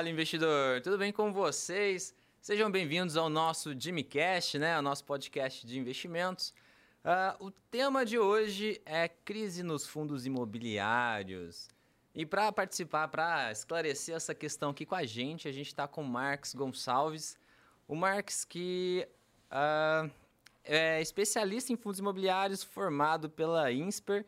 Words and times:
Fala, 0.00 0.08
investidor! 0.08 0.80
Tudo 0.80 0.96
bem 0.96 1.12
com 1.12 1.30
vocês? 1.30 2.14
Sejam 2.40 2.70
bem-vindos 2.70 3.18
ao 3.18 3.28
nosso 3.28 3.78
Jimmycast, 3.78 4.58
né? 4.58 4.78
O 4.78 4.80
nosso 4.80 5.04
podcast 5.04 5.66
de 5.66 5.78
investimentos. 5.78 6.54
Uh, 7.04 7.44
o 7.44 7.50
tema 7.50 8.02
de 8.02 8.18
hoje 8.18 8.80
é 8.86 9.08
crise 9.08 9.62
nos 9.62 9.86
fundos 9.86 10.24
imobiliários. 10.24 11.68
E 12.14 12.24
para 12.24 12.50
participar, 12.50 13.08
para 13.08 13.52
esclarecer 13.52 14.16
essa 14.16 14.34
questão 14.34 14.70
aqui 14.70 14.86
com 14.86 14.94
a 14.94 15.04
gente, 15.04 15.46
a 15.46 15.52
gente 15.52 15.66
está 15.66 15.86
com 15.86 16.00
o 16.00 16.08
Marcos 16.08 16.54
Gonçalves. 16.54 17.38
O 17.86 17.94
Marcos 17.94 18.42
que 18.42 19.06
uh, 19.52 20.10
é 20.64 21.02
especialista 21.02 21.74
em 21.74 21.76
fundos 21.76 21.98
imobiliários, 21.98 22.62
formado 22.62 23.28
pela 23.28 23.70
INSPER, 23.70 24.24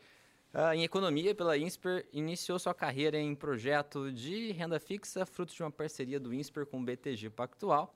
Uh, 0.55 0.75
em 0.75 0.85
economia, 0.85 1.35
pela 1.35 1.57
INSPER, 1.57 2.07
iniciou 2.13 2.59
sua 2.59 2.75
carreira 2.75 3.19
em 3.19 3.35
projeto 3.35 4.13
de 4.13 4.53
renda 4.53 4.79
fixa, 4.79 5.25
fruto 5.25 5.55
de 5.55 5.63
uma 5.63 5.71
parceria 5.71 6.21
do 6.21 6.35
INSPER 6.35 6.67
com 6.67 6.79
o 6.79 6.85
BTG 6.85 7.31
Pactual. 7.31 7.95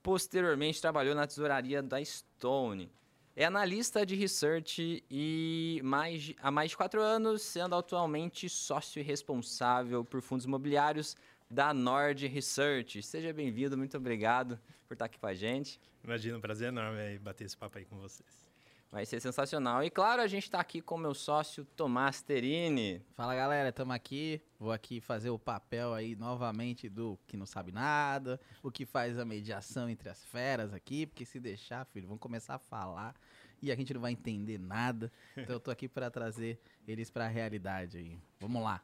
Posteriormente, 0.00 0.80
trabalhou 0.80 1.12
na 1.14 1.26
tesouraria 1.26 1.82
da 1.82 2.02
Stone. 2.04 2.88
É 3.34 3.44
analista 3.44 4.06
de 4.06 4.14
research 4.14 5.04
e 5.10 5.80
mais, 5.82 6.34
há 6.40 6.52
mais 6.52 6.70
de 6.70 6.76
quatro 6.76 7.02
anos, 7.02 7.42
sendo 7.42 7.74
atualmente 7.74 8.48
sócio 8.48 9.02
responsável 9.02 10.04
por 10.04 10.22
fundos 10.22 10.46
imobiliários 10.46 11.16
da 11.50 11.74
Nord 11.74 12.26
Research. 12.28 13.02
Seja 13.02 13.32
bem-vindo, 13.32 13.76
muito 13.76 13.96
obrigado 13.96 14.58
por 14.86 14.94
estar 14.94 15.06
aqui 15.06 15.18
com 15.18 15.26
a 15.26 15.34
gente. 15.34 15.80
Imagina, 16.04 16.38
um 16.38 16.40
prazer 16.40 16.68
enorme 16.68 17.18
bater 17.18 17.44
esse 17.44 17.56
papo 17.56 17.76
aí 17.76 17.84
com 17.84 17.96
vocês. 17.98 18.47
Vai 18.90 19.04
ser 19.04 19.20
sensacional. 19.20 19.84
E 19.84 19.90
claro, 19.90 20.22
a 20.22 20.26
gente 20.26 20.44
está 20.44 20.60
aqui 20.60 20.80
com 20.80 20.96
meu 20.96 21.12
sócio 21.12 21.62
Tomás 21.76 22.22
Terini. 22.22 23.02
Fala 23.14 23.34
galera, 23.34 23.68
estamos 23.68 23.94
aqui. 23.94 24.40
Vou 24.58 24.72
aqui 24.72 24.98
fazer 24.98 25.28
o 25.28 25.38
papel 25.38 25.92
aí 25.92 26.16
novamente 26.16 26.88
do 26.88 27.18
que 27.26 27.36
não 27.36 27.44
sabe 27.44 27.70
nada, 27.70 28.40
o 28.62 28.70
que 28.70 28.86
faz 28.86 29.18
a 29.18 29.26
mediação 29.26 29.90
entre 29.90 30.08
as 30.08 30.24
feras 30.24 30.72
aqui, 30.72 31.06
porque 31.06 31.26
se 31.26 31.38
deixar, 31.38 31.84
filho, 31.84 32.08
vão 32.08 32.16
começar 32.16 32.54
a 32.54 32.58
falar 32.58 33.14
e 33.60 33.70
a 33.70 33.76
gente 33.76 33.92
não 33.92 34.00
vai 34.00 34.12
entender 34.12 34.58
nada. 34.58 35.12
Então 35.36 35.56
eu 35.56 35.60
tô 35.60 35.70
aqui 35.70 35.86
para 35.86 36.10
trazer 36.10 36.58
eles 36.86 37.10
para 37.10 37.26
a 37.26 37.28
realidade 37.28 37.98
aí. 37.98 38.18
Vamos 38.40 38.62
lá. 38.62 38.82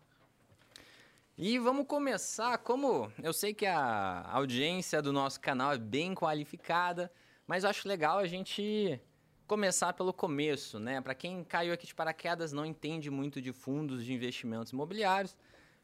E 1.36 1.58
vamos 1.58 1.86
começar, 1.86 2.58
como 2.58 3.11
eu 3.22 3.33
sei 3.33 3.55
que 3.55 3.64
a 3.64 4.28
audiência 4.30 5.00
do 5.00 5.14
nosso 5.14 5.41
canal 5.41 5.72
é 5.72 5.78
bem 5.78 6.14
qualificada, 6.14 7.11
mas 7.46 7.64
eu 7.64 7.70
acho 7.70 7.89
legal 7.89 8.18
a 8.18 8.27
gente 8.27 9.00
começar 9.47 9.92
pelo 9.92 10.12
começo, 10.12 10.78
né? 10.78 11.00
Para 11.00 11.14
quem 11.14 11.45
caiu 11.45 11.73
aqui 11.73 11.87
de 11.87 11.95
paraquedas, 11.95 12.53
não 12.53 12.64
entende 12.64 13.11
muito 13.11 13.41
de 13.41 13.53
fundos 13.53 14.05
de 14.05 14.12
investimentos 14.12 14.73
imobiliários, 14.73 15.36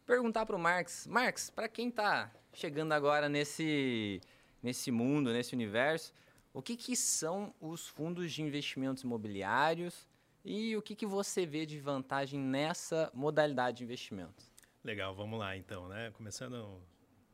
perguntar 0.07 0.47
para 0.47 0.57
o 0.57 0.59
Marx, 0.59 1.07
Marx, 1.07 1.51
para 1.51 1.69
quem 1.69 1.89
está 1.89 2.31
chegando 2.53 2.93
agora 2.93 3.29
nesse 3.29 4.21
nesse 4.63 4.91
mundo, 4.91 5.33
nesse 5.33 5.55
universo, 5.55 6.13
o 6.53 6.61
que, 6.61 6.77
que 6.77 6.95
são 6.95 7.55
os 7.61 7.89
fundos 7.89 8.33
de 8.33 8.43
investimentos 8.43 9.03
imobiliários 9.03 10.07
e 10.45 10.77
o 10.77 10.83
que, 10.83 10.95
que 10.95 11.07
você 11.07 11.47
vê 11.47 11.65
de 11.65 11.79
vantagem 11.79 12.39
nessa 12.39 13.11
modalidade 13.15 13.79
de 13.79 13.85
investimento? 13.85 14.45
Legal, 14.85 15.15
vamos 15.15 15.39
lá 15.39 15.57
então, 15.57 15.89
né? 15.89 16.11
Começando 16.13 16.83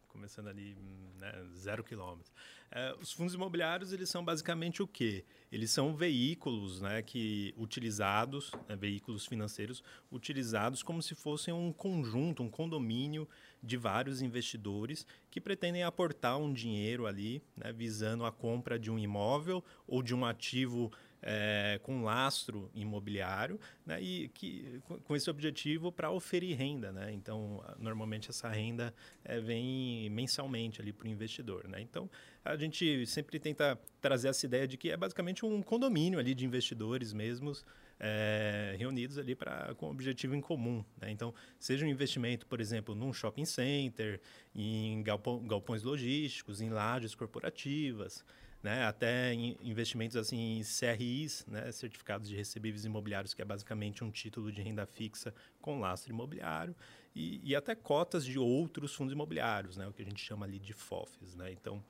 começando 0.08 0.48
ali 0.48 0.74
né, 1.16 1.44
zero 1.54 1.84
quilômetro. 1.84 2.32
É, 2.70 2.94
os 3.00 3.12
fundos 3.12 3.34
imobiliários 3.34 3.92
eles 3.92 4.08
são 4.08 4.24
basicamente 4.24 4.82
o 4.82 4.86
quê? 4.86 5.24
Eles 5.50 5.70
são 5.70 5.94
veículos, 5.94 6.80
né, 6.80 7.00
que 7.02 7.54
utilizados, 7.56 8.52
né, 8.68 8.74
veículos 8.74 9.26
financeiros 9.26 9.82
utilizados 10.10 10.82
como 10.82 11.00
se 11.00 11.14
fossem 11.14 11.54
um 11.54 11.72
conjunto, 11.72 12.42
um 12.42 12.50
condomínio 12.50 13.28
de 13.62 13.76
vários 13.76 14.20
investidores 14.20 15.06
que 15.30 15.40
pretendem 15.40 15.84
aportar 15.84 16.38
um 16.38 16.52
dinheiro 16.52 17.06
ali, 17.06 17.42
né, 17.56 17.72
visando 17.72 18.24
a 18.24 18.32
compra 18.32 18.78
de 18.78 18.90
um 18.90 18.98
imóvel 18.98 19.62
ou 19.86 20.02
de 20.02 20.14
um 20.14 20.24
ativo 20.24 20.92
é, 21.28 21.80
com 21.82 22.04
lastro 22.04 22.70
imobiliário, 22.72 23.58
né, 23.84 24.00
e 24.00 24.28
que, 24.28 24.80
com 25.02 25.16
esse 25.16 25.28
objetivo 25.28 25.90
para 25.90 26.08
oferir 26.08 26.56
renda. 26.56 26.92
Né? 26.92 27.12
Então, 27.12 27.64
normalmente 27.80 28.30
essa 28.30 28.48
renda 28.48 28.94
é, 29.24 29.40
vem 29.40 30.08
mensalmente 30.08 30.80
ali 30.80 30.92
para 30.92 31.06
o 31.06 31.10
investidor. 31.10 31.66
Né? 31.66 31.80
Então, 31.80 32.08
a 32.44 32.56
gente 32.56 33.04
sempre 33.06 33.40
tenta 33.40 33.76
trazer 34.00 34.28
essa 34.28 34.46
ideia 34.46 34.68
de 34.68 34.76
que 34.76 34.88
é 34.88 34.96
basicamente 34.96 35.44
um 35.44 35.60
condomínio 35.62 36.20
ali 36.20 36.32
de 36.32 36.46
investidores 36.46 37.12
mesmos, 37.12 37.64
é, 37.98 38.76
reunidos 38.78 39.18
ali 39.18 39.34
para 39.34 39.74
com 39.74 39.86
um 39.86 39.90
objetivo 39.90 40.36
em 40.36 40.40
comum. 40.40 40.84
Né? 41.00 41.10
Então, 41.10 41.34
seja 41.58 41.84
um 41.84 41.88
investimento, 41.88 42.46
por 42.46 42.60
exemplo, 42.60 42.94
num 42.94 43.12
shopping 43.12 43.44
center, 43.44 44.20
em 44.54 45.02
galpão, 45.02 45.44
galpões 45.44 45.82
logísticos, 45.82 46.60
em 46.60 46.70
lajes 46.70 47.16
corporativas, 47.16 48.24
né, 48.66 48.84
até 48.84 49.32
investimentos 49.32 50.16
assim 50.16 50.58
em 50.58 50.62
CRIs, 50.64 51.46
né, 51.46 51.70
certificados 51.70 52.28
de 52.28 52.34
recebíveis 52.34 52.84
imobiliários, 52.84 53.32
que 53.32 53.40
é 53.40 53.44
basicamente 53.44 54.02
um 54.02 54.10
título 54.10 54.50
de 54.50 54.60
renda 54.60 54.84
fixa 54.84 55.32
com 55.60 55.78
lastro 55.78 56.10
imobiliário, 56.12 56.74
e, 57.14 57.40
e 57.44 57.54
até 57.54 57.76
cotas 57.76 58.24
de 58.24 58.40
outros 58.40 58.92
fundos 58.92 59.12
imobiliários, 59.12 59.76
né, 59.76 59.86
o 59.86 59.92
que 59.92 60.02
a 60.02 60.04
gente 60.04 60.20
chama 60.20 60.46
ali 60.46 60.58
de 60.58 60.72
FOFs. 60.72 61.36
Né? 61.36 61.52
Então, 61.52 61.80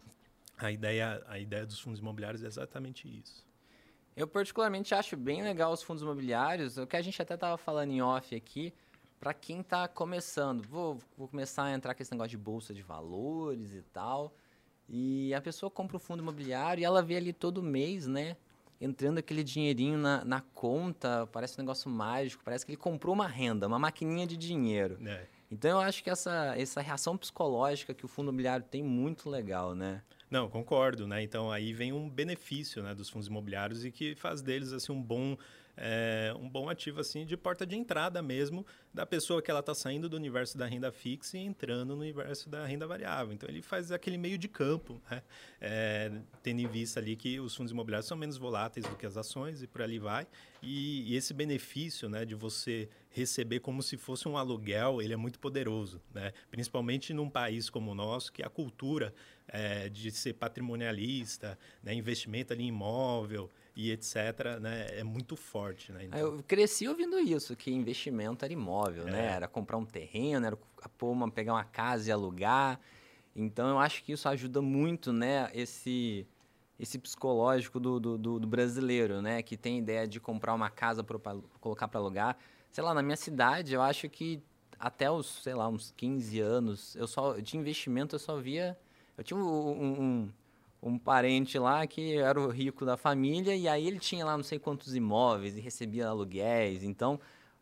a 0.59 0.70
ideia, 0.70 1.25
a 1.26 1.38
ideia 1.38 1.65
dos 1.65 1.81
fundos 1.81 1.98
imobiliários 1.98 2.44
é 2.44 2.47
exatamente 2.47 3.09
isso. 3.09 3.47
Eu 4.15 4.28
particularmente 4.28 4.94
acho 4.94 5.16
bem 5.16 5.42
legal 5.42 5.72
os 5.72 5.82
fundos 5.82 6.03
imobiliários, 6.03 6.76
o 6.76 6.86
que 6.86 6.97
a 6.98 7.00
gente 7.00 7.20
até 7.22 7.36
estava 7.36 7.56
falando 7.56 7.91
em 7.91 8.03
off 8.03 8.34
aqui, 8.34 8.75
para 9.19 9.32
quem 9.32 9.60
está 9.60 9.88
começando, 9.88 10.62
vou, 10.69 10.98
vou 11.16 11.26
começar 11.26 11.65
a 11.65 11.72
entrar 11.72 11.94
com 11.94 12.03
esse 12.03 12.12
negócio 12.12 12.32
de 12.32 12.36
bolsa 12.36 12.75
de 12.75 12.82
valores 12.82 13.72
e 13.72 13.81
tal, 13.81 14.34
e 14.88 15.34
a 15.34 15.41
pessoa 15.41 15.70
compra 15.70 15.97
o 15.97 16.00
fundo 16.00 16.22
imobiliário 16.22 16.80
e 16.80 16.84
ela 16.84 17.02
vê 17.02 17.16
ali 17.16 17.32
todo 17.32 17.62
mês, 17.62 18.06
né? 18.06 18.36
Entrando 18.80 19.19
aquele 19.19 19.42
dinheirinho 19.42 19.98
na, 19.98 20.24
na 20.24 20.41
conta, 20.41 21.26
parece 21.32 21.58
um 21.58 21.62
negócio 21.62 21.91
mágico, 21.91 22.42
parece 22.44 22.64
que 22.64 22.72
ele 22.72 22.76
comprou 22.76 23.14
uma 23.14 23.26
renda, 23.26 23.66
uma 23.66 23.78
maquininha 23.78 24.26
de 24.26 24.36
dinheiro. 24.36 24.98
É. 25.06 25.26
Então 25.50 25.70
eu 25.70 25.80
acho 25.80 26.02
que 26.02 26.10
essa, 26.10 26.54
essa 26.56 26.80
reação 26.80 27.16
psicológica 27.16 27.94
que 27.94 28.04
o 28.04 28.08
fundo 28.08 28.28
imobiliário 28.28 28.64
tem 28.69 28.82
muito 28.82 29.30
legal, 29.30 29.74
né? 29.74 30.02
Não, 30.30 30.48
concordo, 30.48 31.06
né? 31.06 31.22
Então 31.22 31.50
aí 31.50 31.72
vem 31.72 31.92
um 31.92 32.10
benefício 32.10 32.82
né, 32.82 32.94
dos 32.94 33.08
fundos 33.08 33.28
imobiliários 33.28 33.84
e 33.84 33.91
que 33.91 34.14
faz 34.16 34.42
deles 34.42 34.72
assim 34.72 34.92
um 34.92 35.03
bom 35.03 35.36
é, 35.76 36.34
um 36.38 36.48
bom 36.48 36.69
ativo 36.69 37.00
assim 37.00 37.26
de 37.26 37.37
porta 37.37 37.66
de 37.66 37.76
entrada 37.76 38.22
mesmo 38.22 38.64
da 38.92 39.04
pessoa 39.04 39.42
que 39.42 39.50
ela 39.50 39.60
está 39.60 39.75
saindo 39.75 40.09
do 40.09 40.16
universo 40.16 40.56
da 40.56 40.66
renda 40.66 40.91
fixa 40.91 41.37
e 41.37 41.41
entrando 41.41 41.94
no 41.94 42.00
universo 42.00 42.48
da 42.48 42.64
renda 42.64 42.87
variável. 42.87 43.34
Então 43.34 43.48
ele 43.48 43.60
faz 43.60 43.92
aquele 43.92 44.16
meio 44.16 44.38
de 44.38 44.48
campo, 44.48 45.00
né? 45.10 45.22
é, 45.60 46.10
tendo 46.42 46.60
em 46.60 46.66
vista 46.66 46.98
ali 46.98 47.15
que 47.15 47.38
os 47.38 47.54
fundos 47.54 47.72
imobiliários 47.72 48.06
são 48.06 48.16
menos 48.16 48.38
voláteis 48.38 48.86
do 48.86 48.97
que 48.97 49.04
as 49.04 49.16
ações 49.16 49.62
e 49.62 49.66
por 49.66 49.82
ali 49.82 49.98
vai. 49.98 50.26
E, 50.62 51.12
e 51.12 51.16
esse 51.16 51.34
benefício 51.34 52.09
né, 52.09 52.25
de 52.25 52.34
você 52.34 52.88
receber 53.10 53.60
como 53.60 53.82
se 53.82 53.97
fosse 53.97 54.26
um 54.26 54.36
aluguel, 54.36 55.03
ele 55.03 55.12
é 55.12 55.16
muito 55.16 55.38
poderoso, 55.38 56.00
né? 56.15 56.32
principalmente 56.50 57.12
num 57.12 57.28
país 57.28 57.69
como 57.69 57.91
o 57.91 57.94
nosso, 57.94 58.32
que 58.32 58.42
a 58.42 58.48
cultura 58.48 59.15
é, 59.48 59.88
de 59.88 60.10
ser 60.10 60.34
patrimonialista, 60.34 61.59
né, 61.82 61.94
investimento 61.94 62.53
ali 62.53 62.65
em 62.65 62.69
imóvel, 62.69 63.50
e 63.76 63.92
etc., 63.92 64.59
né, 64.59 64.87
é 64.98 65.04
muito 65.04 65.37
forte. 65.37 65.92
Né? 65.92 66.04
Então... 66.04 66.19
Eu 66.19 66.42
cresci 66.42 66.88
ouvindo 66.88 67.19
isso, 67.19 67.54
que 67.54 67.70
investimento 67.70 68.42
era 68.42 68.53
imóvel, 68.53 69.04
né? 69.04 69.10
é. 69.10 69.12
né? 69.12 69.32
Era 69.34 69.47
comprar 69.47 69.76
um 69.76 69.84
terreno, 69.84 70.47
era 70.47 70.56
pôr 70.97 71.12
uma, 71.12 71.31
pegar 71.31 71.53
uma 71.53 71.64
casa 71.64 72.09
e 72.09 72.12
alugar. 72.12 72.81
Então, 73.34 73.69
eu 73.69 73.78
acho 73.78 74.03
que 74.03 74.12
isso 74.12 74.26
ajuda 74.31 74.62
muito, 74.62 75.12
né, 75.12 75.50
esse, 75.53 76.26
esse 76.81 76.98
psicológico 76.98 77.78
do, 77.78 78.00
do, 78.00 78.16
do 78.16 78.47
brasileiro, 78.47 79.20
né? 79.20 79.42
Que 79.42 79.59
tem 79.59 79.78
ideia 79.78 80.09
de 80.09 80.19
comprar 80.19 80.54
uma 80.54 80.70
casa 80.70 81.04
para 81.04 81.19
colocar 81.60 81.86
para 81.86 82.00
alugar. 82.00 82.38
Sei 82.70 82.82
lá, 82.82 82.94
na 82.94 83.03
minha 83.03 83.16
cidade, 83.16 83.74
eu 83.74 83.83
acho 83.83 84.09
que 84.09 84.42
até 84.78 85.10
os, 85.10 85.42
sei 85.42 85.54
lá, 85.54 85.68
uns 85.68 85.92
15 85.95 86.41
anos, 86.41 86.97
eu 86.97 87.06
só, 87.06 87.34
de 87.34 87.59
investimento, 87.59 88.15
eu 88.15 88.21
só 88.21 88.39
via... 88.39 88.78
Eu 89.18 89.24
tinha 89.24 89.39
um, 89.39 89.45
um 89.45 90.01
um 90.01 90.33
parente 91.03 91.59
lá 91.59 91.87
que 91.87 92.17
era 92.17 92.41
o 92.41 92.49
rico 92.49 92.84
da 92.84 92.97
família 92.97 93.55
e 93.57 93.69
aí 93.69 93.87
ele 93.87 93.99
tinha 93.99 94.25
lá 94.25 94.37
não 94.37 94.45
sei 94.45 94.59
quantos 94.59 94.95
imóveis 94.95 95.57
e 95.57 95.61
recebia 95.61 96.09
aluguéis. 96.09 96.83
Então, 96.83 97.21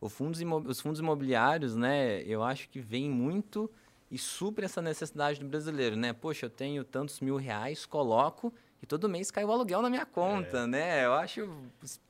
fundos 0.09 0.41
os 0.67 0.81
fundos 0.81 1.01
imobiliários, 1.01 1.75
né, 1.75 2.23
eu 2.23 2.43
acho 2.43 2.69
que 2.69 2.81
vem 2.81 3.09
muito 3.09 3.71
e 4.11 4.19
supre 4.19 4.65
essa 4.65 4.83
necessidade 4.83 5.41
do 5.41 5.47
brasileiro, 5.47 5.97
né? 5.97 6.13
Poxa, 6.13 6.47
eu 6.47 6.51
tenho 6.51 6.85
tantos 6.85 7.21
mil 7.21 7.37
reais, 7.37 7.87
coloco 7.87 8.53
e 8.85 8.87
todo 8.87 9.09
mês 9.09 9.31
cai 9.31 9.45
o 9.45 9.51
aluguel 9.51 9.81
na 9.81 9.89
minha 9.89 10.05
conta, 10.05 10.59
é. 10.59 10.67
né? 10.67 11.05
Eu 11.07 11.15
acho 11.15 11.49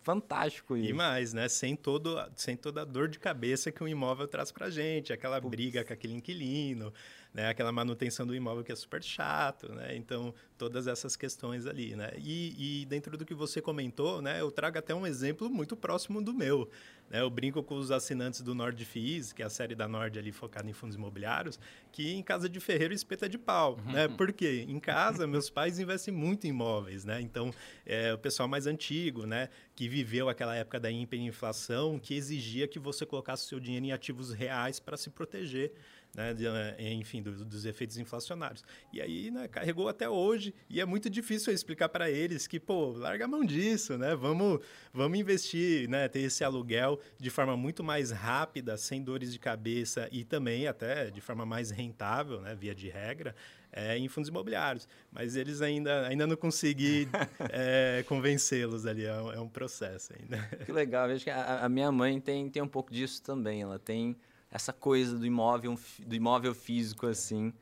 fantástico 0.02 0.76
isso. 0.76 0.90
E 0.90 0.92
mais, 0.92 1.32
né? 1.32 1.48
Sem, 1.48 1.76
todo, 1.76 2.20
sem 2.34 2.56
toda 2.56 2.82
a 2.82 2.84
dor 2.84 3.08
de 3.08 3.18
cabeça 3.18 3.70
que 3.70 3.82
um 3.82 3.86
imóvel 3.86 4.26
traz 4.26 4.50
pra 4.50 4.68
gente, 4.68 5.12
aquela 5.12 5.40
Puts. 5.40 5.50
briga 5.50 5.84
com 5.84 5.92
aquele 5.92 6.14
inquilino, 6.14 6.92
né? 7.34 7.48
Aquela 7.48 7.72
manutenção 7.72 8.24
do 8.24 8.34
imóvel 8.34 8.62
que 8.62 8.70
é 8.70 8.76
super 8.76 9.02
chato, 9.02 9.68
né? 9.72 9.96
Então, 9.96 10.32
todas 10.56 10.86
essas 10.86 11.16
questões 11.16 11.66
ali, 11.66 11.96
né? 11.96 12.12
E, 12.16 12.82
e 12.82 12.86
dentro 12.86 13.16
do 13.18 13.24
que 13.26 13.34
você 13.34 13.60
comentou, 13.60 14.22
né? 14.22 14.40
Eu 14.40 14.52
trago 14.52 14.78
até 14.78 14.94
um 14.94 15.04
exemplo 15.04 15.50
muito 15.50 15.76
próximo 15.76 16.22
do 16.22 16.32
meu, 16.32 16.70
né? 17.10 17.20
Eu 17.20 17.28
brinco 17.28 17.60
com 17.60 17.74
os 17.74 17.90
assinantes 17.90 18.40
do 18.40 18.54
Nord 18.54 18.82
FIIs, 18.84 19.32
que 19.32 19.42
é 19.42 19.46
a 19.46 19.50
série 19.50 19.74
da 19.74 19.88
Nord 19.88 20.16
ali 20.16 20.30
focada 20.30 20.70
em 20.70 20.72
fundos 20.72 20.94
imobiliários, 20.94 21.58
que 21.90 22.12
em 22.12 22.22
casa 22.22 22.48
de 22.48 22.60
ferreiro 22.60 22.94
espeta 22.94 23.28
de 23.28 23.36
pau, 23.36 23.80
uhum. 23.84 23.92
né? 23.92 24.06
Por 24.06 24.32
quê? 24.32 24.64
Em 24.68 24.78
casa, 24.78 25.26
meus 25.26 25.50
pais 25.50 25.80
investem 25.80 26.14
muito 26.14 26.46
em 26.46 26.50
imóveis, 26.50 27.04
né? 27.04 27.20
Então, 27.20 27.52
é, 27.84 28.14
o 28.14 28.18
pessoal 28.18 28.48
mais 28.48 28.68
antigo, 28.68 29.26
né? 29.26 29.48
Que 29.74 29.88
viveu 29.88 30.28
aquela 30.28 30.54
época 30.54 30.78
da 30.78 30.88
hiperinflação, 30.88 31.98
que 31.98 32.14
exigia 32.14 32.68
que 32.68 32.78
você 32.78 33.04
colocasse 33.04 33.48
seu 33.48 33.58
dinheiro 33.58 33.86
em 33.86 33.92
ativos 33.92 34.32
reais 34.32 34.78
para 34.78 34.96
se 34.96 35.10
proteger 35.10 35.72
né, 36.14 36.32
de, 36.32 36.46
eh, 36.46 36.92
enfim, 36.92 37.22
do, 37.22 37.44
dos 37.44 37.64
efeitos 37.64 37.98
inflacionários. 37.98 38.62
E 38.92 39.00
aí, 39.00 39.30
né, 39.30 39.48
carregou 39.48 39.88
até 39.88 40.08
hoje, 40.08 40.54
e 40.68 40.80
é 40.80 40.84
muito 40.84 41.10
difícil 41.10 41.52
explicar 41.52 41.88
para 41.88 42.10
eles 42.10 42.46
que, 42.46 42.60
pô, 42.60 42.92
larga 42.92 43.24
a 43.24 43.28
mão 43.28 43.44
disso, 43.44 43.98
né? 43.98 44.14
Vamos, 44.14 44.60
vamos 44.92 45.18
investir, 45.18 45.88
né, 45.88 46.08
ter 46.08 46.20
esse 46.20 46.44
aluguel 46.44 47.00
de 47.18 47.30
forma 47.30 47.56
muito 47.56 47.82
mais 47.82 48.10
rápida, 48.10 48.76
sem 48.76 49.02
dores 49.02 49.32
de 49.32 49.38
cabeça 49.38 50.08
e 50.12 50.24
também 50.24 50.66
até 50.66 51.10
de 51.10 51.20
forma 51.20 51.44
mais 51.44 51.70
rentável, 51.70 52.40
né, 52.40 52.54
via 52.54 52.74
de 52.74 52.88
regra, 52.88 53.34
é, 53.72 53.98
em 53.98 54.08
fundos 54.08 54.28
imobiliários. 54.28 54.86
Mas 55.10 55.34
eles 55.36 55.60
ainda, 55.60 56.06
ainda 56.06 56.26
não 56.26 56.36
consegui 56.36 57.08
é, 57.50 58.04
convencê-los 58.08 58.86
ali, 58.86 59.04
é 59.04 59.14
um, 59.14 59.32
é 59.32 59.40
um, 59.40 59.48
processo 59.48 60.12
ainda. 60.18 60.38
Que 60.64 60.72
legal, 60.72 61.08
vejo 61.08 61.24
que 61.24 61.30
a, 61.30 61.64
a 61.64 61.68
minha 61.68 61.90
mãe 61.90 62.20
tem, 62.20 62.48
tem 62.48 62.62
um 62.62 62.68
pouco 62.68 62.92
disso 62.92 63.22
também, 63.22 63.62
ela 63.62 63.78
tem 63.78 64.16
essa 64.54 64.72
coisa 64.72 65.18
do 65.18 65.26
imóvel, 65.26 65.76
do 66.06 66.14
imóvel 66.14 66.54
físico, 66.54 67.08
assim, 67.08 67.52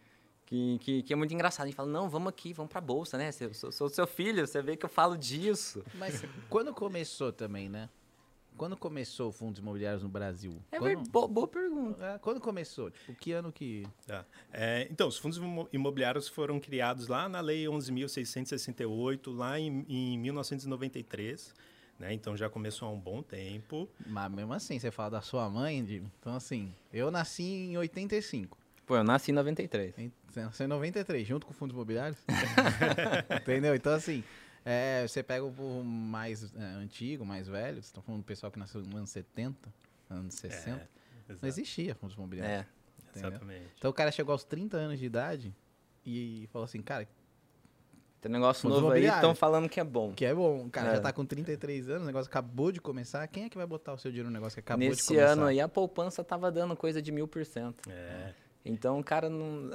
que, 0.44 0.78
que, 0.78 1.02
que 1.02 1.12
é 1.14 1.16
muito 1.16 1.32
engraçado. 1.32 1.64
A 1.64 1.66
gente 1.68 1.74
fala, 1.74 1.88
não, 1.88 2.06
vamos 2.06 2.28
aqui, 2.28 2.52
vamos 2.52 2.70
pra 2.70 2.82
bolsa, 2.82 3.16
né? 3.16 3.30
Eu 3.40 3.54
sou, 3.54 3.72
sou 3.72 3.88
seu 3.88 4.06
filho, 4.06 4.46
você 4.46 4.60
vê 4.60 4.76
que 4.76 4.84
eu 4.84 4.90
falo 4.90 5.16
disso. 5.16 5.82
Mas 5.94 6.22
quando 6.50 6.74
começou 6.74 7.32
também, 7.32 7.66
né? 7.66 7.88
Quando 8.58 8.76
começou 8.76 9.32
fundos 9.32 9.60
imobiliários 9.60 10.02
no 10.02 10.10
Brasil? 10.10 10.62
É 10.70 10.78
quando... 10.78 11.08
boa, 11.08 11.26
boa, 11.26 11.48
pergunta. 11.48 12.04
É, 12.04 12.18
quando 12.18 12.38
começou? 12.38 12.90
Tipo, 12.90 13.14
que 13.14 13.32
ano 13.32 13.50
que... 13.50 13.86
Tá. 14.06 14.26
É, 14.52 14.86
então, 14.90 15.08
os 15.08 15.16
fundos 15.16 15.40
imobiliários 15.72 16.28
foram 16.28 16.60
criados 16.60 17.08
lá 17.08 17.26
na 17.26 17.40
Lei 17.40 17.64
11.668, 17.64 19.34
lá 19.34 19.58
em, 19.58 19.86
em 19.88 20.18
1993. 20.18 21.54
Né? 22.02 22.12
Então 22.12 22.36
já 22.36 22.50
começou 22.50 22.88
há 22.88 22.90
um 22.90 22.98
bom 22.98 23.22
tempo. 23.22 23.88
Mas 24.04 24.28
mesmo 24.32 24.52
assim, 24.52 24.76
você 24.76 24.90
fala 24.90 25.10
da 25.10 25.20
sua 25.20 25.48
mãe, 25.48 25.84
de... 25.84 26.02
então 26.18 26.34
assim, 26.34 26.74
eu 26.92 27.12
nasci 27.12 27.44
em 27.44 27.76
85. 27.76 28.58
Pô, 28.84 28.96
eu 28.96 29.04
nasci 29.04 29.30
em 29.30 29.34
93. 29.34 29.94
Você 30.26 30.42
nasceu 30.42 30.64
em 30.64 30.68
93, 30.68 31.24
junto 31.24 31.46
com 31.46 31.52
fundos 31.52 31.72
imobiliários? 31.72 32.18
Entendeu? 33.40 33.76
Então 33.76 33.92
assim, 33.92 34.24
é, 34.64 35.06
você 35.06 35.22
pega 35.22 35.44
o 35.44 35.84
mais 35.84 36.52
é, 36.56 36.64
antigo, 36.74 37.24
mais 37.24 37.46
velho, 37.46 37.80
você 37.80 37.94
tá 37.94 38.02
falando 38.02 38.22
do 38.22 38.26
pessoal 38.26 38.50
que 38.50 38.58
nasceu 38.58 38.82
nos 38.82 38.92
anos 38.96 39.10
70, 39.10 39.72
anos 40.10 40.34
60, 40.34 40.80
é, 41.28 41.36
não 41.40 41.48
existia 41.48 41.94
fundos 41.94 42.16
imobiliários. 42.16 42.66
É, 43.14 43.16
exatamente. 43.16 43.70
Então 43.78 43.92
o 43.92 43.94
cara 43.94 44.10
chegou 44.10 44.32
aos 44.32 44.42
30 44.42 44.76
anos 44.76 44.98
de 44.98 45.06
idade 45.06 45.54
e 46.04 46.48
falou 46.52 46.64
assim, 46.64 46.82
cara, 46.82 47.06
tem 48.22 48.30
um 48.30 48.34
negócio 48.34 48.68
novo 48.68 48.92
aí, 48.92 49.04
estão 49.04 49.34
falando 49.34 49.68
que 49.68 49.80
é 49.80 49.84
bom. 49.84 50.12
Que 50.12 50.24
é 50.24 50.32
bom. 50.32 50.66
O 50.66 50.70
cara 50.70 50.92
é. 50.92 50.94
já 50.94 51.00
tá 51.00 51.12
com 51.12 51.24
33 51.26 51.90
anos, 51.90 52.02
o 52.04 52.06
negócio 52.06 52.30
acabou 52.30 52.70
de 52.70 52.80
começar. 52.80 53.26
Quem 53.26 53.46
é 53.46 53.48
que 53.48 53.56
vai 53.56 53.66
botar 53.66 53.92
o 53.92 53.98
seu 53.98 54.12
dinheiro 54.12 54.30
no 54.30 54.32
negócio 54.32 54.54
que 54.54 54.60
acabou 54.60 54.88
Nesse 54.88 55.02
de 55.02 55.08
começar? 55.08 55.26
Nesse 55.30 55.40
ano 55.40 55.46
aí, 55.48 55.60
a 55.60 55.66
poupança 55.68 56.22
tava 56.22 56.48
dando 56.52 56.76
coisa 56.76 57.02
de 57.02 57.10
mil 57.10 57.26
por 57.26 57.44
cento. 57.44 57.90
É. 57.90 58.32
Então, 58.64 59.00
o 59.00 59.02
cara 59.02 59.28
não 59.28 59.70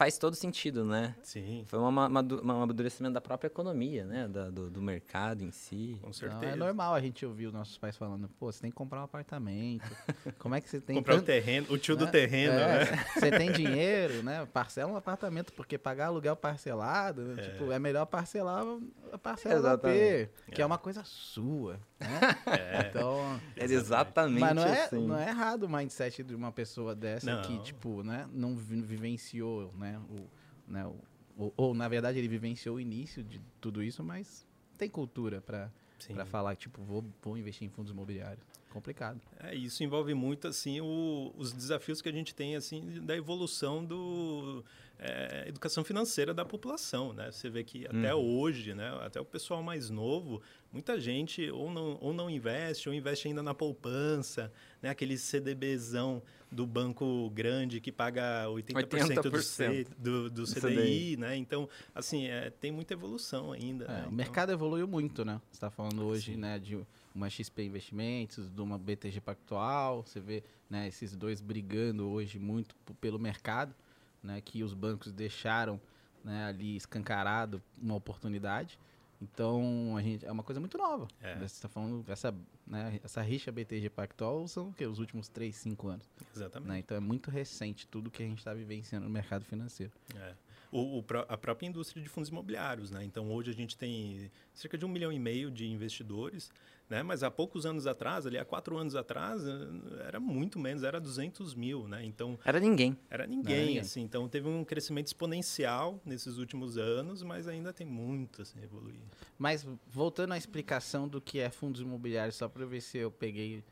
faz 0.00 0.16
todo 0.16 0.34
sentido, 0.34 0.82
né? 0.82 1.14
Sim. 1.22 1.62
Foi 1.66 1.78
um 1.78 1.84
amadurecimento 1.86 3.12
da 3.12 3.20
própria 3.20 3.48
economia, 3.48 4.06
né? 4.06 4.26
Da, 4.26 4.48
do, 4.48 4.70
do, 4.70 4.80
mercado 4.80 5.44
em 5.44 5.50
si. 5.50 5.98
Com 6.00 6.10
certeza. 6.10 6.40
Não, 6.40 6.48
é 6.48 6.56
normal 6.56 6.94
a 6.94 7.00
gente 7.02 7.26
ouvir 7.26 7.48
os 7.48 7.52
nossos 7.52 7.76
pais 7.76 7.98
falando, 7.98 8.26
pô, 8.38 8.50
você 8.50 8.62
tem 8.62 8.70
que 8.70 8.76
comprar 8.78 9.02
um 9.02 9.04
apartamento. 9.04 9.94
Como 10.38 10.54
é 10.54 10.60
que 10.62 10.70
você 10.70 10.80
tem... 10.80 10.96
comprar 10.96 11.16
tanto... 11.16 11.24
o 11.24 11.26
terreno, 11.26 11.66
o 11.68 11.76
tio 11.76 11.96
né? 11.96 12.06
do 12.06 12.10
terreno, 12.10 12.54
é, 12.54 12.90
né? 12.90 13.06
Você 13.14 13.30
tem 13.30 13.52
dinheiro, 13.52 14.22
né? 14.22 14.48
Parcela 14.50 14.90
um 14.90 14.96
apartamento, 14.96 15.52
porque 15.52 15.76
pagar 15.76 16.06
aluguel 16.06 16.34
parcelado, 16.34 17.38
é. 17.38 17.42
tipo, 17.42 17.70
é 17.70 17.78
melhor 17.78 18.06
parcelar 18.06 18.64
a 19.12 19.18
parcela 19.18 19.56
Exatamente. 19.56 20.22
AP, 20.22 20.54
que 20.54 20.62
é. 20.62 20.64
é. 20.64 20.66
uma 20.66 20.78
coisa 20.78 21.04
sua, 21.04 21.78
né? 21.98 22.20
É. 22.46 22.88
Então... 22.88 23.40
É 23.56 23.64
exatamente 23.64 24.40
Mas 24.40 24.54
não 24.54 24.64
é, 24.64 24.84
assim. 24.84 25.06
não 25.06 25.18
é 25.18 25.28
errado 25.28 25.64
o 25.64 25.68
mindset 25.68 26.22
de 26.22 26.34
uma 26.34 26.50
pessoa 26.50 26.94
dessa 26.94 27.36
não. 27.36 27.42
que, 27.42 27.58
tipo, 27.60 28.02
né? 28.02 28.26
Não 28.32 28.56
vivenciou, 28.56 29.72
né? 29.76 29.89
Né? 29.90 29.98
O, 29.98 30.70
né? 30.70 30.86
O, 30.86 30.96
ou, 31.36 31.54
ou, 31.56 31.74
na 31.74 31.88
verdade, 31.88 32.18
ele 32.18 32.28
vivenciou 32.28 32.76
o 32.76 32.80
início 32.80 33.22
de 33.22 33.40
tudo 33.60 33.82
isso, 33.82 34.04
mas 34.04 34.46
tem 34.76 34.88
cultura 34.88 35.40
para 35.40 35.70
para 36.14 36.24
falar, 36.24 36.56
tipo, 36.56 36.82
vou, 36.82 37.04
vou 37.22 37.36
investir 37.36 37.66
em 37.66 37.70
fundos 37.70 37.92
imobiliários. 37.92 38.42
Complicado. 38.70 39.20
É, 39.40 39.54
isso 39.54 39.82
envolve 39.82 40.14
muito, 40.14 40.46
assim, 40.46 40.80
o, 40.80 41.34
os 41.36 41.52
desafios 41.52 42.00
que 42.00 42.08
a 42.08 42.12
gente 42.12 42.34
tem, 42.34 42.54
assim, 42.54 43.00
da 43.02 43.16
evolução 43.16 43.84
do 43.84 44.64
é, 45.02 45.44
educação 45.48 45.82
financeira 45.82 46.34
da 46.34 46.44
população, 46.44 47.12
né? 47.14 47.32
Você 47.32 47.48
vê 47.48 47.64
que 47.64 47.86
até 47.86 48.14
uhum. 48.14 48.38
hoje, 48.38 48.74
né? 48.74 48.90
Até 49.00 49.18
o 49.18 49.24
pessoal 49.24 49.62
mais 49.62 49.88
novo, 49.88 50.42
muita 50.70 51.00
gente 51.00 51.50
ou 51.50 51.70
não, 51.70 51.98
ou 52.00 52.12
não 52.12 52.28
investe, 52.28 52.88
ou 52.88 52.94
investe 52.94 53.26
ainda 53.26 53.42
na 53.42 53.54
poupança, 53.54 54.52
né? 54.82 54.90
Aquele 54.90 55.16
CDBzão 55.16 56.22
do 56.52 56.66
banco 56.66 57.30
grande 57.30 57.80
que 57.80 57.90
paga 57.90 58.44
80%, 58.46 59.22
80%. 59.22 59.86
Do, 59.96 60.28
do, 60.28 60.30
do, 60.30 60.44
CDI, 60.44 60.60
CDI, 60.60 61.16
né? 61.16 61.34
Então, 61.36 61.68
assim, 61.94 62.26
é, 62.26 62.50
tem 62.50 62.70
muita 62.70 62.92
evolução 62.92 63.52
ainda. 63.52 63.86
É, 63.86 63.88
né? 63.88 63.94
O 63.94 64.00
então... 64.00 64.12
mercado 64.12 64.52
evoluiu 64.52 64.86
muito, 64.86 65.24
né? 65.24 65.40
Você 65.50 65.56
está 65.56 65.70
falando 65.70 66.04
hoje, 66.04 66.34
Sim. 66.34 66.38
né, 66.38 66.58
de 66.58 66.78
uma 67.14 67.28
XP 67.28 67.64
Investimentos, 67.64 68.50
de 68.50 68.60
uma 68.60 68.78
BTG 68.78 69.20
Pactual, 69.20 70.02
você 70.02 70.20
vê 70.20 70.42
né, 70.68 70.88
esses 70.88 71.16
dois 71.16 71.40
brigando 71.40 72.08
hoje 72.08 72.38
muito 72.38 72.74
pelo 73.00 73.18
mercado, 73.18 73.74
né, 74.22 74.40
que 74.40 74.62
os 74.62 74.74
bancos 74.74 75.12
deixaram 75.12 75.80
né, 76.24 76.46
ali 76.46 76.76
escancarado 76.76 77.62
uma 77.80 77.94
oportunidade. 77.94 78.78
Então, 79.20 79.96
a 79.96 80.02
gente, 80.02 80.24
é 80.24 80.32
uma 80.32 80.42
coisa 80.42 80.60
muito 80.60 80.78
nova. 80.78 81.06
É. 81.20 81.34
Você 81.34 81.44
está 81.44 81.68
falando, 81.68 82.02
essa, 82.08 82.34
né, 82.66 82.98
essa 83.04 83.20
rixa 83.20 83.52
BTG 83.52 83.90
Pactual 83.90 84.48
são 84.48 84.70
o 84.70 84.72
quê? 84.72 84.86
Os 84.86 84.98
últimos 84.98 85.28
3, 85.28 85.54
5 85.54 85.88
anos. 85.88 86.10
Exatamente. 86.34 86.68
Né? 86.68 86.78
Então, 86.78 86.96
é 86.96 87.00
muito 87.00 87.30
recente 87.30 87.86
tudo 87.86 88.10
que 88.10 88.22
a 88.22 88.26
gente 88.26 88.38
está 88.38 88.54
vivenciando 88.54 89.04
no 89.04 89.10
mercado 89.10 89.44
financeiro. 89.44 89.92
É. 90.14 90.34
O, 90.72 91.00
o, 91.00 91.04
a 91.28 91.36
própria 91.36 91.66
indústria 91.66 92.02
de 92.02 92.08
fundos 92.08 92.30
imobiliários. 92.30 92.90
Né? 92.90 93.04
Então, 93.04 93.30
hoje 93.30 93.50
a 93.50 93.54
gente 93.54 93.76
tem 93.76 94.30
cerca 94.54 94.78
de 94.78 94.86
um 94.86 94.88
milhão 94.88 95.12
e 95.12 95.18
meio 95.18 95.50
de 95.50 95.66
investidores 95.66 96.50
né? 96.90 97.04
Mas 97.04 97.22
há 97.22 97.30
poucos 97.30 97.64
anos 97.64 97.86
atrás, 97.86 98.26
ali 98.26 98.36
há 98.36 98.44
quatro 98.44 98.76
anos 98.76 98.96
atrás, 98.96 99.46
eh, 99.46 100.06
era 100.06 100.18
muito 100.18 100.58
menos, 100.58 100.82
era 100.82 101.00
200 101.00 101.54
mil, 101.54 101.86
né? 101.86 102.04
Então 102.04 102.36
era 102.44 102.58
ninguém. 102.58 102.98
Era 103.08 103.28
ninguém, 103.28 103.78
assim. 103.78 104.02
Então 104.02 104.28
teve 104.28 104.48
um 104.48 104.64
crescimento 104.64 105.06
exponencial 105.06 106.00
nesses 106.04 106.36
últimos 106.36 106.76
anos, 106.76 107.22
mas 107.22 107.46
ainda 107.46 107.72
tem 107.72 107.86
muito 107.86 108.42
assim, 108.42 108.58
a 108.58 108.64
evoluir. 108.64 108.98
Mas 109.38 109.64
voltando 109.88 110.32
à 110.32 110.36
explicação 110.36 111.06
do 111.06 111.20
que 111.20 111.38
é 111.38 111.48
fundos 111.48 111.80
imobiliários, 111.80 112.34
só 112.34 112.48
para 112.48 112.66
ver 112.66 112.80
se 112.80 112.98
eu 112.98 113.10
peguei, 113.12 113.62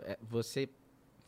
é, 0.00 0.18
você 0.20 0.68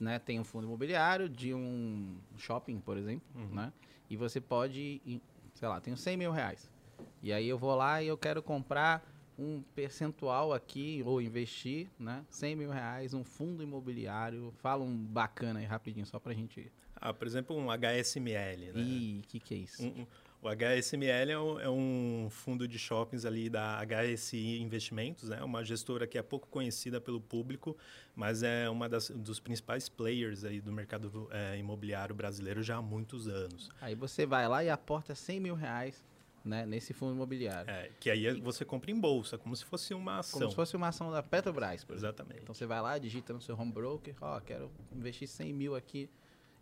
né, 0.00 0.18
tem 0.18 0.40
um 0.40 0.44
fundo 0.44 0.66
imobiliário 0.66 1.28
de 1.28 1.54
um 1.54 2.16
shopping, 2.36 2.80
por 2.80 2.98
exemplo, 2.98 3.22
uhum. 3.36 3.54
né? 3.54 3.72
E 4.10 4.16
você 4.16 4.40
pode, 4.40 5.00
sei 5.54 5.68
lá, 5.68 5.80
tenho 5.80 5.96
100 5.96 6.16
mil 6.16 6.32
reais. 6.32 6.68
E 7.22 7.32
aí 7.32 7.48
eu 7.48 7.56
vou 7.56 7.76
lá 7.76 8.02
e 8.02 8.08
eu 8.08 8.18
quero 8.18 8.42
comprar 8.42 9.06
um 9.38 9.62
percentual 9.74 10.52
aqui, 10.52 11.02
ou 11.06 11.22
investir, 11.22 11.88
né? 11.98 12.24
100 12.28 12.56
mil 12.56 12.70
reais, 12.70 13.14
um 13.14 13.22
fundo 13.22 13.62
imobiliário. 13.62 14.52
Fala 14.58 14.82
um 14.82 14.96
bacana 14.96 15.60
aí 15.60 15.66
rapidinho, 15.66 16.04
só 16.04 16.18
pra 16.18 16.34
gente. 16.34 16.70
Ah, 16.96 17.14
por 17.14 17.26
exemplo, 17.26 17.56
um 17.56 17.70
HSML, 17.70 18.72
né? 18.72 18.80
Ih, 18.80 19.20
o 19.20 19.28
que, 19.28 19.38
que 19.38 19.54
é 19.54 19.58
isso? 19.58 19.84
Um, 19.84 20.00
um, 20.00 20.06
o 20.42 20.48
HSML 20.48 21.30
é 21.30 21.38
um, 21.38 21.60
é 21.60 21.68
um, 21.68 22.28
fundo 22.30 22.66
de 22.66 22.78
shoppings 22.78 23.24
ali 23.24 23.48
da 23.48 23.80
HSI 23.84 24.60
Investimentos, 24.60 25.28
né? 25.28 25.42
Uma 25.42 25.64
gestora 25.64 26.06
que 26.06 26.18
é 26.18 26.22
pouco 26.22 26.48
conhecida 26.48 27.00
pelo 27.00 27.20
público, 27.20 27.76
mas 28.16 28.42
é 28.42 28.68
uma 28.68 28.88
das, 28.88 29.10
dos 29.10 29.38
principais 29.38 29.88
players 29.88 30.44
aí 30.44 30.60
do 30.60 30.72
mercado 30.72 31.28
é, 31.30 31.58
imobiliário 31.58 32.14
brasileiro 32.14 32.62
já 32.62 32.76
há 32.76 32.82
muitos 32.82 33.28
anos. 33.28 33.70
Aí 33.80 33.94
você 33.94 34.26
vai 34.26 34.48
lá 34.48 34.64
e 34.64 34.70
aporta 34.70 35.14
100 35.14 35.40
mil 35.40 35.54
reais 35.54 36.04
né, 36.48 36.66
nesse 36.66 36.92
fundo 36.92 37.14
imobiliário. 37.14 37.70
É, 37.70 37.90
que 38.00 38.10
aí 38.10 38.40
você 38.40 38.64
compra 38.64 38.90
em 38.90 38.98
bolsa, 38.98 39.36
como 39.36 39.54
se 39.54 39.64
fosse 39.64 39.94
uma 39.94 40.18
ação. 40.18 40.40
Como 40.40 40.50
se 40.50 40.56
fosse 40.56 40.76
uma 40.76 40.88
ação 40.88 41.10
da 41.10 41.22
Petrobras, 41.22 41.84
por 41.84 41.94
exemplo. 41.94 42.08
Exatamente. 42.08 42.42
Então 42.42 42.54
você 42.54 42.66
vai 42.66 42.80
lá, 42.80 42.98
digita 42.98 43.32
no 43.32 43.40
seu 43.40 43.56
home 43.56 43.70
broker, 43.70 44.14
ó, 44.20 44.36
oh, 44.36 44.40
quero 44.40 44.70
investir 44.92 45.28
100 45.28 45.52
mil 45.52 45.76
aqui. 45.76 46.10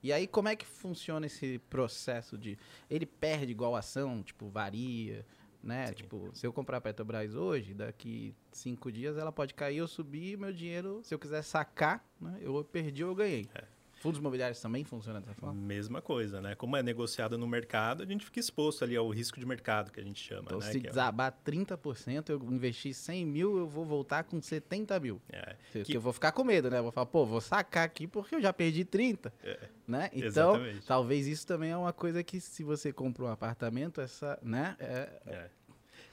E 0.02 0.12
aí 0.12 0.26
como 0.26 0.48
é 0.48 0.56
que 0.56 0.66
funciona 0.66 1.26
esse 1.26 1.58
processo 1.70 2.36
de... 2.36 2.58
Ele 2.90 3.06
perde 3.06 3.52
igual 3.52 3.74
ação, 3.74 4.22
tipo, 4.22 4.48
varia, 4.48 5.24
né? 5.62 5.86
Sim. 5.88 5.94
Tipo, 5.94 6.30
se 6.34 6.46
eu 6.46 6.52
comprar 6.52 6.78
a 6.78 6.80
Petrobras 6.80 7.34
hoje, 7.34 7.72
daqui 7.72 8.34
cinco 8.52 8.90
dias 8.90 9.16
ela 9.16 9.32
pode 9.32 9.54
cair 9.54 9.80
ou 9.80 9.88
subir, 9.88 10.36
meu 10.36 10.52
dinheiro, 10.52 11.00
se 11.02 11.14
eu 11.14 11.18
quiser 11.18 11.42
sacar, 11.42 12.04
né, 12.20 12.38
eu 12.40 12.62
perdi 12.64 13.04
ou 13.04 13.10
eu 13.10 13.14
ganhei. 13.14 13.48
É. 13.54 13.75
Fundos 14.06 14.20
imobiliários 14.20 14.60
também 14.60 14.84
funcionam 14.84 15.20
dessa 15.20 15.34
forma? 15.34 15.60
Mesma 15.60 16.00
coisa, 16.00 16.40
né? 16.40 16.54
Como 16.54 16.76
é 16.76 16.82
negociado 16.82 17.36
no 17.36 17.46
mercado, 17.46 18.02
a 18.02 18.06
gente 18.06 18.24
fica 18.24 18.38
exposto 18.40 18.84
ali 18.84 18.96
ao 18.96 19.08
risco 19.10 19.38
de 19.40 19.46
mercado 19.46 19.90
que 19.90 20.00
a 20.00 20.02
gente 20.02 20.22
chama. 20.22 20.42
Então, 20.46 20.58
né? 20.58 20.66
se 20.72 20.80
Que 20.80 20.86
é 20.86 20.90
desabar 20.90 21.32
30%, 21.44 22.30
eu 22.30 22.38
investi 22.50 22.92
100 22.94 23.24
mil, 23.26 23.58
eu 23.58 23.68
vou 23.68 23.84
voltar 23.84 24.24
com 24.24 24.40
70 24.40 24.98
mil. 25.00 25.20
é, 25.30 25.56
que- 25.84 25.96
eu 25.96 26.00
vou 26.00 26.12
ficar 26.12 26.32
com 26.32 26.44
medo, 26.44 26.70
né? 26.70 26.78
Eu 26.78 26.82
vou 26.84 26.92
falar, 26.92 27.06
pô, 27.06 27.26
vou 27.26 27.40
sacar 27.40 27.84
aqui 27.84 28.06
porque 28.06 28.34
eu 28.34 28.40
já 28.40 28.52
perdi 28.52 28.84
30, 28.84 29.32
É, 29.42 29.58
né? 29.86 30.08
Então, 30.12 30.54
exatamente. 30.56 30.86
talvez 30.86 31.26
isso 31.26 31.46
também 31.46 31.70
é 31.70 31.76
uma 31.76 31.92
coisa 31.92 32.22
que 32.22 32.40
se 32.40 32.62
você 32.62 32.92
compra 32.92 33.24
um 33.24 33.28
apartamento, 33.28 34.00
essa, 34.00 34.38
né? 34.42 34.76
É, 34.78 35.20
É, 35.26 35.50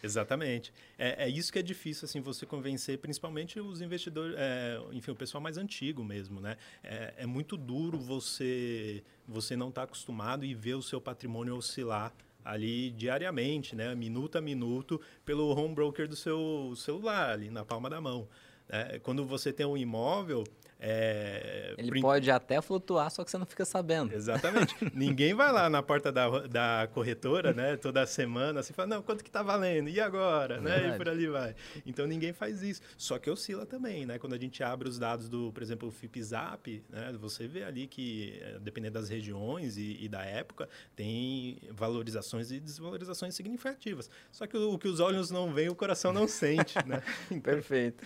exatamente. 0.03 0.74
É, 0.98 1.25
é 1.25 1.29
isso 1.29 1.51
que 1.51 1.57
é 1.57 1.62
difícil, 1.62 2.05
assim, 2.05 2.19
você 2.19 2.45
convencer, 2.45 2.98
principalmente 3.00 3.60
os 3.60 3.81
investidores, 3.81 4.36
é, 4.38 4.79
enfim, 4.91 5.12
o 5.12 5.15
pessoal 5.15 5.41
mais 5.41 5.57
antigo 5.57 6.03
mesmo, 6.03 6.39
né? 6.39 6.57
É, 6.83 7.13
é 7.17 7.25
muito 7.25 7.57
duro 7.57 7.98
você, 7.98 9.01
você 9.27 9.55
não 9.55 9.69
estar 9.69 9.83
acostumado 9.83 10.45
e 10.45 10.53
ver 10.53 10.75
o 10.75 10.81
seu 10.81 11.01
patrimônio 11.01 11.55
oscilar 11.55 12.13
ali 12.43 12.91
diariamente, 12.91 13.75
né? 13.75 13.95
Minuto 13.95 14.38
a 14.38 14.41
minuto, 14.41 15.00
pelo 15.25 15.48
home 15.57 15.74
broker 15.74 16.07
do 16.07 16.15
seu 16.15 16.74
celular, 16.75 17.29
ali 17.29 17.50
na 17.50 17.63
palma 17.63 17.89
da 17.89 18.01
mão. 18.01 18.27
né? 18.67 19.00
quando 19.00 19.25
você 19.25 19.51
tem 19.51 19.65
um 19.65 19.77
imóvel... 19.77 20.43
É, 20.85 21.75
Ele 21.77 21.89
prin- 21.89 22.01
pode 22.01 22.29
até 22.29 22.61
flutuar, 22.61 23.09
só 23.09 23.23
que 23.23 23.31
você 23.31 23.37
não 23.37 23.45
fica 23.45 23.63
sabendo. 23.63 24.13
Exatamente. 24.13 24.75
Ninguém 24.93 25.33
vai 25.33 25.49
lá 25.49 25.69
na 25.69 25.81
porta 25.81 26.11
da, 26.11 26.27
da 26.47 26.89
corretora, 26.93 27.53
né, 27.53 27.77
toda 27.77 28.05
semana, 28.05 28.59
assim, 28.59 28.73
fala, 28.73 28.87
não, 28.89 29.01
quanto 29.01 29.23
que 29.23 29.31
tá 29.31 29.41
valendo? 29.41 29.87
E 29.89 30.01
agora? 30.01 30.59
né? 30.59 30.89
E 30.93 30.97
por 30.97 31.07
ali 31.07 31.27
vai. 31.27 31.55
Então, 31.85 32.05
ninguém 32.05 32.33
faz 32.33 32.61
isso. 32.61 32.81
Só 32.97 33.17
que 33.17 33.29
oscila 33.29 33.65
também, 33.65 34.05
né? 34.05 34.19
Quando 34.19 34.33
a 34.33 34.37
gente 34.37 34.61
abre 34.61 34.89
os 34.89 34.99
dados 34.99 35.29
do, 35.29 35.53
por 35.53 35.63
exemplo, 35.63 35.87
o 35.87 35.91
FIPZAP, 35.91 36.83
né, 36.89 37.13
você 37.17 37.47
vê 37.47 37.63
ali 37.63 37.87
que, 37.87 38.37
eh, 38.41 38.59
dependendo 38.61 38.95
das 38.95 39.07
regiões 39.07 39.77
e, 39.77 39.97
e 40.01 40.09
da 40.09 40.23
época, 40.25 40.67
tem 40.97 41.59
valorizações 41.71 42.51
e 42.51 42.59
desvalorizações 42.59 43.33
significativas. 43.35 44.09
Só 44.31 44.45
que 44.45 44.57
o, 44.57 44.73
o 44.73 44.77
que 44.77 44.89
os 44.89 44.99
olhos 44.99 45.31
não 45.31 45.53
veem, 45.53 45.69
o 45.69 45.75
coração 45.75 46.11
não 46.11 46.27
sente, 46.27 46.75
né? 46.85 47.01
Então, 47.31 47.53
Perfeito. 47.53 48.05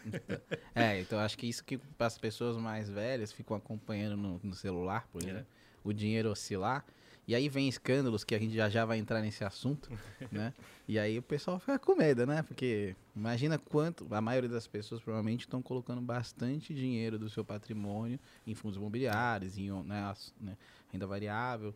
É, 0.75 0.99
então 0.99 1.17
acho 1.19 1.37
que 1.37 1.47
isso 1.47 1.63
que 1.63 1.79
as 1.97 2.17
pessoas 2.17 2.55
mais 2.67 2.89
velhas 2.89 3.31
ficam 3.31 3.55
acompanhando 3.55 4.17
no, 4.17 4.39
no 4.43 4.53
celular, 4.53 5.07
por 5.07 5.21
É. 5.23 5.25
exemplo, 5.25 5.47
o 5.85 5.93
dinheiro 5.93 6.29
oscilar. 6.29 6.85
E 7.25 7.33
aí 7.35 7.47
vem 7.49 7.67
escândalos 7.67 8.23
que 8.25 8.33
a 8.35 8.39
gente 8.39 8.53
já 8.55 8.69
já 8.69 8.83
vai 8.85 8.97
entrar 8.97 9.21
nesse 9.21 9.43
assunto, 9.43 9.89
né? 10.31 10.53
E 10.87 10.99
aí 10.99 11.17
o 11.17 11.21
pessoal 11.21 11.59
fica 11.59 11.79
com 11.79 11.95
medo, 11.95 12.25
né? 12.25 12.41
Porque 12.43 12.93
imagina 13.15 13.57
quanto, 13.57 14.05
a 14.13 14.19
maioria 14.21 14.49
das 14.49 14.67
pessoas 14.67 15.01
provavelmente 15.01 15.41
estão 15.41 15.61
colocando 15.61 16.01
bastante 16.01 16.73
dinheiro 16.73 17.17
do 17.17 17.29
seu 17.29 17.43
patrimônio 17.45 18.19
em 18.45 18.53
fundos 18.53 18.77
imobiliários, 18.77 19.57
em 19.57 19.71
né, 19.83 20.13
né, 20.41 20.57
renda 20.91 21.07
variável. 21.07 21.73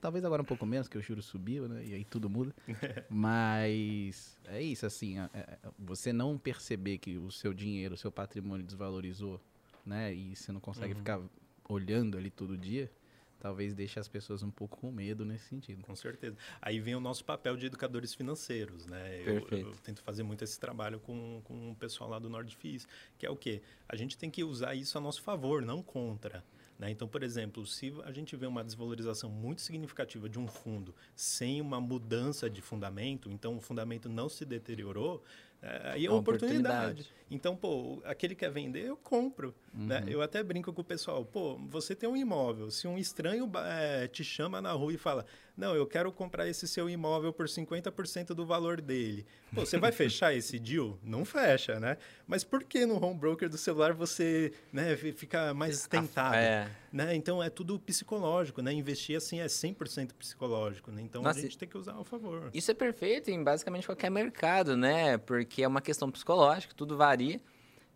Talvez 0.00 0.22
agora 0.26 0.42
um 0.42 0.44
pouco 0.44 0.66
menos, 0.66 0.86
que 0.88 0.98
o 0.98 1.02
juro 1.02 1.22
subiu, 1.22 1.66
né? 1.66 1.82
E 1.86 1.94
aí 1.94 2.04
tudo 2.04 2.28
muda. 2.28 2.54
Mas 3.08 4.36
é 4.46 4.62
isso, 4.62 4.84
assim, 4.86 5.18
é- 5.18 5.30
é- 5.34 5.58
você 5.78 6.12
não 6.12 6.36
perceber 6.38 6.98
que 6.98 7.16
o 7.18 7.30
seu 7.30 7.52
dinheiro, 7.54 7.94
o 7.94 7.98
seu 7.98 8.12
patrimônio 8.12 8.64
desvalorizou, 8.64 9.40
né? 9.84 10.12
E 10.14 10.34
você 10.36 10.52
não 10.52 10.60
consegue 10.60 10.92
Uhum. 10.92 10.98
ficar 10.98 11.20
olhando 11.68 12.16
ali 12.18 12.30
todo 12.30 12.56
dia, 12.58 12.90
talvez 13.38 13.72
deixe 13.74 13.98
as 13.98 14.08
pessoas 14.08 14.42
um 14.42 14.50
pouco 14.50 14.78
com 14.78 14.90
medo 14.90 15.24
nesse 15.24 15.46
sentido. 15.46 15.82
Com 15.82 15.94
certeza. 15.96 16.36
Aí 16.60 16.78
vem 16.80 16.94
o 16.94 17.00
nosso 17.00 17.24
papel 17.24 17.56
de 17.56 17.66
educadores 17.66 18.12
financeiros, 18.14 18.86
né? 18.86 19.20
Eu, 19.20 19.24
Perfeito. 19.40 19.68
eu 19.68 19.74
tento 19.82 20.02
fazer 20.02 20.22
muito 20.22 20.42
esse 20.44 20.58
trabalho 20.60 21.00
com, 21.00 21.40
com 21.44 21.70
o 21.70 21.74
pessoal 21.74 22.10
lá 22.10 22.18
do 22.18 22.28
Nordfis, 22.28 22.86
que 23.18 23.24
é 23.24 23.30
o 23.30 23.36
quê? 23.36 23.62
A 23.88 23.96
gente 23.96 24.18
tem 24.18 24.30
que 24.30 24.44
usar 24.44 24.74
isso 24.74 24.98
a 24.98 25.00
nosso 25.00 25.22
favor, 25.22 25.62
não 25.62 25.82
contra. 25.82 26.44
Né? 26.78 26.90
Então, 26.90 27.06
por 27.06 27.22
exemplo, 27.22 27.66
se 27.66 27.92
a 28.04 28.10
gente 28.12 28.34
vê 28.36 28.46
uma 28.46 28.64
desvalorização 28.64 29.28
muito 29.30 29.60
significativa 29.60 30.28
de 30.30 30.38
um 30.38 30.46
fundo 30.48 30.94
sem 31.14 31.60
uma 31.60 31.78
mudança 31.80 32.48
de 32.48 32.62
fundamento, 32.62 33.30
então 33.30 33.56
o 33.56 33.60
fundamento 33.60 34.08
não 34.08 34.28
se 34.30 34.44
deteriorou, 34.46 35.22
aí 35.62 36.04
é 36.04 36.06
É 36.06 36.10
uma 36.10 36.18
oportunidade. 36.20 36.76
oportunidade. 36.92 37.20
Então, 37.30 37.54
pô, 37.54 38.02
aquele 38.04 38.34
que 38.34 38.40
quer 38.40 38.50
vender, 38.50 38.86
eu 38.86 38.96
compro. 38.96 39.54
Né? 39.72 40.04
Eu 40.08 40.20
até 40.20 40.42
brinco 40.42 40.72
com 40.72 40.80
o 40.80 40.84
pessoal, 40.84 41.24
pô, 41.24 41.56
você 41.68 41.94
tem 41.94 42.08
um 42.08 42.16
imóvel, 42.16 42.70
se 42.70 42.88
um 42.88 42.98
estranho 42.98 43.48
eh, 43.54 44.08
te 44.08 44.24
chama 44.24 44.60
na 44.60 44.72
rua 44.72 44.92
e 44.92 44.98
fala, 44.98 45.24
não, 45.60 45.74
eu 45.76 45.86
quero 45.86 46.10
comprar 46.10 46.48
esse 46.48 46.66
seu 46.66 46.88
imóvel 46.88 47.32
por 47.32 47.46
50% 47.46 48.28
do 48.34 48.46
valor 48.46 48.80
dele. 48.80 49.26
Pô, 49.54 49.64
você 49.66 49.78
vai 49.78 49.92
fechar 49.92 50.34
esse 50.34 50.58
deal? 50.58 50.98
Não 51.02 51.24
fecha, 51.24 51.78
né? 51.78 51.96
Mas 52.26 52.42
por 52.42 52.64
que 52.64 52.86
no 52.86 53.02
home 53.04 53.18
broker 53.18 53.48
do 53.48 53.58
celular 53.58 53.92
você 53.92 54.52
né, 54.72 54.96
fi- 54.96 55.12
fica 55.12 55.52
mais 55.54 55.86
tentado? 55.86 56.34
É. 56.36 56.68
Né? 56.92 57.14
Então, 57.14 57.42
é 57.42 57.50
tudo 57.50 57.78
psicológico, 57.78 58.62
né? 58.62 58.72
Investir 58.72 59.16
assim 59.16 59.40
é 59.40 59.46
100% 59.46 60.12
psicológico, 60.14 60.90
né? 60.90 61.02
Então, 61.02 61.22
Nossa, 61.22 61.38
a 61.38 61.42
gente 61.42 61.58
tem 61.58 61.68
que 61.68 61.76
usar 61.76 61.92
ao 61.92 62.04
favor. 62.04 62.50
Isso 62.54 62.70
é 62.70 62.74
perfeito 62.74 63.30
em 63.30 63.44
basicamente 63.44 63.86
qualquer 63.86 64.10
mercado, 64.10 64.76
né? 64.76 65.18
Porque 65.18 65.62
é 65.62 65.68
uma 65.68 65.80
questão 65.80 66.10
psicológica, 66.10 66.72
tudo 66.74 66.96
varia. 66.96 67.40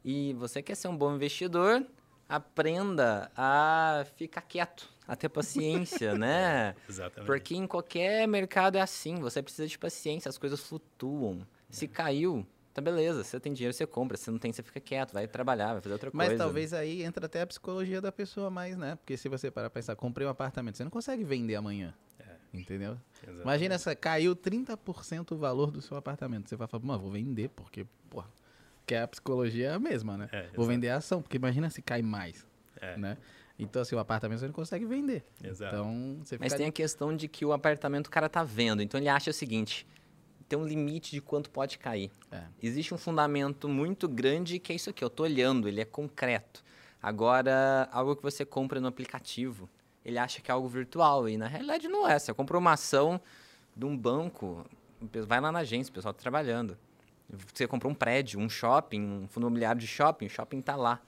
E 0.04 0.34
você 0.34 0.62
quer 0.62 0.74
ser 0.74 0.88
um 0.88 0.96
bom 0.96 1.14
investidor, 1.14 1.82
aprenda 2.28 3.30
a 3.36 4.04
ficar 4.16 4.42
quieto, 4.42 4.88
a 5.06 5.14
ter 5.16 5.28
paciência, 5.28 6.14
né? 6.18 6.74
Exatamente. 6.88 7.26
Porque 7.26 7.54
em 7.54 7.66
qualquer 7.66 8.26
mercado 8.26 8.76
é 8.76 8.80
assim, 8.80 9.16
você 9.16 9.42
precisa 9.42 9.66
de 9.68 9.78
paciência, 9.78 10.28
as 10.28 10.38
coisas 10.38 10.60
flutuam. 10.60 11.40
É. 11.70 11.72
Se 11.72 11.86
caiu, 11.88 12.46
tá 12.72 12.80
beleza, 12.80 13.22
você 13.22 13.38
tem 13.38 13.52
dinheiro, 13.52 13.74
você 13.74 13.86
compra, 13.86 14.16
se 14.16 14.30
não 14.30 14.38
tem, 14.38 14.52
você 14.52 14.62
fica 14.62 14.80
quieto, 14.80 15.12
vai 15.12 15.26
trabalhar, 15.26 15.72
vai 15.74 15.82
fazer 15.82 15.92
outra 15.92 16.10
Mas 16.12 16.28
coisa. 16.28 16.44
talvez 16.44 16.72
aí 16.72 17.02
entra 17.02 17.26
até 17.26 17.42
a 17.42 17.46
psicologia 17.46 18.00
da 18.00 18.10
pessoa 18.12 18.50
mais, 18.50 18.76
né? 18.76 18.96
Porque 18.96 19.16
se 19.16 19.28
você 19.28 19.50
parar 19.50 19.68
pra 19.70 19.80
pensar, 19.80 19.94
comprei 19.96 20.26
um 20.26 20.30
apartamento, 20.30 20.76
você 20.76 20.84
não 20.84 20.90
consegue 20.90 21.24
vender 21.24 21.54
amanhã. 21.56 21.94
Entendeu? 22.52 22.96
Exatamente. 23.16 23.42
Imagina 23.42 23.74
essa, 23.74 23.96
caiu 23.96 24.36
30% 24.36 25.32
o 25.32 25.36
valor 25.36 25.72
do 25.72 25.82
seu 25.82 25.96
apartamento. 25.96 26.48
Você 26.48 26.54
vai 26.54 26.68
falar, 26.68 26.84
mano, 26.84 27.00
vou 27.00 27.10
vender, 27.10 27.48
porque, 27.48 27.84
porra, 28.08 28.28
que 28.86 28.94
a 28.94 29.08
psicologia 29.08 29.70
é 29.70 29.74
a 29.74 29.78
mesma, 29.80 30.16
né? 30.16 30.28
É, 30.30 30.48
vou 30.54 30.64
vender 30.64 30.88
a 30.90 30.98
ação, 30.98 31.20
porque 31.20 31.36
imagina 31.36 31.68
se 31.68 31.82
cai 31.82 32.00
mais, 32.00 32.46
É, 32.80 32.96
né? 32.96 33.16
Então, 33.58 33.82
assim, 33.82 33.94
o 33.94 33.98
apartamento 33.98 34.40
você 34.40 34.46
não 34.46 34.52
consegue 34.52 34.84
vender. 34.84 35.24
Exato. 35.42 35.74
Então, 35.74 36.18
você 36.22 36.36
Mas 36.38 36.54
tem 36.54 36.66
a 36.66 36.72
questão 36.72 37.14
de 37.16 37.28
que 37.28 37.44
o 37.44 37.52
apartamento 37.52 38.08
o 38.08 38.10
cara 38.10 38.28
tá 38.28 38.42
vendo, 38.42 38.82
então 38.82 38.98
ele 38.98 39.08
acha 39.08 39.30
o 39.30 39.34
seguinte, 39.34 39.86
tem 40.48 40.58
um 40.58 40.66
limite 40.66 41.12
de 41.12 41.20
quanto 41.20 41.50
pode 41.50 41.78
cair. 41.78 42.10
É. 42.32 42.42
Existe 42.62 42.92
um 42.92 42.98
fundamento 42.98 43.68
muito 43.68 44.08
grande 44.08 44.58
que 44.58 44.72
é 44.72 44.76
isso 44.76 44.90
aqui, 44.90 45.04
eu 45.04 45.10
tô 45.10 45.22
olhando, 45.22 45.68
ele 45.68 45.80
é 45.80 45.84
concreto. 45.84 46.64
Agora, 47.00 47.88
algo 47.92 48.16
que 48.16 48.22
você 48.22 48.44
compra 48.44 48.80
no 48.80 48.88
aplicativo, 48.88 49.68
ele 50.04 50.18
acha 50.18 50.40
que 50.40 50.50
é 50.50 50.54
algo 50.54 50.68
virtual 50.68 51.28
e 51.28 51.36
na 51.36 51.46
realidade 51.46 51.88
não 51.88 52.08
é. 52.08 52.18
Você 52.18 52.32
comprou 52.34 52.60
uma 52.60 52.72
ação 52.72 53.20
de 53.76 53.84
um 53.84 53.96
banco, 53.96 54.64
vai 55.26 55.40
lá 55.40 55.52
na 55.52 55.60
agência, 55.60 55.90
o 55.90 55.94
pessoal 55.94 56.12
tá 56.12 56.20
trabalhando. 56.20 56.76
Você 57.54 57.66
comprou 57.66 57.90
um 57.90 57.94
prédio, 57.94 58.38
um 58.38 58.48
shopping, 58.48 59.00
um 59.00 59.28
fundo 59.28 59.46
imobiliário 59.46 59.80
de 59.80 59.86
shopping, 59.86 60.26
o 60.26 60.30
shopping 60.30 60.60
tá 60.60 60.76
lá. 60.76 61.00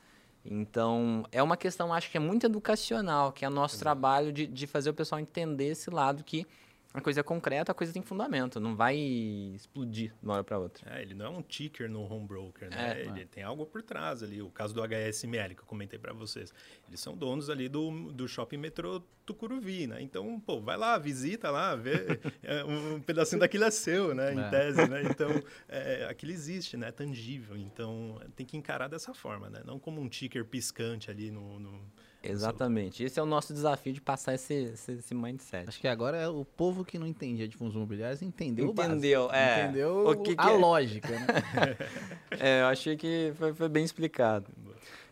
Então, 0.48 1.24
é 1.32 1.42
uma 1.42 1.56
questão, 1.56 1.92
acho 1.92 2.10
que 2.10 2.16
é 2.16 2.20
muito 2.20 2.46
educacional, 2.46 3.32
que 3.32 3.44
é 3.44 3.48
nosso 3.48 3.78
trabalho 3.78 4.32
de, 4.32 4.46
de 4.46 4.66
fazer 4.66 4.90
o 4.90 4.94
pessoal 4.94 5.20
entender 5.20 5.66
esse 5.66 5.90
lado 5.90 6.22
que 6.22 6.46
a 6.96 7.00
coisa 7.02 7.20
é 7.20 7.22
concreta, 7.22 7.72
a 7.72 7.74
coisa 7.74 7.92
tem 7.92 8.02
fundamento, 8.02 8.58
não 8.58 8.74
vai 8.74 8.96
explodir 8.96 10.10
de 10.18 10.24
uma 10.24 10.34
hora 10.34 10.44
para 10.44 10.58
outra. 10.58 10.90
É, 10.98 11.02
ele 11.02 11.14
não 11.14 11.26
é 11.26 11.28
um 11.28 11.42
ticker 11.42 11.88
no 11.90 12.02
home 12.10 12.26
broker, 12.26 12.70
né? 12.70 13.00
É. 13.00 13.06
ele 13.06 13.26
tem 13.26 13.42
algo 13.42 13.66
por 13.66 13.82
trás 13.82 14.22
ali. 14.22 14.40
O 14.40 14.50
caso 14.50 14.72
do 14.74 14.82
HSML, 14.82 15.54
que 15.54 15.60
eu 15.60 15.66
comentei 15.66 15.98
para 15.98 16.12
vocês. 16.12 16.52
Eles 16.88 16.98
são 17.00 17.16
donos 17.16 17.50
ali 17.50 17.68
do, 17.68 18.12
do 18.12 18.26
shopping 18.26 18.56
metrô 18.56 19.02
Tucuruvi, 19.26 19.86
né? 19.88 20.00
Então, 20.00 20.38
pô, 20.40 20.60
vai 20.60 20.76
lá, 20.76 20.96
visita 20.98 21.50
lá, 21.50 21.74
vê. 21.74 21.92
É, 22.42 22.64
um, 22.64 22.94
um 22.94 23.00
pedacinho 23.00 23.40
daquilo 23.40 23.64
é 23.64 23.70
seu, 23.70 24.14
né? 24.14 24.32
Em 24.32 24.38
É. 24.40 24.48
tese, 24.50 24.88
né? 24.88 25.02
Então, 25.02 25.28
é, 25.68 26.06
aquilo 26.08 26.30
existe, 26.32 26.76
né? 26.76 26.88
É 26.88 26.92
tangível. 26.92 27.56
Então, 27.56 28.20
tem 28.36 28.46
que 28.46 28.56
encarar 28.56 28.88
dessa 28.88 29.12
forma, 29.12 29.50
né? 29.50 29.62
Não 29.64 29.78
como 29.78 30.00
um 30.00 30.08
ticker 30.08 30.44
piscante 30.44 31.10
ali 31.10 31.30
no... 31.30 31.58
no- 31.58 31.92
Exatamente. 32.30 33.02
Esse 33.04 33.18
é 33.18 33.22
o 33.22 33.26
nosso 33.26 33.52
desafio 33.52 33.92
de 33.92 34.00
passar 34.00 34.34
esse, 34.34 34.54
esse, 34.54 34.92
esse 34.92 35.14
mindset. 35.14 35.68
Acho 35.68 35.80
que 35.80 35.88
agora 35.88 36.16
é 36.16 36.28
o 36.28 36.44
povo 36.44 36.84
que 36.84 36.98
não 36.98 37.06
entendia 37.06 37.46
de 37.48 37.56
fundos 37.56 37.74
imobiliários 37.74 38.22
entendeu 38.22 38.68
o. 38.68 38.70
Entendeu, 38.70 39.30
é. 39.32 39.64
Entendeu 39.64 40.08
O 40.08 40.16
que 40.22 40.34
que 40.34 40.40
a 40.40 40.52
é? 40.52 40.56
lógica, 40.56 41.08
né? 41.10 41.26
É, 42.38 42.60
eu 42.62 42.66
achei 42.66 42.96
que 42.96 43.32
foi, 43.38 43.54
foi 43.54 43.68
bem 43.68 43.84
explicado. 43.84 44.46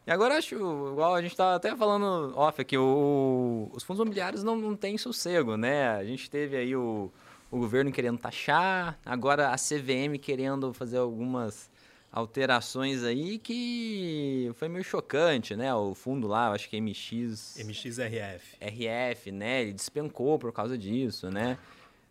E 0.06 0.10
agora 0.10 0.36
acho, 0.36 0.54
igual 0.54 1.14
a 1.14 1.22
gente 1.22 1.34
tava 1.34 1.56
até 1.56 1.74
falando 1.74 2.36
off 2.36 2.60
aqui, 2.60 2.76
o, 2.76 3.70
os 3.72 3.82
fundos 3.82 4.02
imobiliários 4.02 4.42
não, 4.42 4.56
não 4.56 4.76
têm 4.76 4.98
sossego, 4.98 5.56
né? 5.56 5.88
A 5.88 6.04
gente 6.04 6.28
teve 6.28 6.56
aí 6.56 6.76
o, 6.76 7.10
o 7.50 7.58
governo 7.58 7.90
querendo 7.90 8.18
taxar, 8.18 8.98
agora 9.06 9.48
a 9.48 9.56
CVM 9.56 10.18
querendo 10.20 10.74
fazer 10.74 10.98
algumas 10.98 11.70
alterações 12.14 13.02
aí 13.02 13.38
que 13.38 14.48
foi 14.54 14.68
meio 14.68 14.84
chocante, 14.84 15.56
né? 15.56 15.74
O 15.74 15.96
fundo 15.96 16.28
lá, 16.28 16.46
eu 16.46 16.52
acho 16.52 16.70
que 16.70 16.76
é 16.76 16.80
MX... 16.80 17.56
MXRF. 17.58 18.56
RF, 18.60 19.32
né? 19.32 19.62
Ele 19.62 19.72
despencou 19.72 20.38
por 20.38 20.52
causa 20.52 20.78
disso, 20.78 21.28
né? 21.28 21.58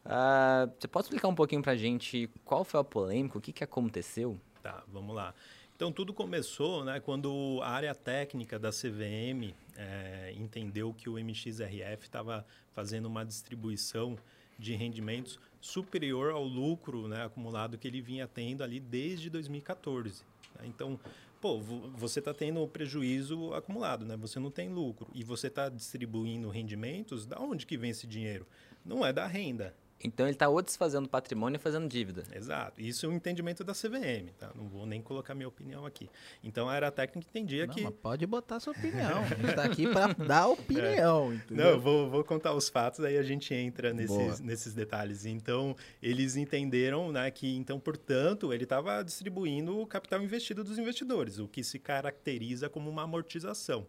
Ah, 0.03 0.67
você 0.77 0.89
pode 0.89 1.05
explicar 1.05 1.29
um 1.29 1.35
pouquinho 1.35 1.61
pra 1.61 1.77
gente 1.77 2.29
qual 2.43 2.65
foi 2.65 2.81
a 2.81 2.83
polêmica, 2.83 3.37
o 3.37 3.41
que, 3.41 3.53
que 3.53 3.63
aconteceu? 3.63 4.37
Tá, 4.61 4.83
vamos 4.89 5.15
lá. 5.15 5.33
Então, 5.73 5.89
tudo 5.89 6.13
começou 6.13 6.83
né, 6.83 6.99
quando 6.99 7.59
a 7.63 7.69
área 7.69 7.95
técnica 7.95 8.59
da 8.59 8.71
CVM 8.71 9.55
é, 9.77 10.33
entendeu 10.35 10.93
que 10.93 11.09
o 11.09 11.13
MXRF 11.13 12.03
estava 12.03 12.45
fazendo 12.73 13.05
uma 13.05 13.23
distribuição 13.23 14.17
de 14.59 14.75
rendimentos 14.75 15.39
superior 15.63 16.33
ao 16.33 16.43
lucro 16.43 17.07
né, 17.07 17.23
acumulado 17.23 17.77
que 17.77 17.87
ele 17.87 18.01
vinha 18.01 18.27
tendo 18.27 18.65
ali 18.65 18.81
desde 18.81 19.29
2014. 19.29 20.21
Né? 20.59 20.65
Então, 20.65 20.99
pô, 21.39 21.57
você 21.57 22.19
está 22.19 22.33
tendo 22.33 22.67
prejuízo 22.67 23.53
acumulado, 23.53 24.05
né? 24.05 24.17
Você 24.17 24.41
não 24.41 24.51
tem 24.51 24.67
lucro 24.67 25.07
e 25.13 25.23
você 25.23 25.47
está 25.47 25.69
distribuindo 25.69 26.49
rendimentos. 26.49 27.25
Da 27.25 27.39
onde 27.39 27.65
que 27.65 27.77
vem 27.77 27.91
esse 27.91 28.05
dinheiro? 28.05 28.45
Não 28.83 29.05
é 29.05 29.13
da 29.13 29.25
renda, 29.25 29.73
então 30.03 30.25
ele 30.25 30.33
está 30.35 30.49
ou 30.49 30.61
desfazendo 30.61 31.07
patrimônio 31.07 31.57
e 31.57 31.59
fazendo 31.59 31.87
dívida. 31.87 32.23
Exato. 32.33 32.81
Isso 32.81 33.05
é 33.05 33.09
o 33.09 33.13
entendimento 33.13 33.63
da 33.63 33.73
CVM, 33.73 34.29
tá? 34.37 34.51
Não 34.53 34.67
vou 34.67 34.85
nem 34.85 35.01
colocar 35.01 35.33
minha 35.33 35.47
opinião 35.47 35.85
aqui. 35.85 36.09
Então 36.43 36.69
a 36.69 36.91
técnica 36.91 37.29
entendia 37.29 37.65
Não, 37.65 37.73
que. 37.73 37.81
Mas 37.81 37.93
pode 37.95 38.25
botar 38.25 38.59
sua 38.59 38.73
opinião. 38.77 39.23
A 39.23 39.27
gente 39.27 39.49
está 39.49 39.63
aqui 39.63 39.87
para 39.87 40.13
dar 40.13 40.47
opinião. 40.47 41.33
É. 41.33 41.53
Não, 41.53 41.69
eu 41.69 41.79
vou, 41.79 42.09
vou 42.09 42.23
contar 42.23 42.53
os 42.53 42.67
fatos, 42.69 42.99
aí 43.05 43.17
a 43.17 43.23
gente 43.23 43.53
entra 43.53 43.93
nesses, 43.93 44.39
nesses 44.39 44.73
detalhes. 44.73 45.25
Então, 45.25 45.75
eles 46.01 46.35
entenderam 46.35 47.11
né, 47.11 47.31
que, 47.31 47.55
então, 47.55 47.79
portanto, 47.79 48.53
ele 48.53 48.63
estava 48.63 49.03
distribuindo 49.03 49.79
o 49.79 49.87
capital 49.87 50.21
investido 50.21 50.63
dos 50.63 50.77
investidores, 50.77 51.39
o 51.39 51.47
que 51.47 51.63
se 51.63 51.79
caracteriza 51.79 52.69
como 52.69 52.89
uma 52.89 53.03
amortização. 53.03 53.85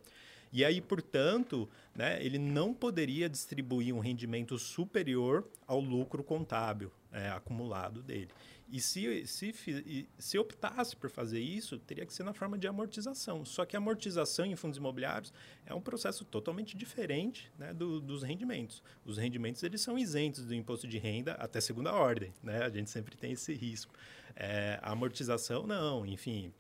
E 0.55 0.65
aí, 0.65 0.81
portanto, 0.81 1.69
né, 1.97 2.25
ele 2.25 2.39
não 2.39 2.73
poderia 2.73 3.29
distribuir 3.29 3.93
um 3.93 3.99
rendimento 3.99 4.57
superior 4.57 5.45
ao 5.67 5.81
lucro 5.81 6.23
contábil 6.23 6.93
é, 7.11 7.29
acumulado 7.29 8.01
dele. 8.01 8.29
E 8.69 8.81
se, 8.81 9.27
se, 9.27 10.07
se 10.17 10.39
optasse 10.39 10.95
por 10.95 11.11
fazer 11.11 11.41
isso, 11.41 11.77
teria 11.81 12.07
que 12.07 12.15
ser 12.15 12.23
na 12.23 12.33
forma 12.33 12.57
de 12.57 12.69
amortização. 12.69 13.45
Só 13.45 13.65
que 13.65 13.77
amortização 13.77 14.47
em 14.47 14.55
fundos 14.55 14.79
imobiliários 14.79 15.33
é 15.67 15.75
um 15.75 15.81
processo 15.81 16.25
totalmente 16.25 16.77
diferente 16.77 17.51
né, 17.59 17.75
do, 17.75 18.01
dos 18.01 18.23
rendimentos. 18.23 18.81
Os 19.05 19.19
rendimentos 19.19 19.61
eles 19.65 19.81
são 19.81 19.99
isentos 19.99 20.45
do 20.47 20.55
imposto 20.55 20.87
de 20.87 20.99
renda 20.99 21.33
até 21.33 21.61
segunda 21.61 21.93
ordem. 21.93 22.33
Né? 22.45 22.63
A 22.63 22.71
gente 22.71 22.91
sempre 22.91 23.17
tem 23.17 23.33
esse 23.33 23.53
risco. 23.53 23.93
É, 24.37 24.79
a 24.81 24.93
amortização, 24.93 25.67
não. 25.67 26.07
Enfim, 26.07 26.53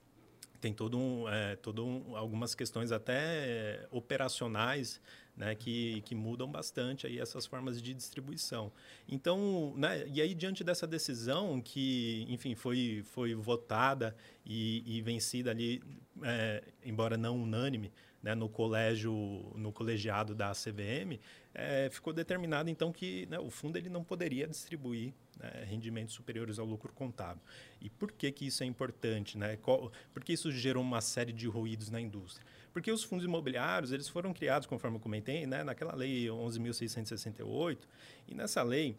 tem 0.64 0.72
todo 0.72 0.96
um, 0.96 1.28
é, 1.28 1.56
todo 1.56 1.84
um, 1.84 2.16
algumas 2.16 2.54
questões 2.54 2.90
até 2.90 3.12
é, 3.14 3.88
operacionais 3.90 4.98
né, 5.36 5.54
que, 5.54 6.00
que 6.06 6.14
mudam 6.14 6.50
bastante 6.50 7.06
aí 7.06 7.18
essas 7.18 7.44
formas 7.44 7.82
de 7.82 7.92
distribuição. 7.92 8.72
Então, 9.06 9.74
né, 9.76 10.06
e 10.08 10.22
aí 10.22 10.34
diante 10.34 10.64
dessa 10.64 10.86
decisão 10.86 11.60
que, 11.60 12.24
enfim, 12.30 12.54
foi, 12.54 13.04
foi 13.04 13.34
votada 13.34 14.16
e, 14.46 14.82
e 14.86 15.02
vencida 15.02 15.50
ali, 15.50 15.82
é, 16.22 16.62
embora 16.82 17.18
não 17.18 17.42
unânime, 17.42 17.92
né, 18.22 18.34
no 18.34 18.48
colégio, 18.48 19.12
no 19.54 19.70
colegiado 19.70 20.34
da 20.34 20.52
CVM, 20.52 21.20
é, 21.52 21.90
ficou 21.90 22.10
determinado 22.10 22.70
então 22.70 22.90
que 22.90 23.26
né, 23.26 23.38
o 23.38 23.50
fundo 23.50 23.76
ele 23.76 23.90
não 23.90 24.02
poderia 24.02 24.48
distribuir 24.48 25.12
né, 25.38 25.64
rendimentos 25.68 26.14
superiores 26.14 26.58
ao 26.58 26.66
lucro 26.66 26.92
contábil. 26.92 27.42
E 27.80 27.88
por 27.90 28.12
que, 28.12 28.30
que 28.32 28.46
isso 28.46 28.62
é 28.62 28.66
importante? 28.66 29.36
Né? 29.38 29.56
Qual, 29.56 29.92
porque 30.12 30.32
isso 30.32 30.50
gerou 30.50 30.82
uma 30.82 31.00
série 31.00 31.32
de 31.32 31.46
ruídos 31.46 31.90
na 31.90 32.00
indústria? 32.00 32.46
Porque 32.72 32.90
os 32.90 33.04
fundos 33.04 33.24
imobiliários 33.24 33.92
eles 33.92 34.08
foram 34.08 34.32
criados, 34.32 34.66
conforme 34.66 34.96
eu 34.96 35.00
comentei, 35.00 35.46
né, 35.46 35.62
naquela 35.62 35.94
lei 35.94 36.26
11.668, 36.26 37.78
e 38.26 38.34
nessa 38.34 38.62
lei 38.62 38.96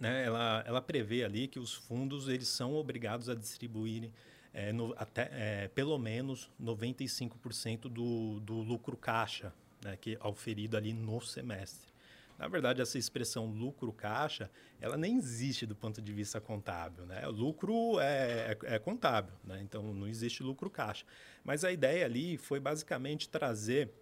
né, 0.00 0.24
ela, 0.24 0.64
ela 0.66 0.80
prevê 0.80 1.22
ali 1.24 1.46
que 1.46 1.58
os 1.58 1.74
fundos 1.74 2.28
eles 2.28 2.48
são 2.48 2.74
obrigados 2.74 3.28
a 3.28 3.34
distribuírem 3.34 4.12
é, 4.52 4.72
no, 4.72 4.94
até, 4.96 5.28
é, 5.32 5.68
pelo 5.68 5.98
menos 5.98 6.50
95% 6.62 7.82
do, 7.82 8.40
do 8.40 8.54
lucro 8.62 8.96
caixa 8.96 9.52
né, 9.84 9.96
que 10.00 10.14
é 10.14 10.18
auferido 10.20 10.76
ali 10.76 10.92
no 10.92 11.20
semestre. 11.20 11.93
Na 12.38 12.48
verdade, 12.48 12.82
essa 12.82 12.98
expressão 12.98 13.46
lucro-caixa, 13.46 14.50
ela 14.80 14.96
nem 14.96 15.16
existe 15.16 15.66
do 15.66 15.74
ponto 15.74 16.02
de 16.02 16.12
vista 16.12 16.40
contábil. 16.40 17.06
Né? 17.06 17.26
O 17.26 17.30
lucro 17.30 18.00
é, 18.00 18.56
é, 18.64 18.74
é 18.74 18.78
contábil, 18.78 19.34
né? 19.44 19.60
então 19.62 19.94
não 19.94 20.06
existe 20.06 20.42
lucro-caixa. 20.42 21.04
Mas 21.44 21.64
a 21.64 21.72
ideia 21.72 22.04
ali 22.04 22.36
foi 22.36 22.58
basicamente 22.58 23.28
trazer 23.28 23.92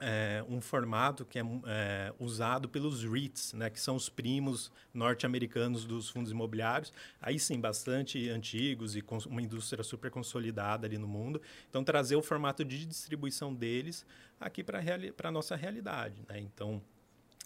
é, 0.00 0.44
um 0.48 0.60
formato 0.60 1.24
que 1.24 1.38
é, 1.38 1.42
é, 1.66 2.12
usado 2.18 2.68
pelos 2.68 3.02
REITs, 3.02 3.52
né, 3.54 3.70
que 3.70 3.80
são 3.80 3.96
os 3.96 4.08
primos 4.08 4.70
norte-americanos 4.92 5.84
dos 5.84 6.08
fundos 6.08 6.30
imobiliários, 6.30 6.92
aí 7.20 7.38
sim, 7.38 7.60
bastante 7.60 8.28
antigos 8.28 8.96
e 8.96 9.04
uma 9.26 9.40
indústria 9.40 9.82
super 9.82 10.10
consolidada 10.10 10.86
ali 10.86 10.98
no 10.98 11.08
mundo. 11.08 11.40
Então, 11.68 11.82
trazer 11.82 12.16
o 12.16 12.22
formato 12.22 12.64
de 12.64 12.84
distribuição 12.84 13.54
deles 13.54 14.04
aqui 14.40 14.62
para 14.62 14.82
a 15.24 15.30
nossa 15.30 15.56
realidade. 15.56 16.22
Né? 16.28 16.40
Então, 16.40 16.82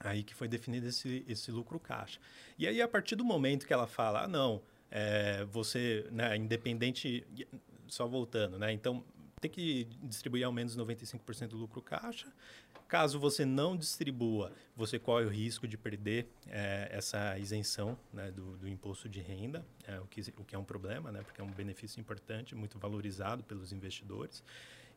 Aí 0.00 0.22
que 0.22 0.34
foi 0.34 0.48
definido 0.48 0.86
esse, 0.86 1.24
esse 1.28 1.50
lucro 1.50 1.78
caixa. 1.78 2.18
E 2.58 2.66
aí, 2.66 2.80
a 2.80 2.88
partir 2.88 3.16
do 3.16 3.24
momento 3.24 3.66
que 3.66 3.72
ela 3.72 3.86
fala, 3.86 4.24
ah, 4.24 4.28
não, 4.28 4.62
é, 4.90 5.44
você, 5.44 6.06
né, 6.10 6.36
independente, 6.36 7.26
só 7.86 8.06
voltando, 8.06 8.58
né? 8.58 8.72
Então, 8.72 9.04
tem 9.40 9.50
que 9.50 9.88
distribuir 10.02 10.44
ao 10.44 10.52
menos 10.52 10.76
95% 10.76 11.48
do 11.48 11.56
lucro 11.56 11.80
caixa. 11.80 12.28
Caso 12.86 13.20
você 13.20 13.44
não 13.44 13.76
distribua, 13.76 14.52
você 14.76 14.98
corre 14.98 15.24
o 15.24 15.28
risco 15.28 15.66
de 15.66 15.78
perder 15.78 16.26
é, 16.48 16.88
essa 16.90 17.38
isenção 17.38 17.96
né, 18.12 18.30
do, 18.32 18.56
do, 18.56 18.68
imposto 18.68 19.08
de 19.08 19.20
renda, 19.20 19.64
é, 19.86 20.00
o, 20.00 20.06
que, 20.06 20.20
o 20.36 20.44
que 20.44 20.56
é 20.56 20.58
um 20.58 20.64
problema, 20.64 21.12
né, 21.12 21.22
porque 21.22 21.40
é 21.40 21.44
um 21.44 21.52
benefício 21.52 22.00
importante, 22.00 22.54
muito 22.54 22.78
valorizado 22.78 23.44
pelos 23.44 23.72
investidores. 23.72 24.42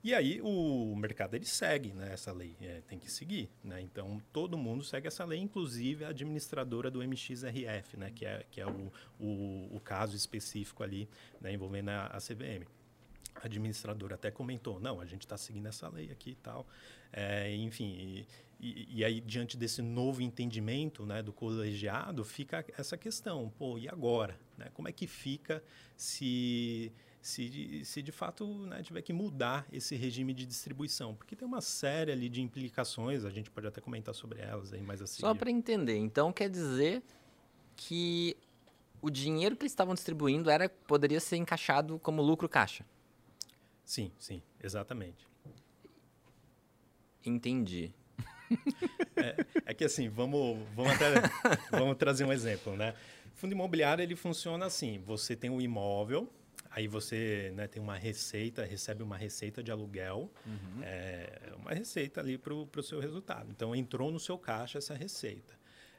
E 0.04 0.13
aí 0.13 0.42
o 0.42 0.94
mercado 0.98 1.36
ele 1.36 1.46
segue 1.46 1.94
né, 1.94 2.12
essa 2.12 2.34
lei, 2.34 2.58
é, 2.62 2.82
tem 2.88 3.00
que 3.00 3.10
seguir. 3.10 3.50
Né? 3.63 3.82
Então 3.82 4.22
todo 4.34 4.58
mundo 4.58 4.84
segue 4.84 5.08
essa 5.08 5.24
lei, 5.24 5.39
inclusive 5.39 6.04
a 6.04 6.10
administradora 6.10 6.92
do 6.92 7.02
MXRF, 7.02 7.96
né, 7.96 8.12
que 8.13 8.26
é, 8.26 8.46
que 8.52 8.60
é 8.60 8.68
o, 8.68 8.92
o, 9.18 9.78
o 9.78 9.80
caso 9.80 10.16
específico 10.16 10.84
ali 10.84 11.08
né, 11.39 11.54
envolvendo 11.54 11.89
a, 11.89 12.08
a 12.08 12.18
CVM. 12.18 12.68
A 13.36 13.46
administradora 13.46 14.16
até 14.16 14.30
comentou, 14.30 14.78
não, 14.80 15.00
a 15.00 15.06
gente 15.06 15.22
está 15.22 15.38
seguindo 15.38 15.68
essa 15.68 15.88
lei 15.88 16.12
aqui 16.12 16.32
e 16.32 16.36
tal. 16.36 16.68
É, 17.13 17.56
enfim, 17.56 18.26
e, 18.60 18.88
e, 19.00 19.06
aí 19.06 19.22
diante 19.22 19.56
desse 19.56 19.82
novo 19.82 20.22
entendimento 20.22 21.06
né, 21.06 21.24
do 21.24 21.32
colegiado, 21.32 22.24
fica 22.26 22.66
essa 22.78 22.98
questão, 22.98 23.52
pô, 23.58 23.78
e 23.78 23.88
agora? 23.88 24.38
Né? 24.58 24.68
Como 24.74 24.88
é 24.88 24.92
que 24.92 25.08
fica 25.08 25.63
se 25.96 26.92
se, 27.24 27.86
se 27.86 28.02
de 28.02 28.12
fato 28.12 28.46
né, 28.46 28.84
tiver 28.84 29.02
que 29.02 29.14
mudar 29.14 29.66
esse 29.72 29.96
regime 29.96 30.34
de 30.34 30.46
distribuição, 30.46 31.16
porque 31.16 31.38
tem 31.38 31.48
uma 31.48 31.62
série 31.62 32.12
ali 32.12 32.28
de 32.28 32.42
implicações, 32.42 33.24
a 33.24 33.30
gente 33.30 33.50
pode 33.50 33.66
até 33.66 33.80
comentar 33.80 34.14
sobre 34.14 34.42
elas 34.42 34.74
aí 34.74 34.82
mais 34.82 35.02
assim. 35.02 35.22
Só 35.22 35.34
para 35.34 35.50
entender, 35.50 35.96
então 35.96 36.34
quer 36.34 36.50
dizer 36.50 37.02
que 37.78 38.36
o 39.02 39.10
dinheiro 39.10 39.56
que 39.56 39.64
eles 39.64 39.72
estavam 39.72 39.94
distribuindo 39.94 40.50
era 40.50 40.68
poderia 40.68 41.22
ser 41.22 41.38
encaixado 41.38 41.98
como 42.00 42.22
lucro 42.22 42.50
caixa? 42.50 42.86
Sim, 43.86 44.12
sim, 44.20 44.42
exatamente. 44.62 45.26
Entendi. 47.26 47.94
É, 49.16 49.46
é, 49.68 49.74
que 49.74 49.86
assim, 49.86 50.10
vamos, 50.10 50.58
vamos, 50.76 50.92
até, 50.92 51.06
vamos 51.72 51.96
trazer 51.98 52.26
um 52.26 52.34
exemplo, 52.34 52.76
né? 52.76 52.94
Fundo 53.34 53.54
imobiliário 53.54 54.04
ele 54.04 54.16
funciona 54.16 54.66
assim: 54.66 55.02
você 55.06 55.36
tem 55.36 55.50
o 55.50 55.54
um 55.54 55.62
imóvel, 55.62 56.30
Aí 56.76 56.88
você 56.88 57.52
né, 57.56 57.68
tem 57.68 57.82
uma 57.82 57.96
receita, 57.96 58.66
recebe 58.66 59.04
uma 59.04 59.16
receita 59.16 59.62
de 59.62 59.72
aluguel, 59.72 60.32
uhum. 60.44 60.82
é, 60.82 61.54
uma 61.56 61.72
receita 61.72 62.20
ali 62.20 62.36
para 62.36 62.52
o 62.52 62.84
seu 62.84 63.00
resultado. 63.00 63.52
Então, 63.52 63.76
entrou 63.76 64.12
no 64.12 64.20
seu 64.20 64.40
caixa 64.40 64.80
essa 64.80 64.96
receita. 64.96 65.54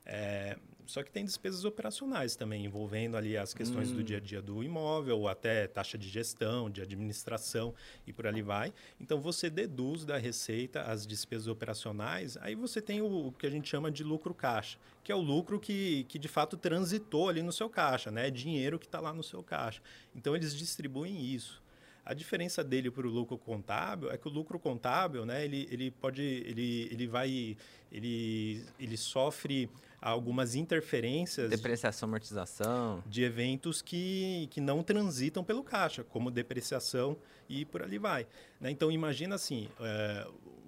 É, 0.05 0.59
só 0.87 1.03
que 1.03 1.11
tem 1.11 1.25
despesas 1.25 1.65
operacionais 1.65 2.37
também, 2.37 2.65
envolvendo 2.65 3.17
ali 3.17 3.37
as 3.37 3.55
questões 3.55 3.91
hum. 3.91 3.97
do 3.97 4.05
dia 4.05 4.19
a 4.19 4.21
dia 4.21 4.43
do 4.43 4.63
imóvel, 4.63 5.19
ou 5.19 5.29
até 5.29 5.67
taxa 5.67 5.97
de 5.97 6.09
gestão, 6.09 6.69
de 6.69 6.83
administração 6.83 7.75
e 8.07 8.13
por 8.13 8.27
ali 8.27 8.43
vai. 8.43 8.73
Então 9.01 9.21
você 9.21 9.49
deduz 9.49 10.05
da 10.05 10.19
receita 10.19 10.83
as 10.83 11.07
despesas 11.07 11.49
operacionais, 11.49 12.37
aí 12.39 12.55
você 12.55 12.83
tem 12.83 13.01
o, 13.01 13.29
o 13.29 13.33
que 13.33 13.47
a 13.47 13.51
gente 13.51 13.69
chama 13.69 13.91
de 13.91 14.05
lucro 14.05 14.35
caixa, 14.35 14.79
que 15.03 15.11
é 15.11 15.15
o 15.15 15.21
lucro 15.21 15.59
que, 15.59 16.05
que 16.05 16.19
de 16.19 16.29
fato 16.29 16.57
transitou 16.57 17.29
ali 17.29 17.43
no 17.43 17.53
seu 17.53 17.69
caixa, 17.71 18.11
né? 18.11 18.29
É 18.29 18.31
dinheiro 18.31 18.79
que 18.79 18.87
está 18.87 19.01
lá 19.01 19.13
no 19.13 19.23
seu 19.23 19.43
caixa. 19.43 19.81
Então 20.15 20.37
eles 20.37 20.55
distribuem 20.55 21.25
isso. 21.25 21.63
A 22.05 22.13
diferença 22.13 22.63
dele 22.63 22.91
para 22.91 23.07
o 23.07 23.11
lucro 23.11 23.39
contábil 23.39 24.11
é 24.11 24.19
que 24.19 24.29
o 24.29 24.31
lucro 24.31 24.59
contábil, 24.59 25.25
né, 25.25 25.43
ele, 25.43 25.67
ele 25.71 25.91
pode, 25.91 26.23
ele, 26.23 26.87
ele 26.91 27.07
vai, 27.07 27.57
ele, 27.91 28.63
ele 28.79 28.97
sofre 28.99 29.71
algumas 30.11 30.55
interferências. 30.55 31.49
Depreciação, 31.49 32.07
amortização. 32.09 33.03
De 33.07 33.25
eventos 33.25 33.81
que, 33.81 34.47
que 34.51 34.61
não 34.61 34.83
transitam 34.83 35.43
pelo 35.43 35.65
caixa, 35.65 36.05
como 36.05 36.31
depreciação 36.31 37.17
e 37.49 37.65
por 37.65 37.83
ali 37.83 37.97
vai. 37.97 38.27
Né? 38.61 38.71
Então, 38.71 38.93
imagina 38.93 39.35
assim, 39.35 39.67
é, 39.81 40.27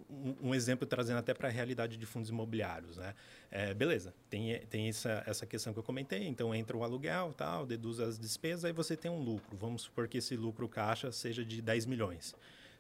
um, 0.09 0.49
um 0.49 0.55
exemplo 0.55 0.87
trazendo 0.87 1.19
até 1.19 1.35
para 1.35 1.49
a 1.49 1.51
realidade 1.51 1.99
de 1.99 2.07
fundos 2.07 2.31
imobiliários, 2.31 2.97
né? 2.97 3.15
É, 3.51 3.75
beleza, 3.75 4.15
tem, 4.31 4.59
tem 4.71 4.89
essa, 4.89 5.23
essa 5.27 5.47
questão 5.47 5.73
que 5.73 5.79
eu 5.79 5.83
comentei, 5.83 6.27
então 6.27 6.55
entra 6.55 6.77
o 6.77 6.83
aluguel, 6.83 7.33
tal, 7.37 7.67
deduz 7.67 8.01
as 8.01 8.19
despesas, 8.19 8.65
aí 8.65 8.73
você 8.73 8.97
tem 8.97 9.11
um 9.11 9.21
lucro. 9.21 9.57
Vamos 9.57 9.83
supor 9.83 10.09
que 10.09 10.19
esse 10.19 10.35
lucro 10.35 10.69
caixa 10.69 11.13
seja 11.13 11.45
de 11.45 11.61
10 11.61 11.87
milhões. 11.87 12.35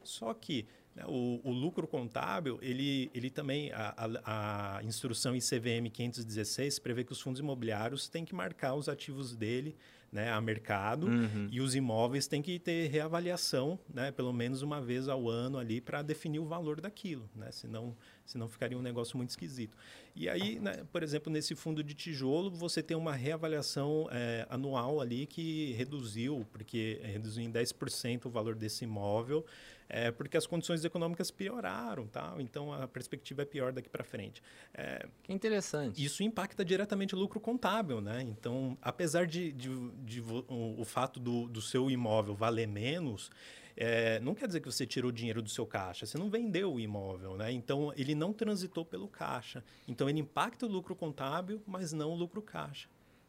Só 0.07 0.33
que 0.33 0.67
né, 0.95 1.05
o, 1.07 1.41
o, 1.45 1.53
lucro 1.53 1.87
contábil, 1.87 2.59
ele, 2.63 3.11
ele 3.15 3.29
também, 3.29 3.71
a, 3.73 3.95
a, 4.25 4.79
a 4.79 4.85
instrução 4.85 5.37
ICVM 5.37 5.91
516 5.93 6.79
prevê 6.79 7.05
que 7.05 7.13
os 7.13 7.21
fundos 7.21 7.41
imobiliários 7.41 8.09
têm 8.09 8.25
que 8.25 8.35
marcar 8.35 8.75
os 8.75 8.89
ativos 8.89 9.37
dele 9.37 9.77
né, 10.17 10.33
a 10.33 10.41
mercado 10.41 11.07
uhum. 11.07 11.49
e 11.51 11.61
os 11.61 11.75
imóveis 11.75 12.27
têm 12.27 12.41
que 12.41 12.59
ter 12.59 12.89
reavaliação, 12.89 13.79
né, 13.93 14.11
pelo 14.11 14.33
menos 14.33 14.63
uma 14.63 14.81
vez 14.81 15.09
ao 15.09 15.29
ano 15.29 15.59
ali 15.59 15.81
para 15.81 16.01
definir 16.01 16.39
o 16.39 16.47
valor 16.47 16.81
daquilo, 16.81 17.29
né, 17.35 17.51
senão, 17.51 17.95
senão 18.25 18.49
ficaria 18.49 18.79
um 18.79 18.83
negócio 18.83 19.17
muito 19.17 19.31
esquisito. 19.31 19.77
E 20.15 20.29
aí, 20.29 20.59
né, 20.59 20.85
por 20.91 21.03
exemplo, 21.03 21.31
nesse 21.31 21.55
fundo 21.55 21.83
de 21.83 21.93
tijolo, 21.93 22.51
você 22.51 22.83
tem 22.83 22.97
uma 22.97 23.13
reavaliação 23.13 24.09
é, 24.11 24.47
anual 24.49 25.01
ali 25.01 25.27
que 25.27 25.73
reduziu, 25.73 26.47
porque 26.51 26.99
reduziu 27.03 27.45
em 27.45 27.53
10% 27.53 28.25
o 28.25 28.31
valor 28.31 28.55
desse 28.55 28.85
imóvel, 28.85 29.45
é, 29.89 30.11
porque 30.11 30.37
as 30.37 30.47
condições 30.47 30.85
econômicas 30.85 31.31
pioraram, 31.31 32.07
tá? 32.07 32.35
então 32.39 32.73
a 32.73 32.89
perspectiva 32.89 33.43
é 33.43 33.45
pior 33.45 33.73
daqui 33.73 33.89
para 33.89 34.03
frente. 34.03 34.43
É, 34.75 35.07
que 35.23 35.33
interessante. 35.33 36.05
Isso 36.05 36.23
impacta 36.23 36.65
diretamente 36.65 37.15
o 37.15 37.19
lucro 37.19 37.39
contábil. 37.41 38.01
Né? 38.01 38.23
Então, 38.23 38.77
apesar 38.83 39.27
de, 39.27 39.53
de, 39.53 39.69
de 40.05 40.21
o, 40.21 40.81
o, 40.81 40.85
fato 40.85 41.21
do, 41.21 41.49
do 41.49 41.61
seu 41.61 41.91
imóvel 41.91 42.35
valer 42.35 42.67
menos, 42.67 43.31
é, 43.77 44.19
não 44.21 44.35
quer 44.35 44.47
dizer 44.47 44.61
que 44.61 44.71
você 44.71 44.87
tirou 44.87 45.13
dinheiro 45.13 45.43
do 45.43 45.51
seu 45.51 45.67
caixa, 45.67 46.07
você 46.07 46.17
não 46.17 46.31
vendeu 46.31 46.75
o 46.75 46.81
imóvel, 46.81 47.37
né? 47.37 47.53
Então 47.53 47.93
ele 47.95 48.15
não 48.15 48.33
transitou 48.33 48.85
pelo 48.85 49.07
caixa. 49.07 49.63
Então 49.87 50.09
ele 50.09 50.21
impacta 50.21 50.65
o 50.67 50.69
lucro 50.69 50.97
contábil, 50.97 51.63
mas 51.67 51.93
não 51.93 52.11
o 52.11 52.15
lucro 52.15 52.41
caixa. 52.41 52.89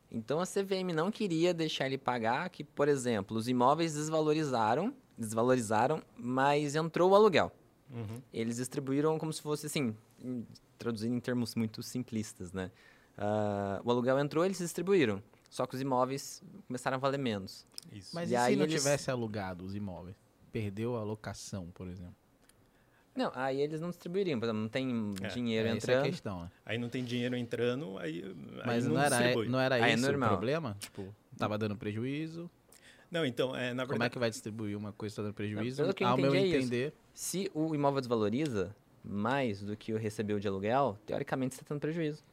Então 0.10 0.40
a 0.40 0.46
CVM 0.46 0.94
não 0.96 1.12
queria 1.12 1.54
deixar 1.54 1.86
ele 1.86 1.98
pagar 1.98 2.50
que, 2.50 2.64
por 2.64 2.88
exemplo, 2.88 3.36
os 3.36 3.50
imóveis 3.50 3.94
desvalorizaram 3.94 4.96
desvalorizaram, 5.18 6.02
mas 6.18 6.76
entrou 6.76 7.12
o 7.12 7.16
aluguel. 7.16 7.52
Uhum. 7.90 8.22
Eles 8.34 8.58
distribuíram 8.58 9.18
como 9.18 9.32
se 9.32 9.42
fosse 9.42 9.66
assim, 9.66 9.96
traduzindo 10.78 11.16
em 11.16 11.20
termos 11.20 11.56
muito 11.56 11.82
simplistas, 11.82 12.52
né? 12.52 12.72
Uh, 13.18 13.82
o 13.84 13.92
aluguel 13.92 14.20
entrou, 14.20 14.46
eles 14.46 14.58
distribuíram. 14.58 15.22
Só 15.50 15.66
que 15.66 15.76
os 15.76 15.82
imóveis 15.82 16.44
começaram 16.68 16.96
a 16.96 17.00
valer 17.00 17.18
menos. 17.18 17.66
Isso. 17.92 18.12
Mas 18.14 18.32
e, 18.32 18.36
e 18.36 18.38
se 18.38 18.56
não 18.56 18.66
eles... 18.66 18.82
tivesse 18.82 19.10
alugado 19.10 19.66
os 19.66 19.76
imóveis? 19.76 20.16
Perdeu 20.52 20.96
a 20.96 21.04
locação, 21.04 21.72
por 21.74 21.88
exemplo? 21.88 22.16
Não, 23.16 23.32
aí 23.34 23.60
eles 23.60 23.82
não 23.82 23.90
distribuiriam, 23.90 24.40
por 24.40 24.46
exemplo, 24.46 24.62
não 24.62 24.70
tem 24.70 25.16
é, 25.24 25.28
dinheiro 25.30 25.68
é, 25.68 25.72
entrando. 25.72 25.98
Essa 25.98 26.06
é 26.06 26.08
a 26.08 26.12
questão. 26.12 26.42
Né? 26.44 26.52
Aí 26.64 26.78
não 26.78 26.88
tem 26.88 27.04
dinheiro 27.04 27.36
entrando, 27.36 27.98
aí, 27.98 28.24
Mas 28.64 28.84
aí 28.84 28.90
não, 28.90 28.94
não 28.94 29.02
era, 29.02 29.18
distribui. 29.18 29.50
não 29.50 29.60
era 29.60 29.76
aí 29.76 29.94
esse 29.94 30.06
é 30.06 30.16
o 30.16 30.20
problema? 30.20 30.78
Tipo, 30.80 31.16
tava 31.36 31.58
dando 31.58 31.76
prejuízo, 31.76 32.50
não, 33.12 33.26
então, 33.26 33.56
é, 33.56 33.74
na 33.74 33.84
verdade... 33.84 33.88
Como 33.88 34.04
é 34.04 34.10
que 34.10 34.20
vai 34.20 34.30
distribuir 34.30 34.78
uma 34.78 34.92
coisa 34.92 35.14
que 35.14 35.20
está 35.20 35.24
dando 35.24 35.34
prejuízo? 35.34 35.94
Que 35.94 36.04
Ao 36.04 36.18
meu 36.18 36.34
é 36.34 36.48
entender... 36.48 36.94
Se 37.14 37.50
o 37.54 37.74
imóvel 37.74 38.02
desvaloriza 38.02 38.76
mais 39.04 39.62
do 39.62 39.76
que 39.76 39.94
o 39.94 39.98
recebeu 39.98 40.40
de 40.40 40.48
aluguel, 40.48 40.98
teoricamente 41.06 41.56
você 41.56 41.62
está 41.62 41.70
tendo 41.70 41.80
prejuízo. 41.80 42.24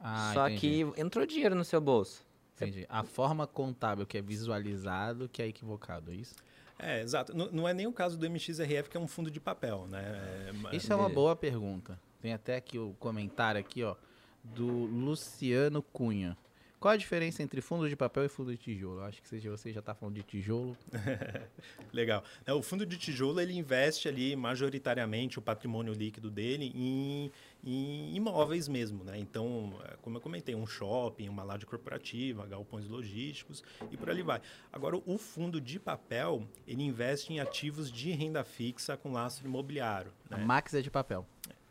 Ah, 0.00 0.32
Só 0.34 0.48
entendi. 0.48 0.60
que 0.92 1.00
entrou 1.00 1.24
dinheiro 1.24 1.54
no 1.54 1.64
seu 1.64 1.80
bolso. 1.80 2.26
Entendi. 2.56 2.86
A 2.88 3.02
forma 3.02 3.46
contábil 3.46 4.06
que 4.06 4.18
é 4.18 4.22
visualizado 4.22 5.28
que 5.28 5.42
é 5.42 5.46
equivocado, 5.46 6.10
é 6.10 6.14
isso? 6.14 6.34
É, 6.78 7.00
exato. 7.00 7.36
Não, 7.36 7.50
não 7.50 7.68
é 7.68 7.72
nem 7.72 7.86
o 7.86 7.92
caso 7.92 8.18
do 8.18 8.28
MXRF, 8.28 8.90
que 8.90 8.96
é 8.96 9.00
um 9.00 9.08
fundo 9.08 9.30
de 9.30 9.40
papel, 9.40 9.86
né? 9.88 10.52
É, 10.70 10.76
isso 10.76 10.92
é 10.92 10.96
uma 10.96 11.08
boa 11.08 11.34
pergunta. 11.34 11.98
Tem 12.20 12.32
até 12.32 12.56
aqui 12.56 12.78
o 12.78 12.94
comentário 12.98 13.60
aqui, 13.60 13.82
ó, 13.82 13.96
do 14.42 14.66
Luciano 14.66 15.82
Cunha. 15.82 16.36
Qual 16.84 16.92
a 16.92 16.98
diferença 16.98 17.42
entre 17.42 17.62
fundo 17.62 17.88
de 17.88 17.96
papel 17.96 18.26
e 18.26 18.28
fundo 18.28 18.50
de 18.50 18.58
tijolo? 18.58 19.00
Acho 19.04 19.22
que 19.22 19.26
você 19.26 19.72
já 19.72 19.80
está 19.80 19.94
falando 19.94 20.16
de 20.16 20.22
tijolo. 20.22 20.76
Legal. 21.90 22.22
O 22.46 22.60
fundo 22.60 22.84
de 22.84 22.98
tijolo 22.98 23.40
ele 23.40 23.54
investe 23.54 24.06
ali 24.06 24.36
majoritariamente 24.36 25.38
o 25.38 25.40
patrimônio 25.40 25.94
líquido 25.94 26.30
dele 26.30 26.70
em, 26.74 27.32
em 27.64 28.14
imóveis 28.14 28.68
mesmo, 28.68 29.02
né? 29.02 29.18
Então, 29.18 29.72
é, 29.86 29.96
como 30.02 30.18
eu 30.18 30.20
comentei, 30.20 30.54
um 30.54 30.66
shopping, 30.66 31.26
uma 31.26 31.42
laje 31.42 31.64
corporativa, 31.64 32.44
galpões 32.44 32.86
logísticos 32.86 33.64
e 33.90 33.96
por 33.96 34.10
ali 34.10 34.20
vai. 34.20 34.42
Agora, 34.70 35.00
o 35.06 35.16
fundo 35.16 35.62
de 35.62 35.80
papel 35.80 36.46
ele 36.68 36.82
investe 36.82 37.32
em 37.32 37.40
ativos 37.40 37.90
de 37.90 38.10
renda 38.10 38.44
fixa 38.44 38.94
com 38.94 39.10
lastro 39.10 39.46
imobiliário. 39.46 40.12
Né? 40.28 40.36
A 40.36 40.44
Max 40.44 40.74
é 40.74 40.82
de 40.82 40.90
papel. 40.90 41.26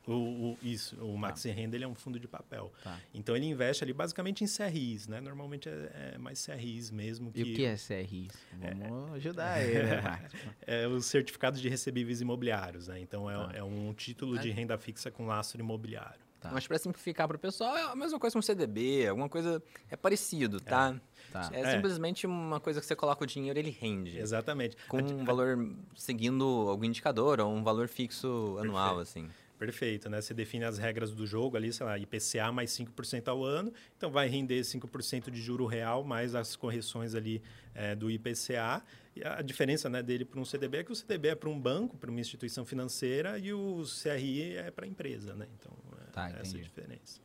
O, 0.06 0.12
o, 0.12 0.58
isso, 0.62 0.98
o 0.98 1.18
Maxi 1.18 1.48
tá. 1.48 1.56
Renda 1.56 1.78
ele 1.78 1.86
é 1.86 1.88
um 1.88 1.96
fundo 1.96 2.20
de 2.20 2.28
papel. 2.28 2.72
Tá. 2.84 3.00
Então 3.14 3.36
ele 3.36 3.46
investe 3.46 3.84
ali 3.84 3.94
basicamente 3.94 4.44
em 4.44 4.48
CRIs, 4.48 5.08
né? 5.08 5.22
Normalmente 5.22 5.70
é, 5.70 6.14
é 6.16 6.18
mais 6.18 6.46
CRIs 6.46 6.92
mesmo. 6.92 7.32
Que, 7.32 7.40
e 7.40 7.44
o 7.44 7.56
que 7.56 7.66
é 7.66 7.76
CRIs? 7.76 8.34
Vamos 8.52 9.12
é, 9.12 9.16
ajudar 9.16 9.62
é, 9.62 9.68
ele, 9.68 9.84
né? 9.84 10.30
É 10.68 10.88
os 10.88 11.06
certificados 11.06 11.62
de 11.62 11.70
recebíveis 11.70 12.22
imobiliários, 12.22 12.88
né? 12.88 13.00
Então 13.00 13.30
é, 13.30 13.36
tá. 13.36 13.58
é 13.58 13.64
um 13.64 13.94
título 13.94 14.38
de 14.38 14.50
renda 14.52 14.78
fixa 14.78 15.10
com 15.10 15.26
lastro 15.26 15.60
imobiliário. 15.60 16.24
Tá. 16.44 16.52
Mas 16.52 16.68
para 16.68 16.78
simplificar 16.78 17.26
para 17.26 17.38
o 17.38 17.40
pessoal, 17.40 17.78
é 17.78 17.84
a 17.84 17.96
mesma 17.96 18.20
coisa 18.20 18.34
com 18.34 18.40
um 18.40 18.42
CDB, 18.42 19.08
alguma 19.08 19.30
coisa 19.30 19.64
é 19.90 19.96
parecido, 19.96 20.60
tá? 20.60 20.94
É, 20.94 21.32
tá. 21.32 21.50
é, 21.54 21.62
é 21.62 21.72
simplesmente 21.72 22.28
uma 22.28 22.60
coisa 22.60 22.82
que 22.82 22.86
você 22.86 22.98
coloca 22.98 23.24
o 23.24 23.28
dinheiro 23.28 23.58
ele 23.58 23.70
rende. 23.70 24.20
Exatamente. 24.20 24.76
Com 24.90 24.98
um 24.98 25.24
valor 25.24 25.74
seguindo 25.96 26.44
algum 26.44 26.84
indicador 26.84 27.40
ou 27.40 27.50
um 27.54 27.64
valor 27.64 27.88
fixo 27.88 28.58
anual, 28.60 28.98
Perfeito. 28.98 29.28
assim. 29.30 29.43
Perfeito, 29.64 30.10
né? 30.10 30.20
Você 30.20 30.34
define 30.34 30.66
as 30.66 30.78
regras 30.78 31.14
do 31.14 31.26
jogo 31.26 31.56
ali, 31.56 31.72
sei 31.72 31.86
lá, 31.86 31.98
IPCA 31.98 32.52
mais 32.52 32.72
5% 32.72 33.30
ao 33.30 33.46
ano, 33.46 33.72
então 33.96 34.12
vai 34.12 34.28
render 34.28 34.60
5% 34.60 35.32
de 35.32 35.42
juro 35.42 35.66
real 35.66 36.04
mais 36.04 36.36
as 36.36 36.58
correções 36.58 37.16
ali 37.16 37.42
é, 37.74 37.96
do 37.96 38.12
IPCA. 38.12 38.84
E 39.16 39.24
a 39.24 39.42
diferença 39.42 39.90
né, 39.90 40.04
dele 40.04 40.26
para 40.26 40.38
um 40.38 40.44
CDB 40.44 40.80
é 40.80 40.84
que 40.84 40.92
o 40.92 40.96
CDB 40.96 41.30
é 41.30 41.36
para 41.36 41.48
um 41.48 41.58
banco, 41.58 41.96
para 41.96 42.12
uma 42.12 42.20
instituição 42.20 42.66
financeira, 42.66 43.40
e 43.40 43.54
o 43.54 43.84
CRI 43.84 44.58
é 44.58 44.70
para 44.70 44.86
a 44.86 44.88
empresa, 44.88 45.34
né? 45.34 45.48
Então, 45.58 45.72
é 46.02 46.12
tá, 46.12 46.30
essa 46.30 46.58
a 46.58 46.62
diferença. 46.62 47.22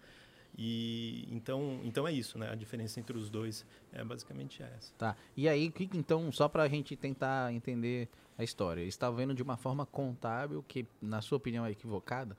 E 0.57 1.27
então, 1.31 1.81
então 1.83 2.07
é 2.07 2.12
isso, 2.12 2.38
né? 2.38 2.51
A 2.51 2.55
diferença 2.55 3.01
entre 3.01 3.16
os 3.16 3.29
dois 3.29 3.66
é 3.92 4.05
basicamente 4.05 4.62
essa. 4.62 4.92
Tá. 4.96 5.16
E 5.37 5.48
aí, 5.48 5.72
então, 5.94 6.31
só 6.31 6.48
para 6.48 6.62
a 6.62 6.68
gente 6.68 6.94
tentar 6.94 7.53
entender 7.53 8.09
a 8.38 8.44
história, 8.44 8.83
está 8.83 9.11
vendo 9.11 9.35
de 9.35 9.42
uma 9.42 9.57
forma 9.57 9.85
contábil 9.85 10.64
que, 10.66 10.87
na 11.03 11.20
sua 11.20 11.37
opinião, 11.37 11.66
é 11.66 11.72
equivocada? 11.72 12.37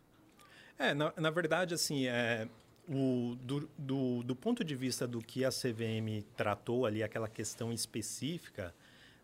É, 0.77 0.93
na, 0.93 1.13
na 1.17 1.29
verdade, 1.29 1.73
assim, 1.73 2.07
é, 2.07 2.47
o, 2.87 3.35
do, 3.41 3.69
do, 3.77 4.23
do 4.23 4.35
ponto 4.35 4.63
de 4.63 4.75
vista 4.75 5.05
do 5.05 5.19
que 5.19 5.43
a 5.43 5.49
CVM 5.49 6.23
tratou 6.37 6.85
ali, 6.85 7.03
aquela 7.03 7.27
questão 7.27 7.73
específica, 7.73 8.73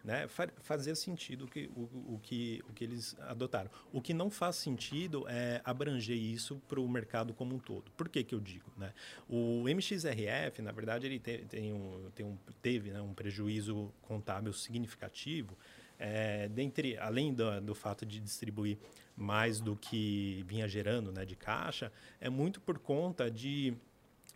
né, 0.04 0.28
fazia 0.62 0.94
sentido 0.94 1.48
que, 1.48 1.68
o, 1.76 2.14
o, 2.16 2.20
que, 2.22 2.62
o 2.70 2.74
que 2.74 2.84
eles 2.84 3.16
adotaram. 3.22 3.72
O 3.92 4.02
que 4.02 4.14
não 4.14 4.30
faz 4.30 4.58
sentido 4.58 5.26
é 5.28 5.62
abranger 5.64 6.16
isso 6.16 6.62
para 6.68 6.80
o 6.80 6.88
mercado 6.88 7.34
como 7.34 7.56
um 7.56 7.60
todo. 7.60 7.90
Por 7.92 8.08
que, 8.08 8.24
que 8.24 8.36
eu 8.36 8.40
digo? 8.40 8.72
Né? 8.78 8.94
O 9.28 9.64
MXRF, 9.68 10.62
na 10.62 10.72
verdade, 10.72 11.08
ele 11.08 11.20
tem, 11.20 11.46
tem 11.46 11.74
um, 11.74 12.12
tem 12.14 12.26
um, 12.26 12.38
teve 12.62 12.92
né, 12.92 13.02
um 13.02 13.14
prejuízo 13.16 13.92
contábil 14.04 14.54
significativo, 14.54 15.58
é, 16.00 16.48
dentre, 16.50 16.98
além 16.98 17.34
do, 17.34 17.62
do 17.62 17.76
fato 17.76 18.06
de 18.06 18.20
distribuir 18.20 18.78
mais 19.16 19.60
do 19.60 19.76
que 19.76 20.44
vinha 20.48 20.68
gerando 20.68 21.12
né, 21.12 21.26
de 21.26 21.36
caixa, 21.36 21.92
é 22.20 22.30
muito 22.30 22.60
por 22.60 22.78
conta 22.80 23.30
de 23.30 23.74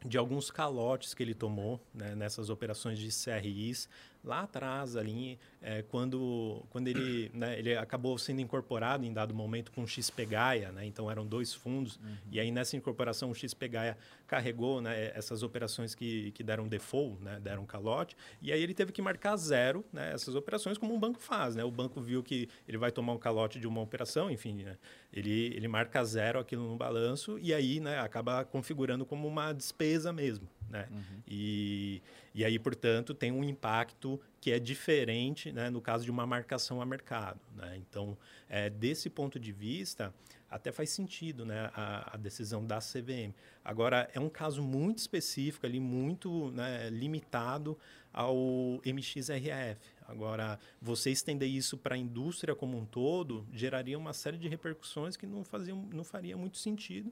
de 0.05 0.17
alguns 0.17 0.49
calotes 0.49 1.13
que 1.13 1.21
ele 1.21 1.33
tomou 1.33 1.79
né, 1.93 2.15
nessas 2.15 2.49
operações 2.49 2.97
de 2.97 3.09
CRIs 3.09 3.89
lá 4.23 4.41
atrás 4.41 4.95
ali 4.95 5.39
é, 5.61 5.81
quando 5.83 6.63
quando 6.69 6.87
ele 6.87 7.31
né, 7.33 7.57
ele 7.57 7.75
acabou 7.75 8.17
sendo 8.17 8.41
incorporado 8.41 9.05
em 9.05 9.13
dado 9.13 9.33
momento 9.33 9.71
com 9.71 9.83
o 9.83 9.87
XP 9.87 10.25
Gaia 10.25 10.71
né, 10.71 10.85
então 10.85 11.09
eram 11.09 11.25
dois 11.25 11.53
fundos 11.53 11.95
uhum. 11.97 12.15
e 12.31 12.39
aí 12.39 12.51
nessa 12.51 12.75
incorporação 12.75 13.31
o 13.31 13.35
XP 13.35 13.67
Gaia 13.67 13.97
carregou 14.27 14.81
né, 14.81 15.11
essas 15.15 15.41
operações 15.41 15.95
que, 15.95 16.31
que 16.31 16.43
deram 16.43 16.67
default 16.67 17.23
né, 17.23 17.39
deram 17.39 17.65
calote 17.65 18.15
e 18.41 18.51
aí 18.51 18.61
ele 18.61 18.73
teve 18.73 18.91
que 18.91 19.01
marcar 19.01 19.37
zero 19.37 19.85
né, 19.91 20.11
essas 20.13 20.35
operações 20.35 20.77
como 20.77 20.93
um 20.93 20.99
banco 20.99 21.19
faz 21.19 21.55
né 21.55 21.63
o 21.63 21.71
banco 21.71 22.01
viu 22.01 22.21
que 22.21 22.49
ele 22.67 22.77
vai 22.77 22.91
tomar 22.91 23.13
um 23.13 23.17
calote 23.17 23.59
de 23.59 23.67
uma 23.67 23.81
operação 23.81 24.29
enfim 24.29 24.63
né, 24.63 24.77
ele 25.13 25.53
ele 25.55 25.67
marca 25.67 26.03
zero 26.03 26.39
aquilo 26.39 26.67
no 26.67 26.75
balanço 26.75 27.39
e 27.39 27.53
aí 27.53 27.79
né, 27.79 27.99
acaba 27.99 28.43
configurando 28.43 29.05
como 29.05 29.27
uma 29.27 29.53
despesa 29.53 30.11
mesmo 30.11 30.47
né? 30.69 30.87
Uhum. 30.91 31.21
E, 31.27 32.01
e 32.33 32.45
aí, 32.45 32.57
portanto, 32.59 33.13
tem 33.13 33.31
um 33.31 33.43
impacto 33.43 34.19
que 34.39 34.51
é 34.51 34.59
diferente 34.59 35.51
né, 35.51 35.69
no 35.69 35.81
caso 35.81 36.05
de 36.05 36.11
uma 36.11 36.25
marcação 36.25 36.81
a 36.81 36.85
mercado. 36.85 37.39
Né? 37.55 37.77
Então, 37.77 38.17
é, 38.47 38.69
desse 38.69 39.09
ponto 39.09 39.39
de 39.39 39.51
vista, 39.51 40.13
até 40.49 40.71
faz 40.71 40.89
sentido 40.89 41.45
né, 41.45 41.69
a, 41.73 42.15
a, 42.15 42.17
decisão 42.17 42.65
da 42.65 42.79
CVM. 42.79 43.33
Agora, 43.63 44.09
é 44.13 44.19
um 44.19 44.29
caso 44.29 44.61
muito 44.61 44.99
específico, 44.99 45.65
ali, 45.65 45.79
muito 45.79 46.51
né, 46.51 46.89
limitado 46.89 47.77
ao 48.11 48.81
MXRF, 48.85 49.77
Agora, 50.09 50.59
você 50.81 51.11
estender 51.11 51.47
isso 51.47 51.77
para 51.77 51.93
a 51.93 51.97
indústria 51.97 52.55
como 52.55 52.75
um 52.75 52.83
todo 52.83 53.45
geraria 53.53 53.95
uma 53.95 54.11
série 54.11 54.37
de 54.37 54.47
repercussões 54.47 55.15
que 55.15 55.27
não, 55.27 55.43
faziam, 55.43 55.87
não 55.93 56.03
faria 56.03 56.35
muito 56.35 56.57
sentido. 56.57 57.11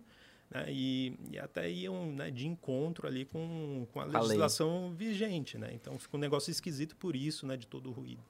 Né? 0.50 0.66
E, 0.70 1.18
e, 1.32 1.40
até 1.40 1.70
iam 1.70 2.12
né, 2.12 2.32
de 2.32 2.48
encontro 2.48 3.08
ali 3.08 3.26
com, 3.26 3.88
com 3.92 4.00
a 4.00 4.06
legislação 4.06 4.92
a 4.92 4.96
vigente. 4.96 5.58
Né? 5.58 5.72
Então, 5.74 5.98
fica 6.00 6.18
um 6.18 6.20
negócio 6.20 6.52
esquisito 6.52 6.96
por 6.96 7.16
isso, 7.16 7.46
né, 7.46 7.58
de 7.58 7.68
todo 7.68 7.90
o 7.90 7.92
ruído. 7.92 8.24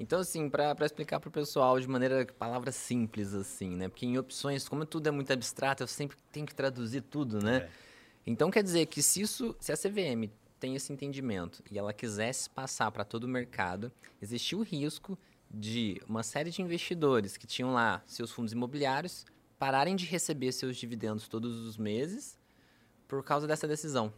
Então, 0.00 0.20
assim, 0.20 0.48
para 0.48 0.76
explicar 0.82 1.18
para 1.18 1.28
o 1.28 1.32
pessoal 1.32 1.80
de 1.80 1.88
maneira, 1.88 2.24
palavras 2.38 2.76
simples, 2.76 3.34
assim, 3.34 3.70
né? 3.74 3.88
Porque 3.88 4.06
em 4.06 4.16
opções, 4.16 4.68
como 4.68 4.86
tudo 4.86 5.08
é 5.08 5.10
muito 5.10 5.32
abstrato, 5.32 5.82
eu 5.82 5.88
sempre 5.88 6.16
tenho 6.30 6.46
que 6.46 6.54
traduzir 6.54 7.00
tudo, 7.00 7.42
né? 7.42 7.56
É. 7.56 7.70
Então, 8.24 8.48
quer 8.48 8.62
dizer 8.62 8.86
que 8.86 9.02
se 9.02 9.20
isso, 9.20 9.56
se 9.58 9.72
a 9.72 9.76
CVM 9.76 10.30
tem 10.60 10.76
esse 10.76 10.92
entendimento 10.92 11.64
e 11.68 11.76
ela 11.76 11.92
quisesse 11.92 12.48
passar 12.48 12.92
para 12.92 13.04
todo 13.04 13.24
o 13.24 13.28
mercado, 13.28 13.90
existia 14.22 14.56
o 14.56 14.62
risco 14.62 15.18
de 15.50 16.00
uma 16.06 16.22
série 16.22 16.50
de 16.50 16.62
investidores 16.62 17.36
que 17.36 17.46
tinham 17.46 17.72
lá 17.72 18.02
seus 18.06 18.30
fundos 18.30 18.52
imobiliários 18.52 19.24
pararem 19.58 19.96
de 19.96 20.06
receber 20.06 20.52
seus 20.52 20.76
dividendos 20.76 21.28
todos 21.28 21.56
os 21.66 21.76
meses 21.76 22.38
por 23.06 23.22
causa 23.24 23.46
dessa 23.46 23.66
decisão 23.66 24.12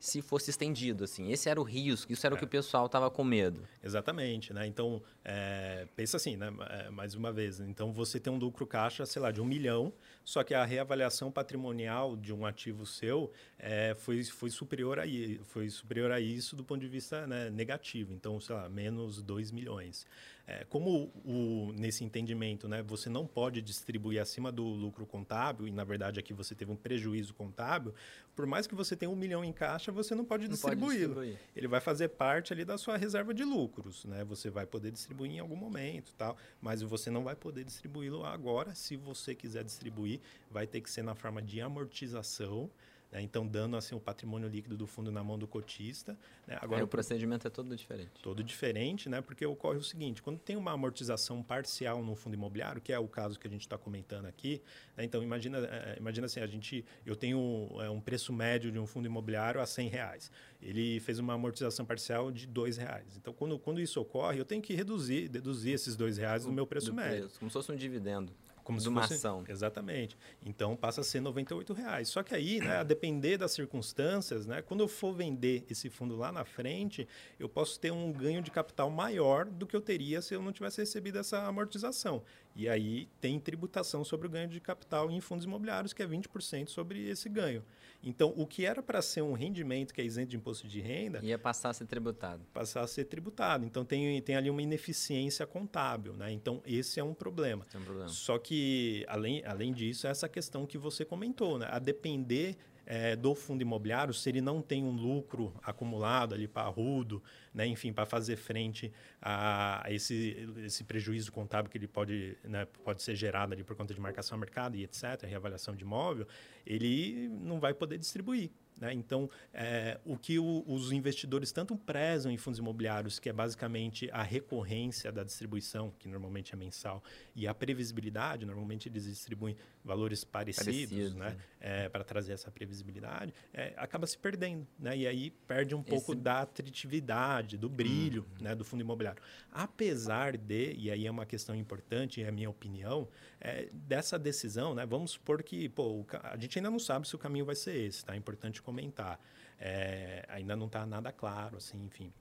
se 0.00 0.22
fosse 0.22 0.50
estendido, 0.50 1.04
assim. 1.04 1.32
Esse 1.32 1.48
era 1.48 1.60
o 1.60 1.64
risco, 1.64 2.12
isso 2.12 2.24
era 2.24 2.34
é. 2.34 2.36
o 2.36 2.38
que 2.38 2.44
o 2.44 2.48
pessoal 2.48 2.86
estava 2.86 3.10
com 3.10 3.24
medo. 3.24 3.62
Exatamente, 3.82 4.52
né? 4.52 4.66
Então, 4.66 5.02
é, 5.24 5.88
pensa 5.96 6.16
assim, 6.16 6.36
né? 6.36 6.52
É, 6.68 6.90
mais 6.90 7.14
uma 7.14 7.32
vez, 7.32 7.58
então 7.58 7.92
você 7.92 8.20
tem 8.20 8.32
um 8.32 8.38
lucro 8.38 8.66
caixa, 8.66 9.04
sei 9.04 9.20
lá, 9.20 9.32
de 9.32 9.40
um 9.40 9.44
milhão, 9.44 9.92
só 10.24 10.44
que 10.44 10.54
a 10.54 10.64
reavaliação 10.64 11.32
patrimonial 11.32 12.16
de 12.16 12.32
um 12.32 12.46
ativo 12.46 12.86
seu 12.86 13.32
é, 13.58 13.94
foi, 13.98 14.22
foi, 14.22 14.50
superior 14.50 15.00
a, 15.00 15.04
foi 15.44 15.68
superior 15.68 16.12
a 16.12 16.20
isso 16.20 16.54
do 16.54 16.62
ponto 16.62 16.80
de 16.80 16.88
vista 16.88 17.26
né, 17.26 17.50
negativo. 17.50 18.12
Então, 18.12 18.40
sei 18.40 18.54
lá, 18.54 18.68
menos 18.68 19.20
2 19.20 19.50
milhões. 19.50 20.06
É, 20.50 20.64
como 20.64 21.12
o, 21.26 21.74
nesse 21.74 22.02
entendimento, 22.02 22.66
né, 22.66 22.82
você 22.82 23.10
não 23.10 23.26
pode 23.26 23.60
distribuir 23.60 24.18
acima 24.18 24.50
do 24.50 24.64
lucro 24.64 25.04
contábil, 25.04 25.68
e 25.68 25.70
na 25.70 25.84
verdade 25.84 26.18
aqui 26.18 26.32
você 26.32 26.54
teve 26.54 26.72
um 26.72 26.76
prejuízo 26.76 27.34
contábil, 27.34 27.94
por 28.34 28.46
mais 28.46 28.66
que 28.66 28.74
você 28.74 28.96
tenha 28.96 29.10
um 29.10 29.14
milhão 29.14 29.44
em 29.44 29.52
caixa, 29.52 29.92
você 29.92 30.14
não 30.14 30.24
pode 30.24 30.48
distribuí-lo. 30.48 31.22
Ele 31.54 31.68
vai 31.68 31.80
fazer 31.80 32.08
parte 32.08 32.50
ali 32.50 32.64
da 32.64 32.78
sua 32.78 32.96
reserva 32.96 33.34
de 33.34 33.44
lucros, 33.44 34.06
né? 34.06 34.24
Você 34.24 34.48
vai 34.48 34.64
poder 34.64 34.90
distribuir 34.90 35.32
em 35.32 35.38
algum 35.38 35.56
momento, 35.56 36.14
tal, 36.16 36.34
mas 36.62 36.80
você 36.80 37.10
não 37.10 37.22
vai 37.22 37.36
poder 37.36 37.62
distribuí-lo 37.62 38.24
agora. 38.24 38.74
Se 38.74 38.96
você 38.96 39.34
quiser 39.34 39.64
distribuir, 39.64 40.18
vai 40.50 40.66
ter 40.66 40.80
que 40.80 40.90
ser 40.90 41.02
na 41.02 41.14
forma 41.14 41.42
de 41.42 41.60
amortização 41.60 42.70
né? 43.10 43.22
Então, 43.22 43.46
dando 43.46 43.76
assim, 43.76 43.94
o 43.94 44.00
patrimônio 44.00 44.48
líquido 44.48 44.76
do 44.76 44.86
fundo 44.86 45.10
na 45.10 45.22
mão 45.24 45.38
do 45.38 45.46
cotista. 45.46 46.16
Né? 46.46 46.58
Agora, 46.60 46.84
o 46.84 46.88
procedimento 46.88 47.46
é 47.46 47.50
todo 47.50 47.74
diferente. 47.74 48.10
Todo 48.22 48.42
diferente, 48.42 49.08
né? 49.08 49.20
porque 49.20 49.44
ocorre 49.46 49.78
o 49.78 49.82
seguinte: 49.82 50.22
quando 50.22 50.38
tem 50.38 50.56
uma 50.56 50.72
amortização 50.72 51.42
parcial 51.42 52.02
no 52.02 52.14
fundo 52.14 52.34
imobiliário, 52.34 52.80
que 52.80 52.92
é 52.92 52.98
o 52.98 53.08
caso 53.08 53.38
que 53.38 53.46
a 53.46 53.50
gente 53.50 53.62
está 53.62 53.78
comentando 53.78 54.26
aqui, 54.26 54.62
né? 54.96 55.04
então 55.04 55.22
imagina, 55.22 55.58
é, 55.58 55.96
imagina 55.98 56.26
assim, 56.26 56.40
a 56.40 56.46
gente, 56.46 56.84
eu 57.04 57.16
tenho 57.16 57.68
é, 57.80 57.88
um 57.88 58.00
preço 58.00 58.32
médio 58.32 58.70
de 58.70 58.78
um 58.78 58.86
fundo 58.86 59.06
imobiliário 59.06 59.60
a 59.60 59.66
100 59.66 59.88
reais. 59.88 60.30
Ele 60.60 61.00
fez 61.00 61.18
uma 61.18 61.34
amortização 61.34 61.86
parcial 61.86 62.30
de 62.30 62.46
dois 62.46 62.76
reais. 62.76 63.16
Então, 63.16 63.32
quando, 63.32 63.58
quando 63.58 63.80
isso 63.80 64.00
ocorre, 64.00 64.38
eu 64.38 64.44
tenho 64.44 64.60
que 64.60 64.74
reduzir, 64.74 65.28
deduzir 65.28 65.72
esses 65.74 65.96
dois 65.96 66.18
reais 66.18 66.42
do, 66.42 66.48
do 66.48 66.54
meu 66.54 66.66
preço 66.66 66.86
do 66.86 66.94
médio. 66.94 67.20
Preço, 67.20 67.38
como 67.38 67.50
se 67.50 67.54
fosse 67.54 67.72
um 67.72 67.76
dividendo. 67.76 68.32
Como 68.68 68.78
de 68.78 68.86
uma 68.86 69.00
fosse, 69.00 69.14
ação. 69.14 69.44
Exatamente. 69.48 70.14
Então 70.44 70.76
passa 70.76 71.00
a 71.00 71.04
ser 71.04 71.22
R$ 71.22 71.32
reais. 71.74 72.10
Só 72.10 72.22
que 72.22 72.34
aí, 72.34 72.60
né, 72.60 72.76
a 72.76 72.82
depender 72.82 73.38
das 73.38 73.52
circunstâncias, 73.52 74.46
né, 74.46 74.60
quando 74.60 74.80
eu 74.80 74.88
for 74.88 75.14
vender 75.14 75.64
esse 75.70 75.88
fundo 75.88 76.14
lá 76.14 76.30
na 76.30 76.44
frente, 76.44 77.08
eu 77.40 77.48
posso 77.48 77.80
ter 77.80 77.90
um 77.90 78.12
ganho 78.12 78.42
de 78.42 78.50
capital 78.50 78.90
maior 78.90 79.46
do 79.46 79.66
que 79.66 79.74
eu 79.74 79.80
teria 79.80 80.20
se 80.20 80.34
eu 80.34 80.42
não 80.42 80.52
tivesse 80.52 80.82
recebido 80.82 81.18
essa 81.18 81.46
amortização. 81.46 82.22
E 82.54 82.68
aí 82.68 83.08
tem 83.20 83.38
tributação 83.38 84.04
sobre 84.04 84.26
o 84.26 84.30
ganho 84.30 84.48
de 84.48 84.60
capital 84.60 85.10
em 85.10 85.20
fundos 85.20 85.44
imobiliários, 85.44 85.92
que 85.92 86.02
é 86.02 86.06
20% 86.06 86.68
sobre 86.68 87.08
esse 87.08 87.28
ganho. 87.28 87.62
Então, 88.02 88.32
o 88.36 88.46
que 88.46 88.64
era 88.64 88.82
para 88.82 89.02
ser 89.02 89.22
um 89.22 89.32
rendimento 89.32 89.92
que 89.92 90.00
é 90.00 90.04
isento 90.04 90.30
de 90.30 90.36
imposto 90.36 90.68
de 90.68 90.80
renda... 90.80 91.20
Ia 91.22 91.38
passar 91.38 91.70
a 91.70 91.72
ser 91.72 91.86
tributado. 91.86 92.42
Passar 92.54 92.82
a 92.82 92.86
ser 92.86 93.04
tributado. 93.04 93.64
Então, 93.64 93.84
tem, 93.84 94.20
tem 94.22 94.36
ali 94.36 94.50
uma 94.50 94.62
ineficiência 94.62 95.46
contábil. 95.46 96.12
Né? 96.14 96.32
Então, 96.32 96.62
esse 96.64 97.00
é 97.00 97.04
um 97.04 97.14
problema. 97.14 97.64
É 97.74 97.78
um 97.78 97.82
problema. 97.82 98.08
Só 98.08 98.38
que, 98.38 99.04
além, 99.08 99.44
além 99.44 99.72
disso, 99.72 100.06
é 100.06 100.10
essa 100.10 100.28
questão 100.28 100.64
que 100.64 100.78
você 100.78 101.04
comentou. 101.04 101.58
Né? 101.58 101.68
A 101.70 101.78
depender 101.78 102.56
é, 102.90 103.14
do 103.14 103.34
fundo 103.34 103.60
imobiliário, 103.60 104.14
se 104.14 104.30
ele 104.30 104.40
não 104.40 104.62
tem 104.62 104.82
um 104.82 104.92
lucro 104.92 105.52
acumulado 105.62 106.34
ali 106.34 106.48
parrudo, 106.48 107.22
né, 107.52 107.66
enfim, 107.66 107.92
para 107.92 108.06
fazer 108.06 108.36
frente 108.36 108.90
a, 109.20 109.84
esse, 109.90 110.48
esse 110.64 110.82
prejuízo 110.84 111.30
contábil 111.30 111.70
que 111.70 111.76
ele 111.76 111.86
pode, 111.86 112.38
né, 112.42 112.66
pode 112.82 113.02
ser 113.02 113.14
gerado 113.14 113.52
ali 113.52 113.62
por 113.62 113.76
conta 113.76 113.92
de 113.92 114.00
marcação 114.00 114.36
a 114.36 114.40
mercado 114.40 114.74
e 114.74 114.84
etc., 114.84 115.22
reavaliação 115.24 115.76
de 115.76 115.84
imóvel, 115.84 116.26
ele 116.66 117.28
não 117.28 117.60
vai 117.60 117.74
poder 117.74 117.98
distribuir. 117.98 118.50
Né? 118.80 118.92
Então, 118.92 119.28
é, 119.52 119.98
o 120.04 120.16
que 120.16 120.38
o, 120.38 120.64
os 120.66 120.92
investidores 120.92 121.50
tanto 121.50 121.76
prezam 121.76 122.30
em 122.30 122.36
fundos 122.36 122.58
imobiliários, 122.58 123.18
que 123.18 123.28
é 123.28 123.32
basicamente 123.32 124.08
a 124.12 124.22
recorrência 124.22 125.10
da 125.10 125.24
distribuição, 125.24 125.92
que 125.98 126.08
normalmente 126.08 126.54
é 126.54 126.56
mensal, 126.56 127.02
e 127.34 127.46
a 127.46 127.54
previsibilidade, 127.54 128.46
normalmente 128.46 128.88
eles 128.88 129.04
distribuem 129.04 129.56
valores 129.84 130.22
parecidos, 130.24 131.14
Parecido, 131.14 131.18
né? 131.18 131.36
É, 131.60 131.88
para 131.88 132.04
trazer 132.04 132.34
essa 132.34 132.52
previsibilidade, 132.52 133.34
é, 133.52 133.74
acaba 133.76 134.06
se 134.06 134.16
perdendo. 134.16 134.64
Né? 134.78 134.98
E 134.98 135.06
aí 135.08 135.30
perde 135.30 135.74
um 135.74 135.80
Esse... 135.80 135.90
pouco 135.90 136.14
da 136.14 136.42
atratividade, 136.42 137.56
do 137.56 137.68
brilho 137.68 138.24
uhum. 138.38 138.44
né? 138.44 138.54
do 138.54 138.64
fundo 138.64 138.80
imobiliário. 138.80 139.20
Apesar 139.50 140.36
de, 140.36 140.74
e 140.74 140.88
aí 140.88 141.04
é 141.04 141.10
uma 141.10 141.26
questão 141.26 141.56
importante, 141.56 142.22
é 142.22 142.28
a 142.28 142.32
minha 142.32 142.48
opinião, 142.48 143.08
é, 143.40 143.68
dessa 143.72 144.16
decisão, 144.16 144.72
né? 144.72 144.86
vamos 144.86 145.12
supor 145.12 145.42
que 145.42 145.68
pô, 145.68 146.06
a 146.22 146.36
gente 146.36 146.58
ainda 146.60 146.70
não 146.70 146.78
sabe 146.78 147.08
se 147.08 147.16
o 147.16 147.18
caminho 147.18 147.44
vai 147.44 147.56
ser 147.56 147.76
esse, 147.76 148.04
tá? 148.04 148.14
É 148.14 148.16
importante 148.16 148.62
comentar. 148.62 149.18
É, 149.58 150.24
ainda 150.28 150.54
não 150.54 150.66
está 150.66 150.86
nada 150.86 151.10
claro, 151.10 151.56
assim, 151.56 151.84
enfim. 151.84 152.12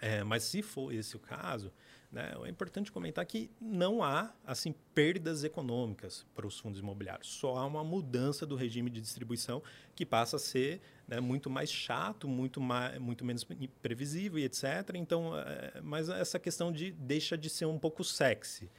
É, 0.00 0.24
mas 0.24 0.42
se 0.42 0.62
for 0.62 0.92
esse 0.92 1.14
o 1.14 1.20
caso, 1.20 1.72
né, 2.12 2.34
é 2.44 2.48
importante 2.48 2.92
comentar 2.92 3.24
que 3.24 3.50
não 3.58 4.02
há 4.02 4.34
assim 4.46 4.74
perdas 4.94 5.44
econômicas 5.44 6.26
para 6.34 6.46
os 6.46 6.58
fundos 6.58 6.78
imobiliários. 6.78 7.28
Só 7.28 7.56
há 7.56 7.64
uma 7.64 7.82
mudança 7.82 8.44
do 8.44 8.54
regime 8.54 8.90
de 8.90 9.00
distribuição 9.00 9.62
que 9.96 10.04
passa 10.04 10.36
a 10.36 10.38
ser 10.38 10.82
né, 11.08 11.20
muito 11.20 11.48
mais 11.48 11.72
chato, 11.72 12.28
muito, 12.28 12.60
mais, 12.60 12.98
muito 12.98 13.24
menos 13.24 13.46
previsível 13.80 14.38
e 14.38 14.44
etc. 14.44 14.64
Então, 14.94 15.36
é, 15.38 15.80
mas 15.82 16.10
essa 16.10 16.38
questão 16.38 16.70
de 16.70 16.92
deixa 16.92 17.36
de 17.36 17.48
ser 17.48 17.64
um 17.64 17.78
pouco 17.78 18.04
sexy. 18.04 18.70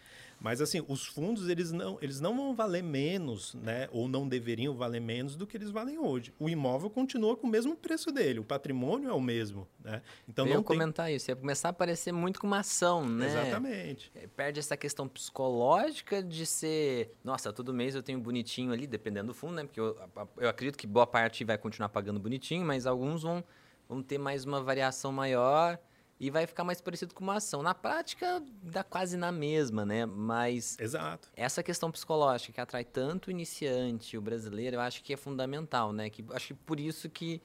Mas 0.44 0.60
assim, 0.60 0.84
os 0.90 1.08
fundos 1.08 1.48
eles 1.48 1.72
não, 1.72 1.98
eles 2.02 2.20
não 2.20 2.36
vão 2.36 2.54
valer 2.54 2.84
menos, 2.84 3.54
né? 3.56 3.88
Ou 3.94 4.10
não 4.10 4.28
deveriam 4.28 4.76
valer 4.76 5.00
menos 5.00 5.38
do 5.38 5.48
que 5.48 5.56
eles 5.56 5.72
valem 5.72 5.98
hoje. 5.98 6.34
O 6.38 6.50
imóvel 6.50 6.90
continua 6.90 7.38
com 7.38 7.48
o 7.48 7.50
mesmo 7.50 7.78
preço 7.78 8.12
dele, 8.12 8.40
o 8.40 8.44
patrimônio 8.44 9.10
é 9.10 9.14
o 9.14 9.22
mesmo, 9.22 9.66
né? 9.82 10.02
Então 10.28 10.46
Eu 10.46 10.56
não 10.56 10.64
comentar 10.64 11.06
tem... 11.06 11.16
isso, 11.16 11.32
ia 11.32 11.36
começar 11.38 11.70
a 11.70 11.74
parecer 11.74 12.12
muito 12.12 12.42
com 12.42 12.48
uma 12.48 12.60
ação, 12.60 13.08
né? 13.08 13.28
Exatamente. 13.28 14.12
É, 14.14 14.28
perde 14.28 14.60
essa 14.60 14.76
questão 14.76 15.08
psicológica 15.08 16.22
de 16.22 16.46
ser, 16.46 17.16
nossa, 17.24 17.54
todo 17.54 17.74
mês 17.74 17.96
eu 17.96 18.04
tenho 18.04 18.20
bonitinho 18.20 18.74
ali, 18.74 18.86
dependendo 18.86 19.28
do 19.28 19.34
fundo, 19.34 19.54
né? 19.54 19.64
Porque 19.64 19.80
eu, 19.80 19.98
eu 20.36 20.50
acredito 20.50 20.78
que 20.78 20.86
boa 20.86 21.08
parte 21.08 21.46
vai 21.46 21.58
continuar 21.58 21.88
pagando 21.88 22.20
bonitinho, 22.20 22.66
mas 22.66 22.86
alguns 22.86 23.24
vão, 23.24 23.42
vão 23.88 24.04
ter 24.04 24.18
mais 24.18 24.44
uma 24.44 24.62
variação 24.62 25.10
maior 25.10 25.80
e 26.20 26.30
vai 26.30 26.48
ficar 26.48 26.64
mais 26.64 26.80
parecido 26.80 27.14
com 27.14 27.24
uma 27.24 27.36
ação. 27.36 27.62
Na 27.62 27.74
prática, 27.74 28.42
dá 28.62 28.84
quase 28.84 29.18
na 29.18 29.32
mesma, 29.32 29.86
né? 29.86 30.06
Mas 30.06 30.78
Exato. 30.80 31.30
essa 31.36 31.62
questão 31.62 31.92
psicológica 31.92 32.54
que 32.54 32.62
atrai 32.62 32.86
tanto 32.86 33.28
o 33.28 33.32
iniciante, 33.32 34.18
o 34.18 34.22
brasileiro, 34.22 34.78
eu 34.78 34.82
acho 34.82 35.04
que 35.04 35.14
é 35.14 35.18
fundamental, 35.18 35.92
né? 35.92 36.10
Que, 36.10 36.24
acho 36.32 36.48
que 36.48 36.54
por 36.54 36.80
isso 36.80 37.10
que 37.10 37.42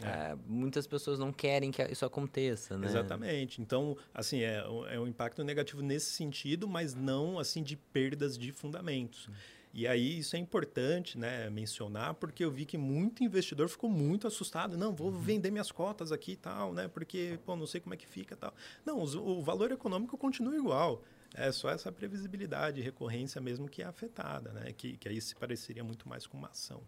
é. 0.00 0.06
É, 0.06 0.36
muitas 0.46 0.86
pessoas 0.86 1.18
não 1.18 1.32
querem 1.32 1.70
que 1.70 1.82
isso 1.84 2.04
aconteça, 2.04 2.78
né? 2.78 2.86
Exatamente. 2.86 3.60
Então, 3.60 3.96
assim, 4.14 4.40
é, 4.40 4.64
é 4.90 4.98
um 4.98 5.06
impacto 5.06 5.44
negativo 5.44 5.82
nesse 5.82 6.12
sentido, 6.12 6.66
mas 6.66 6.94
não, 6.94 7.38
assim, 7.38 7.62
de 7.62 7.76
perdas 7.76 8.38
de 8.38 8.52
fundamentos. 8.52 9.28
Hum. 9.28 9.32
E 9.74 9.88
aí 9.88 10.18
isso 10.18 10.36
é 10.36 10.38
importante 10.38 11.16
né, 11.16 11.48
mencionar, 11.48 12.14
porque 12.14 12.44
eu 12.44 12.50
vi 12.50 12.66
que 12.66 12.76
muito 12.76 13.24
investidor 13.24 13.68
ficou 13.68 13.88
muito 13.88 14.26
assustado. 14.26 14.76
Não, 14.76 14.94
vou 14.94 15.10
uhum. 15.10 15.18
vender 15.18 15.50
minhas 15.50 15.72
cotas 15.72 16.12
aqui 16.12 16.32
e 16.32 16.36
tal, 16.36 16.74
né? 16.74 16.88
Porque, 16.88 17.38
pô, 17.46 17.56
não 17.56 17.66
sei 17.66 17.80
como 17.80 17.94
é 17.94 17.96
que 17.96 18.06
fica 18.06 18.36
tal. 18.36 18.54
Não, 18.84 19.02
o, 19.02 19.42
valor 19.42 19.72
econômico 19.72 20.18
continua 20.18 20.54
igual. 20.54 21.02
É 21.34 21.50
só 21.50 21.70
essa 21.70 21.90
previsibilidade, 21.90 22.82
recorrência 22.82 23.40
mesmo 23.40 23.66
que 23.66 23.82
é 23.82 23.86
afetada, 23.86 24.52
né? 24.52 24.72
Que, 24.72 24.98
que 24.98 25.08
aí 25.08 25.18
se 25.20 25.34
pareceria 25.34 25.82
muito 25.82 26.06
mais 26.06 26.26
com 26.26 26.36
uma 26.36 26.48
ação. 26.48 26.82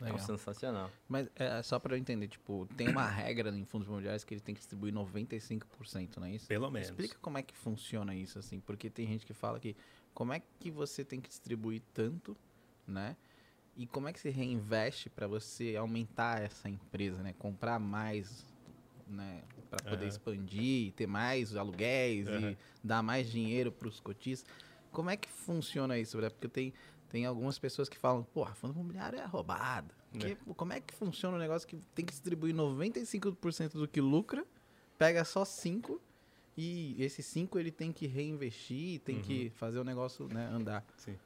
Legal. 0.00 0.16
É 0.16 0.20
sensacional. 0.20 0.90
Mas 1.08 1.28
é 1.36 1.62
só 1.62 1.78
para 1.78 1.94
eu 1.94 1.98
entender, 1.98 2.28
tipo, 2.28 2.68
tem 2.76 2.88
uma 2.88 3.06
regra 3.06 3.50
em 3.50 3.64
fundos 3.64 3.86
imobiliários 3.86 4.24
que 4.24 4.34
ele 4.34 4.40
tem 4.40 4.54
que 4.54 4.60
distribuir 4.60 4.92
95%, 4.92 6.16
não 6.18 6.26
é 6.26 6.32
isso? 6.32 6.46
Pelo 6.46 6.70
menos. 6.70 6.88
Explica 6.88 7.16
como 7.20 7.38
é 7.38 7.42
que 7.42 7.56
funciona 7.56 8.14
isso, 8.14 8.38
assim, 8.38 8.60
porque 8.60 8.90
tem 8.90 9.06
gente 9.06 9.24
que 9.24 9.32
fala 9.32 9.60
que 9.60 9.76
como 10.14 10.32
é 10.32 10.42
que 10.58 10.70
você 10.70 11.04
tem 11.04 11.20
que 11.20 11.28
distribuir 11.28 11.82
tanto, 11.92 12.36
né? 12.86 13.16
E 13.76 13.86
como 13.86 14.08
é 14.08 14.12
que 14.12 14.20
se 14.20 14.30
reinveste 14.30 15.08
para 15.08 15.26
você 15.26 15.76
aumentar 15.76 16.42
essa 16.42 16.68
empresa, 16.68 17.22
né? 17.22 17.32
Comprar 17.38 17.78
mais, 17.78 18.44
né? 19.06 19.42
para 19.72 19.82
poder 19.84 20.04
Aham. 20.04 20.08
expandir, 20.08 20.92
ter 20.92 21.06
mais 21.06 21.56
aluguéis 21.56 22.28
Aham. 22.28 22.50
e 22.50 22.58
dar 22.84 23.02
mais 23.02 23.30
dinheiro 23.30 23.72
para 23.72 23.88
os 23.88 23.98
cotistas. 23.98 24.52
Como 24.90 25.08
é 25.08 25.16
que 25.16 25.30
funciona 25.30 25.98
isso, 25.98 26.18
Bré? 26.18 26.28
Porque 26.28 26.46
tem, 26.46 26.74
tem 27.08 27.24
algumas 27.24 27.58
pessoas 27.58 27.88
que 27.88 27.96
falam, 27.96 28.22
porra, 28.22 28.54
fundo 28.54 28.74
imobiliário 28.74 29.18
é 29.18 29.24
roubado. 29.24 29.94
Porque, 30.10 30.36
pô, 30.36 30.54
como 30.54 30.74
é 30.74 30.80
que 30.80 30.92
funciona 30.92 31.38
um 31.38 31.40
negócio 31.40 31.66
que 31.66 31.78
tem 31.94 32.04
que 32.04 32.12
distribuir 32.12 32.54
95% 32.54 33.72
do 33.72 33.88
que 33.88 34.02
lucra, 34.02 34.44
pega 34.98 35.24
só 35.24 35.42
5% 35.42 35.98
e 36.56 36.96
esse 36.98 37.22
5 37.22 37.58
ele 37.58 37.70
tem 37.70 37.92
que 37.92 38.06
reinvestir, 38.06 39.00
tem 39.00 39.20
que 39.20 39.50
fazer 39.56 39.78
o 39.78 39.84
negócio 39.84 40.28
né, 40.28 40.48
andar. 40.52 40.84
Sim. 40.96 41.16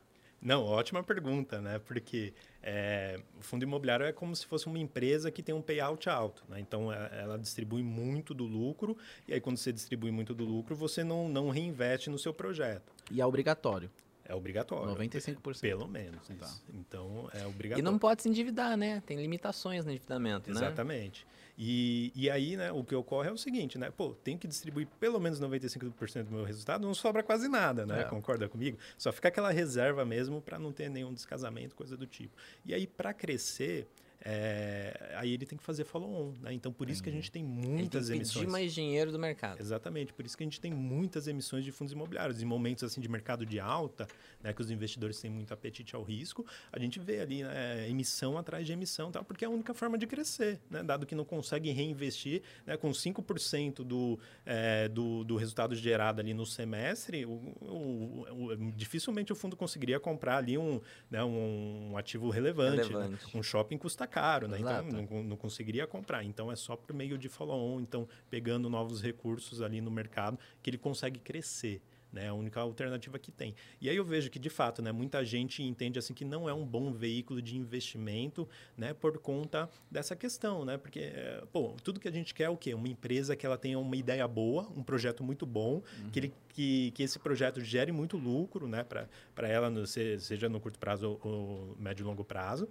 Não, 0.41 0.63
ótima 0.65 1.03
pergunta, 1.03 1.61
né? 1.61 1.79
Porque 1.79 2.33
é, 2.63 3.19
o 3.39 3.43
fundo 3.43 3.63
imobiliário 3.65 4.05
é 4.05 4.13
como 4.13 4.37
se 4.37 4.47
fosse 4.47 4.67
uma 4.67 4.79
empresa 4.79 5.31
que 5.31 5.43
tem 5.43 5.55
um 5.55 5.63
payout 5.63 6.09
alto, 6.09 6.45
né? 6.49 6.61
Então, 6.61 6.93
é- 6.93 7.23
ela 7.23 7.39
distribui 7.39 7.83
muito 7.83 8.35
do 8.35 8.45
lucro 8.45 8.97
e 9.27 9.33
aí 9.33 9.41
quando 9.41 9.57
você 9.57 9.73
distribui 9.73 10.11
muito 10.11 10.35
do 10.35 10.45
lucro, 10.45 10.77
você 10.77 11.03
não, 11.03 11.29
não 11.29 11.49
reinveste 11.49 12.11
no 12.11 12.19
seu 12.19 12.33
projeto. 12.35 12.93
E 13.11 13.21
é 13.21 13.27
obrigatório, 13.27 13.91
É 14.29 14.35
obrigatório. 14.35 14.95
95%. 14.95 15.61
Pelo 15.61 15.87
menos, 15.89 16.27
Tá. 16.39 16.53
Então, 16.75 17.29
é 17.33 17.43
E 17.43 17.47
obrigatório. 17.47 17.85
não 17.91 17.99
pode 17.99 18.23
se 18.23 18.29
endividar, 18.29 18.77
né? 18.77 19.03
Tem 19.07 19.17
limitações 19.21 19.85
no 19.85 19.91
endividamento, 19.91 20.51
né? 20.51 20.57
Exatamente. 20.57 21.27
E, 21.59 22.13
e 22.15 22.29
aí, 22.29 22.55
né, 22.57 22.71
o 22.71 22.85
que 22.85 22.95
ocorre 22.95 23.31
é 23.31 23.33
o 23.33 23.39
seguinte, 23.39 23.79
né? 23.79 23.91
Pô, 23.91 24.11
tem 24.11 24.37
que 24.37 24.47
distribuir 24.47 24.87
pelo 25.01 25.19
menos 25.19 25.41
95% 25.41 26.25
do 26.25 26.31
meu 26.33 26.45
resultado, 26.45 26.83
não 26.87 26.93
sobra 26.93 27.23
quase 27.23 27.49
nada, 27.49 27.87
né? 27.87 28.03
É. 28.03 28.05
Concorda 28.05 28.47
comigo? 28.47 28.77
Só 28.99 29.11
fica 29.11 29.29
aquela 29.29 29.51
reserva 29.51 30.05
mesmo 30.05 30.43
para 30.43 30.59
não 30.59 30.71
ter 30.71 30.91
nenhum 30.91 31.15
descasamento, 31.15 31.75
coisa 31.75 31.97
do 31.97 32.07
tipo. 32.07 32.37
E 32.67 32.75
aí, 32.75 32.87
para 32.87 33.15
crescer, 33.15 33.87
é, 34.29 35.13
aí 35.17 35.33
ele 35.33 35.47
tem 35.47 35.57
que 35.57 35.63
fazer 35.63 35.85
follow-on, 35.85 36.33
né? 36.43 36.53
Então, 36.53 36.73
por 36.73 36.91
isso 36.91 37.01
que 37.01 37.09
a 37.09 37.13
gente 37.13 37.31
tem 37.31 37.43
Ele 37.45 37.61
tem 37.63 37.71
muitas 37.71 38.09
que 38.09 38.15
emissões. 38.17 38.49
mais 38.51 38.75
dinheiro 38.75 39.13
do 39.13 39.19
mercado. 39.21 39.61
Exatamente, 39.61 40.13
por 40.13 40.27
isso 40.27 40.37
que 40.37 40.43
a 40.43 40.47
gente 40.47 40.61
tem 40.61 40.73
muitas 40.73 41.29
emissões 41.29 41.65
de 41.65 41.71
fundos 41.71 41.93
imobiliários. 41.93 42.43
Em 42.43 42.45
momentos 42.45 42.83
assim 42.83 43.01
de 43.01 43.09
mercado 43.09 43.47
de 43.47 43.61
alta, 43.61 44.09
né, 44.43 44.53
que 44.53 44.61
os 44.61 44.69
investidores 44.71 45.21
têm 45.21 45.31
muito 45.31 45.55
apetite 45.55 45.95
ao 45.95 46.03
risco, 46.03 46.45
a 46.73 46.79
gente 46.81 46.99
vê 46.99 47.21
ali 47.21 47.45
né, 47.45 47.89
emissão 47.89 48.37
atrás 48.37 48.67
de 48.67 48.73
emissão, 48.73 49.13
tal, 49.13 49.25
porque 49.25 49.45
é 49.45 49.49
a 49.49 49.51
única 49.51 49.73
forma 49.73 49.97
de 49.97 50.07
crescer, 50.09 50.59
né, 50.69 50.83
dado 50.83 51.07
que 51.07 51.15
não 51.15 51.25
consegue 51.25 51.71
reinvestir 51.71 52.43
né, 52.67 52.77
com 52.77 52.91
5% 52.91 53.85
do, 53.85 54.19
é, 54.45 54.89
do, 54.89 55.23
do 55.23 55.37
resultado 55.37 55.75
gerado 55.77 56.21
ali 56.21 56.35
no 56.35 56.45
semestre, 56.45 57.25
o, 57.25 57.31
o- 57.31 58.27
o- 58.31 58.57
dificilmente 58.73 59.33
o 59.33 59.37
fundo 59.37 59.57
conseguiria 59.57 60.01
comprar 60.01 60.39
ali 60.39 60.59
um, 60.59 60.81
né, 61.11 61.23
um, 61.23 61.91
um 61.93 61.97
ativo 61.97 62.29
relevante. 62.31 62.77
né? 62.77 62.83
Relevante. 62.83 63.37
Um 63.37 63.43
shopping 63.43 63.79
custa 63.79 64.07
caro, 64.21 64.49
né? 64.49 64.59
Exato. 64.59 64.89
Então 64.89 65.17
não, 65.19 65.23
não 65.31 65.37
conseguiria 65.37 65.87
comprar. 65.87 66.25
Então 66.25 66.51
é 66.51 66.57
só 66.57 66.75
por 66.77 66.95
meio 66.95 67.19
de 67.19 67.29
follow-on, 67.29 67.81
então 67.81 68.09
pegando 68.31 68.69
novos 68.71 69.03
recursos 69.03 69.61
ali 69.61 69.81
no 69.81 69.91
mercado 69.91 70.39
que 70.63 70.71
ele 70.71 70.79
consegue 70.79 71.21
crescer. 71.21 71.81
Né, 72.13 72.27
é 72.27 72.29
a 72.29 72.35
única 72.35 72.61
alternativa 72.61 73.19
que 73.19 73.31
tem. 73.31 73.55
E 73.81 73.91
aí 73.91 73.97
eu 73.97 74.05
vejo 74.05 74.31
que, 74.31 74.39
de 74.39 74.49
fato, 74.49 74.81
né, 74.81 74.91
muita 74.91 75.23
gente 75.25 75.63
entende 75.63 75.99
assim 75.99 76.15
que 76.15 76.25
não 76.25 76.49
é 76.49 76.55
um 76.55 76.65
bom 76.65 76.91
veículo 76.93 77.43
de 77.43 77.59
investimento 77.59 78.49
né, 78.77 78.95
por 78.95 79.19
conta 79.19 79.69
dessa 79.91 80.17
questão. 80.17 80.65
Né? 80.65 80.79
Porque, 80.79 81.01
é, 81.01 81.43
pô, 81.53 81.75
tudo 81.83 82.01
que 82.01 82.09
a 82.09 82.11
gente 82.13 82.33
quer 82.33 82.45
é 82.45 82.49
o 82.49 82.57
quê? 82.57 82.73
Uma 82.73 82.89
empresa 82.89 83.37
que 83.37 83.45
ela 83.45 83.59
tenha 83.59 83.79
uma 83.79 83.97
ideia 83.97 84.27
boa, 84.27 84.67
um 84.75 84.83
projeto 84.83 85.23
muito 85.23 85.45
bom, 85.45 85.83
que, 86.13 86.19
ele, 86.21 86.33
que, 86.49 86.91
que 86.93 87.03
esse 87.03 87.19
projeto 87.19 87.61
gere 87.61 87.93
muito 87.93 88.17
lucro 88.17 88.67
né, 88.67 88.83
para 88.85 89.49
ela, 89.49 89.69
no- 89.69 89.87
se- 89.87 90.19
seja 90.21 90.49
no 90.49 90.59
curto 90.61 90.79
prazo 90.79 91.19
ou, 91.23 91.31
ou 91.31 91.77
médio 91.79 92.05
e 92.05 92.07
longo 92.07 92.25
prazo. 92.25 92.67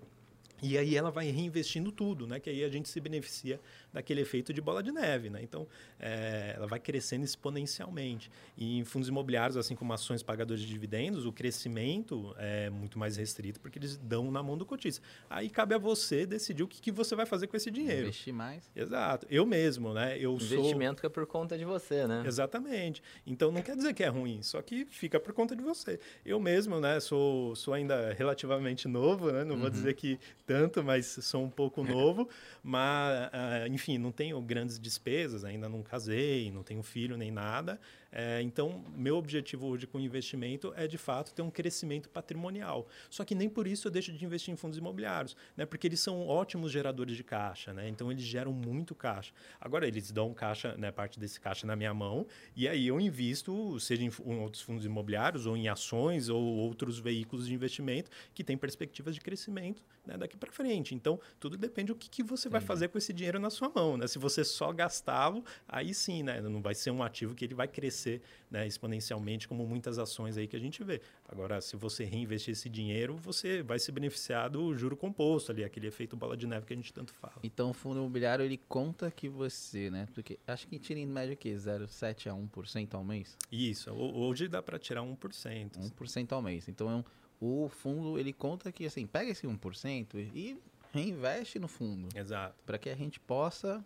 E 0.62 0.78
aí 0.78 0.96
ela 0.96 1.12
vai 1.12 1.30
reinvestindo 1.30 1.92
tudo, 1.92 2.26
né? 2.26 2.40
Que 2.40 2.50
aí 2.50 2.64
a 2.64 2.70
gente 2.70 2.90
se 2.90 3.00
beneficia 3.00 3.60
daquele 3.92 4.22
efeito 4.22 4.54
de 4.54 4.62
bola 4.62 4.82
de 4.82 4.92
neve, 4.92 5.30
né? 5.30 5.42
Então, 5.42 5.68
é, 6.00 6.54
ela 6.56 6.68
vai 6.68 6.80
crescendo 6.80 7.24
exponencialmente. 7.24 8.32
E 8.58 8.78
em 8.78 8.84
fundos 8.84 9.10
imobiliários, 9.10 9.58
assim 9.58 9.76
como 9.76 9.94
ações 9.94 10.24
pagadoras 10.24 10.62
de 10.62 10.68
dividendos, 10.68 11.26
o 11.26 11.32
crescimento 11.32 12.34
é 12.38 12.70
muito 12.70 12.98
mais 12.98 13.18
restrito 13.18 13.60
porque 13.60 13.80
eles 13.80 13.98
dão 13.98 14.32
na 14.32 14.42
mão 14.42 14.58
do 14.58 14.66
cotista. 14.66 15.06
Aí 15.30 15.50
cabe 15.50 15.76
a 15.76 15.78
você 15.78 16.26
decidir 16.26 16.64
o 16.64 16.68
que, 16.68 16.82
que 16.82 16.92
você 16.92 17.16
vai 17.16 17.26
fazer 17.26 17.48
com 17.48 17.58
esse 17.58 17.70
dinheiro. 17.70 18.04
Investir 18.04 18.34
mais. 18.34 18.70
Exato. 18.76 19.28
Eu 19.30 19.46
mesmo, 19.46 19.94
né? 19.94 20.18
Eu 20.18 20.40
sou... 20.40 20.60
Investimento 20.60 21.02
que 21.02 21.06
é 21.06 21.10
por 21.10 21.26
conta 21.26 21.58
de 21.58 21.66
você, 21.66 22.08
né? 22.08 22.24
Exatamente. 22.26 23.04
Então 23.26 23.52
não 23.52 23.62
quer 23.62 23.76
dizer 23.76 23.94
que 23.94 24.04
é 24.04 24.08
ruim, 24.08 24.42
só 24.42 24.62
que 24.62 24.86
fica 24.86 25.20
por 25.20 25.34
conta 25.34 25.56
de 25.56 25.64
você. 25.64 26.00
Eu 26.26 26.40
mesmo, 26.40 26.80
né, 26.80 27.00
sou, 27.00 27.56
sou 27.56 27.74
ainda 27.74 28.14
relativamente 28.14 28.88
novo, 28.88 29.32
né? 29.32 29.44
Não 29.44 29.58
vou 29.58 29.70
dizer 29.70 29.94
que 29.94 30.20
tanto, 30.46 30.84
mas 30.84 31.06
sou 31.22 31.44
um 31.44 31.50
pouco 31.50 31.84
novo, 31.84 32.30
mas 32.64 33.30
ah, 33.34 33.68
enfim, 33.70 33.98
não 33.98 34.12
tenho 34.12 34.40
grandes 34.42 34.80
despesas, 34.80 35.44
ainda 35.44 35.68
não 35.68 35.82
casei, 35.82 36.52
não 36.52 36.64
tenho 36.64 36.84
filho 36.84 37.18
nem 37.18 37.32
nada. 37.32 37.80
É, 38.18 38.42
então, 38.42 38.82
meu 38.96 39.18
objetivo 39.18 39.68
hoje 39.68 39.86
com 39.86 39.98
o 39.98 40.02
investimento 40.02 40.74
é, 40.78 40.88
de 40.88 40.98
fato, 40.98 41.34
ter 41.34 41.42
um 41.42 41.52
crescimento 41.52 42.08
patrimonial. 42.08 42.88
Só 43.10 43.26
que 43.26 43.36
nem 43.36 43.50
por 43.50 43.68
isso 43.68 43.90
eu 43.90 43.92
deixo 43.92 44.14
de 44.14 44.24
investir 44.24 44.54
em 44.54 44.56
fundos 44.56 44.78
imobiliários, 44.78 45.36
né? 45.58 45.66
porque 45.66 45.86
eles 45.86 46.00
são 46.00 46.26
ótimos 46.26 46.72
geradores 46.72 47.18
de 47.18 47.26
caixa, 47.26 47.74
né? 47.74 47.90
então 47.90 48.10
eles 48.10 48.24
geram 48.24 48.54
muito 48.54 48.96
caixa. 48.96 49.34
Agora, 49.60 49.86
eles 49.86 50.12
dão 50.12 50.34
caixa, 50.34 50.78
né, 50.78 50.94
parte 50.94 51.20
desse 51.20 51.42
caixa 51.42 51.68
na 51.68 51.76
minha 51.76 51.94
mão, 51.94 52.26
e 52.56 52.70
aí 52.70 52.88
eu 52.88 53.02
invisto, 53.02 53.78
seja 53.82 54.04
em, 54.04 54.10
em 54.26 54.40
outros 54.40 54.62
fundos 54.62 54.86
imobiliários, 54.86 55.46
ou 55.46 55.58
em 55.58 55.68
ações, 55.68 56.30
ou 56.30 56.42
outros 56.42 56.98
veículos 56.98 57.48
de 57.48 57.54
investimento 57.54 58.10
que 58.34 58.46
têm 58.46 58.58
perspectivas 58.58 59.14
de 59.14 59.20
crescimento 59.20 59.84
né, 60.06 60.18
daqui 60.18 60.38
para 60.38 60.52
frente. 60.54 60.96
Então, 60.96 61.20
tudo 61.38 61.58
depende 61.58 61.88
do 61.88 61.96
que, 61.96 62.10
que 62.10 62.24
você 62.24 62.48
vai 62.48 62.62
fazer 62.62 62.88
com 62.88 62.98
esse 62.98 63.12
dinheiro 63.12 63.40
na 63.40 63.50
sua 63.50 63.70
mão. 63.70 63.98
Né? 63.98 64.08
Se 64.08 64.18
você 64.18 64.46
só 64.46 64.72
gastá-lo, 64.72 65.44
aí 65.68 65.94
sim, 65.94 66.24
né? 66.24 66.40
não 66.40 66.62
vai 66.62 66.76
ser 66.76 66.92
um 66.92 67.04
ativo 67.04 67.36
que 67.36 67.44
ele 67.44 67.54
vai 67.54 67.68
crescer 67.68 68.05
né, 68.50 68.66
exponencialmente, 68.68 69.48
como 69.48 69.66
muitas 69.66 69.98
ações 70.00 70.38
aí 70.38 70.48
que 70.48 70.56
a 70.56 70.60
gente 70.60 70.84
vê. 70.84 71.02
Agora, 71.28 71.60
se 71.62 71.76
você 71.76 72.04
reinvestir 72.04 72.52
esse 72.54 72.70
dinheiro, 72.70 73.16
você 73.18 73.62
vai 73.64 73.80
se 73.80 73.92
beneficiar 73.92 74.50
do 74.50 74.74
juro 74.76 74.96
composto 74.96 75.52
ali, 75.52 75.64
aquele 75.64 75.88
efeito 75.88 76.16
bola 76.16 76.36
de 76.38 76.46
neve 76.48 76.66
que 76.66 76.74
a 76.74 76.76
gente 76.76 76.94
tanto 76.94 77.14
fala. 77.14 77.36
Então 77.44 77.70
o 77.72 77.74
fundo 77.74 78.00
imobiliário 78.00 78.44
ele 78.46 78.58
conta 78.70 79.10
que 79.12 79.28
você, 79.30 79.90
né? 79.90 80.08
Porque 80.14 80.38
acho 80.48 80.68
que 80.68 80.78
tira 80.80 81.00
em 81.00 81.06
média 81.06 81.34
o 81.34 81.38
quê? 81.38 81.54
0,7 81.56 82.28
a 82.30 82.34
1% 82.34 82.94
ao 82.96 83.04
mês? 83.04 83.38
Isso, 83.52 83.92
ho- 83.94 84.18
hoje 84.20 84.48
dá 84.48 84.62
para 84.62 84.78
tirar 84.80 85.02
1%. 85.04 85.80
1% 85.80 86.32
ao 86.34 86.42
mês. 86.42 86.68
Então 86.68 86.90
é 86.90 86.96
um- 86.96 87.04
o 87.40 87.68
fundo 87.70 88.18
ele 88.18 88.32
conta 88.32 88.72
que 88.72 88.86
assim, 88.86 89.06
pega 89.06 89.32
esse 89.32 89.46
1% 89.46 90.16
e 90.18 90.58
reinveste 90.94 91.60
no 91.60 91.68
fundo, 91.68 92.08
Exato. 92.18 92.56
para 92.66 92.78
que 92.78 92.90
a 92.90 92.96
gente 92.96 93.20
possa 93.20 93.84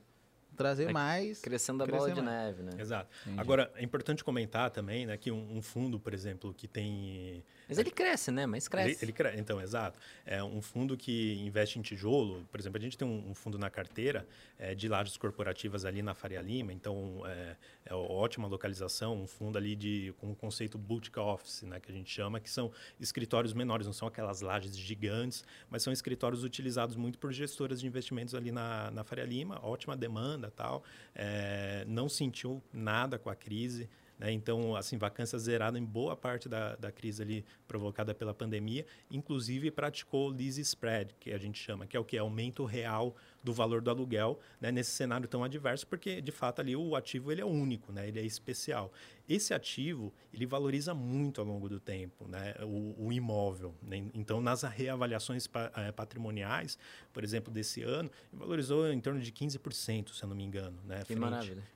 trazer 0.59 0.83
Vai 0.85 0.93
mais. 0.93 1.39
Crescendo 1.39 1.81
a 1.83 1.85
Crescer 1.87 1.99
bola 2.01 2.13
de 2.13 2.21
mais. 2.21 2.57
neve, 2.57 2.63
né? 2.63 2.71
Exato. 2.81 3.09
Entendi. 3.25 3.39
Agora, 3.39 3.71
é 3.75 3.83
importante 3.83 4.23
comentar 4.23 4.69
também 4.69 5.05
né, 5.05 5.15
que 5.17 5.31
um, 5.31 5.57
um 5.57 5.61
fundo, 5.61 5.97
por 5.99 6.13
exemplo, 6.13 6.53
que 6.53 6.67
tem 6.67 7.43
Mas 7.67 7.77
ele 7.77 7.89
cresce, 7.91 8.29
né? 8.29 8.45
Mas 8.45 8.65
Ele, 8.65 8.69
cresce. 8.71 9.05
ele 9.05 9.11
cre- 9.13 9.33
então, 9.37 9.61
exato. 9.61 9.97
É 10.25 10.43
um 10.43 10.61
fundo 10.61 10.97
que 10.97 11.35
investe 11.39 11.79
em 11.79 11.81
tijolo, 11.81 12.45
por 12.51 12.59
exemplo, 12.59 12.77
a 12.77 12.81
gente 12.81 12.97
tem 12.97 13.07
um, 13.07 13.29
um 13.29 13.33
fundo 13.33 13.57
na 13.57 13.69
carteira 13.69 14.27
é, 14.57 14.75
de 14.75 14.87
lajes 14.89 15.15
corporativas 15.15 15.85
ali 15.85 16.01
na 16.01 16.13
Faria 16.13 16.41
Lima, 16.41 16.73
então 16.73 17.21
é, 17.25 17.55
é 17.85 17.93
ótima 17.93 18.47
localização, 18.47 19.15
um 19.21 19.27
fundo 19.27 19.57
ali 19.57 19.75
de 19.75 20.13
com 20.17 20.29
o 20.31 20.35
conceito 20.35 20.77
boutique 20.77 21.17
office, 21.19 21.61
né, 21.63 21.79
que 21.79 21.89
a 21.89 21.95
gente 21.95 22.11
chama, 22.11 22.39
que 22.39 22.49
são 22.49 22.71
escritórios 22.99 23.53
menores, 23.53 23.85
não 23.87 23.93
são 23.93 24.07
aquelas 24.07 24.41
lajes 24.41 24.77
gigantes, 24.77 25.43
mas 25.69 25.83
são 25.83 25.93
escritórios 25.93 26.43
utilizados 26.43 26.95
muito 26.97 27.17
por 27.17 27.31
gestoras 27.31 27.79
de 27.79 27.87
investimentos 27.87 28.35
ali 28.35 28.51
na, 28.51 28.91
na 28.91 29.03
Faria 29.03 29.23
Lima, 29.23 29.59
ótima 29.63 29.95
demanda, 29.95 30.48
tal, 30.49 30.83
é, 31.15 31.83
não 31.87 32.09
sentiu 32.09 32.61
nada 32.73 33.17
com 33.17 33.29
a 33.29 33.35
crise. 33.35 33.89
né? 34.17 34.31
Então, 34.31 34.75
assim, 34.75 34.97
vacância 34.97 35.37
zerada 35.39 35.79
em 35.79 35.85
boa 35.85 36.15
parte 36.15 36.49
da, 36.49 36.75
da 36.75 36.91
crise 36.91 37.21
ali 37.21 37.45
provocada 37.67 38.13
pela 38.13 38.33
pandemia, 38.33 38.85
inclusive 39.09 39.71
praticou 39.71 40.29
lease 40.29 40.61
spread, 40.61 41.15
que 41.19 41.31
a 41.31 41.37
gente 41.37 41.57
chama, 41.57 41.87
que 41.87 41.95
é 41.95 41.99
o 41.99 42.03
que? 42.03 42.17
Aumento 42.17 42.65
real 42.65 43.15
do 43.43 43.53
valor 43.53 43.81
do 43.81 43.89
aluguel, 43.89 44.39
né? 44.59 44.71
nesse 44.71 44.91
cenário 44.91 45.27
tão 45.27 45.43
adverso, 45.43 45.87
porque, 45.87 46.21
de 46.21 46.31
fato, 46.31 46.59
ali 46.61 46.75
o 46.75 46.95
ativo 46.95 47.31
ele 47.31 47.41
é 47.41 47.45
único, 47.45 47.91
né? 47.91 48.07
ele 48.07 48.19
é 48.19 48.25
especial. 48.25 48.91
Esse 49.27 49.53
ativo, 49.53 50.11
ele 50.33 50.45
valoriza 50.45 50.93
muito 50.93 51.39
ao 51.39 51.45
longo 51.47 51.69
do 51.69 51.79
tempo, 51.79 52.27
né? 52.27 52.55
o, 52.63 52.95
o 53.07 53.13
imóvel. 53.13 53.73
né? 53.81 54.03
Então, 54.13 54.41
nas 54.41 54.63
reavaliações 54.63 55.45
pa- 55.47 55.71
eh, 55.75 55.91
patrimoniais, 55.91 56.77
por 57.13 57.23
exemplo, 57.23 57.53
desse 57.53 57.81
ano, 57.83 58.09
valorizou 58.33 58.91
em 58.91 58.99
torno 58.99 59.19
de 59.21 59.31
15%, 59.31 60.09
se 60.13 60.23
eu 60.23 60.29
não 60.29 60.35
me 60.35 60.43
engano. 60.43 60.79
Né? 60.85 61.03
Que 61.05 61.13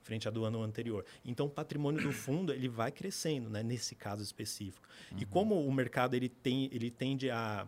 frente 0.02 0.28
a 0.28 0.32
do 0.32 0.44
ano 0.46 0.62
anterior. 0.64 1.06
Então, 1.24 1.46
o 1.46 1.50
patrimônio 1.50 2.02
do 2.02 2.12
fundo 2.12 2.52
ele 2.52 2.68
vai 2.68 2.92
crescendo, 2.92 3.50
né, 3.50 3.62
nesse 3.64 3.96
caso 3.96 4.22
específico. 4.24 4.88
E 5.16 5.26
como 5.26 5.66
o 5.66 5.72
mercado 5.72 6.16
ele 6.16 6.28
tem, 6.30 6.66
ele 6.74 6.90
tende 6.92 7.30
a 7.30 7.68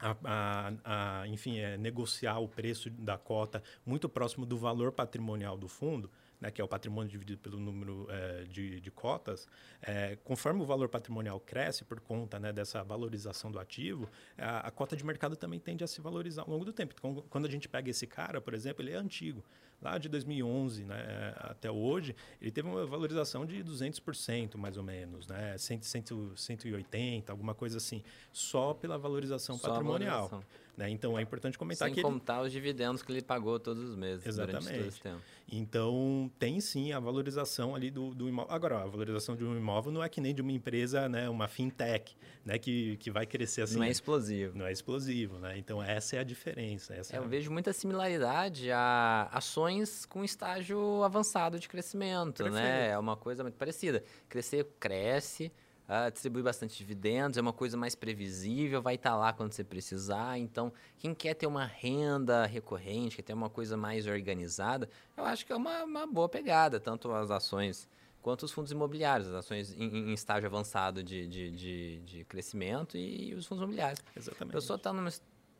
a, 0.00 0.16
a- 0.24 1.20
a, 1.22 1.28
enfim, 1.28 1.58
é, 1.58 1.76
negociar 1.76 2.38
o 2.38 2.48
preço 2.48 2.90
da 2.90 3.18
cota 3.18 3.62
muito 3.84 4.08
próximo 4.08 4.46
do 4.46 4.56
valor 4.56 4.92
patrimonial 4.92 5.56
do 5.56 5.68
fundo, 5.68 6.10
né, 6.40 6.50
que 6.50 6.60
é 6.60 6.64
o 6.64 6.68
patrimônio 6.68 7.10
dividido 7.10 7.40
pelo 7.40 7.58
número 7.58 8.06
é, 8.08 8.44
de, 8.44 8.80
de, 8.80 8.90
cotas, 8.90 9.48
é, 9.82 10.16
conforme 10.22 10.62
o 10.62 10.64
valor 10.64 10.88
patrimonial 10.88 11.40
cresce 11.40 11.84
por 11.84 12.00
conta 12.00 12.38
né, 12.38 12.52
dessa 12.52 12.82
valorização 12.84 13.50
do 13.50 13.58
ativo, 13.58 14.08
a, 14.36 14.68
a, 14.68 14.70
cota 14.70 14.96
de 14.96 15.04
mercado 15.04 15.36
também 15.36 15.58
tende 15.58 15.82
a 15.82 15.86
se 15.86 16.00
valorizar 16.00 16.42
ao 16.42 16.50
longo 16.50 16.64
do 16.64 16.72
tempo. 16.72 16.94
Então, 16.96 17.24
quando 17.28 17.46
a 17.46 17.50
gente 17.50 17.68
pega 17.68 17.90
esse 17.90 18.06
cara, 18.06 18.40
por 18.40 18.54
exemplo, 18.54 18.84
ele 18.84 18.92
é 18.92 18.96
antigo. 18.96 19.44
Lá 19.80 19.96
de 19.96 20.08
2011 20.08 20.84
né, 20.84 21.34
até 21.36 21.70
hoje, 21.70 22.14
ele 22.40 22.50
teve 22.50 22.68
uma 22.68 22.84
valorização 22.84 23.46
de 23.46 23.62
200%, 23.62 24.56
mais 24.56 24.76
ou 24.76 24.82
menos, 24.82 25.28
né, 25.28 25.56
100, 25.56 25.82
100, 25.82 26.04
180, 26.34 27.30
alguma 27.32 27.54
coisa 27.54 27.76
assim, 27.76 28.02
só 28.32 28.74
pela 28.74 28.98
valorização 28.98 29.56
só 29.56 29.68
patrimonial. 29.68 30.28
Valorização. 30.28 30.67
Né? 30.78 30.88
Então 30.90 31.18
é 31.18 31.22
importante 31.22 31.58
comentar 31.58 31.88
Sem 31.88 31.94
que. 31.94 32.00
Sem 32.00 32.08
contar 32.08 32.36
ele... 32.36 32.46
os 32.46 32.52
dividendos 32.52 33.02
que 33.02 33.10
ele 33.10 33.20
pagou 33.20 33.58
todos 33.58 33.82
os 33.82 33.96
meses. 33.96 34.24
Exatamente. 34.24 34.62
Durante 34.62 34.78
todo 34.78 34.88
esse 34.88 35.00
tempo. 35.00 35.20
Então 35.50 36.30
tem 36.38 36.60
sim 36.60 36.92
a 36.92 37.00
valorização 37.00 37.74
ali 37.74 37.90
do, 37.90 38.14
do 38.14 38.28
imóvel. 38.28 38.54
Agora, 38.54 38.82
a 38.82 38.86
valorização 38.86 39.34
de 39.34 39.44
um 39.44 39.56
imóvel 39.56 39.90
não 39.90 40.04
é 40.04 40.08
que 40.08 40.20
nem 40.20 40.32
de 40.32 40.40
uma 40.40 40.52
empresa, 40.52 41.08
né, 41.08 41.28
uma 41.28 41.48
fintech, 41.48 42.16
né, 42.44 42.58
que, 42.58 42.96
que 42.98 43.10
vai 43.10 43.26
crescer 43.26 43.62
assim. 43.62 43.76
Não 43.76 43.82
é 43.82 43.90
explosivo. 43.90 44.56
Não 44.56 44.66
é 44.66 44.70
explosivo, 44.70 45.38
né? 45.40 45.58
Então 45.58 45.82
essa 45.82 46.14
é 46.14 46.20
a 46.20 46.24
diferença. 46.24 46.94
Essa 46.94 47.16
é, 47.16 47.18
eu 47.18 47.26
vejo 47.26 47.50
muita 47.50 47.72
similaridade 47.72 48.70
a 48.70 49.28
ações 49.32 50.06
com 50.06 50.22
estágio 50.22 51.02
avançado 51.02 51.58
de 51.58 51.68
crescimento, 51.68 52.48
né? 52.48 52.90
É 52.90 52.98
uma 52.98 53.16
coisa 53.16 53.42
muito 53.42 53.56
parecida. 53.56 54.04
Crescer, 54.28 54.64
cresce 54.78 55.50
uh, 55.88 56.10
distribui 56.12 56.42
bastante 56.42 56.76
dividendos, 56.76 57.38
é 57.38 57.40
uma 57.40 57.52
coisa 57.52 57.76
mais 57.76 57.94
previsível, 57.94 58.82
vai 58.82 58.96
estar 58.96 59.10
tá 59.10 59.16
lá 59.16 59.32
quando 59.32 59.52
você 59.52 59.64
precisar. 59.64 60.38
Então, 60.38 60.72
quem 60.98 61.14
quer 61.14 61.34
ter 61.34 61.46
uma 61.46 61.64
renda 61.64 62.44
recorrente, 62.46 63.16
quer 63.16 63.22
ter 63.22 63.32
uma 63.32 63.50
coisa 63.50 63.76
mais 63.76 64.06
organizada, 64.06 64.88
eu 65.16 65.24
acho 65.24 65.46
que 65.46 65.52
é 65.52 65.56
uma, 65.56 65.84
uma 65.84 66.06
boa 66.06 66.28
pegada, 66.28 66.78
tanto 66.78 67.10
as 67.12 67.30
ações 67.30 67.88
quanto 68.20 68.42
os 68.42 68.52
fundos 68.52 68.70
imobiliários, 68.70 69.28
as 69.28 69.34
ações 69.34 69.72
em, 69.72 70.10
em 70.10 70.12
estágio 70.12 70.46
avançado 70.46 71.02
de, 71.02 71.26
de, 71.26 71.50
de, 71.50 72.00
de, 72.00 72.24
crescimento 72.24 72.96
e 72.96 73.32
os 73.34 73.46
fundos 73.46 73.62
imobiliários. 73.62 74.00
Exatamente. 74.14 74.54
A 74.54 74.58
pessoa 74.58 74.78
tá 74.78 74.92
numa, 74.92 75.10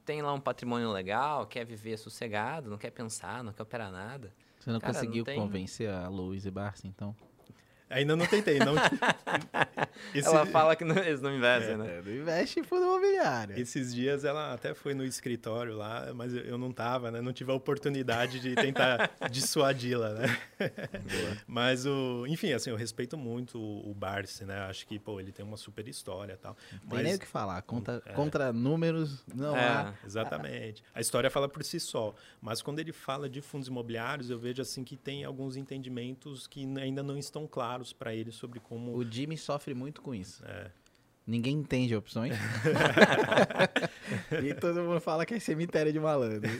tem 0.04 0.22
lá 0.22 0.32
um 0.32 0.40
patrimônio 0.40 0.90
legal, 0.90 1.46
quer 1.46 1.64
viver 1.64 1.96
sossegado, 1.96 2.68
não 2.68 2.78
quer 2.78 2.90
pensar, 2.90 3.44
não 3.44 3.52
quer 3.52 3.62
operar 3.62 3.90
nada. 3.90 4.32
Você 4.58 4.70
não 4.70 4.80
Cara, 4.80 4.92
conseguiu 4.92 5.18
não 5.18 5.24
tem... 5.24 5.38
convencer 5.38 5.88
a 5.88 6.08
Louise 6.08 6.50
Barça, 6.50 6.86
então? 6.86 7.14
Ainda 7.91 8.14
não 8.14 8.26
tentei. 8.26 8.59
Não... 8.59 8.74
Esse... 10.14 10.28
Ela 10.28 10.47
fala 10.47 10.76
que 10.76 10.84
não, 10.84 10.97
eles 10.97 11.20
não 11.20 11.34
investem, 11.34 11.74
é, 11.74 11.76
né? 11.76 11.99
É, 11.99 12.03
não 12.03 12.12
investe 12.12 12.61
em 12.61 12.62
fundo 12.62 12.82
imobiliário. 12.82 13.59
Esses 13.59 13.95
dias 13.95 14.24
ela 14.24 14.53
até 14.53 14.74
foi 14.74 14.95
no 14.95 15.05
escritório 15.05 15.74
lá, 15.74 16.12
mas 16.14 16.34
eu 16.34 16.59
não 16.59 16.72
tava, 16.72 17.11
né? 17.11 17.20
Não 17.20 17.32
tive 17.32 17.51
a 17.51 17.55
oportunidade 17.55 18.41
de 18.41 18.55
tentar 18.55 19.11
dissuadi-la, 19.30 20.11
né? 20.11 20.39
mas, 21.47 21.86
o, 21.86 22.26
enfim, 22.26 22.53
assim, 22.53 22.70
eu 22.70 22.76
respeito 22.76 23.16
muito 23.16 23.59
o, 23.59 23.91
o 23.91 23.95
Barsi, 23.95 24.45
né? 24.45 24.59
Acho 24.62 24.86
que, 24.86 24.99
pô, 24.99 25.18
ele 25.18 25.32
tem 25.32 25.45
uma 25.45 25.57
super 25.57 25.86
história 25.89 26.34
e 26.34 26.36
tal. 26.36 26.57
Não 26.82 26.91
tem 26.91 27.03
nem 27.03 27.14
o 27.14 27.18
que 27.18 27.26
falar. 27.26 27.62
Contra, 27.62 28.03
é. 28.05 28.12
contra 28.12 28.53
números, 28.53 29.24
não 29.34 29.57
é. 29.57 29.66
há... 29.66 29.95
Exatamente. 30.05 30.82
A 30.95 31.01
história 31.01 31.30
fala 31.30 31.49
por 31.49 31.64
si 31.64 31.80
só. 31.80 32.14
Mas 32.41 32.62
quando 32.62 32.78
ele 32.78 32.93
fala 32.93 33.28
de 33.28 33.41
fundos 33.41 33.68
imobiliários, 33.68 34.30
eu 34.30 34.39
vejo, 34.39 34.62
assim, 34.62 34.84
que 34.84 34.97
tem 34.97 35.24
alguns 35.24 35.57
entendimentos 35.57 36.47
que 36.47 36.64
ainda 36.78 37.03
não 37.03 37.16
estão 37.16 37.47
claros 37.47 37.77
claros 37.78 37.92
para 37.92 38.14
ele 38.14 38.32
sobre 38.32 38.60
como. 38.60 38.96
O 38.96 39.04
Jimmy 39.04 39.36
sofre 39.36 39.74
muito 39.74 40.02
com 40.02 40.14
isso. 40.14 40.44
É. 40.44 40.70
Ninguém 41.26 41.56
entende 41.56 41.94
opções. 41.94 42.34
e 44.42 44.54
todo 44.54 44.82
mundo 44.82 45.00
fala 45.00 45.26
que 45.26 45.34
é 45.34 45.38
cemitério 45.38 45.92
de 45.92 46.00
malandro. 46.00 46.50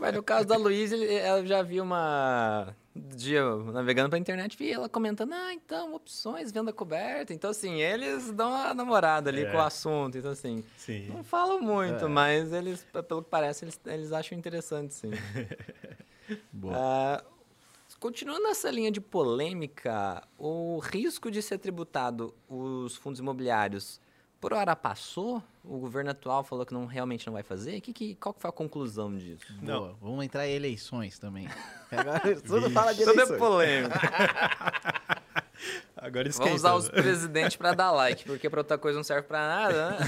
Mas 0.00 0.14
no 0.14 0.22
caso 0.22 0.48
da 0.48 0.56
Luísa, 0.56 0.96
eu 0.96 1.46
já 1.46 1.62
vi 1.62 1.82
uma 1.82 2.74
dia 2.94 3.44
navegando 3.56 4.08
pela 4.08 4.20
internet, 4.20 4.56
vi 4.56 4.72
ela 4.72 4.88
comentando, 4.88 5.34
ah, 5.34 5.52
então, 5.52 5.94
opções, 5.94 6.50
venda 6.50 6.72
coberta. 6.72 7.34
Então, 7.34 7.50
assim, 7.50 7.82
eles 7.82 8.32
dão 8.32 8.48
uma 8.52 8.72
namorada 8.72 9.28
ali 9.28 9.42
é. 9.42 9.50
com 9.50 9.58
o 9.58 9.60
assunto. 9.60 10.16
Então, 10.16 10.30
assim, 10.30 10.64
sim. 10.78 11.08
não 11.08 11.22
falam 11.22 11.60
muito, 11.60 12.06
é. 12.06 12.08
mas 12.08 12.54
eles, 12.54 12.86
pelo 13.06 13.22
que 13.22 13.28
parece, 13.28 13.66
eles, 13.66 13.78
eles 13.84 14.12
acham 14.12 14.38
interessante, 14.38 14.94
sim. 14.94 15.10
Boa. 16.50 17.22
Uh, 17.22 17.33
Continuando 18.04 18.42
nessa 18.42 18.70
linha 18.70 18.90
de 18.90 19.00
polêmica, 19.00 20.22
o 20.36 20.78
risco 20.78 21.30
de 21.30 21.40
ser 21.40 21.56
tributado 21.56 22.34
os 22.46 22.94
fundos 22.96 23.18
imobiliários 23.18 23.98
por 24.38 24.52
hora 24.52 24.76
passou? 24.76 25.42
O 25.64 25.78
governo 25.78 26.10
atual 26.10 26.44
falou 26.44 26.66
que 26.66 26.74
não 26.74 26.84
realmente 26.84 27.26
não 27.26 27.32
vai 27.32 27.42
fazer? 27.42 27.80
Que, 27.80 27.94
que, 27.94 28.14
qual 28.16 28.34
que 28.34 28.42
foi 28.42 28.50
a 28.50 28.52
conclusão 28.52 29.16
disso? 29.16 29.46
Não. 29.62 29.78
Boa, 29.78 29.96
vamos 30.02 30.22
entrar 30.22 30.46
em 30.46 30.52
eleições 30.52 31.18
também. 31.18 31.48
Agora 31.90 32.42
tudo 32.42 32.68
fala 32.68 32.92
de 32.92 33.00
eleições. 33.04 33.26
Tudo 33.26 33.36
é 33.36 33.38
polêmica. 33.38 34.00
Agora 35.96 36.28
esquenta. 36.28 36.50
Vamos 36.50 36.60
usar 36.60 36.74
os 36.74 36.90
presidentes 36.90 37.56
para 37.56 37.72
dar 37.72 37.90
like, 37.90 38.22
porque 38.28 38.50
para 38.50 38.60
outra 38.60 38.76
coisa 38.76 38.98
não 38.98 39.04
serve 39.04 39.26
para 39.26 39.48
nada, 39.48 39.90
né? 39.92 39.98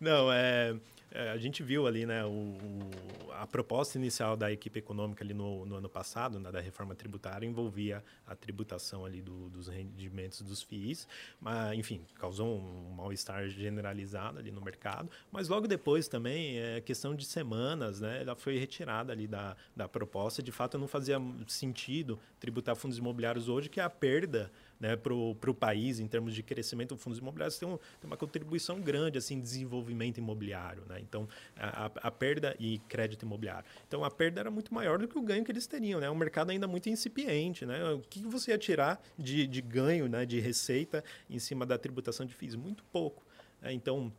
não, 0.00 0.32
é... 0.32 0.74
É, 1.12 1.30
a 1.30 1.36
gente 1.36 1.62
viu 1.62 1.86
ali, 1.86 2.06
né, 2.06 2.24
o, 2.24 2.28
o, 2.28 3.32
a 3.32 3.46
proposta 3.46 3.98
inicial 3.98 4.36
da 4.36 4.52
equipe 4.52 4.78
econômica 4.78 5.24
ali 5.24 5.34
no, 5.34 5.66
no 5.66 5.74
ano 5.74 5.88
passado, 5.88 6.38
né, 6.38 6.52
da 6.52 6.60
reforma 6.60 6.94
tributária, 6.94 7.44
envolvia 7.44 8.04
a 8.26 8.36
tributação 8.36 9.04
ali 9.04 9.20
do, 9.20 9.48
dos 9.50 9.66
rendimentos 9.66 10.40
dos 10.42 10.62
FIIs, 10.62 11.08
mas, 11.40 11.76
enfim, 11.76 12.04
causou 12.14 12.46
um 12.46 12.92
mal-estar 12.94 13.48
generalizado 13.48 14.38
ali 14.38 14.52
no 14.52 14.60
mercado, 14.60 15.10
mas 15.32 15.48
logo 15.48 15.66
depois 15.66 16.06
também, 16.06 16.58
é 16.58 16.80
questão 16.80 17.14
de 17.14 17.24
semanas, 17.24 18.00
né, 18.00 18.22
ela 18.22 18.36
foi 18.36 18.56
retirada 18.56 19.12
ali 19.12 19.26
da, 19.26 19.56
da 19.74 19.88
proposta, 19.88 20.40
de 20.40 20.52
fato 20.52 20.78
não 20.78 20.86
fazia 20.86 21.18
sentido 21.48 22.20
tributar 22.38 22.76
fundos 22.76 22.98
imobiliários 22.98 23.48
hoje, 23.48 23.68
que 23.68 23.80
é 23.80 23.82
a 23.82 23.90
perda 23.90 24.50
né, 24.80 24.96
para 24.96 25.12
o 25.12 25.54
país 25.54 26.00
em 26.00 26.08
termos 26.08 26.34
de 26.34 26.42
crescimento 26.42 26.94
dos 26.94 27.02
fundos 27.02 27.18
imobiliários 27.18 27.58
tem, 27.58 27.68
um, 27.68 27.76
tem, 27.76 28.08
uma 28.08 28.16
contribuição 28.16 28.80
grande 28.80 29.18
assim 29.18 29.34
em 29.34 29.40
desenvolvimento 29.40 30.18
imobiliário 30.18 30.82
né? 30.88 30.98
então 31.00 31.28
a, 31.56 31.90
a, 31.94 32.10
perda 32.10 32.56
e 32.58 32.78
crédito 32.88 33.24
imobiliário 33.24 33.64
então 33.86 34.02
a 34.02 34.10
perda 34.10 34.40
era 34.40 34.50
muito 34.50 34.72
maior 34.72 34.98
do 34.98 35.06
que 35.06 35.18
o 35.18 35.22
ganho 35.22 35.44
que 35.44 35.52
eles 35.52 35.66
teriam 35.66 36.00
né 36.00 36.10
um 36.10 36.14
mercado 36.14 36.50
ainda 36.50 36.66
muito 36.66 36.88
incipiente 36.88 37.66
né 37.66 37.84
o 37.92 38.00
que 38.00 38.22
você 38.22 38.52
ia 38.52 38.58
tirar 38.58 39.02
de, 39.18 39.46
de 39.46 39.60
ganho 39.60 40.08
né 40.08 40.24
de 40.24 40.40
receita 40.40 41.04
em 41.28 41.38
cima 41.38 41.66
da 41.66 41.76
tributação 41.76 42.24
de 42.24 42.34
FIIs 42.34 42.54
muito 42.54 42.82
pouco 42.84 43.22
né? 43.60 43.72
então 43.72 44.10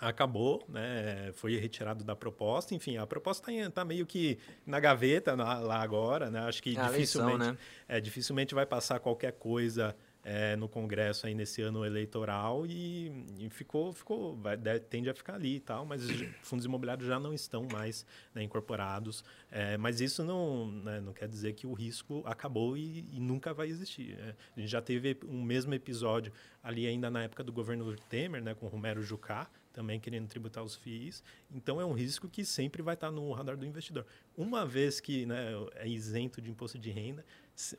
acabou, 0.00 0.64
né? 0.68 1.32
Foi 1.34 1.56
retirado 1.56 2.04
da 2.04 2.14
proposta. 2.14 2.74
Enfim, 2.74 2.96
a 2.96 3.06
proposta 3.06 3.50
está 3.50 3.70
tá 3.70 3.84
meio 3.84 4.06
que 4.06 4.38
na 4.64 4.78
gaveta 4.78 5.34
lá 5.34 5.80
agora, 5.80 6.30
né? 6.30 6.40
Acho 6.40 6.62
que 6.62 6.76
é 6.76 6.82
dificilmente, 6.82 7.34
eleição, 7.36 7.52
né? 7.52 7.58
é, 7.88 8.00
dificilmente 8.00 8.54
vai 8.54 8.66
passar 8.66 9.00
qualquer 9.00 9.32
coisa 9.32 9.96
é, 10.28 10.56
no 10.56 10.68
Congresso 10.68 11.24
aí 11.24 11.36
nesse 11.36 11.62
ano 11.62 11.84
eleitoral 11.84 12.66
e, 12.66 13.12
e 13.38 13.48
ficou, 13.48 13.92
ficou 13.92 14.36
vai, 14.36 14.58
tende 14.80 15.08
a 15.08 15.14
ficar 15.14 15.34
ali 15.34 15.54
e 15.54 15.60
tal, 15.60 15.86
mas 15.86 16.02
os 16.04 16.20
fundos 16.42 16.66
imobiliários 16.66 17.06
já 17.06 17.20
não 17.20 17.32
estão 17.32 17.64
mais 17.72 18.04
né, 18.34 18.42
incorporados. 18.42 19.24
É, 19.52 19.76
mas 19.76 20.00
isso 20.00 20.24
não, 20.24 20.66
né, 20.66 21.00
não 21.00 21.12
quer 21.12 21.28
dizer 21.28 21.52
que 21.52 21.64
o 21.64 21.72
risco 21.72 22.24
acabou 22.26 22.76
e, 22.76 23.08
e 23.12 23.20
nunca 23.20 23.54
vai 23.54 23.68
existir. 23.68 24.16
Né? 24.16 24.34
A 24.56 24.60
gente 24.60 24.68
já 24.68 24.82
teve 24.82 25.16
um 25.28 25.44
mesmo 25.44 25.72
episódio 25.72 26.32
ali 26.60 26.88
ainda 26.88 27.08
na 27.08 27.22
época 27.22 27.44
do 27.44 27.52
governo 27.52 27.94
Temer, 28.10 28.42
né, 28.42 28.52
com 28.52 28.66
Romero 28.66 29.02
Jucá, 29.04 29.48
também 29.76 30.00
querendo 30.00 30.26
tributar 30.26 30.64
os 30.64 30.74
FIIs. 30.74 31.22
Então, 31.54 31.78
é 31.78 31.84
um 31.84 31.92
risco 31.92 32.26
que 32.30 32.46
sempre 32.46 32.80
vai 32.80 32.94
estar 32.94 33.10
no 33.10 33.30
radar 33.32 33.58
do 33.58 33.66
investidor. 33.66 34.06
Uma 34.34 34.64
vez 34.64 35.00
que 35.00 35.26
né, 35.26 35.50
é 35.74 35.86
isento 35.86 36.40
de 36.40 36.50
imposto 36.50 36.78
de 36.78 36.90
renda, 36.90 37.22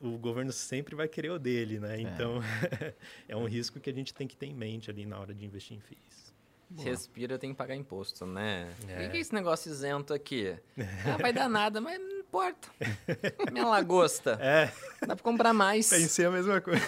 o 0.00 0.16
governo 0.16 0.52
sempre 0.52 0.94
vai 0.94 1.08
querer 1.08 1.30
o 1.30 1.40
dele, 1.40 1.80
né? 1.80 1.96
É. 1.96 2.00
Então, 2.00 2.40
é 3.26 3.36
um 3.36 3.46
risco 3.46 3.80
que 3.80 3.90
a 3.90 3.92
gente 3.92 4.14
tem 4.14 4.28
que 4.28 4.36
ter 4.36 4.46
em 4.46 4.54
mente 4.54 4.88
ali 4.88 5.04
na 5.04 5.18
hora 5.18 5.34
de 5.34 5.44
investir 5.44 5.76
em 5.76 5.80
FIIs. 5.80 6.32
Se 6.76 6.84
respira, 6.84 7.36
tem 7.36 7.50
que 7.50 7.56
pagar 7.56 7.74
imposto, 7.74 8.24
né? 8.26 8.72
É. 8.86 9.06
O 9.06 9.10
que 9.10 9.16
é 9.16 9.20
esse 9.20 9.34
negócio 9.34 9.68
isento 9.68 10.14
aqui? 10.14 10.54
Ah, 11.04 11.16
vai 11.16 11.32
dar 11.32 11.48
nada, 11.48 11.80
mas 11.80 11.98
não 11.98 12.20
importa. 12.20 12.68
Minha 13.50 13.66
lagosta. 13.66 14.38
É. 14.40 14.70
Dá 15.00 15.16
para 15.16 15.24
comprar 15.24 15.52
mais. 15.52 15.88
Pensei 15.88 16.26
a 16.26 16.30
mesma 16.30 16.60
coisa. 16.60 16.86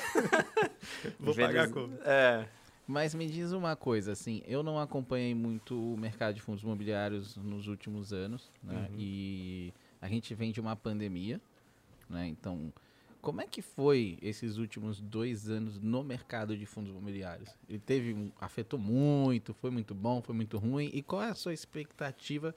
Vou 1.19 1.35
pagar 1.35 1.69
como? 1.69 1.99
É. 2.05 2.47
Mas 2.91 3.15
me 3.15 3.29
diz 3.29 3.53
uma 3.53 3.77
coisa, 3.77 4.11
assim, 4.11 4.43
eu 4.49 4.65
não 4.65 4.77
acompanhei 4.77 5.33
muito 5.33 5.95
o 5.95 5.97
mercado 5.97 6.35
de 6.35 6.41
fundos 6.41 6.65
imobiliários 6.65 7.37
nos 7.37 7.69
últimos 7.69 8.13
anos, 8.13 8.51
né? 8.61 8.89
Uhum. 8.91 8.97
E 8.99 9.73
a 10.01 10.09
gente 10.09 10.35
vem 10.35 10.51
de 10.51 10.61
uma 10.61 10.75
pandemia, 10.75 11.41
né? 12.09 12.27
Então, 12.27 12.73
como 13.23 13.41
é 13.41 13.47
que 13.47 13.63
foi 13.63 14.19
esses 14.21 14.57
últimos 14.57 15.01
dois 15.01 15.49
anos 15.49 15.79
no 15.79 16.03
mercado 16.03 16.57
de 16.57 16.67
fundos 16.67 16.91
imobiliários? 16.91 17.49
Ele 17.69 17.79
teve, 17.79 18.33
afetou 18.41 18.77
muito, 18.77 19.55
foi 19.55 19.71
muito 19.71 19.95
bom, 19.95 20.21
foi 20.21 20.35
muito 20.35 20.59
ruim? 20.59 20.91
E 20.93 21.01
qual 21.01 21.23
é 21.23 21.31
a 21.31 21.35
sua 21.37 21.55
expectativa 21.55 22.53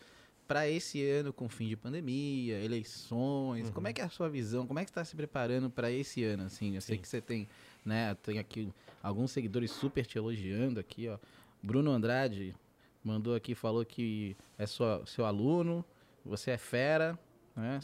para 0.48 0.68
esse 0.68 1.08
ano 1.08 1.32
com 1.32 1.48
fim 1.48 1.68
de 1.68 1.78
pandemia, 1.78 2.60
eleições? 2.60 3.68
Uhum. 3.68 3.74
Como 3.74 3.88
é 3.88 3.94
que 3.94 4.02
é 4.02 4.04
a 4.04 4.10
sua 4.10 4.30
visão? 4.30 4.66
Como 4.66 4.80
é 4.80 4.84
que 4.84 4.90
está 4.90 5.06
se 5.06 5.16
preparando 5.16 5.70
para 5.70 5.92
esse 5.92 6.24
ano? 6.24 6.46
Assim, 6.46 6.74
eu 6.74 6.82
Sim. 6.82 6.88
sei 6.88 6.98
que 6.98 7.08
você 7.08 7.22
tem, 7.22 7.48
né? 7.86 8.16
Tem 8.16 8.40
aqui 8.40 8.74
alguns 9.04 9.30
seguidores 9.32 9.70
super 9.72 10.06
te 10.06 10.18
elogiando 10.18 10.80
aqui, 10.80 11.08
ó. 11.10 11.20
Bruno 11.62 11.92
Andrade 11.92 12.56
mandou 13.04 13.36
aqui, 13.36 13.54
falou 13.54 13.86
que 13.86 14.36
é 14.58 14.66
sua, 14.66 15.06
seu 15.06 15.26
aluno, 15.26 15.86
você 16.26 16.52
é 16.52 16.58
fera, 16.58 17.20
né? 17.56 17.80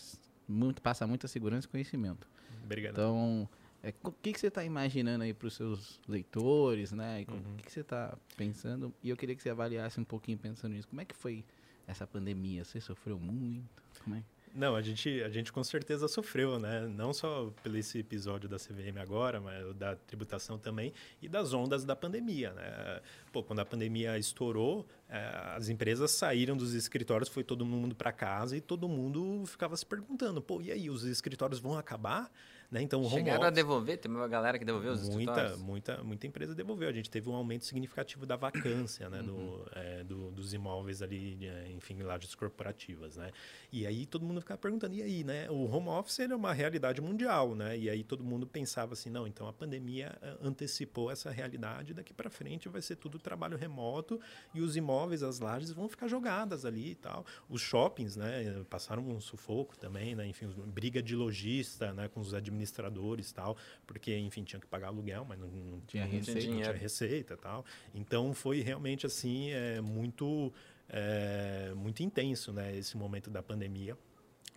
Muito, 0.47 0.81
passa 0.81 1.05
muita 1.05 1.27
segurança 1.27 1.67
e 1.67 1.69
conhecimento. 1.69 2.27
Obrigado. 2.63 2.93
Então, 2.93 3.47
é, 3.83 3.93
o 4.03 4.11
que, 4.11 4.33
que 4.33 4.39
você 4.39 4.47
está 4.47 4.63
imaginando 4.63 5.23
aí 5.23 5.33
para 5.33 5.47
os 5.47 5.53
seus 5.53 5.99
leitores, 6.07 6.91
né? 6.91 7.25
O 7.27 7.31
Uhum. 7.33 7.55
que, 7.57 7.63
que 7.63 7.71
você 7.71 7.81
está 7.81 8.17
pensando? 8.35 8.91
E 9.03 9.09
eu 9.09 9.15
queria 9.17 9.35
que 9.35 9.43
você 9.43 9.49
avaliasse 9.49 9.99
um 9.99 10.03
pouquinho 10.03 10.37
pensando 10.37 10.73
nisso. 10.73 10.87
Como 10.87 11.01
é 11.01 11.05
que 11.05 11.15
foi 11.15 11.43
essa 11.85 12.07
pandemia? 12.07 12.63
Você 12.65 12.81
sofreu 12.81 13.19
muito? 13.19 13.83
Como 14.03 14.15
é? 14.15 14.23
Não, 14.53 14.75
a 14.75 14.81
gente, 14.81 15.21
a 15.21 15.29
gente 15.29 15.51
com 15.51 15.63
certeza 15.63 16.07
sofreu, 16.07 16.59
né? 16.59 16.87
Não 16.87 17.13
só 17.13 17.51
pelo 17.61 17.77
esse 17.77 17.99
episódio 17.99 18.49
da 18.49 18.57
CVM 18.57 18.97
agora, 18.99 19.39
mas 19.39 19.73
da 19.75 19.95
tributação 19.95 20.57
também 20.57 20.91
e 21.21 21.29
das 21.29 21.53
ondas 21.53 21.85
da 21.85 21.95
pandemia, 21.95 22.51
né? 22.53 23.01
Pô, 23.31 23.43
quando 23.43 23.59
a 23.59 23.65
pandemia 23.65 24.17
estourou, 24.17 24.87
eh, 25.07 25.53
as 25.55 25.69
empresas 25.69 26.11
saíram 26.11 26.57
dos 26.57 26.73
escritórios, 26.73 27.29
foi 27.29 27.43
todo 27.43 27.65
mundo 27.65 27.95
para 27.95 28.11
casa 28.11 28.57
e 28.57 28.61
todo 28.61 28.89
mundo 28.89 29.43
ficava 29.45 29.77
se 29.77 29.85
perguntando, 29.85 30.41
pô, 30.41 30.61
e 30.61 30.71
aí, 30.71 30.89
os 30.89 31.03
escritórios 31.03 31.59
vão 31.59 31.77
acabar? 31.77 32.31
Né? 32.71 32.83
Então, 32.83 33.01
o 33.01 33.05
home 33.05 33.15
Chegaram 33.15 33.41
a 33.43 33.47
office- 33.47 33.55
devolver? 33.55 33.97
Tem 33.97 34.11
uma 34.11 34.27
galera 34.27 34.59
que 34.59 34.63
devolveu 34.63 34.91
os 34.91 35.09
muita, 35.09 35.31
escritórios? 35.31 35.59
muita, 35.61 36.03
muita 36.03 36.27
empresa 36.27 36.53
devolveu. 36.53 36.87
A 36.87 36.91
gente 36.91 37.09
teve 37.09 37.27
um 37.27 37.33
aumento 37.33 37.65
significativo 37.65 38.27
da 38.27 38.35
vacância, 38.35 39.09
né, 39.09 39.21
Uhum. 39.21 39.25
do, 39.25 39.67
é, 39.73 40.03
do- 40.03 40.29
dos 40.31 40.53
imóveis 40.53 41.01
ali, 41.01 41.39
eh, 41.47 41.71
enfim, 41.71 41.99
lajes 42.03 42.35
corporativas, 42.35 43.15
né? 43.17 43.31
E 43.71 43.87
aí 43.87 44.05
todo 44.05 44.23
mundo 44.23 44.39
ficava 44.39 44.59
perguntando, 44.59 44.93
e 44.93 45.01
aí, 45.01 45.23
né? 45.23 45.49
O 45.49 45.65
home 45.65 45.87
office 45.89 46.19
ele 46.19 46.33
é 46.33 46.35
uma 46.35 46.53
realidade 46.53 47.01
mundial, 47.01 47.55
né? 47.55 47.75
E 47.75 47.89
aí 47.89 48.03
todo 48.03 48.23
mundo 48.23 48.45
pensava 48.45 48.93
assim, 48.93 49.09
não, 49.09 49.25
então 49.25 49.47
a 49.47 49.53
pandemia 49.53 50.15
eh, 50.21 50.37
antecipou 50.39 51.09
essa 51.09 51.31
realidade, 51.31 51.91
daqui 51.95 52.13
para 52.13 52.29
frente 52.29 52.69
vai 52.69 52.83
ser 52.83 52.97
tudo 52.97 53.17
trabalho 53.17 53.57
remoto 53.57 54.21
e 54.53 54.61
os 54.61 54.75
imóveis, 54.75 55.23
as 55.23 55.39
lajes 55.39 55.71
vão 55.71 55.89
ficar 55.89 56.07
jogadas 56.07 56.65
ali 56.65 56.91
e 56.91 56.95
tal. 56.95 57.25
Os 57.49 57.61
shoppings, 57.61 58.15
né, 58.15 58.63
passaram 58.69 59.01
um 59.09 59.19
sufoco 59.19 59.75
também, 59.75 60.13
né? 60.13 60.27
Enfim, 60.27 60.47
briga 60.67 61.01
de 61.01 61.15
lojista, 61.15 61.91
né, 61.93 62.07
com 62.07 62.19
os 62.19 62.31
administradores 62.31 62.58
e 62.63 63.33
tal, 63.33 63.57
porque, 63.85 64.15
enfim, 64.17 64.43
tinham 64.43 64.59
que 64.59 64.67
pagar 64.67 64.87
aluguel, 64.87 65.25
mas 65.27 65.39
não, 65.39 65.47
não 65.47 65.79
Tinha 65.81 66.05
não 66.05 66.11
receita. 66.11 66.39
tinha 66.39 66.51
Dinheiro. 66.53 66.77
receita 66.77 67.33
e 67.33 67.37
tal. 67.37 67.65
Então, 67.93 68.33
foi 68.33 68.61
realmente, 68.61 69.05
assim, 69.05 69.51
é, 69.51 69.81
muito, 69.81 70.51
é, 70.87 71.73
muito 71.75 72.01
intenso, 72.03 72.51
né, 72.53 72.75
esse 72.77 72.97
momento 72.97 73.29
da 73.29 73.41
pandemia. 73.41 73.97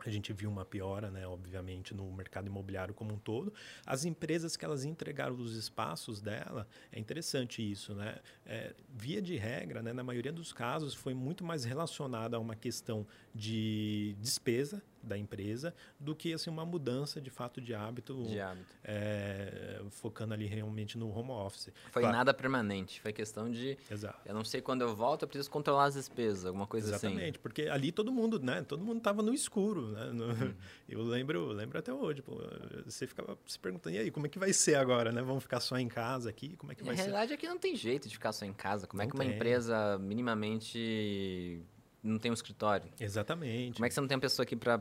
A 0.05 0.11
gente 0.11 0.33
viu 0.33 0.51
uma 0.51 0.65
piora, 0.65 1.11
né, 1.13 1.27
obviamente, 1.29 1.95
no 1.95 2.11
mercado 2.13 2.49
imobiliário 2.49 2.93
como 2.93 3.15
um 3.15 3.19
todo. 3.19 3.53
As 3.87 4.05
empresas 4.05 4.57
que 4.57 4.65
elas 4.65 4.85
entregaram 4.85 5.37
os 5.37 5.55
espaços 5.55 6.21
dela, 6.21 6.67
é 6.91 6.99
interessante 6.99 7.63
isso, 7.63 7.95
né? 7.95 8.19
É, 8.45 8.75
via 8.93 9.23
de 9.23 9.37
regra, 9.37 9.81
né, 9.81 9.93
na 9.93 10.03
maioria 10.03 10.33
dos 10.33 10.53
casos, 10.53 10.93
foi 10.93 11.15
muito 11.15 11.45
mais 11.45 11.65
relacionada 11.65 12.37
a 12.37 12.41
uma 12.41 12.57
questão 12.57 13.07
de 13.33 14.17
despesa 14.21 14.83
da 15.03 15.19
empresa 15.19 15.75
do 15.99 16.15
que 16.15 16.33
assim 16.33 16.49
uma 16.51 16.65
mudança 16.65 17.21
de 17.21 17.31
fato 17.31 17.61
de 17.61 17.75
hábito, 17.75 18.23
De 18.25 18.39
hábito. 18.41 18.77
é, 18.85 19.81
focando 19.91 20.35
ali 20.35 20.47
realmente 20.47 20.97
no 20.97 21.11
home 21.17 21.31
office. 21.31 21.71
Foi 21.91 22.03
Claro. 22.03 22.17
nada 22.17 22.33
permanente. 22.35 23.01
Foi 23.01 23.13
questão 23.13 23.51
de. 23.51 23.77
Exato. 23.91 24.21
Eu 24.27 24.35
não 24.35 24.45
sei 24.45 24.61
quando 24.61 24.83
eu 24.83 24.95
volto, 24.95 25.23
eu 25.23 25.29
preciso 25.29 25.51
controlar 25.51 25.85
as 25.87 25.95
despesas, 25.95 26.45
alguma 26.47 26.67
coisa 26.67 26.95
assim. 26.97 27.09
Exatamente, 27.09 27.39
porque 27.39 27.63
ali 27.63 27.91
todo 27.93 28.13
mundo, 28.13 28.39
né? 28.41 28.63
Todo 28.63 28.85
mundo 28.85 29.01
tava 29.01 29.23
no 29.23 29.33
escuro, 29.35 29.89
né? 29.93 30.07
No- 30.13 30.27
Uhum. 30.33 30.55
Eu 30.89 31.03
lembro, 31.03 31.47
lembro 31.53 31.79
até 31.79 31.93
hoje, 31.93 32.21
pô, 32.23 32.39
você 32.85 33.07
ficava 33.07 33.39
se 33.47 33.59
perguntando, 33.59 33.97
e 33.97 33.99
aí, 33.99 34.11
como 34.11 34.27
é 34.27 34.29
que 34.29 34.39
vai 34.39 34.53
ser 34.53 34.75
agora, 34.75 35.11
né? 35.11 35.23
Vamos 35.23 35.43
ficar 35.43 35.59
só 35.61 35.79
em 35.79 35.89
casa 35.89 36.29
aqui? 36.31 36.55
Como 36.57 36.71
é 36.71 36.75
que 36.75 36.83
Na 36.83 36.89
vai 36.89 36.97
ser? 36.97 37.03
realidade 37.05 37.33
é 37.33 37.37
que 37.37 37.49
não 37.49 37.59
tem 37.59 37.75
jeito 37.75 38.09
de 38.09 38.15
ficar 38.15 38.33
só 38.33 38.45
em 38.45 38.53
casa. 38.53 38.87
Como 38.87 39.01
é 39.01 39.07
Não 39.07 39.11
que 39.11 39.17
uma 39.17 39.25
tem. 39.25 39.35
empresa 39.35 39.99
minimamente 39.99 41.63
não 42.03 42.19
tem 42.19 42.31
um 42.31 42.35
escritório? 42.35 42.91
Exatamente. 42.99 43.75
Como 43.75 43.87
é 43.87 43.89
que 43.89 43.95
você 43.95 44.01
não 44.01 44.09
tem 44.09 44.17
uma 44.17 44.23
pessoa 44.23 44.45
aqui 44.45 44.57
pra 44.57 44.79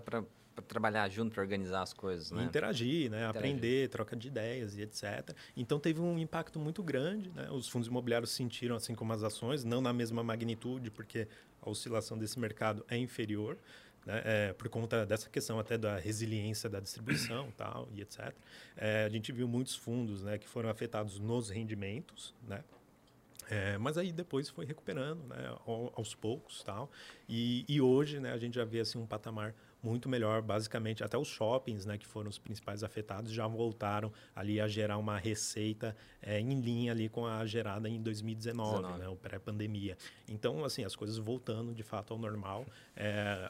trabalhar 0.68 1.08
junto, 1.10 1.34
pra 1.34 1.42
organizar 1.42 1.82
as 1.82 1.94
coisas, 1.94 2.32
né? 2.32 2.44
interagir, 2.44 3.10
né? 3.10 3.18
Interagir. 3.18 3.30
Aprender, 3.30 3.90
troca 3.90 4.16
de 4.16 4.28
ideias 4.28 4.78
e 4.78 4.82
etc. 4.82 5.36
Então 5.56 5.80
teve 5.80 6.02
um 6.02 6.20
impacto 6.20 6.60
muito 6.60 6.84
grande, 6.84 7.30
né? 7.32 7.50
Os 7.50 7.70
fundos 7.70 7.88
imobiliários 7.88 8.32
sentiram, 8.32 8.76
assim 8.76 8.94
como 8.94 9.14
as 9.14 9.24
ações, 9.24 9.64
não 9.64 9.82
na 9.82 9.94
mesma 9.94 10.24
magnitude, 10.24 10.92
porque 10.92 11.28
a 11.62 11.70
oscilação 11.70 12.18
desse 12.18 12.38
mercado 12.38 12.86
é 12.90 12.98
inferior, 12.98 13.58
né? 14.06 14.22
É, 14.26 14.54
por 14.54 14.68
conta 14.70 15.06
dessa 15.06 15.30
questão 15.30 15.60
até 15.60 15.78
da 15.78 15.98
resiliência 15.98 16.70
da 16.70 16.80
distribuição 16.80 17.52
tal, 17.56 17.88
e 17.94 18.02
etc. 18.02 18.34
É, 18.76 19.06
a 19.06 19.10
gente 19.10 19.32
viu 19.32 19.48
muitos 19.48 19.76
fundos 19.76 20.24
né, 20.24 20.38
que 20.38 20.48
foram 20.48 20.70
afetados 20.70 21.20
nos 21.20 21.50
rendimentos, 21.50 22.34
né? 22.48 22.64
É, 23.54 23.78
mas 23.78 23.97
aí 23.97 24.14
depois 24.14 24.49
foi 24.49 24.66
recuperando, 24.66 25.26
né, 25.28 25.47
ao- 25.66 25.91
aos 25.97 26.16
poucos, 26.16 26.64
tal. 26.64 26.89
E, 27.28 27.66
e 27.68 27.82
hoje, 27.82 28.18
né, 28.18 28.32
a 28.32 28.38
gente 28.38 28.56
já 28.56 28.64
vê 28.64 28.80
assim 28.80 28.97
um 28.97 29.06
patamar 29.06 29.54
muito 29.84 30.08
melhor, 30.08 30.42
basicamente 30.42 31.04
até 31.04 31.18
os 31.18 31.28
shoppings, 31.28 31.86
né, 31.86 31.98
que 31.98 32.06
foram 32.06 32.30
os 32.30 32.38
principais 32.38 32.84
afetados, 32.84 33.32
já 33.32 33.48
voltaram 33.48 34.12
ali 34.36 34.60
a 34.62 34.68
gerar 34.68 34.98
uma 34.98 35.18
receita 35.18 35.96
é, 36.22 36.40
em 36.40 36.60
linha 36.62 36.92
ali 36.92 37.10
com 37.10 37.26
a 37.26 37.46
gerada 37.46 37.90
em 37.90 38.02
2019, 38.02 38.78
19. 38.78 39.00
né, 39.00 39.08
o 39.10 39.16
pré-pandemia. 39.16 39.98
Então, 40.28 40.64
assim, 40.64 40.84
as 40.84 40.96
coisas 40.96 41.18
voltando 41.18 41.74
de 41.74 41.82
fato 41.84 42.14
ao 42.14 42.20
normal. 42.20 42.66
É, 42.96 43.50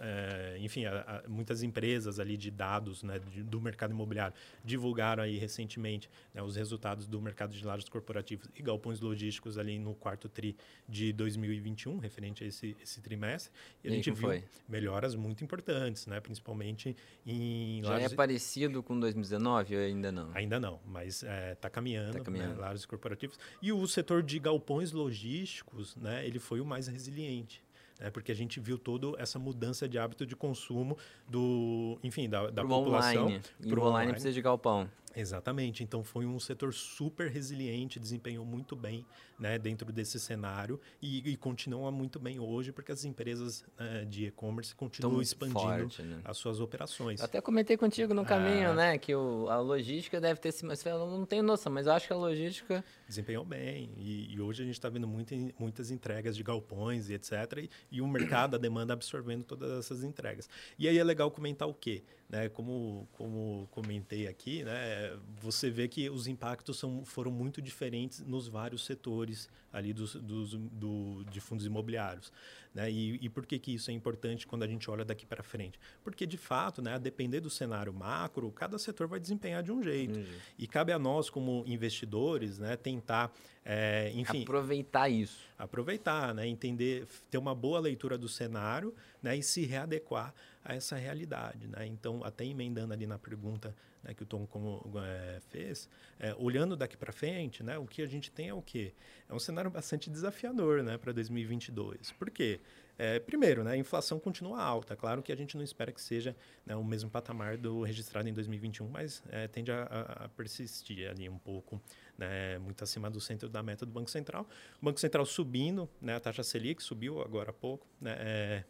é, 0.00 0.56
enfim, 0.60 0.84
a- 0.84 1.22
a- 1.24 1.28
muitas 1.28 1.62
empresas 1.62 2.18
ali 2.18 2.36
de 2.36 2.50
dados, 2.50 3.02
né, 3.02 3.18
de- 3.18 3.42
do 3.42 3.60
mercado 3.60 3.92
imobiliário 3.92 4.34
divulgaram 4.64 5.22
aí 5.22 5.38
recentemente 5.38 6.10
né, 6.34 6.42
os 6.42 6.56
resultados 6.56 7.06
do 7.06 7.20
mercado 7.20 7.52
de 7.52 7.64
lajes 7.64 7.88
corporativos 7.88 8.48
e 8.56 8.62
galpões 8.62 9.00
logísticos 9.00 9.56
ali 9.58 9.78
no 9.78 9.94
quarto 9.94 10.28
tri 10.28 10.56
de 10.88 11.12
2021, 11.12 11.98
referente 11.98 12.44
a 12.44 12.46
esse, 12.46 12.76
esse 12.82 13.00
trimestre. 13.00 13.52
E 13.84 13.88
a 13.88 13.90
gente 13.92 14.10
viu 14.10 14.28
foi? 14.28 14.44
melhoras 14.68 15.14
muito 15.14 15.44
importantes, 15.44 15.59
né, 16.06 16.20
principalmente 16.20 16.96
em 17.26 17.80
Já 17.82 17.90
é 17.90 18.02
lajes... 18.02 18.14
parecido 18.14 18.82
com 18.82 18.98
2019 18.98 19.76
ou 19.76 19.82
ainda 19.82 20.12
não? 20.12 20.30
Ainda 20.34 20.60
não, 20.60 20.80
mas 20.86 21.22
está 21.52 21.68
caminhando, 21.70 22.18
Tá 22.18 22.24
caminhando. 22.24 22.54
Né, 22.54 22.60
lajes 22.60 22.86
corporativos. 22.86 23.38
E 23.62 23.72
o 23.72 23.86
setor 23.86 24.22
de 24.22 24.38
galpões 24.38 24.92
logísticos, 24.92 25.96
né, 25.96 26.26
ele 26.26 26.38
foi 26.38 26.60
o 26.60 26.64
mais 26.64 26.86
resiliente. 26.86 27.62
Né, 27.98 28.10
porque 28.10 28.32
a 28.32 28.34
gente 28.34 28.58
viu 28.58 28.78
toda 28.78 29.20
essa 29.20 29.38
mudança 29.38 29.86
de 29.86 29.98
hábito 29.98 30.24
de 30.24 30.34
consumo 30.34 30.96
do, 31.28 31.98
enfim, 32.02 32.30
da, 32.30 32.48
da 32.50 32.62
Pro 32.62 32.68
população. 32.68 33.26
online. 33.26 33.42
Pro 33.58 33.68
o 33.68 33.72
online 33.72 33.88
online. 33.88 34.12
precisa 34.12 34.32
de 34.32 34.40
galpão. 34.40 34.90
Exatamente. 35.14 35.82
Então 35.82 36.04
foi 36.04 36.24
um 36.26 36.38
setor 36.38 36.72
super 36.72 37.30
resiliente, 37.30 37.98
desempenhou 37.98 38.44
muito 38.44 38.76
bem 38.76 39.04
né, 39.38 39.58
dentro 39.58 39.90
desse 39.92 40.20
cenário 40.20 40.80
e, 41.00 41.30
e 41.30 41.36
continua 41.36 41.90
muito 41.90 42.18
bem 42.18 42.38
hoje, 42.38 42.72
porque 42.72 42.92
as 42.92 43.04
empresas 43.04 43.64
né, 43.78 44.04
de 44.04 44.26
e-commerce 44.26 44.74
continuam 44.74 45.14
Tão 45.14 45.22
expandindo 45.22 45.58
forte, 45.58 46.02
né? 46.02 46.20
as 46.24 46.36
suas 46.36 46.60
operações. 46.60 47.20
Eu 47.20 47.24
até 47.26 47.40
comentei 47.40 47.76
contigo 47.76 48.14
no 48.14 48.24
caminho, 48.24 48.70
Ah. 48.70 48.74
né? 48.74 48.98
Que 48.98 49.14
o, 49.14 49.48
a 49.48 49.58
logística 49.58 50.20
deve 50.20 50.40
ter 50.40 50.52
se. 50.52 50.64
Mas 50.64 50.84
eu 50.84 50.98
não 51.06 51.24
tenho 51.26 51.42
noção, 51.42 51.72
mas 51.72 51.86
eu 51.86 51.92
acho 51.92 52.06
que 52.06 52.12
a 52.12 52.16
logística. 52.16 52.84
Desempenhou 53.10 53.44
bem. 53.44 53.90
E, 53.98 54.32
e 54.32 54.40
hoje 54.40 54.62
a 54.62 54.64
gente 54.64 54.76
está 54.76 54.88
vendo 54.88 55.06
muita, 55.06 55.34
muitas 55.58 55.90
entregas 55.90 56.36
de 56.36 56.42
galpões 56.42 57.10
e 57.10 57.14
etc. 57.14 57.32
E, 57.58 57.70
e 57.90 58.00
o 58.00 58.08
mercado, 58.08 58.56
a 58.56 58.58
demanda 58.58 58.94
absorvendo 58.94 59.44
todas 59.44 59.70
essas 59.78 60.02
entregas. 60.02 60.48
E 60.78 60.88
aí 60.88 60.96
é 60.96 61.04
legal 61.04 61.30
comentar 61.30 61.68
o 61.68 61.74
quê? 61.74 62.02
Né, 62.28 62.48
como, 62.48 63.08
como 63.12 63.68
comentei 63.72 64.28
aqui, 64.28 64.62
né, 64.62 65.18
você 65.42 65.68
vê 65.68 65.88
que 65.88 66.08
os 66.08 66.28
impactos 66.28 66.78
são, 66.78 67.04
foram 67.04 67.32
muito 67.32 67.60
diferentes 67.60 68.20
nos 68.20 68.46
vários 68.46 68.86
setores 68.86 69.48
ali 69.72 69.92
dos, 69.92 70.14
dos, 70.16 70.54
do, 70.54 71.24
de 71.30 71.40
fundos 71.40 71.64
imobiliários. 71.64 72.32
Né? 72.74 72.90
E, 72.90 73.18
e 73.24 73.28
por 73.28 73.46
que, 73.46 73.58
que 73.58 73.74
isso 73.74 73.90
é 73.90 73.94
importante 73.94 74.46
quando 74.46 74.62
a 74.62 74.66
gente 74.66 74.90
olha 74.90 75.04
daqui 75.04 75.26
para 75.26 75.42
frente? 75.42 75.78
Porque, 76.02 76.26
de 76.26 76.36
fato, 76.36 76.80
né, 76.80 76.94
a 76.94 76.98
depender 76.98 77.40
do 77.40 77.50
cenário 77.50 77.92
macro, 77.92 78.50
cada 78.52 78.78
setor 78.78 79.06
vai 79.06 79.18
desempenhar 79.18 79.62
de 79.62 79.72
um 79.72 79.82
jeito. 79.82 80.18
E 80.58 80.66
cabe 80.66 80.92
a 80.92 80.98
nós, 80.98 81.28
como 81.28 81.64
investidores, 81.66 82.58
né, 82.58 82.76
tentar, 82.76 83.32
é, 83.64 84.10
enfim, 84.14 84.42
Aproveitar 84.42 85.08
isso. 85.08 85.38
aproveitar, 85.58 86.34
né, 86.34 86.46
entender, 86.46 87.06
ter 87.30 87.38
uma 87.38 87.54
boa 87.54 87.78
leitura 87.78 88.16
do 88.16 88.28
cenário 88.28 88.94
né, 89.22 89.36
e 89.36 89.42
se 89.42 89.64
readequar 89.66 90.34
a 90.64 90.74
essa 90.74 90.96
realidade. 90.96 91.66
Né? 91.68 91.86
Então, 91.86 92.22
até 92.24 92.44
emendando 92.44 92.92
ali 92.94 93.06
na 93.06 93.18
pergunta 93.18 93.74
né, 94.02 94.14
que 94.14 94.22
o 94.22 94.26
Tom 94.26 94.46
como, 94.46 94.82
é, 95.04 95.40
fez, 95.50 95.88
é, 96.18 96.34
olhando 96.38 96.74
daqui 96.76 96.96
para 96.96 97.12
frente, 97.12 97.62
né, 97.62 97.76
o 97.78 97.86
que 97.86 98.00
a 98.00 98.06
gente 98.06 98.30
tem 98.30 98.48
é 98.48 98.54
o 98.54 98.62
quê? 98.62 98.94
É 99.28 99.34
um 99.34 99.38
cenário 99.38 99.70
bastante 99.70 100.08
desafiador 100.08 100.82
né, 100.82 100.96
para 100.96 101.12
2022. 101.12 102.12
Por 102.12 102.30
quê? 102.30 102.60
É, 102.98 103.18
primeiro, 103.18 103.64
né, 103.64 103.72
a 103.72 103.76
inflação 103.78 104.18
continua 104.20 104.62
alta. 104.62 104.94
Claro 104.94 105.22
que 105.22 105.32
a 105.32 105.36
gente 105.36 105.56
não 105.56 105.64
espera 105.64 105.90
que 105.90 106.00
seja 106.00 106.36
né, 106.66 106.76
o 106.76 106.84
mesmo 106.84 107.08
patamar 107.10 107.56
do 107.56 107.82
registrado 107.82 108.28
em 108.28 108.32
2021, 108.32 108.88
mas 108.88 109.22
é, 109.30 109.48
tende 109.48 109.72
a- 109.72 109.84
a 110.24 110.28
persistir 110.28 111.08
ali 111.10 111.26
um 111.26 111.38
pouco, 111.38 111.80
né, 112.20 112.58
muito 112.58 112.84
acima 112.84 113.08
do 113.10 113.20
centro 113.20 113.48
da 113.48 113.62
meta 113.62 113.86
do 113.86 113.90
Banco 113.90 114.10
Central. 114.10 114.46
O 114.80 114.84
Banco 114.84 115.00
Central 115.00 115.24
subindo, 115.24 115.88
né, 116.00 116.16
a 116.16 116.20
taxa 116.20 116.42
Selic 116.42 116.82
subiu 116.82 117.22
agora 117.22 117.50
há 117.50 117.52
pouco, 117.52 117.86
né, 117.98 118.14
é, 118.18 118.64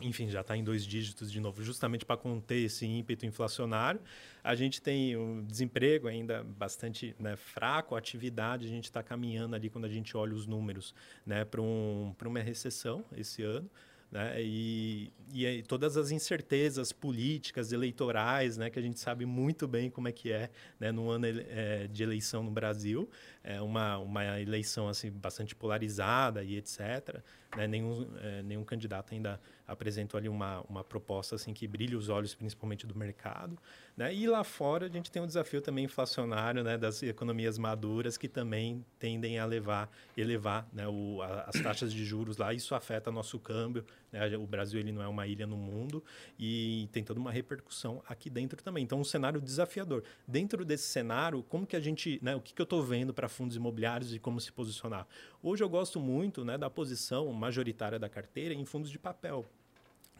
enfim, 0.00 0.28
já 0.28 0.42
está 0.42 0.56
em 0.56 0.62
dois 0.62 0.84
dígitos 0.84 1.32
de 1.32 1.40
novo, 1.40 1.62
justamente 1.62 2.04
para 2.04 2.16
conter 2.16 2.64
esse 2.64 2.84
ímpeto 2.84 3.24
inflacionário. 3.24 4.00
A 4.42 4.54
gente 4.54 4.82
tem 4.82 5.16
o 5.16 5.42
desemprego 5.42 6.08
ainda 6.08 6.42
bastante 6.42 7.14
né, 7.18 7.36
fraco, 7.36 7.94
a 7.94 7.98
atividade, 7.98 8.66
a 8.66 8.68
gente 8.68 8.84
está 8.84 9.02
caminhando 9.02 9.54
ali, 9.54 9.70
quando 9.70 9.84
a 9.86 9.88
gente 9.88 10.16
olha 10.16 10.34
os 10.34 10.46
números, 10.46 10.94
né, 11.24 11.44
para 11.44 11.62
um, 11.62 12.14
uma 12.24 12.40
recessão 12.40 13.04
esse 13.16 13.42
ano. 13.42 13.70
Né? 14.14 14.40
E, 14.40 15.12
e 15.34 15.62
todas 15.64 15.96
as 15.96 16.12
incertezas 16.12 16.92
políticas, 16.92 17.72
eleitorais, 17.72 18.56
né? 18.56 18.70
que 18.70 18.78
a 18.78 18.82
gente 18.82 19.00
sabe 19.00 19.26
muito 19.26 19.66
bem 19.66 19.90
como 19.90 20.06
é 20.06 20.12
que 20.12 20.30
é 20.30 20.50
né? 20.78 20.92
no 20.92 21.10
ano 21.10 21.26
é, 21.26 21.88
de 21.88 22.04
eleição 22.04 22.44
no 22.44 22.50
Brasil, 22.52 23.10
é 23.42 23.60
uma, 23.60 23.98
uma 23.98 24.40
eleição 24.40 24.88
assim 24.88 25.10
bastante 25.10 25.56
polarizada 25.56 26.44
e 26.44 26.56
etc. 26.56 27.20
Né? 27.56 27.66
Nenhum, 27.66 28.06
é, 28.22 28.42
nenhum 28.44 28.62
candidato 28.62 29.12
ainda 29.12 29.40
apresentou 29.66 30.18
ali 30.18 30.28
uma, 30.28 30.60
uma 30.68 30.84
proposta 30.84 31.34
assim 31.34 31.52
que 31.52 31.66
brilhe 31.66 31.96
os 31.96 32.08
olhos, 32.08 32.34
principalmente 32.34 32.86
do 32.86 32.94
mercado. 32.94 33.58
Né? 33.96 34.12
E 34.14 34.26
lá 34.26 34.42
fora 34.42 34.86
a 34.86 34.88
gente 34.88 35.10
tem 35.10 35.22
um 35.22 35.26
desafio 35.26 35.60
também 35.60 35.84
inflacionário 35.84 36.64
né, 36.64 36.76
das 36.76 37.02
economias 37.02 37.56
maduras 37.58 38.16
que 38.16 38.28
também 38.28 38.84
tendem 38.98 39.38
a 39.38 39.44
levar, 39.44 39.88
elevar 40.16 40.68
né, 40.72 40.86
o, 40.88 41.22
a, 41.22 41.42
as 41.42 41.62
taxas 41.62 41.92
de 41.92 42.04
juros 42.04 42.36
lá. 42.36 42.52
Isso 42.52 42.74
afeta 42.74 43.10
nosso 43.10 43.38
câmbio. 43.38 43.84
Né? 44.10 44.36
O 44.36 44.46
Brasil 44.46 44.80
ele 44.80 44.92
não 44.92 45.00
é 45.00 45.08
uma 45.08 45.26
ilha 45.26 45.46
no 45.46 45.56
mundo 45.56 46.02
e 46.38 46.88
tem 46.92 47.04
toda 47.04 47.20
uma 47.20 47.30
repercussão 47.30 48.02
aqui 48.08 48.28
dentro 48.28 48.62
também. 48.62 48.82
Então, 48.82 49.00
um 49.00 49.04
cenário 49.04 49.40
desafiador. 49.40 50.02
Dentro 50.26 50.64
desse 50.64 50.88
cenário, 50.88 51.42
como 51.44 51.66
que 51.66 51.76
a 51.76 51.80
gente, 51.80 52.18
né, 52.20 52.34
o 52.34 52.40
que, 52.40 52.52
que 52.52 52.60
eu 52.60 52.64
estou 52.64 52.82
vendo 52.82 53.14
para 53.14 53.28
fundos 53.28 53.56
imobiliários 53.56 54.14
e 54.14 54.18
como 54.18 54.40
se 54.40 54.52
posicionar? 54.52 55.06
Hoje 55.46 55.62
eu 55.62 55.68
gosto 55.68 56.00
muito 56.00 56.42
né, 56.42 56.56
da 56.56 56.70
posição 56.70 57.30
majoritária 57.30 57.98
da 57.98 58.08
carteira 58.08 58.54
em 58.54 58.64
fundos 58.64 58.90
de 58.90 58.98
papel 58.98 59.44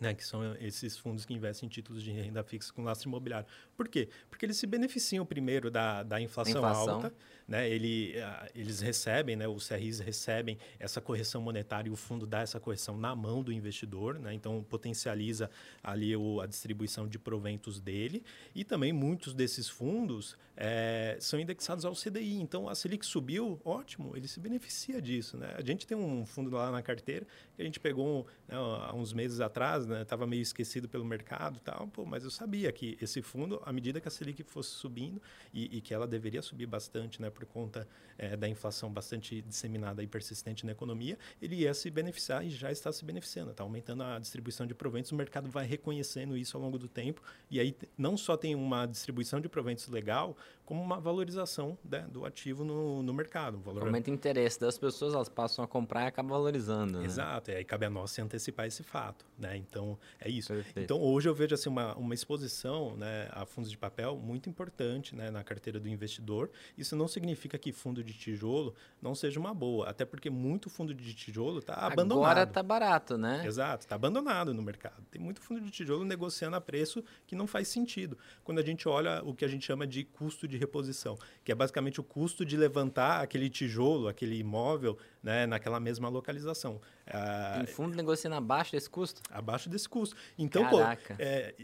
né, 0.00 0.12
que 0.12 0.24
são 0.24 0.54
esses 0.56 0.98
fundos 0.98 1.24
que 1.24 1.32
investem 1.32 1.66
em 1.66 1.70
títulos 1.70 2.02
de 2.02 2.10
renda 2.10 2.42
fixa 2.42 2.72
com 2.72 2.82
lastro 2.82 3.08
imobiliário. 3.08 3.46
Por 3.76 3.88
quê? 3.88 4.08
Porque 4.28 4.44
eles 4.44 4.56
se 4.56 4.66
beneficiam 4.66 5.24
primeiro 5.24 5.70
da, 5.70 6.02
da 6.02 6.20
inflação, 6.20 6.56
inflação. 6.56 6.94
alta, 6.96 7.14
né, 7.46 7.68
ele, 7.68 8.14
eles 8.54 8.80
recebem, 8.80 9.36
né, 9.36 9.46
os 9.46 9.68
CRIs 9.68 10.00
recebem 10.00 10.58
essa 10.78 11.00
correção 11.00 11.42
monetária 11.42 11.88
e 11.88 11.92
o 11.92 11.96
fundo 11.96 12.26
dá 12.26 12.40
essa 12.40 12.58
correção 12.58 12.96
na 12.96 13.14
mão 13.14 13.42
do 13.42 13.52
investidor, 13.52 14.18
né, 14.18 14.32
então 14.32 14.64
potencializa 14.68 15.50
ali 15.82 16.16
o, 16.16 16.40
a 16.40 16.46
distribuição 16.46 17.06
de 17.06 17.18
proventos 17.18 17.80
dele 17.80 18.22
e 18.54 18.64
também 18.64 18.92
muitos 18.92 19.34
desses 19.34 19.68
fundos 19.68 20.36
é, 20.56 21.16
são 21.20 21.38
indexados 21.38 21.84
ao 21.84 21.94
CDI, 21.94 22.40
então 22.40 22.68
a 22.68 22.74
Selic 22.74 23.04
subiu, 23.04 23.60
ótimo, 23.64 24.16
ele 24.16 24.28
se 24.28 24.38
beneficia 24.38 25.02
disso. 25.02 25.36
Né? 25.36 25.52
A 25.56 25.62
gente 25.62 25.86
tem 25.86 25.96
um 25.96 26.24
fundo 26.24 26.50
lá 26.50 26.70
na 26.70 26.82
carteira 26.82 27.26
que 27.56 27.62
a 27.62 27.64
gente 27.64 27.80
pegou 27.80 28.26
né, 28.46 28.54
há 28.56 28.94
uns 28.94 29.12
meses 29.12 29.40
atrás, 29.40 29.88
estava 29.88 30.24
né, 30.24 30.30
meio 30.30 30.42
esquecido 30.42 30.88
pelo 30.88 31.04
mercado 31.04 31.58
tal, 31.60 31.88
pô, 31.88 32.04
mas 32.04 32.24
eu 32.24 32.30
sabia 32.30 32.70
que 32.70 32.96
esse 33.00 33.20
fundo, 33.20 33.60
à 33.64 33.72
medida 33.72 34.00
que 34.00 34.06
a 34.06 34.10
Selic 34.10 34.42
fosse 34.44 34.70
subindo 34.70 35.20
e, 35.52 35.78
e 35.78 35.80
que 35.80 35.92
ela 35.92 36.06
deveria 36.06 36.42
subir 36.42 36.66
bastante, 36.66 37.20
né, 37.20 37.30
por 37.34 37.44
conta 37.44 37.86
é, 38.16 38.36
da 38.36 38.48
inflação 38.48 38.90
bastante 38.90 39.42
disseminada 39.42 40.02
e 40.02 40.06
persistente 40.06 40.64
na 40.64 40.72
economia, 40.72 41.18
ele 41.42 41.56
ia 41.56 41.74
se 41.74 41.90
beneficiar 41.90 42.44
e 42.46 42.50
já 42.50 42.70
está 42.70 42.92
se 42.92 43.04
beneficiando, 43.04 43.50
está 43.50 43.62
aumentando 43.62 44.02
a 44.02 44.18
distribuição 44.18 44.66
de 44.66 44.74
proventos, 44.74 45.12
o 45.12 45.14
mercado 45.14 45.50
vai 45.50 45.66
reconhecendo 45.66 46.36
isso 46.36 46.56
ao 46.56 46.62
longo 46.62 46.78
do 46.78 46.88
tempo, 46.88 47.20
e 47.50 47.60
aí 47.60 47.76
não 47.98 48.16
só 48.16 48.36
tem 48.36 48.54
uma 48.54 48.86
distribuição 48.86 49.40
de 49.40 49.48
proventos 49.48 49.88
legal, 49.88 50.36
como 50.64 50.82
uma 50.82 50.98
valorização 50.98 51.76
né, 51.84 52.06
do 52.10 52.24
ativo 52.24 52.64
no, 52.64 53.02
no 53.02 53.12
mercado. 53.12 53.58
valor... 53.58 53.82
Aumenta 53.82 54.10
o 54.10 54.14
interesse 54.14 54.58
das 54.58 54.78
pessoas, 54.78 55.14
elas 55.14 55.28
passam 55.28 55.64
a 55.64 55.68
comprar 55.68 56.04
e 56.04 56.06
acabam 56.06 56.32
valorizando. 56.32 57.00
Né? 57.00 57.04
Exato, 57.04 57.50
e 57.50 57.56
aí 57.56 57.64
cabe 57.64 57.86
a 57.86 57.90
nós 57.90 58.10
se 58.10 58.20
antecipar 58.22 58.66
esse 58.66 58.82
fato. 58.82 59.26
Né? 59.38 59.56
Então, 59.56 59.98
é 60.18 60.28
isso. 60.30 60.48
Perfeito. 60.48 60.80
Então, 60.80 61.00
hoje 61.00 61.28
eu 61.28 61.34
vejo 61.34 61.54
assim, 61.54 61.68
uma, 61.68 61.94
uma 61.94 62.14
exposição 62.14 62.96
né, 62.96 63.28
a 63.32 63.44
fundos 63.44 63.70
de 63.70 63.76
papel 63.76 64.16
muito 64.16 64.48
importante 64.48 65.14
né, 65.14 65.30
na 65.30 65.44
carteira 65.44 65.78
do 65.78 65.88
investidor. 65.88 66.50
Isso 66.78 66.96
não 66.96 67.06
significa 67.06 67.58
que 67.58 67.72
fundo 67.72 68.02
de 68.02 68.14
tijolo 68.14 68.74
não 69.02 69.14
seja 69.14 69.38
uma 69.38 69.52
boa, 69.52 69.88
até 69.88 70.04
porque 70.04 70.30
muito 70.30 70.70
fundo 70.70 70.94
de 70.94 71.14
tijolo 71.14 71.58
está 71.58 71.74
abandonado. 71.74 72.24
Agora 72.24 72.42
está 72.44 72.62
barato, 72.62 73.18
né? 73.18 73.46
Exato, 73.46 73.84
está 73.84 73.94
abandonado 73.94 74.54
no 74.54 74.62
mercado. 74.62 75.02
Tem 75.10 75.20
muito 75.20 75.40
fundo 75.40 75.60
de 75.60 75.70
tijolo 75.70 76.04
negociando 76.04 76.56
a 76.56 76.60
preço 76.60 77.04
que 77.26 77.36
não 77.36 77.46
faz 77.46 77.68
sentido. 77.68 78.16
Quando 78.42 78.58
a 78.58 78.62
gente 78.62 78.88
olha 78.88 79.22
o 79.22 79.34
que 79.34 79.44
a 79.44 79.48
gente 79.48 79.66
chama 79.66 79.86
de 79.86 80.04
custo 80.04 80.48
de 80.48 80.53
de 80.54 80.60
reposição, 80.60 81.18
que 81.44 81.50
é 81.50 81.54
basicamente 81.54 82.00
o 82.00 82.04
custo 82.04 82.44
de 82.44 82.56
levantar 82.56 83.20
aquele 83.20 83.50
tijolo, 83.50 84.08
aquele 84.08 84.38
imóvel, 84.38 84.96
né, 85.22 85.46
naquela 85.46 85.80
mesma 85.80 86.08
localização. 86.08 86.80
Ah, 87.06 87.56
Tem 87.58 87.66
fundo 87.66 87.94
negociando 87.94 88.36
abaixo 88.36 88.72
desse 88.72 88.88
custo? 88.88 89.20
Abaixo 89.30 89.68
desse 89.68 89.88
custo. 89.88 90.16
Então, 90.38 90.68
pô, 90.68 90.80
é, 91.18 91.54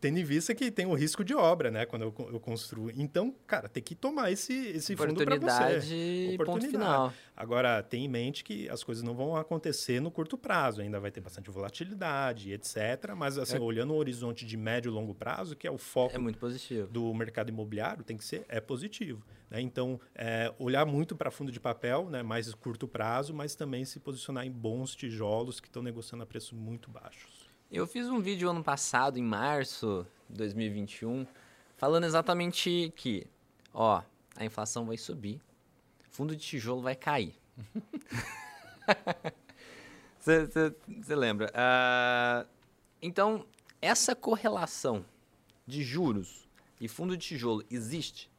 tendo 0.00 0.18
em 0.18 0.24
vista 0.24 0.54
que 0.54 0.70
tem 0.70 0.86
o 0.86 0.94
risco 0.94 1.22
de 1.22 1.34
obra, 1.34 1.70
né, 1.70 1.86
quando 1.86 2.02
eu, 2.02 2.14
eu 2.32 2.40
construo. 2.40 2.90
Então, 2.96 3.34
cara, 3.46 3.68
tem 3.68 3.82
que 3.82 3.94
tomar 3.94 4.32
esse, 4.32 4.52
esse 4.52 4.96
fundo 4.96 5.24
para 5.24 5.36
você. 5.36 6.34
Oportunidade, 6.34 6.38
ponto 6.44 6.66
final. 6.66 7.12
Agora, 7.36 7.82
tem 7.82 8.04
em 8.04 8.08
mente 8.08 8.42
que 8.42 8.68
as 8.68 8.82
coisas 8.82 9.02
não 9.02 9.14
vão 9.14 9.36
acontecer 9.36 10.00
no 10.00 10.10
curto 10.10 10.36
prazo, 10.36 10.80
ainda 10.80 10.98
vai 10.98 11.10
ter 11.10 11.20
bastante 11.20 11.50
volatilidade, 11.50 12.52
etc. 12.52 13.14
Mas, 13.16 13.38
assim, 13.38 13.56
é. 13.56 13.60
olhando 13.60 13.92
o 13.92 13.96
horizonte 13.96 14.44
de 14.44 14.56
médio 14.56 14.90
e 14.90 14.92
longo 14.92 15.14
prazo, 15.14 15.54
que 15.54 15.66
é 15.66 15.70
o 15.70 15.78
foco 15.78 16.16
é 16.16 16.18
muito 16.18 16.38
positivo. 16.38 16.88
do 16.88 17.14
mercado 17.14 17.48
imobiliário, 17.48 18.02
tem 18.02 18.16
que 18.16 18.24
ser 18.24 18.44
é 18.48 18.60
positivo. 18.60 19.22
Né? 19.50 19.60
Então, 19.60 20.00
é, 20.14 20.54
olhar 20.58 20.86
muito 20.86 21.16
para 21.16 21.30
fundo 21.30 21.50
de 21.50 21.58
papel, 21.58 22.08
né, 22.08 22.22
mais 22.22 22.54
curto 22.54 22.86
prazo, 22.86 23.34
mas 23.34 23.54
também 23.54 23.84
se 23.84 23.98
posicionar 23.98 24.46
em 24.46 24.50
bons 24.50 24.94
tijolos 24.94 25.60
que 25.60 25.66
estão 25.66 25.82
negociando 25.82 26.22
a 26.22 26.26
preços 26.26 26.52
muito 26.52 26.88
baixos. 26.88 27.50
Eu 27.70 27.86
fiz 27.86 28.06
um 28.08 28.20
vídeo 28.20 28.48
ano 28.48 28.62
passado, 28.62 29.18
em 29.18 29.22
março 29.22 30.06
de 30.28 30.38
2021, 30.38 31.26
falando 31.76 32.04
exatamente 32.04 32.92
que, 32.96 33.26
ó, 33.74 34.02
a 34.36 34.44
inflação 34.44 34.86
vai 34.86 34.96
subir, 34.96 35.40
fundo 36.10 36.34
de 36.36 36.42
tijolo 36.42 36.82
vai 36.82 36.94
cair. 36.94 37.34
Você 40.20 41.14
lembra? 41.16 41.50
Uh, 41.50 42.46
então, 43.00 43.46
essa 43.80 44.14
correlação 44.14 45.04
de 45.66 45.82
juros 45.82 46.48
e 46.80 46.88
fundo 46.88 47.16
de 47.16 47.26
tijolo 47.26 47.64
existe? 47.70 48.29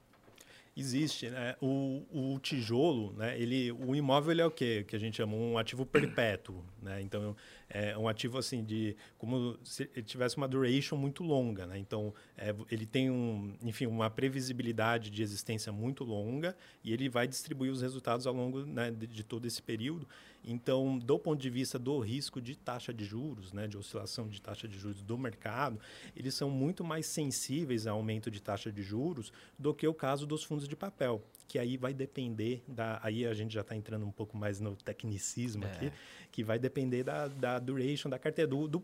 Existe, 0.75 1.29
né? 1.29 1.55
O, 1.61 2.03
o 2.11 2.39
tijolo, 2.39 3.13
né? 3.13 3.39
Ele, 3.39 3.71
o 3.73 3.93
imóvel 3.93 4.31
ele 4.31 4.41
é 4.41 4.45
o 4.45 4.51
quê? 4.51 4.85
Que 4.87 4.95
a 4.95 4.99
gente 4.99 5.17
chama 5.17 5.35
um 5.35 5.57
ativo 5.57 5.85
perpétuo, 5.85 6.63
né? 6.81 7.01
Então 7.01 7.35
é 7.69 7.97
um 7.97 8.07
ativo 8.07 8.37
assim 8.37 8.63
de 8.63 8.95
como 9.17 9.57
se 9.63 9.89
ele 9.95 10.05
tivesse 10.05 10.37
uma 10.37 10.47
duration 10.47 10.95
muito 10.95 11.23
longa, 11.23 11.65
né? 11.65 11.77
Então 11.77 12.13
é, 12.37 12.53
ele 12.69 12.85
tem 12.85 13.09
um, 13.09 13.55
enfim, 13.61 13.85
uma 13.85 14.09
previsibilidade 14.09 15.09
de 15.09 15.21
existência 15.21 15.71
muito 15.71 16.03
longa 16.03 16.55
e 16.83 16.91
ele 16.91 17.07
vai 17.07 17.27
distribuir 17.27 17.71
os 17.71 17.81
resultados 17.81 18.25
ao 18.25 18.33
longo 18.33 18.65
né, 18.65 18.91
de, 18.91 19.07
de 19.07 19.23
todo 19.23 19.45
esse 19.45 19.61
período. 19.61 20.07
Então, 20.43 20.97
do 20.97 21.19
ponto 21.19 21.39
de 21.39 21.49
vista 21.49 21.77
do 21.77 21.99
risco 21.99 22.41
de 22.41 22.55
taxa 22.55 22.93
de 22.93 23.05
juros, 23.05 23.53
né, 23.53 23.67
de 23.67 23.77
oscilação 23.77 24.27
de 24.27 24.41
taxa 24.41 24.67
de 24.67 24.77
juros 24.77 25.03
do 25.03 25.17
mercado, 25.17 25.79
eles 26.15 26.33
são 26.33 26.49
muito 26.49 26.83
mais 26.83 27.05
sensíveis 27.05 27.85
a 27.85 27.91
aumento 27.91 28.31
de 28.31 28.41
taxa 28.41 28.71
de 28.71 28.81
juros 28.81 29.31
do 29.57 29.73
que 29.73 29.87
o 29.87 29.93
caso 29.93 30.25
dos 30.25 30.43
fundos 30.43 30.67
de 30.67 30.75
papel, 30.75 31.21
que 31.51 31.59
aí 31.59 31.75
vai 31.75 31.93
depender 31.93 32.63
da. 32.65 32.97
Aí 33.03 33.25
a 33.25 33.33
gente 33.33 33.53
já 33.53 33.59
está 33.59 33.75
entrando 33.75 34.05
um 34.05 34.11
pouco 34.11 34.37
mais 34.37 34.61
no 34.61 34.73
tecnicismo 34.73 35.65
é. 35.65 35.67
aqui, 35.67 35.91
que 36.31 36.45
vai 36.45 36.57
depender 36.57 37.03
da, 37.03 37.27
da 37.27 37.59
duration 37.59 38.09
da 38.09 38.17
carteira. 38.17 38.49
Do, 38.49 38.69
do, 38.69 38.81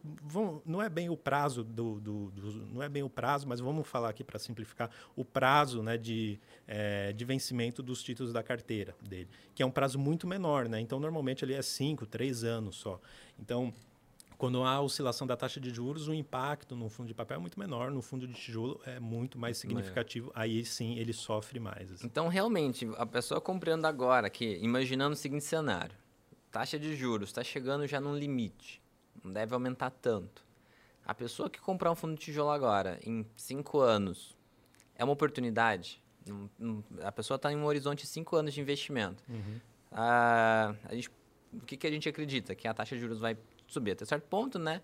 não 0.66 0.82
é 0.82 0.90
bem 0.90 1.10
o 1.10 1.16
prazo 1.16 1.64
do, 1.64 1.98
do, 1.98 2.30
do, 2.30 2.66
Não 2.66 2.84
é 2.84 2.90
bem 2.90 3.04
o 3.04 3.10
prazo, 3.10 3.48
mas 3.48 3.62
vamos 3.62 3.88
falar 3.88 4.10
aqui 4.10 4.22
para 4.22 4.38
simplificar 4.38 4.92
o 5.16 5.24
prazo 5.24 5.82
né, 5.82 5.98
de, 5.98 6.42
é, 6.68 7.14
de 7.14 7.24
vencimento 7.24 7.82
dos 7.82 8.04
títulos 8.04 8.34
da 8.34 8.44
carteira 8.44 8.94
dele, 9.02 9.30
que 9.56 9.64
é 9.64 9.66
um 9.66 9.72
prazo 9.72 9.98
muito 9.98 10.28
menor, 10.28 10.68
né? 10.68 10.82
Então, 10.82 11.00
normalmente 11.00 11.46
ele 11.46 11.54
é 11.54 11.62
5, 11.62 12.06
3 12.06 12.44
anos 12.44 12.76
só. 12.76 13.00
Então, 13.40 13.74
quando 14.38 14.64
há 14.64 14.80
oscilação 14.80 15.26
da 15.26 15.36
taxa 15.36 15.60
de 15.60 15.72
juros, 15.74 16.08
o 16.08 16.14
impacto 16.14 16.76
no 16.76 16.90
fundo 16.90 17.08
de 17.08 17.14
papel 17.14 17.38
é 17.38 17.40
muito 17.40 17.60
menor, 17.60 17.90
no 17.90 18.02
fundo 18.02 18.28
de 18.28 18.34
tijolo 18.34 18.80
é 18.86 19.00
muito 19.00 19.38
mais 19.38 19.58
significativo. 19.58 20.30
É. 20.36 20.42
Aí 20.42 20.64
sim 20.64 20.96
ele 20.98 21.12
sofre 21.12 21.60
mais. 21.60 21.92
Assim. 21.92 22.06
Então, 22.06 22.28
realmente, 22.28 22.88
a 22.98 23.06
pessoa 23.06 23.42
comprando 23.42 23.86
agora, 23.86 24.30
que 24.30 24.58
imaginando 24.58 25.14
o 25.14 25.18
seguinte 25.18 25.44
cenário: 25.44 25.96
taxa 26.52 26.78
de 26.78 26.96
juros 26.96 27.30
está 27.30 27.44
chegando 27.44 27.88
já 27.88 28.00
num 28.00 28.16
limite, 28.16 28.82
não 29.24 29.34
deve 29.34 29.54
aumentar 29.54 29.90
tanto. 29.90 30.46
A 31.04 31.16
pessoa 31.16 31.50
que 31.50 31.60
comprar 31.60 31.92
um 31.92 31.96
fundo 31.96 32.14
de 32.14 32.20
tijolo 32.20 32.52
agora, 32.52 33.00
em 33.04 33.26
cinco 33.36 33.80
anos, 33.80 34.38
é 34.94 35.04
uma 35.04 35.14
oportunidade? 35.14 36.04
A 37.02 37.12
pessoa 37.12 37.38
está 37.38 37.52
em 37.52 37.56
um 37.56 37.66
horizonte 37.66 38.02
de 38.02 38.08
cinco 38.08 38.36
anos 38.36 38.54
de 38.54 38.60
investimento. 38.60 39.24
Uhum. 39.30 39.60
Ah, 39.90 40.76
gente, 40.92 41.10
o 41.54 41.62
que, 41.62 41.78
que 41.78 41.88
a 41.88 41.90
gente 41.90 42.10
acredita? 42.10 42.54
Que 42.54 42.68
a 42.68 42.74
taxa 42.74 42.94
de 42.94 43.02
juros 43.02 43.20
vai 43.20 43.38
subir 43.68 43.92
até 43.92 44.06
certo 44.06 44.24
ponto, 44.24 44.58
né? 44.58 44.82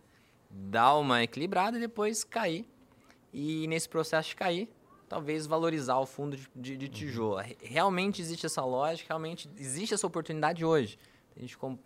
Dar 0.49 0.95
uma 0.95 1.23
equilibrada 1.23 1.77
e 1.77 1.79
depois 1.79 2.23
cair. 2.23 2.67
E 3.33 3.65
nesse 3.67 3.89
processo 3.89 4.29
de 4.29 4.35
cair, 4.35 4.69
talvez 5.09 5.47
valorizar 5.47 5.97
o 5.97 6.05
fundo 6.05 6.37
de, 6.37 6.47
de, 6.55 6.77
de 6.77 6.89
tijolo. 6.89 7.37
Uhum. 7.37 7.55
Realmente 7.61 8.21
existe 8.21 8.45
essa 8.45 8.63
lógica, 8.63 9.07
realmente 9.09 9.49
existe 9.57 9.93
essa 9.93 10.05
oportunidade 10.05 10.63
hoje 10.63 10.97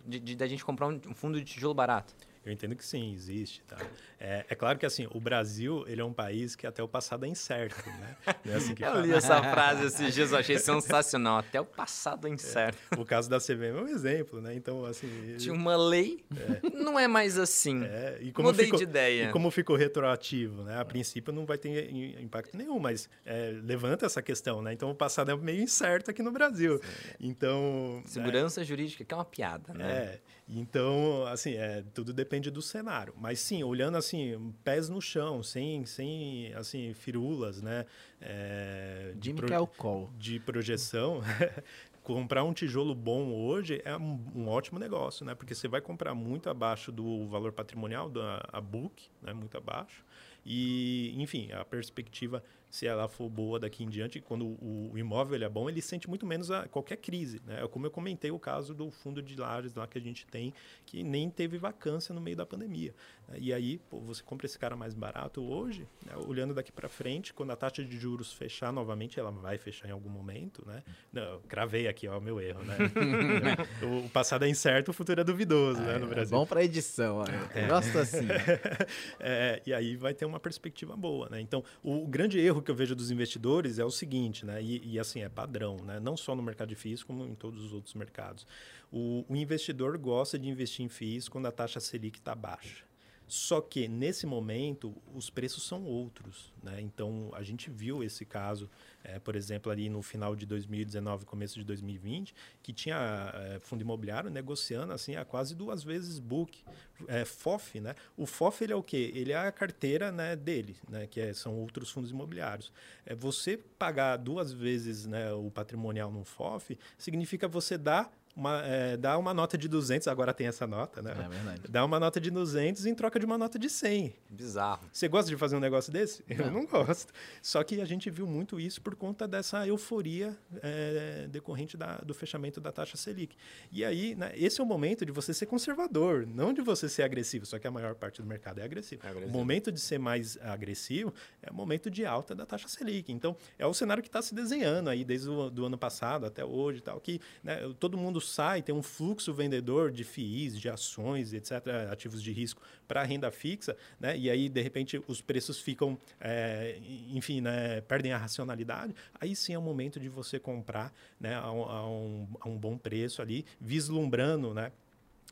de, 0.05 0.19
de 0.19 0.43
a 0.43 0.47
gente 0.47 0.63
comprar 0.65 0.87
um 0.87 1.13
fundo 1.13 1.39
de 1.39 1.45
tijolo 1.45 1.73
barato. 1.73 2.13
Eu 2.47 2.53
entendo 2.53 2.77
que 2.77 2.85
sim, 2.85 3.13
existe. 3.13 3.61
Tá? 3.67 3.75
É, 4.17 4.45
é, 4.49 4.55
claro 4.55 4.79
que 4.79 4.85
assim, 4.85 5.05
o 5.11 5.19
Brasil 5.19 5.83
ele 5.85 5.99
é 5.99 6.05
um 6.05 6.13
país 6.13 6.55
que 6.55 6.65
até 6.65 6.81
o 6.81 6.87
passado 6.87 7.25
é 7.25 7.27
incerto, 7.27 7.89
né? 7.89 8.15
É 8.45 8.55
assim 8.55 8.71
eu 8.71 8.77
fala. 8.77 9.01
li 9.01 9.11
essa 9.11 9.43
frase 9.51 9.85
esses 9.87 10.13
dias, 10.15 10.31
eu 10.31 10.37
achei 10.37 10.57
sensacional. 10.57 11.39
Até 11.39 11.59
o 11.59 11.65
passado 11.65 12.25
é 12.25 12.29
incerto. 12.29 12.79
É, 12.91 12.95
o 12.95 13.03
caso 13.03 13.29
da 13.29 13.37
CVM 13.37 13.77
é 13.77 13.81
um 13.81 13.87
exemplo, 13.89 14.39
né? 14.39 14.55
Então, 14.55 14.85
assim... 14.85 15.35
Tinha 15.37 15.53
uma 15.53 15.75
lei, 15.75 16.23
é. 16.31 16.69
não 16.69 16.97
é 16.97 17.05
mais 17.05 17.37
assim. 17.37 17.83
É, 17.83 18.17
e 18.21 18.31
como 18.31 18.47
Mudei 18.47 18.67
ficou, 18.67 18.77
de 18.77 18.83
ideia. 18.85 19.23
E 19.25 19.31
como 19.33 19.51
ficou 19.51 19.75
retroativo, 19.75 20.63
né? 20.63 20.79
A 20.79 20.85
princípio 20.85 21.33
não 21.33 21.45
vai 21.45 21.57
ter 21.57 21.93
impacto 22.21 22.55
nenhum, 22.55 22.79
mas 22.79 23.09
é, 23.25 23.59
levanta 23.61 24.05
essa 24.05 24.21
questão, 24.21 24.61
né? 24.61 24.71
Então, 24.71 24.89
o 24.89 24.95
passado 24.95 25.31
é 25.31 25.35
meio 25.35 25.61
incerto 25.61 26.09
aqui 26.11 26.23
no 26.23 26.31
Brasil. 26.31 26.77
Sim. 26.77 27.13
Então... 27.19 28.01
Segurança 28.05 28.63
jurídica, 28.63 29.03
que 29.03 29.13
é 29.13 29.17
uma 29.17 29.25
piada, 29.25 29.73
né? 29.73 29.91
É. 29.91 30.19
Então, 30.49 31.25
assim, 31.27 31.55
é, 31.55 31.83
tudo 31.93 32.13
depende 32.13 32.49
do 32.49 32.61
cenário. 32.61 33.13
Mas 33.17 33.39
sim, 33.39 33.63
olhando 33.63 33.97
assim, 33.97 34.53
pés 34.63 34.87
no 34.87 35.01
chão, 35.01 35.43
sem, 35.43 35.85
sem 35.85 36.53
assim, 36.53 36.93
firulas, 36.93 37.61
né? 37.61 37.85
É, 38.21 39.13
de, 39.17 39.33
pro, 39.33 39.67
call. 39.67 40.09
de 40.17 40.39
projeção. 40.39 41.21
comprar 42.07 42.45
um 42.45 42.53
tijolo 42.53 42.95
bom 42.95 43.33
hoje 43.33 43.81
é 43.83 43.97
um, 43.97 44.23
um, 44.33 44.47
ótimo 44.47 44.79
negócio, 44.79 45.25
né? 45.25 45.35
Porque 45.35 45.53
você 45.53 45.67
vai 45.67 45.81
comprar 45.81 46.15
muito 46.15 46.49
abaixo 46.49 46.89
do 46.89 47.27
valor 47.27 47.51
patrimonial 47.51 48.09
da 48.09 48.47
a 48.53 48.61
book, 48.61 49.09
né? 49.21 49.33
Muito 49.33 49.57
abaixo. 49.57 50.05
E, 50.45 51.13
enfim, 51.21 51.51
a 51.51 51.65
perspectiva 51.65 52.41
se 52.77 52.85
ela 52.85 53.07
for 53.07 53.27
boa 53.27 53.59
daqui 53.59 53.83
em 53.83 53.89
diante, 53.89 54.21
quando 54.21 54.45
o, 54.45 54.91
o 54.93 54.97
imóvel 54.99 55.41
é 55.41 55.49
bom, 55.49 55.67
ele 55.67 55.81
sente 55.81 56.07
muito 56.07 56.27
menos 56.27 56.51
a 56.51 56.67
qualquer 56.67 56.97
crise. 56.97 57.41
Né? 57.43 57.67
Como 57.69 57.87
eu 57.87 57.91
comentei 57.91 58.29
o 58.29 58.37
caso 58.37 58.73
do 58.75 58.91
fundo 58.91 59.19
de 59.19 59.35
lajes 59.35 59.73
lá 59.73 59.87
que 59.87 59.97
a 59.97 60.01
gente 60.01 60.27
tem, 60.27 60.53
que 60.85 61.03
nem 61.03 61.27
teve 61.27 61.57
vacância 61.57 62.13
no 62.13 62.21
meio 62.21 62.37
da 62.37 62.45
pandemia. 62.45 62.93
Né? 63.27 63.37
E 63.39 63.53
aí, 63.53 63.79
pô, 63.89 63.99
você 63.99 64.21
compra 64.21 64.45
esse 64.45 64.59
cara 64.59 64.75
mais 64.75 64.93
barato 64.93 65.43
hoje, 65.43 65.87
né? 66.05 66.13
olhando 66.27 66.53
daqui 66.53 66.71
para 66.71 66.87
frente, 66.87 67.33
quando 67.33 67.49
a 67.49 67.55
taxa 67.55 67.83
de 67.83 67.97
juros 67.97 68.31
fechar 68.31 68.71
novamente, 68.71 69.19
ela 69.19 69.31
vai 69.31 69.57
fechar 69.57 69.87
em 69.87 69.91
algum 69.91 70.09
momento, 70.09 70.63
né? 70.67 70.83
Não, 71.11 71.41
cravei 71.47 71.87
aqui, 71.87 72.07
ó, 72.07 72.19
o 72.19 72.21
meu 72.21 72.39
erro, 72.39 72.63
né? 72.63 72.77
o, 74.05 74.07
passado 74.09 74.45
é 74.45 74.49
incerto, 74.49 74.91
o 74.91 74.93
futuro 74.93 75.19
é 75.19 75.23
duvidoso, 75.23 75.81
né, 75.81 75.97
no 75.97 76.05
é, 76.05 76.09
Brasil. 76.09 76.37
É 76.37 76.39
bom 76.39 76.45
para 76.45 76.63
edição, 76.63 77.23
é. 77.23 77.63
eu 77.63 77.67
gosto 77.67 77.97
assim. 77.97 78.27
é, 79.19 79.63
e 79.65 79.73
aí 79.73 79.95
vai 79.95 80.13
ter 80.13 80.25
uma 80.25 80.39
perspectiva 80.39 80.95
boa, 80.95 81.27
né? 81.29 81.41
Então, 81.41 81.63
o 81.83 82.07
grande 82.07 82.39
erro 82.39 82.61
que 82.67 82.71
eu 82.71 82.75
vejo 82.75 82.93
dos 82.93 83.09
investidores 83.11 83.79
é 83.79 83.85
o 83.85 83.89
seguinte, 83.89 84.45
né? 84.45 84.61
E, 84.61 84.81
e 84.83 84.99
assim, 84.99 85.21
é 85.21 85.29
padrão, 85.29 85.77
né? 85.77 86.01
Não 86.01 86.17
só 86.17 86.35
no 86.35 86.43
mercado 86.43 86.67
de 86.67 86.75
FIIs, 86.75 87.01
como 87.01 87.25
em 87.25 87.33
todos 87.33 87.63
os 87.63 87.71
outros 87.71 87.93
mercados. 87.93 88.45
O, 88.91 89.23
o 89.29 89.35
investidor 89.37 89.97
gosta 89.97 90.37
de 90.37 90.49
investir 90.49 90.85
em 90.85 90.89
FIIs 90.89 91.29
quando 91.29 91.45
a 91.45 91.51
taxa 91.51 91.79
Selic 91.79 92.19
está 92.19 92.35
baixa. 92.35 92.83
Só 93.25 93.61
que 93.61 93.87
nesse 93.87 94.25
momento 94.25 94.93
os 95.15 95.29
preços 95.29 95.63
são 95.63 95.85
outros, 95.85 96.53
né? 96.61 96.81
Então 96.81 97.31
a 97.33 97.41
gente 97.41 97.69
viu 97.69 98.03
esse 98.03 98.25
caso, 98.25 98.69
é, 99.07 99.19
por 99.19 99.35
exemplo, 99.35 99.71
ali 99.71 99.89
no 99.89 100.01
final 100.01 100.35
de 100.35 100.45
2019, 100.45 101.25
começo 101.25 101.55
de 101.55 101.63
2020, 101.63 102.35
que 102.61 102.73
tinha 102.73 103.31
é, 103.33 103.59
fundo 103.61 103.81
imobiliário 103.81 104.29
negociando 104.29 104.91
assim 104.91 105.15
a 105.15 105.23
quase 105.23 105.55
duas 105.55 105.81
vezes 105.83 106.19
book, 106.19 106.63
é, 107.07 107.23
FOF, 107.23 107.79
né? 107.79 107.95
O 108.17 108.25
FOF 108.25 108.63
ele 108.63 108.73
é 108.73 108.75
o 108.75 108.83
quê? 108.83 109.11
Ele 109.15 109.31
é 109.31 109.37
a 109.37 109.51
carteira 109.51 110.11
né, 110.11 110.35
dele, 110.35 110.75
né? 110.89 111.07
Que 111.07 111.21
é, 111.21 111.33
são 111.33 111.55
outros 111.55 111.89
fundos 111.89 112.11
imobiliários. 112.11 112.71
É 113.05 113.15
você 113.15 113.57
pagar 113.57 114.17
duas 114.17 114.51
vezes 114.51 115.05
né, 115.05 115.31
o 115.31 115.49
patrimonial 115.49 116.11
no 116.11 116.25
FOF 116.25 116.77
significa 116.97 117.47
você 117.47 117.77
dar 117.77 118.11
uma, 118.37 118.61
é, 118.63 118.95
dá 118.95 119.17
uma 119.17 119.33
nota 119.33 119.57
de 119.57 119.67
200, 119.67 120.07
agora 120.07 120.31
tem 120.31 120.45
essa 120.45 120.67
nota, 120.67 121.01
né? 121.01 121.11
É 121.11 121.27
verdade. 121.27 121.61
Dá 121.67 121.83
uma 121.83 121.99
nota 121.99 122.21
de 122.21 122.29
200 122.29 122.85
em 122.85 122.93
troca 122.93 123.19
de 123.19 123.25
uma 123.25 123.35
nota 123.35 123.57
de 123.57 123.67
100. 123.67 124.13
Bizarro. 124.29 124.87
Você 124.93 125.07
gosta 125.07 125.27
de 125.27 125.35
fazer 125.35 125.55
um 125.55 125.59
negócio 125.59 125.91
desse? 125.91 126.23
Não. 126.29 126.45
Eu 126.45 126.51
não 126.51 126.65
gosto. 126.67 127.11
Só 127.41 127.63
que 127.63 127.81
a 127.81 127.85
gente 127.85 128.11
viu 128.11 128.27
muito 128.27 128.59
isso 128.59 128.79
por 128.79 128.95
conta 128.95 129.27
dessa 129.27 129.65
euforia 129.65 130.37
é, 130.61 131.27
decorrente 131.31 131.75
da, 131.75 131.97
do 131.97 132.13
fechamento 132.13 132.61
da 132.61 132.71
taxa 132.71 132.95
Selic. 132.95 133.35
E 133.71 133.83
aí, 133.83 134.13
né, 134.13 134.31
esse 134.35 134.61
é 134.61 134.63
o 134.63 134.67
momento 134.67 135.03
de 135.03 135.11
você 135.11 135.33
ser 135.33 135.47
conservador, 135.47 136.27
não 136.27 136.53
de 136.53 136.61
você 136.61 136.87
ser 136.87 137.01
agressivo. 137.01 137.43
Só 137.43 137.57
que 137.57 137.65
a 137.65 137.71
maior 137.71 137.95
parte 137.95 138.21
do 138.21 138.27
mercado 138.27 138.59
é 138.59 138.63
agressivo. 138.63 139.01
É 139.03 139.09
agressivo. 139.09 139.35
O 139.35 139.37
momento 139.37 139.71
de 139.71 139.79
ser 139.79 139.97
mais 139.97 140.37
agressivo 140.41 141.11
é 141.41 141.49
o 141.49 141.55
momento 141.55 141.89
de 141.89 142.05
alta 142.05 142.35
da 142.35 142.45
taxa 142.45 142.67
Selic. 142.67 143.11
Então, 143.11 143.35
é 143.57 143.65
o 143.65 143.73
cenário 143.73 144.03
que 144.03 144.09
está 144.09 144.21
se 144.21 144.35
desenhando 144.35 144.91
aí 144.91 145.03
desde 145.03 145.27
o 145.27 145.49
do 145.49 145.65
ano 145.65 145.77
passado 145.77 146.27
até 146.27 146.45
hoje, 146.45 146.81
tal, 146.81 146.99
que 146.99 147.19
né, 147.43 147.73
todo 147.79 147.97
mundo 147.97 148.21
sai, 148.27 148.61
tem 148.61 148.73
um 148.73 148.83
fluxo 148.83 149.33
vendedor 149.33 149.91
de 149.91 150.03
FIIs, 150.03 150.59
de 150.59 150.69
ações, 150.69 151.33
etc., 151.33 151.67
ativos 151.91 152.21
de 152.21 152.31
risco 152.31 152.61
para 152.87 153.03
renda 153.03 153.31
fixa, 153.31 153.75
né? 153.99 154.17
e 154.17 154.29
aí, 154.29 154.49
de 154.49 154.61
repente, 154.61 155.01
os 155.07 155.21
preços 155.21 155.59
ficam, 155.59 155.97
é, 156.19 156.79
enfim, 157.09 157.41
né, 157.41 157.81
perdem 157.81 158.11
a 158.11 158.17
racionalidade, 158.17 158.93
aí 159.19 159.35
sim 159.35 159.53
é 159.53 159.59
o 159.59 159.61
momento 159.61 159.99
de 159.99 160.09
você 160.09 160.39
comprar 160.39 160.93
né, 161.19 161.35
a, 161.35 161.41
a, 161.41 161.89
um, 161.89 162.27
a 162.39 162.47
um 162.47 162.57
bom 162.57 162.77
preço 162.77 163.21
ali, 163.21 163.45
vislumbrando, 163.59 164.53
né? 164.53 164.71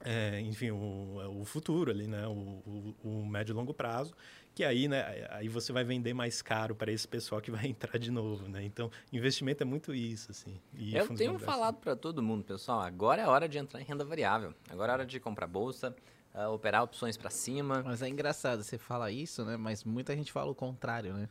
É, 0.04 0.42
enfim, 0.42 0.72
o, 0.72 1.42
o 1.42 1.46
futuro 1.46 1.90
ali, 1.90 2.06
né? 2.06 2.28
O, 2.28 2.32
o, 2.32 2.96
o, 3.04 3.26
médio 3.26 3.54
e 3.54 3.56
longo 3.56 3.74
prazo 3.74 4.14
que 4.56 4.64
aí, 4.64 4.88
né, 4.88 5.28
aí 5.32 5.50
você 5.50 5.74
vai 5.74 5.84
vender 5.84 6.14
mais 6.14 6.42
caro 6.42 6.74
para 6.74 6.90
esse 6.90 7.06
pessoal 7.06 7.42
que 7.42 7.52
vai 7.52 7.68
entrar 7.68 8.00
de 8.00 8.10
novo, 8.10 8.48
né? 8.48 8.64
Então, 8.64 8.90
investimento 9.12 9.62
é 9.62 9.66
muito 9.66 9.94
isso, 9.94 10.32
assim. 10.32 10.58
Eu 10.74 11.14
tenho 11.14 11.38
falado 11.38 11.76
para 11.76 11.94
todo 11.94 12.24
mundo, 12.24 12.46
pessoal, 12.46 12.80
agora 12.80 13.22
é 13.22 13.28
hora 13.28 13.50
de 13.50 13.58
entrar 13.58 13.82
em 13.82 13.84
renda 13.84 14.06
variável. 14.06 14.56
Agora 14.70 14.94
é 14.94 14.96
hora 14.96 15.06
de 15.06 15.20
comprar 15.20 15.46
bolsa, 15.46 15.94
uh, 16.34 16.50
operar 16.54 16.84
opções 16.84 17.18
para 17.18 17.30
cima. 17.30 17.84
Mas 17.84 18.02
é 18.02 18.08
engraçado, 18.08 18.64
você 18.64 18.78
fala 18.78 19.12
isso, 19.12 19.44
né? 19.44 19.58
Mas 19.58 19.84
muita 19.84 20.16
gente 20.16 20.32
fala 20.32 20.50
o 20.50 20.56
contrário, 20.56 21.14
né? 21.14 21.28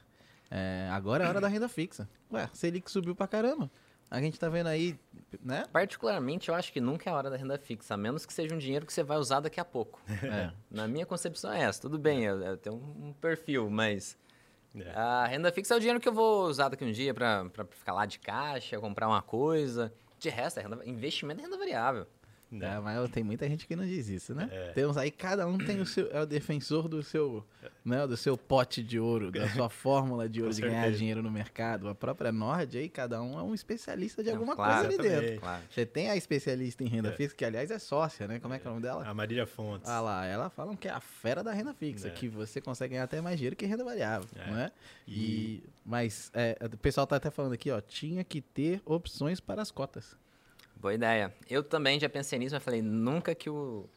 É, 0.50 0.88
agora 0.92 1.24
é 1.24 1.28
hora 1.28 1.40
da 1.40 1.48
renda 1.48 1.68
fixa. 1.68 2.06
Ué, 2.30 2.48
Selic 2.52 2.90
subiu 2.90 3.14
pra 3.16 3.26
caramba. 3.26 3.70
A 4.10 4.20
gente 4.20 4.38
tá 4.38 4.48
vendo 4.48 4.68
aí, 4.68 4.98
né? 5.42 5.64
Particularmente, 5.72 6.48
eu 6.48 6.54
acho 6.54 6.72
que 6.72 6.80
nunca 6.80 7.10
é 7.10 7.12
hora 7.12 7.28
da 7.28 7.36
renda 7.36 7.58
fixa, 7.58 7.94
a 7.94 7.96
menos 7.96 8.24
que 8.24 8.32
seja 8.32 8.54
um 8.54 8.58
dinheiro 8.58 8.86
que 8.86 8.92
você 8.92 9.02
vai 9.02 9.18
usar 9.18 9.40
daqui 9.40 9.60
a 9.60 9.64
pouco. 9.64 10.00
É. 10.24 10.52
Na 10.70 10.88
minha 10.88 11.04
concepção 11.04 11.52
é 11.52 11.62
essa. 11.62 11.80
Tudo 11.82 11.98
bem, 11.98 12.24
eu, 12.24 12.40
eu 12.40 12.56
tenho 12.56 12.76
um 12.76 13.12
perfil, 13.12 13.68
mas 13.68 14.16
é. 14.74 14.90
a 14.94 15.26
renda 15.26 15.52
fixa 15.52 15.74
é 15.74 15.76
o 15.76 15.80
dinheiro 15.80 16.00
que 16.00 16.08
eu 16.08 16.12
vou 16.12 16.46
usar 16.46 16.68
daqui 16.68 16.84
um 16.84 16.92
dia 16.92 17.12
para 17.12 17.48
ficar 17.70 17.92
lá 17.92 18.06
de 18.06 18.18
caixa, 18.18 18.78
comprar 18.78 19.08
uma 19.08 19.22
coisa. 19.22 19.92
De 20.18 20.28
resto, 20.28 20.60
é 20.60 20.62
renda, 20.62 20.80
investimento 20.86 21.40
é 21.40 21.44
renda 21.44 21.58
variável. 21.58 22.06
É, 22.62 22.78
mas 22.80 23.10
tem 23.10 23.24
muita 23.24 23.48
gente 23.48 23.66
que 23.66 23.74
não 23.74 23.84
diz 23.84 24.08
isso, 24.08 24.34
né? 24.34 24.48
É. 24.50 24.72
Temos 24.72 24.96
aí, 24.96 25.10
cada 25.10 25.46
um 25.46 25.58
tem 25.58 25.80
o 25.80 25.86
seu, 25.86 26.10
é 26.10 26.20
o 26.20 26.26
defensor 26.26 26.88
do 26.88 27.02
seu, 27.02 27.44
né, 27.84 28.06
do 28.06 28.16
seu 28.16 28.36
pote 28.36 28.82
de 28.82 28.98
ouro, 28.98 29.30
da 29.30 29.48
sua 29.48 29.68
fórmula 29.68 30.28
de 30.28 30.40
ouro 30.42 30.54
de 30.54 30.60
ganhar 30.60 30.90
dinheiro 30.92 31.22
no 31.22 31.30
mercado. 31.30 31.88
A 31.88 31.94
própria 31.94 32.30
Nord 32.30 32.76
aí, 32.76 32.88
cada 32.88 33.22
um 33.22 33.38
é 33.38 33.42
um 33.42 33.54
especialista 33.54 34.22
de 34.22 34.30
alguma 34.30 34.54
claro, 34.54 34.86
coisa 34.88 35.02
ali 35.02 35.08
dentro. 35.08 35.40
Claro. 35.40 35.62
Você 35.70 35.86
tem 35.86 36.10
a 36.10 36.16
especialista 36.16 36.84
em 36.84 36.88
renda 36.88 37.08
é. 37.08 37.12
fixa, 37.12 37.34
que 37.34 37.44
aliás 37.44 37.70
é 37.70 37.78
sócia, 37.78 38.26
né? 38.26 38.38
Como 38.38 38.54
é 38.54 38.58
que 38.58 38.66
é 38.66 38.70
o 38.70 38.74
nome 38.74 38.82
dela? 38.82 39.06
A 39.06 39.14
Marília 39.14 39.46
Fontes. 39.46 39.88
Ah 39.88 40.00
lá, 40.00 40.26
ela 40.26 40.50
fala 40.50 40.76
que 40.76 40.88
é 40.88 40.90
a 40.90 41.00
fera 41.00 41.42
da 41.42 41.52
renda 41.52 41.74
fixa, 41.74 42.08
é. 42.08 42.10
que 42.10 42.28
você 42.28 42.60
consegue 42.60 42.92
ganhar 42.92 43.04
até 43.04 43.20
mais 43.20 43.36
dinheiro 43.36 43.56
que 43.56 43.66
renda 43.66 43.84
variável, 43.84 44.28
é. 44.36 44.50
não 44.50 44.58
é? 44.58 44.72
E... 45.06 45.14
e 45.14 45.64
mas 45.84 46.32
o 46.72 46.78
pessoal 46.78 47.06
tá 47.06 47.16
até 47.16 47.30
falando 47.30 47.52
aqui, 47.52 47.70
ó, 47.70 47.78
tinha 47.78 48.24
que 48.24 48.40
ter 48.40 48.80
opções 48.86 49.38
para 49.38 49.60
as 49.60 49.70
cotas. 49.70 50.16
Boa 50.84 50.92
ideia. 50.92 51.32
Eu 51.48 51.62
também 51.62 51.98
já 51.98 52.10
pensei 52.10 52.38
nisso, 52.38 52.54
mas 52.54 52.62
falei, 52.62 52.82
nunca 52.82 53.34
que 53.34 53.48
o 53.48 53.88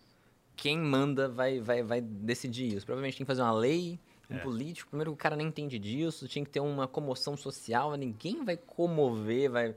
quem 0.55 0.77
manda 0.77 1.27
vai, 1.27 1.59
vai, 1.59 1.83
vai 1.83 1.99
decidir 1.99 2.73
isso. 2.73 2.85
Provavelmente 2.85 3.17
tem 3.17 3.25
que 3.25 3.27
fazer 3.27 3.41
uma 3.41 3.51
lei, 3.51 3.99
um 4.29 4.37
é. 4.37 4.39
político. 4.39 4.91
Primeiro, 4.91 5.11
o 5.11 5.15
cara 5.17 5.35
nem 5.35 5.47
entende 5.47 5.77
disso, 5.77 6.29
tinha 6.29 6.45
que 6.45 6.49
ter 6.49 6.61
uma 6.61 6.87
comoção 6.87 7.35
social, 7.35 7.93
ninguém 7.95 8.45
vai 8.45 8.55
comover, 8.55 9.51
vai... 9.51 9.75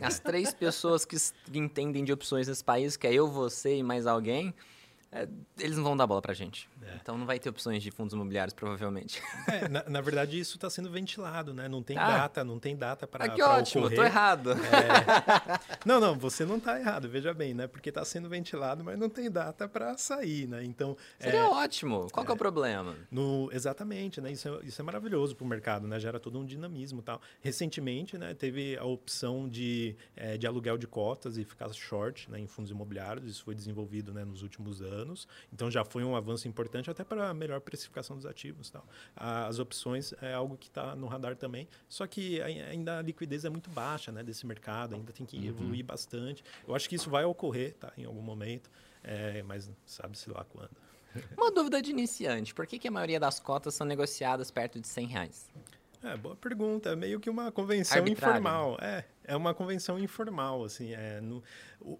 As 0.00 0.18
três 0.18 0.54
pessoas 0.54 1.04
que, 1.04 1.16
que 1.44 1.58
entendem 1.58 2.02
de 2.02 2.10
opções 2.10 2.48
nesse 2.48 2.64
país, 2.64 2.96
que 2.96 3.06
é 3.06 3.12
eu, 3.12 3.28
você 3.28 3.76
e 3.76 3.82
mais 3.82 4.06
alguém, 4.06 4.54
é, 5.12 5.28
eles 5.58 5.76
não 5.76 5.84
vão 5.84 5.96
dar 5.96 6.06
bola 6.06 6.20
pra 6.20 6.34
gente. 6.34 6.68
É. 6.82 6.96
Então 7.00 7.16
não 7.16 7.26
vai 7.26 7.38
ter 7.38 7.48
opções 7.48 7.82
de 7.82 7.90
fundos 7.90 8.12
imobiliários, 8.14 8.54
provavelmente. 8.54 9.22
É, 9.46 9.68
na, 9.68 9.84
na, 9.88 10.00
verdade, 10.00 10.38
isso 10.38 10.56
está 10.56 10.68
sendo 10.68 10.90
ventilado, 10.90 11.54
né? 11.54 11.68
Não 11.68 11.80
tem 11.80 11.96
ah. 11.96 12.18
data, 12.18 12.42
não 12.42 12.58
tem 12.58 12.76
data 12.76 13.06
para. 13.06 13.26
Ah, 13.26 13.28
que 13.28 13.40
ótimo, 13.40 13.84
ocorrer. 13.84 13.98
tô 13.98 14.04
errado. 14.04 14.50
É. 14.52 15.76
não, 15.86 16.00
não, 16.00 16.18
você 16.18 16.44
não 16.44 16.56
está 16.56 16.78
errado, 16.78 17.08
veja 17.08 17.32
bem, 17.32 17.54
né? 17.54 17.68
Porque 17.68 17.90
está 17.90 18.04
sendo 18.04 18.28
ventilado, 18.28 18.82
mas 18.82 18.98
não 18.98 19.08
tem 19.08 19.30
data 19.30 19.68
para 19.68 19.96
sair, 19.96 20.48
né? 20.48 20.64
Então. 20.64 20.96
Seria 21.18 21.40
é, 21.40 21.44
ótimo. 21.44 22.08
Qual 22.10 22.26
é, 22.26 22.28
é 22.28 22.32
o 22.32 22.36
problema? 22.36 22.96
No, 23.08 23.48
exatamente, 23.52 24.20
né? 24.20 24.32
Isso 24.32 24.48
é, 24.48 24.66
isso 24.66 24.80
é 24.80 24.84
maravilhoso 24.84 25.36
para 25.36 25.44
o 25.44 25.48
mercado, 25.48 25.86
né? 25.86 26.00
Gera 26.00 26.18
todo 26.18 26.38
um 26.40 26.44
dinamismo 26.44 27.00
tal. 27.00 27.20
Recentemente, 27.40 28.18
né, 28.18 28.34
teve 28.34 28.76
a 28.76 28.84
opção 28.84 29.48
de, 29.48 29.96
é, 30.16 30.36
de 30.36 30.46
aluguel 30.46 30.76
de 30.76 30.88
cotas 30.88 31.38
e 31.38 31.44
ficar 31.44 31.72
short 31.72 32.30
né, 32.30 32.40
em 32.40 32.46
fundos 32.46 32.70
imobiliários. 32.70 33.26
Isso 33.26 33.44
foi 33.44 33.54
desenvolvido 33.54 34.12
né, 34.12 34.24
nos 34.24 34.42
últimos 34.42 34.82
anos. 34.82 35.05
Então 35.52 35.70
já 35.70 35.84
foi 35.84 36.02
um 36.04 36.16
avanço 36.16 36.48
importante 36.48 36.90
até 36.90 37.04
para 37.04 37.28
a 37.28 37.34
melhor 37.34 37.60
precificação 37.60 38.16
dos 38.16 38.26
ativos. 38.26 38.70
Tal. 38.70 38.86
As 39.14 39.58
opções 39.58 40.12
é 40.20 40.34
algo 40.34 40.56
que 40.56 40.68
está 40.68 40.96
no 40.96 41.06
radar 41.06 41.36
também, 41.36 41.68
só 41.88 42.06
que 42.06 42.40
ainda 42.42 42.98
a 42.98 43.02
liquidez 43.02 43.44
é 43.44 43.50
muito 43.50 43.70
baixa 43.70 44.10
né, 44.10 44.22
desse 44.22 44.46
mercado, 44.46 44.94
ainda 44.94 45.12
tem 45.12 45.26
que 45.26 45.36
uhum. 45.36 45.44
evoluir 45.44 45.84
bastante. 45.84 46.44
Eu 46.66 46.74
acho 46.74 46.88
que 46.88 46.96
isso 46.96 47.10
vai 47.10 47.24
ocorrer 47.24 47.74
tá, 47.74 47.92
em 47.96 48.04
algum 48.04 48.22
momento, 48.22 48.70
é, 49.02 49.42
mas 49.42 49.70
sabe-se 49.84 50.30
lá 50.30 50.44
quando. 50.44 50.70
Uma 51.36 51.50
dúvida 51.50 51.80
de 51.80 51.90
iniciante: 51.90 52.54
por 52.54 52.66
que, 52.66 52.78
que 52.78 52.88
a 52.88 52.90
maioria 52.90 53.20
das 53.20 53.40
cotas 53.40 53.74
são 53.74 53.86
negociadas 53.86 54.50
perto 54.50 54.80
de 54.80 54.86
100 54.86 55.06
reais? 55.06 55.48
É, 56.12 56.16
boa 56.16 56.36
pergunta. 56.36 56.90
É 56.90 56.96
meio 56.96 57.18
que 57.18 57.28
uma 57.28 57.50
convenção 57.50 57.98
Arbitrário, 57.98 58.38
informal. 58.38 58.78
É, 58.80 59.04
é 59.24 59.36
uma 59.36 59.52
convenção 59.54 59.98
informal, 59.98 60.64
assim. 60.64 60.92
É, 60.94 61.20
no- 61.20 61.42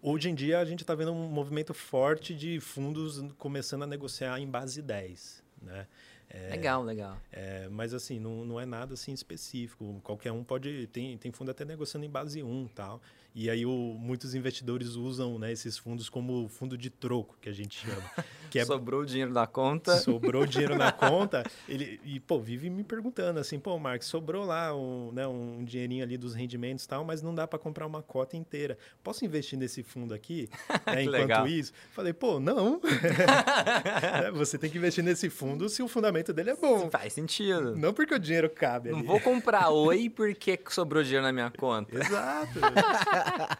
hoje 0.02 0.28
em 0.30 0.34
dia 0.34 0.58
a 0.60 0.64
gente 0.64 0.80
está 0.82 0.94
vendo 0.94 1.12
um 1.12 1.28
movimento 1.28 1.74
forte 1.74 2.34
de 2.34 2.60
fundos 2.60 3.20
começando 3.36 3.82
a 3.82 3.86
negociar 3.86 4.38
em 4.40 4.46
base 4.48 4.80
10, 4.80 5.42
né? 5.60 5.86
É, 6.28 6.50
Legal, 6.50 6.82
legal. 6.82 7.16
é, 7.30 7.68
mas 7.68 7.94
assim, 7.94 8.18
não, 8.18 8.44
não 8.44 8.60
é 8.60 8.66
nada 8.66 8.94
assim 8.94 9.12
específico. 9.12 10.00
Qualquer 10.02 10.32
um 10.32 10.42
pode. 10.42 10.88
Tem, 10.88 11.16
tem 11.16 11.30
fundo 11.30 11.50
até 11.52 11.64
negociando 11.64 12.04
em 12.04 12.10
base 12.10 12.42
1 12.42 12.66
tal. 12.74 13.00
E 13.38 13.50
aí 13.50 13.66
o, 13.66 13.70
muitos 13.70 14.34
investidores 14.34 14.94
usam 14.94 15.38
né, 15.38 15.52
esses 15.52 15.76
fundos 15.76 16.08
como 16.08 16.48
fundo 16.48 16.76
de 16.78 16.88
troco, 16.88 17.36
que 17.38 17.50
a 17.50 17.52
gente 17.52 17.86
chama. 17.86 18.02
Que 18.50 18.60
é 18.60 18.64
Sobrou 18.64 19.02
o 19.02 19.04
dinheiro 19.04 19.34
da 19.34 19.46
conta. 19.46 19.98
sobrou 19.98 20.46
dinheiro 20.46 20.74
na 20.74 20.90
conta, 20.92 21.44
ele 21.68 22.00
e 22.02 22.18
pô, 22.18 22.40
vive 22.40 22.70
me 22.70 22.82
perguntando 22.82 23.38
assim, 23.38 23.58
pô, 23.58 23.78
Marcos, 23.78 24.06
sobrou 24.08 24.46
lá 24.46 24.74
um, 24.74 25.12
né, 25.12 25.26
um 25.26 25.62
dinheirinho 25.62 26.02
ali 26.02 26.16
dos 26.16 26.32
rendimentos 26.34 26.86
e 26.86 26.88
tal, 26.88 27.04
mas 27.04 27.20
não 27.20 27.34
dá 27.34 27.46
para 27.46 27.58
comprar 27.58 27.86
uma 27.86 28.02
cota 28.02 28.38
inteira. 28.38 28.78
Posso 29.04 29.22
investir 29.26 29.58
nesse 29.58 29.82
fundo 29.82 30.14
aqui? 30.14 30.48
Né, 30.86 31.02
enquanto 31.02 31.20
legal. 31.20 31.46
isso? 31.48 31.72
Falei, 31.90 32.12
pô, 32.12 32.38
não. 32.38 32.80
Né, 32.80 34.30
Você 34.34 34.56
tem 34.56 34.70
que 34.70 34.78
investir 34.78 35.02
nesse 35.02 35.28
fundo 35.28 35.68
se 35.68 35.82
o 35.82 35.88
fundamento 35.88 36.32
dele 36.32 36.50
é 36.50 36.56
bom. 36.56 36.88
Faz 36.90 37.12
sentido. 37.12 37.76
Não 37.76 37.92
porque 37.92 38.14
o 38.14 38.18
dinheiro 38.18 38.48
cabe 38.48 38.90
Não 38.90 38.98
ali. 38.98 39.06
vou 39.06 39.20
comprar 39.20 39.70
oi 39.70 40.08
porque 40.08 40.58
sobrou 40.70 41.02
dinheiro 41.02 41.24
na 41.26 41.32
minha 41.32 41.50
conta. 41.50 41.94
Exato. 41.98 42.60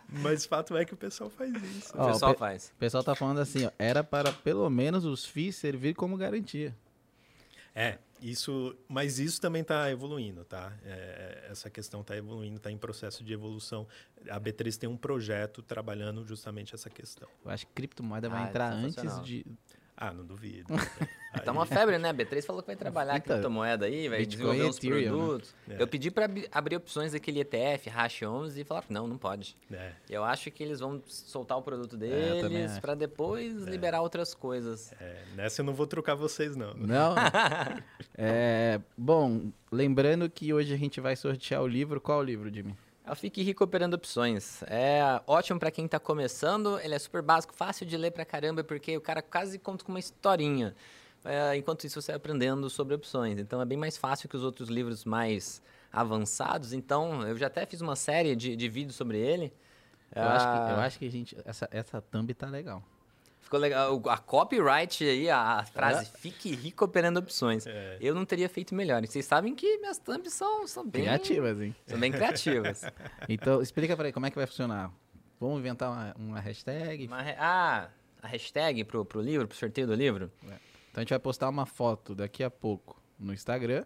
Mas 0.09 0.45
fato 0.47 0.77
é 0.77 0.85
que 0.85 0.95
o 0.95 0.97
pessoal 0.97 1.31
faz 1.31 1.53
isso. 1.55 1.97
O 1.97 2.01
Ó, 2.01 2.13
pessoal 2.13 2.33
pe- 2.35 2.39
faz. 2.39 2.73
O 2.75 2.79
pessoal 2.79 3.03
tá 3.05 3.15
falando 3.15 3.41
assim, 3.41 3.67
ó, 3.67 3.71
era 3.79 4.03
para 4.05 4.33
pelo 4.33 4.69
menos 4.71 5.05
os 5.05 5.25
FIIs 5.25 5.57
servir 5.57 5.95
como 5.95 6.17
garantia. 6.17 6.75
É, 7.75 7.99
isso, 8.23 8.75
mas 8.89 9.19
isso 9.19 9.39
também 9.39 9.61
está 9.61 9.91
evoluindo, 9.91 10.45
tá? 10.47 10.73
É, 10.83 11.49
essa 11.51 11.69
questão 11.69 12.01
está 12.01 12.17
evoluindo, 12.17 12.57
está 12.57 12.71
em 12.71 12.79
processo 12.79 13.23
de 13.23 13.33
evolução. 13.35 13.87
A 14.31 14.41
B3 14.41 14.79
tem 14.79 14.89
um 14.89 14.97
projeto 14.97 15.63
trabalhando 15.63 16.25
justamente 16.27 16.75
essa 16.75 16.89
questão. 16.89 17.29
Eu 17.45 17.51
acho 17.51 17.67
que 17.67 17.73
criptomoeda 17.75 18.31
vai 18.31 18.45
Ah, 18.45 18.49
entrar 18.49 18.73
antes 18.73 18.95
sensacional. 18.95 19.23
de... 19.25 19.45
Ah, 19.97 20.13
não 20.13 20.25
duvido. 20.25 20.67
Tá 21.45 21.53
uma 21.53 21.67
febre, 21.67 21.99
né? 21.99 22.09
A 22.09 22.15
B3 22.15 22.43
falou 22.47 22.63
que 22.63 22.67
vai 22.67 22.77
trabalhar 22.77 23.19
Então, 23.19 23.35
criptomoeda 23.35 23.85
aí, 23.85 24.09
vai 24.09 24.21
Bitcoin 24.21 24.57
desenvolver 24.57 24.71
uns 24.71 24.77
Ethereum, 24.79 24.97
né? 25.01 25.09
produtos. 25.27 25.55
É. 25.69 25.83
Eu 25.83 25.87
pedi 25.87 26.11
para 26.11 26.31
abrir 26.51 26.77
opções 26.77 27.13
daquele 27.13 27.41
ETF, 27.41 27.91
Hash 27.91 28.23
11, 28.23 28.59
e 28.59 28.65
falaram 28.65 28.87
que 28.87 28.93
não, 28.95 29.07
não 29.07 29.19
pode. 29.19 29.55
É, 29.71 29.93
Eu 30.09 30.25
acho 30.25 30.51
que 30.51 30.63
eles 30.63 30.81
vão 30.81 31.03
soltar 31.07 31.59
o 31.59 31.63
produto 31.63 31.95
É, 31.97 31.99
deles 32.41 32.73
acho. 32.73 32.81
para 32.81 32.95
depois 32.95 33.53
liberar 33.65 34.01
outras 34.01 34.33
coisas. 34.33 34.95
é, 34.99 35.25
nessa 35.35 35.61
eu 35.61 35.67
não 35.67 35.75
vou 35.75 35.87
trocar 35.87 36.15
vocês, 36.15 36.57
não. 36.57 36.73
Não? 36.73 37.15
é, 38.17 38.81
bom, 38.97 39.51
lembrando 39.71 40.31
que 40.31 40.55
hoje 40.55 40.73
a 40.73 40.77
gente 40.79 41.03
vai 41.03 41.15
sortear 41.17 41.63
o 41.63 41.67
livro. 41.67 42.01
Qual 42.01 42.21
o 42.21 42.23
livro, 42.23 42.53
Jimmy? 42.53 42.75
É 43.07 43.13
o 43.13 43.15
Fique 43.15 43.41
Rico 43.41 43.63
Operando 43.63 43.95
Opções. 43.95 44.65
É 44.65 45.23
ótimo 45.29 45.61
para 45.61 45.71
quem 45.71 45.87
tá 45.87 46.01
começando, 46.01 46.77
ele 46.81 46.93
é 46.93 46.99
super 46.99 47.23
básico, 47.23 47.55
fácil 47.55 47.87
de 47.87 47.97
ler 47.97 48.11
pra 48.11 48.25
caramba, 48.25 48.65
porque 48.65 48.97
o 48.97 49.01
cara 49.01 49.23
quase 49.23 49.61
conta 49.61 49.85
com 49.85 49.93
uma 49.93 50.01
historinha. 50.01 50.75
É, 51.25 51.57
enquanto 51.57 51.85
isso, 51.85 52.03
você 52.03 52.11
vai 52.11 52.17
aprendendo 52.17 52.69
sobre 52.69 52.95
opções. 52.97 53.39
Então, 53.39 53.63
é 53.63 53.65
bem 53.65 53.79
mais 53.79 53.97
fácil 53.97 54.29
que 54.29 54.37
os 54.37 54.43
outros 54.43 54.69
livros 54.69 55.05
mais 55.05 55.63
avançados. 55.93 56.73
Então, 56.73 57.23
eu 57.23 57.37
já 57.37 57.47
até 57.47 57.65
fiz 57.65 57.81
uma 57.81 57.95
série 57.95 58.35
de, 58.35 58.57
de 58.57 58.69
vídeos 58.69 58.97
sobre 58.97 59.19
ele. 59.19 59.53
Eu, 60.15 60.23
acho 60.23 60.45
que, 60.45 60.53
eu 60.53 60.77
Ah, 60.77 60.85
acho 60.85 60.99
que 60.99 61.07
a 61.07 61.11
gente... 61.11 61.37
Essa, 61.45 61.69
essa 61.71 62.01
thumb 62.01 62.33
tá 62.35 62.49
legal. 62.49 62.83
Ficou 63.47 63.61
legal. 63.61 64.03
A 64.09 64.19
copyright 64.19 65.05
aí, 65.05 65.31
a 65.31 65.65
frase 65.65 66.11
Fique 66.19 66.53
Rico 66.53 66.85
Operando 66.85 67.21
Opções. 67.21 67.65
É. 67.65 67.97
Eu 68.01 68.13
não 68.13 68.25
teria 68.25 68.49
feito 68.49 68.75
melhor. 68.75 69.05
E 69.05 69.07
vocês 69.07 69.25
sabem 69.25 69.55
que 69.55 69.79
minhas 69.79 69.99
thumbs 69.99 70.33
são, 70.33 70.67
são 70.67 70.85
bem... 70.85 71.03
Criativas, 71.03 71.61
hein? 71.61 71.73
São 71.87 71.97
bem 72.01 72.11
criativas. 72.11 72.83
Então, 73.29 73.63
explica 73.63 73.97
pra 73.97 74.07
aí 74.07 74.13
como 74.13 74.27
é 74.27 74.31
que 74.31 74.37
vai 74.37 74.49
funcionar. 74.49 74.91
Vamos 75.39 75.61
inventar 75.61 75.93
uma, 75.93 76.15
uma 76.19 76.41
hashtag. 76.41 77.07
Uma 77.07 77.23
re- 77.23 77.37
Ah, 77.39 77.89
a 78.21 78.27
hashtag 78.27 78.83
pro, 78.83 79.05
pro 79.05 79.21
livro, 79.21 79.47
pro 79.47 79.57
sorteio 79.57 79.87
do 79.87 79.95
livro? 79.95 80.29
Então 80.43 80.57
a 80.97 81.01
gente 81.01 81.11
vai 81.11 81.19
postar 81.21 81.49
uma 81.49 81.67
foto 81.67 82.17
daqui 82.17 82.43
a 82.43 82.51
pouco 82.51 83.01
no 83.17 83.33
Instagram. 83.33 83.85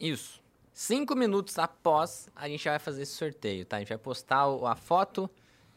Isso. 0.00 0.42
Cinco 0.72 1.14
minutos 1.14 1.58
após, 1.58 2.30
a 2.34 2.48
gente 2.48 2.64
vai 2.66 2.78
fazer 2.78 3.02
esse 3.02 3.12
sorteio, 3.12 3.66
tá? 3.66 3.76
A 3.76 3.80
gente 3.80 3.90
vai 3.90 3.98
postar 3.98 4.46
a 4.66 4.74
foto. 4.74 5.28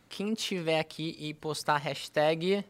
Quem 0.08 0.34
tiver 0.34 0.80
aqui 0.80 1.18
e 1.20 1.34
postar 1.34 1.74
a 1.76 1.80
hashtag, 1.80 2.64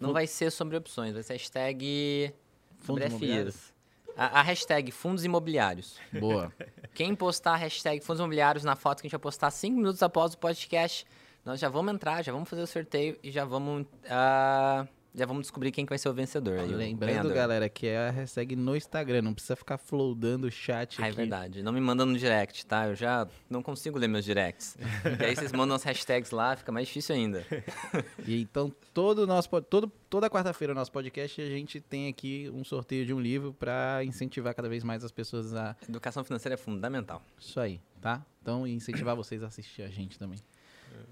não 0.00 0.12
vai 0.12 0.26
ser 0.26 0.50
sobre 0.50 0.76
opções, 0.76 1.14
vai 1.14 1.22
ser 1.22 1.34
hashtag 1.34 2.34
Fundos 2.80 3.04
imobiliários? 3.04 3.72
A, 4.16 4.40
a 4.40 4.42
hashtag 4.42 4.90
fundos 4.90 5.24
imobiliários. 5.24 5.98
Boa. 6.18 6.52
Quem 6.94 7.14
postar 7.14 7.52
a 7.52 7.56
hashtag 7.56 8.00
fundos 8.00 8.20
imobiliários 8.20 8.64
na 8.64 8.74
foto 8.74 9.00
que 9.00 9.06
a 9.06 9.08
gente 9.08 9.12
vai 9.12 9.20
postar 9.20 9.50
cinco 9.50 9.76
minutos 9.76 10.02
após 10.02 10.34
o 10.34 10.38
podcast, 10.38 11.06
nós 11.44 11.60
já 11.60 11.68
vamos 11.68 11.94
entrar, 11.94 12.22
já 12.22 12.32
vamos 12.32 12.48
fazer 12.48 12.62
o 12.62 12.66
sorteio 12.66 13.18
e 13.22 13.30
já 13.30 13.44
vamos, 13.44 13.86
ah, 14.08 14.86
já 15.14 15.26
vamos 15.26 15.42
descobrir 15.42 15.72
quem 15.72 15.84
que 15.84 15.90
vai 15.90 15.98
ser 15.98 16.08
o 16.08 16.14
vencedor. 16.14 16.58
aí, 16.60 16.68
Lembrando, 16.68 17.10
ganhador. 17.10 17.32
galera, 17.32 17.68
que 17.68 17.86
é 17.86 18.08
a 18.08 18.10
hashtag 18.10 18.54
no 18.54 18.76
Instagram. 18.76 19.22
Não 19.22 19.34
precisa 19.34 19.56
ficar 19.56 19.76
flowdando 19.78 20.46
o 20.46 20.50
chat 20.50 21.00
Ah, 21.02 21.06
é 21.06 21.08
aqui. 21.08 21.16
verdade. 21.16 21.62
Não 21.62 21.72
me 21.72 21.80
manda 21.80 22.04
no 22.06 22.16
direct, 22.16 22.64
tá? 22.66 22.86
Eu 22.86 22.94
já 22.94 23.26
não 23.48 23.62
consigo 23.62 23.98
ler 23.98 24.08
meus 24.08 24.24
directs. 24.24 24.76
e 25.20 25.24
aí 25.24 25.34
vocês 25.34 25.52
mandam 25.52 25.74
as 25.74 25.82
hashtags 25.82 26.30
lá, 26.30 26.54
fica 26.56 26.70
mais 26.70 26.86
difícil 26.86 27.14
ainda. 27.14 27.44
E 28.26 28.40
então, 28.42 28.72
todo 28.94 29.26
nosso, 29.26 29.48
todo, 29.62 29.90
toda 30.08 30.28
quarta-feira, 30.30 30.72
no 30.74 30.80
nosso 30.80 30.92
podcast, 30.92 31.40
a 31.40 31.46
gente 31.46 31.80
tem 31.80 32.08
aqui 32.08 32.50
um 32.54 32.62
sorteio 32.62 33.04
de 33.04 33.12
um 33.12 33.20
livro 33.20 33.52
para 33.52 34.04
incentivar 34.04 34.54
cada 34.54 34.68
vez 34.68 34.84
mais 34.84 35.02
as 35.04 35.10
pessoas 35.10 35.54
a. 35.54 35.74
Educação 35.88 36.22
financeira 36.22 36.54
é 36.54 36.56
fundamental. 36.56 37.22
Isso 37.38 37.58
aí, 37.58 37.80
tá? 38.00 38.24
Então, 38.42 38.66
incentivar 38.66 39.16
vocês 39.16 39.42
a 39.42 39.46
assistir 39.48 39.82
a 39.82 39.88
gente 39.88 40.18
também. 40.18 40.38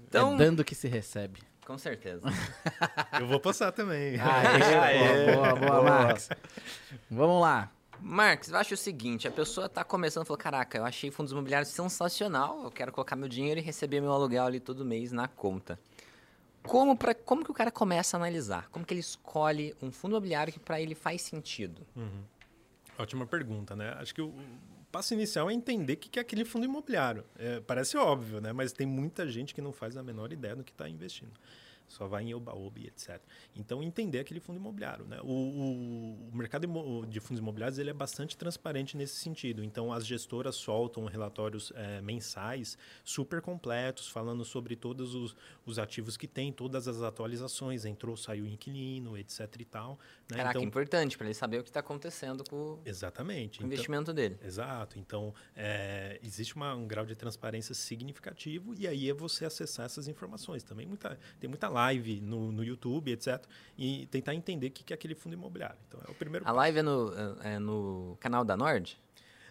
Então, 0.07 0.33
É 0.35 0.37
dando 0.37 0.63
que 0.63 0.73
se 0.75 0.87
recebe. 0.87 1.39
Com 1.69 1.77
certeza. 1.77 2.23
Eu 3.21 3.27
vou 3.27 3.39
postar 3.39 3.71
também. 3.71 4.17
Aê, 4.19 5.35
boa, 5.35 5.53
boa, 5.53 5.69
boa, 5.69 5.83
Max. 5.83 6.29
Vamos 7.11 7.39
lá. 7.39 7.71
Marcos, 8.01 8.49
eu 8.49 8.57
acho 8.57 8.73
o 8.75 8.77
seguinte, 8.77 9.27
a 9.27 9.31
pessoa 9.31 9.67
tá 9.67 9.83
começando 9.83 10.23
e 10.23 10.25
falou, 10.25 10.37
caraca, 10.37 10.77
eu 10.77 10.85
achei 10.85 11.11
fundos 11.11 11.33
imobiliários 11.33 11.69
sensacional, 11.69 12.63
eu 12.63 12.71
quero 12.71 12.93
colocar 12.93 13.13
meu 13.17 13.27
dinheiro 13.27 13.59
e 13.59 13.63
receber 13.63 13.99
meu 13.99 14.13
aluguel 14.13 14.45
ali 14.45 14.57
todo 14.57 14.85
mês 14.85 15.11
na 15.11 15.27
conta. 15.27 15.77
Como, 16.63 16.97
pra, 16.97 17.13
como 17.13 17.43
que 17.43 17.51
o 17.51 17.53
cara 17.53 17.69
começa 17.69 18.15
a 18.15 18.17
analisar? 18.17 18.69
Como 18.69 18.85
que 18.85 18.93
ele 18.93 19.01
escolhe 19.01 19.75
um 19.81 19.91
fundo 19.91 20.13
imobiliário 20.13 20.53
que 20.53 20.59
para 20.59 20.79
ele 20.79 20.95
faz 20.95 21.21
sentido? 21.21 21.85
Ótima 22.97 23.27
pergunta, 23.27 23.75
né? 23.75 23.93
Acho 23.99 24.15
que 24.15 24.21
o 24.21 24.33
passo 24.91 25.13
inicial 25.13 25.49
é 25.49 25.53
entender 25.53 25.93
o 25.93 25.97
que 25.97 26.19
é 26.19 26.21
aquele 26.21 26.45
fundo 26.45 26.65
imobiliário. 26.65 27.23
É, 27.37 27.59
parece 27.59 27.97
óbvio, 27.97 28.41
né? 28.41 28.51
Mas 28.53 28.71
tem 28.71 28.87
muita 28.87 29.27
gente 29.27 29.53
que 29.53 29.61
não 29.61 29.71
faz 29.71 29.95
a 29.97 30.03
menor 30.03 30.31
ideia 30.33 30.55
do 30.55 30.63
que 30.63 30.71
está 30.71 30.89
investindo. 30.89 31.31
Só 31.89 32.07
vai 32.07 32.23
em 32.23 32.33
oba-oba 32.33 32.79
e 32.79 32.87
etc. 32.87 33.19
Então, 33.55 33.83
entender 33.83 34.19
aquele 34.19 34.39
fundo 34.39 34.57
imobiliário. 34.57 35.05
Né? 35.05 35.19
O, 35.23 35.27
o- 35.27 36.29
o 36.31 36.37
mercado 36.37 36.65
de 37.07 37.19
fundos 37.19 37.39
imobiliários 37.41 37.77
ele 37.79 37.89
é 37.89 37.93
bastante 37.93 38.37
transparente 38.37 38.95
nesse 38.95 39.15
sentido. 39.15 39.63
Então, 39.63 39.91
as 39.91 40.05
gestoras 40.05 40.55
soltam 40.55 41.03
relatórios 41.05 41.73
eh, 41.75 41.99
mensais 42.01 42.77
super 43.03 43.41
completos, 43.41 44.07
falando 44.07 44.45
sobre 44.45 44.75
todos 44.75 45.13
os, 45.15 45.35
os 45.65 45.77
ativos 45.79 46.15
que 46.15 46.27
tem, 46.27 46.53
todas 46.53 46.87
as 46.87 47.01
atualizações, 47.01 47.83
entrou, 47.85 48.15
saiu 48.15 48.45
inquilino, 48.45 49.17
etc 49.17 49.53
e 49.59 49.65
tal. 49.65 49.99
Né? 50.29 50.37
Caraca, 50.37 50.49
então, 50.59 50.63
importante 50.63 51.17
para 51.17 51.25
ele 51.27 51.33
saber 51.33 51.59
o 51.59 51.63
que 51.63 51.69
está 51.69 51.79
acontecendo 51.79 52.43
com 52.49 52.79
exatamente. 52.85 53.57
o 53.57 53.61
Então- 53.61 53.67
investimento 53.67 54.13
dele. 54.13 54.37
Exato. 54.43 54.99
Então, 54.99 55.33
é, 55.55 56.19
existe 56.23 56.55
uma- 56.55 56.75
um 56.75 56.87
grau 56.87 57.05
de 57.05 57.15
transparência 57.15 57.73
significativo 57.73 58.73
e 58.77 58.87
aí 58.87 59.09
é 59.09 59.13
você 59.13 59.45
acessar 59.45 59.85
essas 59.85 60.07
informações. 60.07 60.63
Também 60.63 60.85
muita, 60.85 61.17
tem 61.39 61.49
muita 61.49 61.67
live 61.79 62.21
no, 62.21 62.51
no 62.51 62.63
YouTube, 62.63 63.11
etc. 63.11 63.43
E 63.77 64.07
tentar 64.07 64.35
entender 64.35 64.67
o 64.67 64.71
que 64.71 64.83
que 64.83 64.93
é 64.93 64.95
aquele 64.95 65.15
fundo 65.15 65.33
imobiliário. 65.33 65.77
Então, 65.87 65.99
é 66.07 66.11
o 66.11 66.13
primeiro 66.15 66.47
A 66.47 66.51
live 66.51 66.79
é 66.79 66.81
no, 66.81 67.13
é 67.43 67.59
no 67.59 68.17
canal 68.19 68.43
da 68.43 68.55
Nord? 68.55 68.99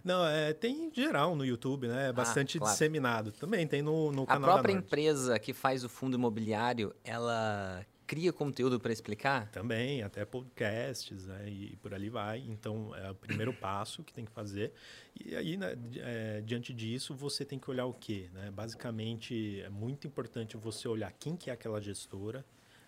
Não, 0.04 0.24
é, 0.26 0.52
tem 0.52 0.86
em 0.86 0.94
geral 0.94 1.34
no 1.34 1.44
YouTube, 1.44 1.88
né? 1.88 2.08
É 2.08 2.12
bastante 2.12 2.58
claro. 2.58 2.72
disseminado. 2.72 3.32
Também 3.32 3.66
tem 3.66 3.82
no, 3.82 4.12
no 4.12 4.22
A 4.22 4.26
canal 4.26 4.50
própria 4.50 4.74
da 4.74 4.80
Nord. 4.80 4.86
empresa 4.86 5.38
que 5.38 5.52
faz 5.52 5.84
o 5.84 5.88
fundo 5.88 6.16
imobiliário, 6.16 6.94
ela 7.04 7.84
cria 8.08 8.32
conteúdo 8.32 8.80
para 8.80 8.90
explicar? 8.90 9.50
Também, 9.50 10.02
até 10.02 10.24
podcasts, 10.24 11.26
né? 11.26 11.46
E 11.46 11.76
por 11.76 11.92
ali 11.92 12.08
vai. 12.08 12.38
Então, 12.48 12.96
é 12.96 13.10
o 13.10 13.14
primeiro 13.14 13.52
passo 13.60 14.02
que 14.02 14.14
tem 14.14 14.24
que 14.24 14.32
fazer. 14.32 14.72
E 15.14 15.36
aí, 15.36 15.58
né, 15.58 15.76
é, 15.96 16.40
diante 16.40 16.72
disso, 16.72 17.14
você 17.14 17.44
tem 17.44 17.58
que 17.58 17.70
olhar 17.70 17.84
o 17.84 17.92
quê? 17.92 18.30
Né? 18.32 18.50
Basicamente, 18.50 19.60
é 19.60 19.68
muito 19.68 20.06
importante 20.06 20.56
você 20.56 20.88
olhar 20.88 21.12
quem 21.12 21.36
que 21.36 21.50
é 21.50 21.52
aquela 21.52 21.80
gestora, 21.82 22.44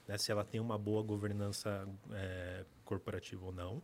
né? 0.09 0.17
se 0.17 0.33
ela 0.33 0.43
tem 0.43 0.59
uma 0.59 0.79
boa 0.79 1.03
governança 1.03 1.87
é, 2.13 2.65
corporativa 2.83 3.45
ou 3.45 3.53
não. 3.53 3.83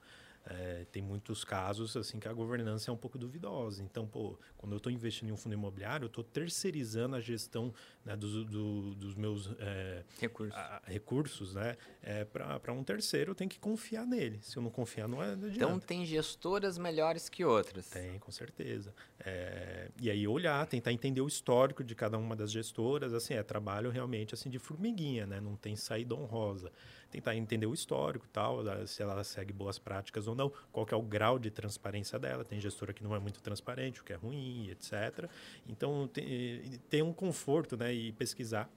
É, 0.48 0.86
tem 0.92 1.02
muitos 1.02 1.44
casos 1.44 1.96
assim 1.96 2.20
que 2.20 2.28
a 2.28 2.32
governança 2.32 2.90
é 2.90 2.94
um 2.94 2.96
pouco 2.96 3.18
duvidosa. 3.18 3.82
Então, 3.82 4.06
pô, 4.06 4.38
quando 4.56 4.72
eu 4.72 4.76
estou 4.76 4.92
investindo 4.92 5.28
em 5.28 5.32
um 5.32 5.36
fundo 5.36 5.54
imobiliário, 5.54 6.04
eu 6.04 6.08
estou 6.08 6.22
terceirizando 6.22 7.16
a 7.16 7.20
gestão 7.20 7.74
né, 8.04 8.16
dos, 8.16 8.44
do, 8.44 8.94
dos 8.94 9.16
meus 9.16 9.50
é, 9.58 10.04
recursos, 10.20 10.56
a, 10.56 10.82
recursos 10.86 11.54
né, 11.54 11.76
é, 12.00 12.24
para 12.24 12.72
um 12.72 12.84
terceiro, 12.84 13.32
eu 13.32 13.34
tenho 13.34 13.50
que 13.50 13.58
confiar 13.58 14.06
nele. 14.06 14.38
Se 14.40 14.56
eu 14.56 14.62
não 14.62 14.70
confiar, 14.70 15.08
não 15.08 15.20
é 15.20 15.32
adianta. 15.32 15.56
Então, 15.56 15.80
tem 15.80 16.06
gestoras 16.06 16.78
melhores 16.78 17.28
que 17.28 17.44
outras? 17.44 17.90
Tem, 17.90 18.18
com 18.20 18.30
certeza. 18.30 18.94
É, 19.18 19.90
e 20.00 20.08
aí 20.08 20.28
olhar, 20.28 20.64
tentar 20.66 20.92
entender 20.92 21.20
o 21.20 21.26
histórico 21.26 21.82
de 21.82 21.94
cada 21.96 22.16
uma 22.16 22.36
das 22.36 22.52
gestoras, 22.52 23.12
assim, 23.12 23.34
é 23.34 23.42
trabalho 23.42 23.90
realmente 23.90 24.32
assim 24.32 24.48
de 24.48 24.60
formiguinha, 24.60 25.26
né? 25.26 25.40
Não 25.40 25.56
tem 25.56 25.74
saída 25.74 26.14
honrosa 26.14 26.70
tentar 27.16 27.34
entender 27.34 27.66
o 27.66 27.72
histórico 27.72 28.28
tal, 28.28 28.62
se 28.86 29.02
ela 29.02 29.24
segue 29.24 29.52
boas 29.52 29.78
práticas 29.78 30.28
ou 30.28 30.34
não, 30.34 30.52
qual 30.70 30.86
é 30.90 30.94
o 30.94 31.02
grau 31.02 31.38
de 31.38 31.50
transparência 31.50 32.18
dela. 32.18 32.44
Tem 32.44 32.60
gestora 32.60 32.92
que 32.92 33.02
não 33.02 33.14
é 33.14 33.18
muito 33.18 33.40
transparente, 33.40 34.00
o 34.00 34.04
que 34.04 34.12
é 34.12 34.16
ruim, 34.16 34.68
etc. 34.68 35.28
Então, 35.66 36.08
tem, 36.08 36.78
tem 36.90 37.02
um 37.02 37.12
conforto 37.12 37.76
né, 37.76 37.92
e 37.92 38.12
pesquisar 38.12 38.70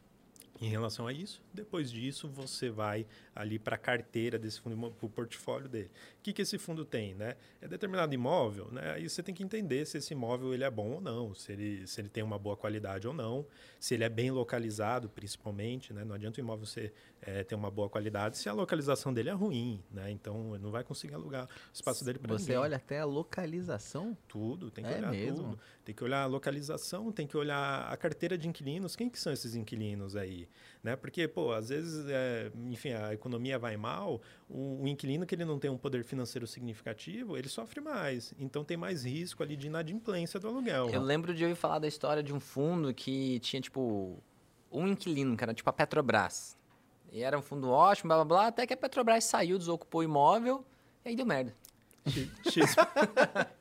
em 0.62 0.68
relação 0.68 1.08
a 1.08 1.14
isso. 1.14 1.42
Depois 1.54 1.92
disso, 1.92 2.28
você 2.28 2.70
vai 2.70 3.06
ali 3.36 3.60
para 3.60 3.76
a 3.76 3.80
carteira 3.80 4.38
desse 4.40 4.60
fundo, 4.60 4.92
para 4.92 5.06
o 5.06 5.10
portfólio 5.10 5.68
dele. 5.68 5.92
O 6.20 6.22
que, 6.22 6.34
que 6.34 6.42
esse 6.42 6.58
fundo 6.58 6.84
tem? 6.84 7.16
Né? 7.16 7.36
É 7.62 7.68
determinado 7.68 8.14
imóvel, 8.14 8.70
né? 8.74 8.92
aí 8.92 9.10
você 9.10 9.24
tem 9.24 9.34
que 9.34 9.42
entender 9.42 9.86
se 9.86 9.98
esse 9.98 10.14
imóvel 10.14 10.54
ele 10.54 10.66
é 10.66 10.70
bom 10.70 10.92
ou 10.92 11.02
não, 11.02 11.34
se 11.34 11.54
ele, 11.54 11.88
se 11.88 12.02
ele 12.02 12.10
tem 12.10 12.22
uma 12.22 12.38
boa 12.38 12.58
qualidade 12.58 13.08
ou 13.08 13.14
não, 13.14 13.46
se 13.80 13.94
ele 13.94 14.04
é 14.04 14.10
bem 14.10 14.30
localizado, 14.30 15.08
principalmente. 15.10 15.94
Né? 15.94 16.04
Não 16.04 16.14
adianta 16.14 16.42
o 16.42 16.44
imóvel 16.44 16.66
ser, 16.66 16.94
é, 17.22 17.44
ter 17.46 17.56
uma 17.56 17.72
boa 17.72 17.90
qualidade 17.90 18.38
se 18.38 18.50
a 18.50 18.54
localização 18.54 19.14
dele 19.14 19.30
é 19.30 19.34
ruim. 19.34 19.82
Né? 19.90 20.12
Então, 20.12 20.58
não 20.60 20.72
vai 20.72 20.84
conseguir 20.84 21.14
alugar 21.14 21.46
o 21.46 21.74
espaço 21.74 22.04
dele 22.04 22.20
para 22.20 22.38
Você 22.38 22.54
olha 22.58 22.76
até 22.76 23.00
a 23.00 23.06
localização? 23.06 24.18
Tudo, 24.28 24.70
tem 24.70 24.84
que 24.84 24.92
é 24.92 24.98
olhar 24.98 25.12
mesmo? 25.12 25.38
tudo. 25.38 25.60
Tem 25.86 25.96
que 25.96 26.04
olhar 26.04 26.24
a 26.24 26.26
localização, 26.26 27.14
tem 27.14 27.26
que 27.26 27.38
olhar 27.38 27.90
a 27.90 27.96
carteira 27.96 28.38
de 28.38 28.48
inquilinos. 28.48 28.94
Quem 28.94 29.10
que 29.10 29.18
são 29.18 29.32
esses 29.32 29.56
inquilinos 29.56 30.18
aí? 30.18 30.50
Né? 30.82 30.96
Porque, 30.96 31.28
pô, 31.28 31.52
às 31.52 31.70
vezes, 31.70 32.06
é, 32.08 32.52
enfim, 32.70 32.94
a 32.94 33.14
economia 33.14 33.60
vai 33.60 33.76
mal, 33.76 34.22
o, 34.50 34.82
o, 34.82 34.88
inquilino 34.88 35.26
que 35.26 35.36
ele 35.36 35.44
não 35.44 35.60
tem 35.60 35.70
um 35.70 35.78
poder 35.78 36.06
financeiro 36.06 36.48
significativo, 36.48 37.38
ele 37.38 37.50
sofre 37.50 37.82
mais. 37.82 38.34
Então 38.40 38.64
tem 38.64 38.78
mais 38.78 39.04
risco 39.04 39.44
ali 39.44 39.58
de 39.58 39.68
inadimplência 39.68 40.40
do 40.40 40.48
aluguel. 40.48 40.90
Eu 40.90 41.02
lembro 41.02 41.34
de 41.34 41.44
ouvir 41.44 41.56
falar 41.56 41.80
da 41.80 41.88
história 41.88 42.24
de 42.24 42.34
um 42.34 42.40
fundo 42.40 42.94
que 42.94 43.40
tinha, 43.40 43.62
tipo, 43.62 44.24
um 44.72 44.88
inquilino, 44.88 45.36
que 45.36 45.44
era 45.44 45.54
tipo 45.54 45.70
a 45.70 45.74
Petrobras. 45.74 46.58
E 47.12 47.24
era 47.24 47.38
um 47.38 47.42
fundo 47.42 47.70
ótimo, 47.70 48.08
blá 48.08 48.18
blá 48.18 48.26
blá, 48.26 48.48
até 48.48 48.66
que 48.66 48.74
a 48.74 48.78
Petrobras 48.78 49.26
saiu, 49.26 49.58
desocupou 49.58 50.00
o 50.00 50.04
imóvel, 50.04 50.64
e 51.04 51.10
aí 51.10 51.16
deu 51.16 51.26
merda. 51.26 51.54
X, 52.50 52.76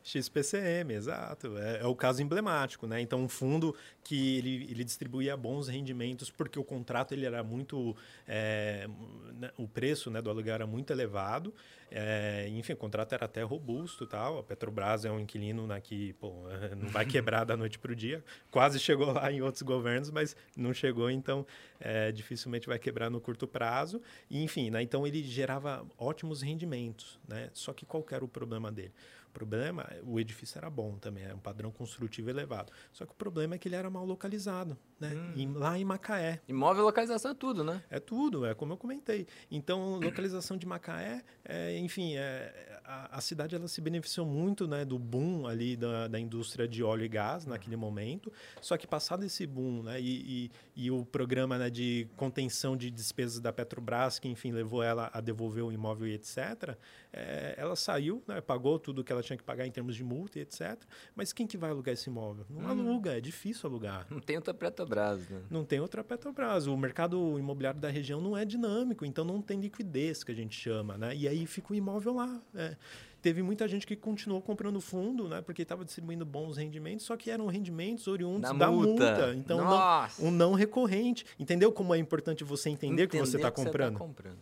XPCM, 0.03 0.93
exato. 0.95 1.57
É, 1.59 1.81
é, 1.81 1.87
o 1.87 1.95
caso 1.95 2.23
emblemático, 2.23 2.87
né? 2.87 3.01
Então, 3.01 3.23
um 3.23 3.29
fundo 3.29 3.75
que 4.03 4.39
ele, 4.39 4.67
ele 4.71 4.85
distribuía 4.85 5.37
bons 5.37 5.69
rendimentos 5.69 6.31
porque 6.31 6.59
o 6.59 6.65
contrato 6.65 7.13
ele 7.13 7.27
era 7.27 7.43
muito... 7.43 7.97
É, 8.27 8.89
né, 9.35 9.51
o 9.57 9.67
preço 9.67 10.11
né, 10.11 10.23
do 10.23 10.31
aluguel 10.31 10.55
era 10.55 10.67
muito 10.67 10.93
elevado. 10.93 11.55
É, 11.91 12.49
enfim, 12.51 12.73
o 12.73 12.77
contrato 12.77 13.15
era 13.15 13.25
até 13.25 13.43
robusto 13.43 14.07
tal. 14.07 14.39
A 14.39 14.43
Petrobras 14.43 15.05
é 15.05 15.11
um 15.11 15.21
inquilino 15.21 15.67
né, 15.67 15.81
que 15.81 16.13
pô, 16.15 16.33
não 16.77 16.89
vai 16.89 17.07
quebrar 17.07 17.45
da 17.45 17.57
noite 17.57 17.79
para 17.79 17.93
o 17.93 17.97
dia. 17.97 18.23
Quase 18.51 18.79
chegou 18.79 19.13
lá 19.13 19.31
em 19.33 19.41
outros 19.41 19.63
governos, 19.63 20.11
mas 20.11 20.37
não 20.57 20.75
chegou, 20.75 21.11
então 21.11 21.47
é, 21.81 22.13
dificilmente 22.13 22.67
vai 22.67 22.79
quebrar 22.79 23.11
no 23.11 23.21
curto 23.21 23.47
prazo. 23.47 24.01
E, 24.31 24.43
enfim, 24.43 24.71
né, 24.71 24.83
então 24.83 25.07
ele 25.07 25.23
gerava 25.23 25.87
ótimos 25.97 26.43
rendimentos. 26.43 27.19
Né? 27.27 27.51
Só 27.53 27.73
que 27.73 27.87
qual 27.87 28.05
era 28.11 28.25
o 28.25 28.29
problema 28.29 28.71
dele? 28.71 28.93
O 29.29 29.33
problema, 29.39 29.87
o 30.05 30.19
edifício 30.19 30.59
era 30.59 30.69
bom 30.69 30.97
também, 30.99 31.25
é 31.25 31.35
um 31.35 31.39
padrão 31.39 31.71
construtivo 31.71 32.31
elevado. 32.31 32.73
Só 32.93 33.05
que 33.05 33.13
o 33.13 33.15
problema 33.15 33.55
é 33.55 33.59
que 33.59 33.69
ele 33.69 33.77
era 33.77 33.89
mal 33.91 34.05
localizado, 34.05 34.77
né? 34.99 35.15
Hum. 35.15 35.33
Em, 35.37 35.53
lá 35.53 35.79
em 35.79 35.85
Macaé. 35.85 36.41
Imóvel 36.49 36.85
localização 36.85 37.31
é 37.31 37.35
tudo, 37.35 37.63
né? 37.63 37.83
É 37.91 38.01
tudo, 38.01 38.47
é 38.47 38.55
como 38.55 38.73
eu 38.73 38.77
comentei. 38.77 39.27
Então, 39.51 40.01
localização 40.01 40.57
de 40.57 40.67
Macaé, 40.67 41.23
é, 41.45 41.79
enfim, 41.79 42.17
é, 42.17 42.78
a, 42.89 43.19
a, 43.19 43.21
cidade 43.21 43.55
ela 43.55 43.69
se 43.69 43.83
beneficiou 43.83 44.25
muito 44.25 44.67
né, 44.67 44.83
do 44.83 44.99
boom 44.99 45.47
ali 45.47 45.77
da, 45.77 46.09
da 46.09 46.19
indústria 46.19 46.67
de 46.67 46.83
óleo 46.83 47.05
e 47.05 47.09
gás 47.09 47.45
naquele 47.45 47.77
momento. 47.77 48.33
Só 48.63 48.79
que 48.79 48.87
passado 48.87 49.25
esse 49.25 49.47
boom 49.47 49.83
né, 49.83 50.01
e, 50.01 50.51
e, 50.75 50.85
e 50.85 50.91
o 50.91 51.05
programa 51.05 51.59
né, 51.59 51.69
de 51.69 52.09
contenção 52.17 52.77
de 52.77 52.91
despesas 52.91 53.41
da 53.41 53.53
Petrobras, 53.53 54.19
que 54.19 54.27
enfim 54.27 54.53
levou 54.53 54.83
ela 54.83 55.11
a 55.13 55.21
devolver 55.21 55.63
o 55.63 55.71
imóvel 55.71 56.09
e 56.09 56.15
etc., 56.15 56.77
é, 57.13 57.55
ela 57.59 57.77
saiu, 57.77 58.23
né, 58.27 58.41
pagou 58.41 58.79
tudo 58.79 59.05
que 59.05 59.13
ela 59.13 59.23
tinha 59.23 59.37
que 59.37 59.43
pagar 59.43 59.67
em 59.67 59.71
termos 59.71 59.95
de 59.95 60.05
multa 60.05 60.39
e 60.39 60.43
etc. 60.43 60.79
Mas 61.15 61.33
quem 61.33 61.47
que 61.47 61.59
vai 61.59 61.71
alugar 61.71 61.93
esse 61.93 62.09
imóvel? 62.09 62.47
Não 62.49 62.65
hum. 62.65 62.69
aluga, 62.71 63.17
é 63.17 63.21
difícil 63.21 63.69
alugar. 63.69 64.07
Não 64.09 64.21
tem 64.21 64.37
outra 64.37 64.55
Petrobras, 64.55 65.29
né? 65.29 65.43
Não 65.51 65.65
tem 65.65 65.81
outra 65.81 66.03
Petrobras. 66.03 66.67
O 66.67 66.77
mercado 66.77 67.39
imobiliário 67.39 67.81
da 67.81 67.91
região 67.91 68.21
não 68.21 68.37
é 68.37 68.45
dinâmico, 68.47 69.05
então 69.05 69.25
não 69.25 69.43
tem 69.43 69.61
liquidez, 69.61 70.25
que 70.25 70.33
a 70.33 70.35
gente 70.35 70.57
chama, 70.57 70.97
né? 70.97 71.15
E 71.15 71.29
aí 71.29 71.45
fica 71.45 71.73
o 71.73 71.77
imóvel 71.77 72.15
lá. 72.15 72.41
É. 72.55 72.78
Teve 73.21 73.43
muita 73.43 73.67
gente 73.67 73.87
que 73.87 73.97
continuou 73.97 74.41
comprando 74.41 74.81
fundo, 74.81 75.29
né? 75.29 75.41
Porque 75.41 75.63
estava 75.63 75.85
distribuindo 75.85 76.25
bons 76.25 76.57
rendimentos, 76.57 77.05
só 77.05 77.17
que 77.17 77.31
eram 77.31 77.47
rendimentos 77.47 78.07
oriundos 78.07 78.43
da, 78.43 78.53
da 78.53 78.71
multa. 78.71 78.91
multa. 78.91 79.35
Então, 79.35 79.59
não, 79.59 80.29
um 80.29 80.31
não 80.31 80.55
recorrente. 80.55 81.27
Entendeu 81.39 81.73
como 81.73 81.93
é 81.95 81.99
importante 81.99 82.45
você 82.45 82.71
entender, 82.71 83.05
o 83.05 83.09
que 83.09 83.19
você 83.19 83.37
está 83.37 83.51
comprando? 83.51 83.95
Tá 83.95 83.99
comprando? 83.99 84.39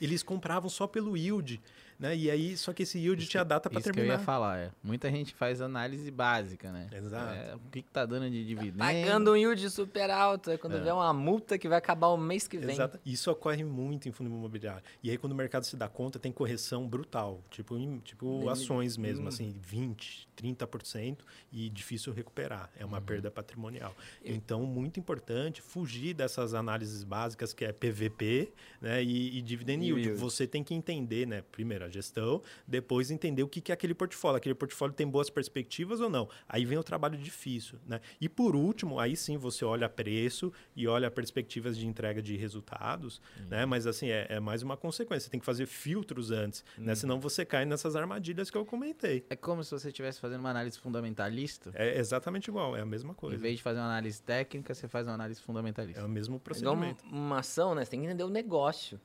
Eles 0.00 0.22
compravam 0.22 0.70
só 0.70 0.86
pelo 0.86 1.16
yield. 1.16 1.60
Né? 2.04 2.14
E 2.16 2.30
aí, 2.30 2.54
só 2.54 2.74
que 2.74 2.82
esse 2.82 2.98
yield 2.98 3.22
isso, 3.22 3.30
tinha 3.30 3.42
data 3.42 3.70
para 3.70 3.80
terminar. 3.80 4.04
Isso 4.04 4.12
que 4.12 4.18
eu 4.18 4.20
ia 4.20 4.24
falar, 4.26 4.58
é. 4.58 4.70
Muita 4.82 5.10
gente 5.10 5.34
faz 5.34 5.62
análise 5.62 6.10
básica, 6.10 6.70
né? 6.70 6.90
Exato. 6.92 7.34
É, 7.34 7.54
o 7.54 7.70
que, 7.70 7.80
que 7.80 7.90
tá 7.90 8.04
dando 8.04 8.30
de 8.30 8.44
dividendo. 8.44 8.76
Pagando 8.76 9.32
um 9.32 9.36
yield 9.36 9.70
super 9.70 10.10
alto, 10.10 10.50
é 10.50 10.58
quando 10.58 10.76
é. 10.76 10.80
vê 10.80 10.90
uma 10.90 11.14
multa 11.14 11.56
que 11.56 11.66
vai 11.66 11.78
acabar 11.78 12.08
o 12.08 12.18
mês 12.18 12.46
que 12.46 12.58
vem. 12.58 12.74
Exato. 12.74 13.00
Isso 13.06 13.30
ocorre 13.30 13.64
muito 13.64 14.06
em 14.06 14.12
fundo 14.12 14.28
imobiliário. 14.28 14.82
E 15.02 15.10
aí, 15.10 15.16
quando 15.16 15.32
o 15.32 15.34
mercado 15.34 15.64
se 15.64 15.76
dá 15.76 15.88
conta, 15.88 16.18
tem 16.18 16.30
correção 16.30 16.86
brutal. 16.86 17.42
Tipo, 17.48 17.78
tipo 18.04 18.50
ações 18.50 18.98
mesmo, 18.98 19.24
hum. 19.24 19.28
assim, 19.28 19.58
20%, 19.66 20.26
30% 20.36 21.20
e 21.50 21.70
difícil 21.70 22.12
recuperar. 22.12 22.70
É 22.78 22.84
uma 22.84 22.98
uhum. 22.98 23.04
perda 23.04 23.30
patrimonial. 23.30 23.96
Então, 24.22 24.66
muito 24.66 25.00
importante 25.00 25.62
fugir 25.62 26.12
dessas 26.12 26.52
análises 26.52 27.02
básicas 27.02 27.54
que 27.54 27.64
é 27.64 27.72
PVP 27.72 28.52
né, 28.78 29.02
e, 29.02 29.38
e 29.38 29.42
dividend 29.42 29.82
yield. 29.82 30.02
yield. 30.02 30.20
Você 30.20 30.46
tem 30.46 30.62
que 30.62 30.74
entender, 30.74 31.26
né? 31.26 31.42
Primeiro, 31.50 31.86
a 31.86 31.93
gestão, 31.94 32.42
depois 32.66 33.10
entender 33.10 33.42
o 33.42 33.48
que 33.48 33.72
é 33.72 33.74
aquele 33.74 33.94
portfólio. 33.94 34.36
Aquele 34.36 34.54
portfólio 34.54 34.94
tem 34.94 35.06
boas 35.06 35.30
perspectivas 35.30 36.00
ou 36.00 36.10
não. 36.10 36.28
Aí 36.48 36.64
vem 36.64 36.78
o 36.78 36.84
trabalho 36.84 37.16
difícil. 37.16 37.78
Né? 37.86 38.00
E 38.20 38.28
por 38.28 38.54
último, 38.54 38.98
aí 38.98 39.16
sim 39.16 39.36
você 39.36 39.64
olha 39.64 39.88
preço 39.88 40.52
e 40.76 40.86
olha 40.86 41.10
perspectivas 41.10 41.76
de 41.76 41.86
entrega 41.86 42.20
de 42.20 42.36
resultados, 42.36 43.20
uhum. 43.38 43.46
né? 43.48 43.66
mas 43.66 43.86
assim, 43.86 44.08
é, 44.08 44.26
é, 44.28 44.40
mais 44.40 44.62
uma 44.62 44.76
consequência. 44.76 45.24
Você 45.24 45.30
tem 45.30 45.40
que 45.40 45.46
fazer 45.46 45.66
filtros 45.66 46.30
antes, 46.30 46.62
né? 46.62 46.78
uhum. 46.78 46.84
né? 46.86 46.94
senão 46.94 47.20
você 47.20 47.44
cai 47.44 47.64
nessas 47.64 47.96
armadilhas 47.96 48.50
que 48.50 48.58
eu 48.58 48.64
comentei. 48.64 49.24
É 49.30 49.36
como 49.36 49.62
se 49.62 49.70
você 49.70 49.88
estivesse 49.88 50.20
fazendo 50.20 50.40
uma 50.40 50.50
análise 50.50 50.78
fundamentalista? 50.78 51.70
É 51.74 51.98
exatamente 51.98 52.48
igual, 52.48 52.76
é 52.76 52.80
a 52.80 52.86
mesma 52.86 53.14
coisa. 53.14 53.36
Em 53.36 53.40
vez 53.40 53.56
de 53.56 53.62
fazer 53.62 53.78
uma 53.78 53.86
análise 53.86 54.20
técnica, 54.22 54.74
você 54.74 54.88
faz 54.88 55.06
uma 55.06 55.14
análise 55.14 55.40
fundamentalista. 55.40 56.00
É 56.00 56.04
o 56.04 56.08
mesmo 56.08 56.38
procedimento. 56.40 57.04
É 57.04 57.08
uma, 57.08 57.16
uma 57.16 57.38
ação, 57.38 57.74
né? 57.74 57.84
Você 57.84 57.90
tem 57.90 58.00
que 58.00 58.06
entender 58.06 58.24
o 58.24 58.28
negócio 58.28 59.00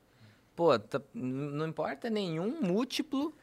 pô, 0.60 0.78
tá, 0.78 1.00
não 1.14 1.66
importa 1.66 2.10
nenhum 2.10 2.60
múltiplo 2.60 3.34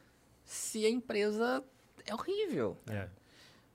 se 0.46 0.86
a 0.86 0.90
empresa 0.90 1.64
é 2.06 2.14
horrível. 2.14 2.78
É. 2.88 3.10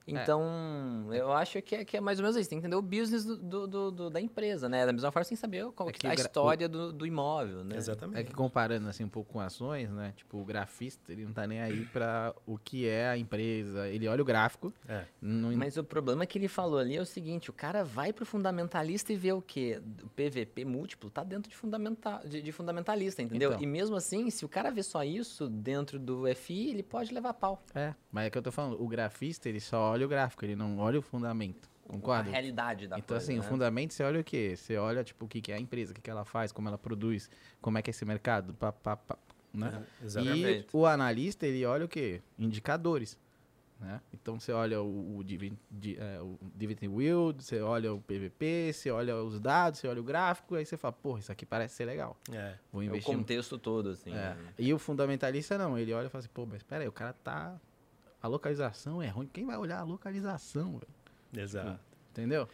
Então, 0.07 1.09
é. 1.11 1.21
eu 1.21 1.33
acho 1.33 1.61
que 1.63 1.75
é, 1.75 1.85
que 1.85 1.97
é 1.97 2.01
mais 2.01 2.19
ou 2.19 2.23
menos 2.23 2.37
isso. 2.37 2.49
Tem 2.49 2.59
que 2.61 2.67
entender 2.67 2.77
o 2.77 2.83
business 2.83 3.25
do, 3.25 3.67
do, 3.67 3.91
do, 3.91 4.11
da 4.11 4.21
empresa, 4.21 4.69
né? 4.69 4.85
Da 4.85 4.93
mesma 4.93 5.11
forma, 5.11 5.25
sem 5.25 5.37
saber 5.37 5.65
qual 5.73 5.89
é 5.89 6.09
a 6.09 6.15
história 6.15 6.69
do, 6.69 6.93
do 6.93 7.07
imóvel, 7.07 7.65
né? 7.65 7.77
Exatamente. 7.77 8.21
É 8.21 8.25
que 8.25 8.33
comparando 8.33 8.89
assim 8.89 9.05
um 9.05 9.09
pouco 9.09 9.33
com 9.33 9.41
ações, 9.41 9.91
né? 9.91 10.13
Tipo, 10.17 10.39
o 10.39 10.45
grafista, 10.45 11.13
ele 11.13 11.25
não 11.25 11.33
tá 11.33 11.47
nem 11.47 11.61
aí 11.61 11.85
para 11.87 12.35
o 12.47 12.59
que 12.59 12.87
é 12.87 13.09
a 13.09 13.19
empresa. 13.19 13.89
Ele 13.89 14.09
olha 14.09 14.23
o 14.23 14.25
gráfico. 14.25 14.73
É. 14.89 15.05
Não... 15.21 15.53
Mas 15.57 15.77
o 15.77 15.85
problema 15.85 16.27
que 16.27 16.39
ele 16.39 16.49
falou 16.49 16.79
ali 16.79 16.97
é 16.97 17.01
o 17.01 17.07
seguinte, 17.07 17.51
o 17.51 17.53
cara 17.53 17.85
vai 17.85 18.13
pro 18.13 18.27
fundamentalista 18.27 19.13
e 19.13 19.17
vê 19.17 19.33
o 19.33 19.41
quê? 19.41 19.81
O 20.03 20.09
PVP 20.09 20.65
múltiplo 20.65 21.11
tá 21.11 21.23
dentro 21.23 21.51
de, 21.51 21.57
fundamental, 21.57 22.21
de, 22.25 22.43
de 22.43 22.53
fundamentalista, 22.53 23.23
entendeu? 23.23 23.51
Então. 23.51 23.63
E 23.63 23.67
mesmo 23.67 23.97
assim, 23.97 24.31
se 24.31 24.45
o 24.45 24.49
cara 24.49 24.71
vê 24.71 24.83
só 24.83 25.05
isso 25.05 25.49
dentro 25.49 25.99
do 25.99 26.23
FI, 26.35 26.71
ele 26.71 26.83
pode 26.83 27.13
levar 27.13 27.35
pau. 27.35 27.63
É, 27.75 27.95
mas 28.11 28.27
é 28.27 28.31
que 28.31 28.39
eu 28.39 28.43
tô 28.43 28.51
falando, 28.51 28.83
o 28.83 28.89
grafista, 28.89 29.49
ele 29.49 29.61
só 29.61 29.92
olha 29.93 30.07
o 30.07 30.09
gráfico, 30.09 30.45
ele 30.45 30.57
não 30.57 30.79
olha 30.79 30.99
o 30.99 31.03
fundamento. 31.03 31.71
Concorda? 31.87 32.29
A 32.29 32.33
realidade 32.33 32.87
da 32.89 32.97
então, 32.99 33.09
coisa. 33.09 33.25
Então, 33.25 33.35
assim, 33.35 33.35
né? 33.35 33.41
o 33.41 33.43
fundamento 33.43 33.93
você 33.93 34.03
olha 34.03 34.21
o 34.21 34.25
quê? 34.25 34.55
Você 34.57 34.77
olha, 34.77 35.05
tipo, 35.05 35.25
o 35.25 35.29
que, 35.29 35.41
que 35.41 35.53
é 35.53 35.57
a 35.57 35.61
empresa, 35.61 35.93
o 35.93 35.95
que, 35.95 36.01
que 36.01 36.11
ela 36.11 36.25
faz, 36.25 36.51
como 36.53 36.69
ela 36.69 36.79
produz, 36.79 37.29
como 37.61 37.77
é 37.79 37.83
que 37.83 37.91
é 37.91 37.93
esse 37.93 38.05
mercado, 38.05 38.55
pá, 38.55 38.73
pá, 38.73 38.97
pá, 38.97 39.19
né? 39.53 39.85
É, 40.01 40.05
exatamente. 40.05 40.67
E 40.73 40.77
o 40.77 40.87
analista, 40.87 41.47
ele 41.47 41.65
olha 41.67 41.85
o 41.85 41.89
quê? 41.89 42.23
Indicadores. 42.39 43.19
Né? 43.81 44.01
Então 44.15 44.39
você 44.39 44.53
olha 44.53 44.81
o, 44.81 45.17
o, 45.19 45.25
divi- 45.25 45.59
di- 45.69 45.97
é, 45.99 46.21
o 46.21 46.39
dividend 46.55 46.95
yield, 47.03 47.43
você 47.43 47.61
olha 47.61 47.93
o 47.93 48.01
PVP, 48.01 48.71
você 48.73 48.93
olha 48.93 49.17
os 49.17 49.41
dados, 49.41 49.81
você 49.81 49.89
olha 49.89 50.01
o 50.01 50.05
gráfico, 50.05 50.55
aí 50.55 50.65
você 50.65 50.77
fala, 50.77 50.93
porra, 50.93 51.19
isso 51.19 51.33
aqui 51.33 51.45
parece 51.45 51.75
ser 51.75 51.85
legal. 51.85 52.17
É. 52.31 52.55
Vou 52.73 52.81
É 52.81 52.85
o 52.85 52.89
investir. 52.89 53.13
contexto 53.13 53.59
todo, 53.59 53.89
assim. 53.91 54.11
É. 54.11 54.15
né? 54.15 54.37
E 54.57 54.73
o 54.73 54.79
fundamentalista 54.79 55.59
não, 55.59 55.77
ele 55.77 55.93
olha 55.93 56.07
e 56.07 56.09
fala 56.09 56.21
assim, 56.21 56.31
pô, 56.33 56.47
mas 56.47 56.63
pera 56.63 56.85
aí, 56.85 56.89
o 56.89 56.93
cara 56.93 57.13
tá. 57.13 57.61
A 58.23 58.29
localização 58.29 59.03
é 59.03 59.09
ruim. 59.09 59.29
Quem 59.33 59.45
vai 59.45 59.57
olhar 59.57 59.81
a 59.81 59.83
localização, 59.83 60.79
velho? 60.79 61.45
Exato. 61.45 61.81
Entendeu? 62.11 62.49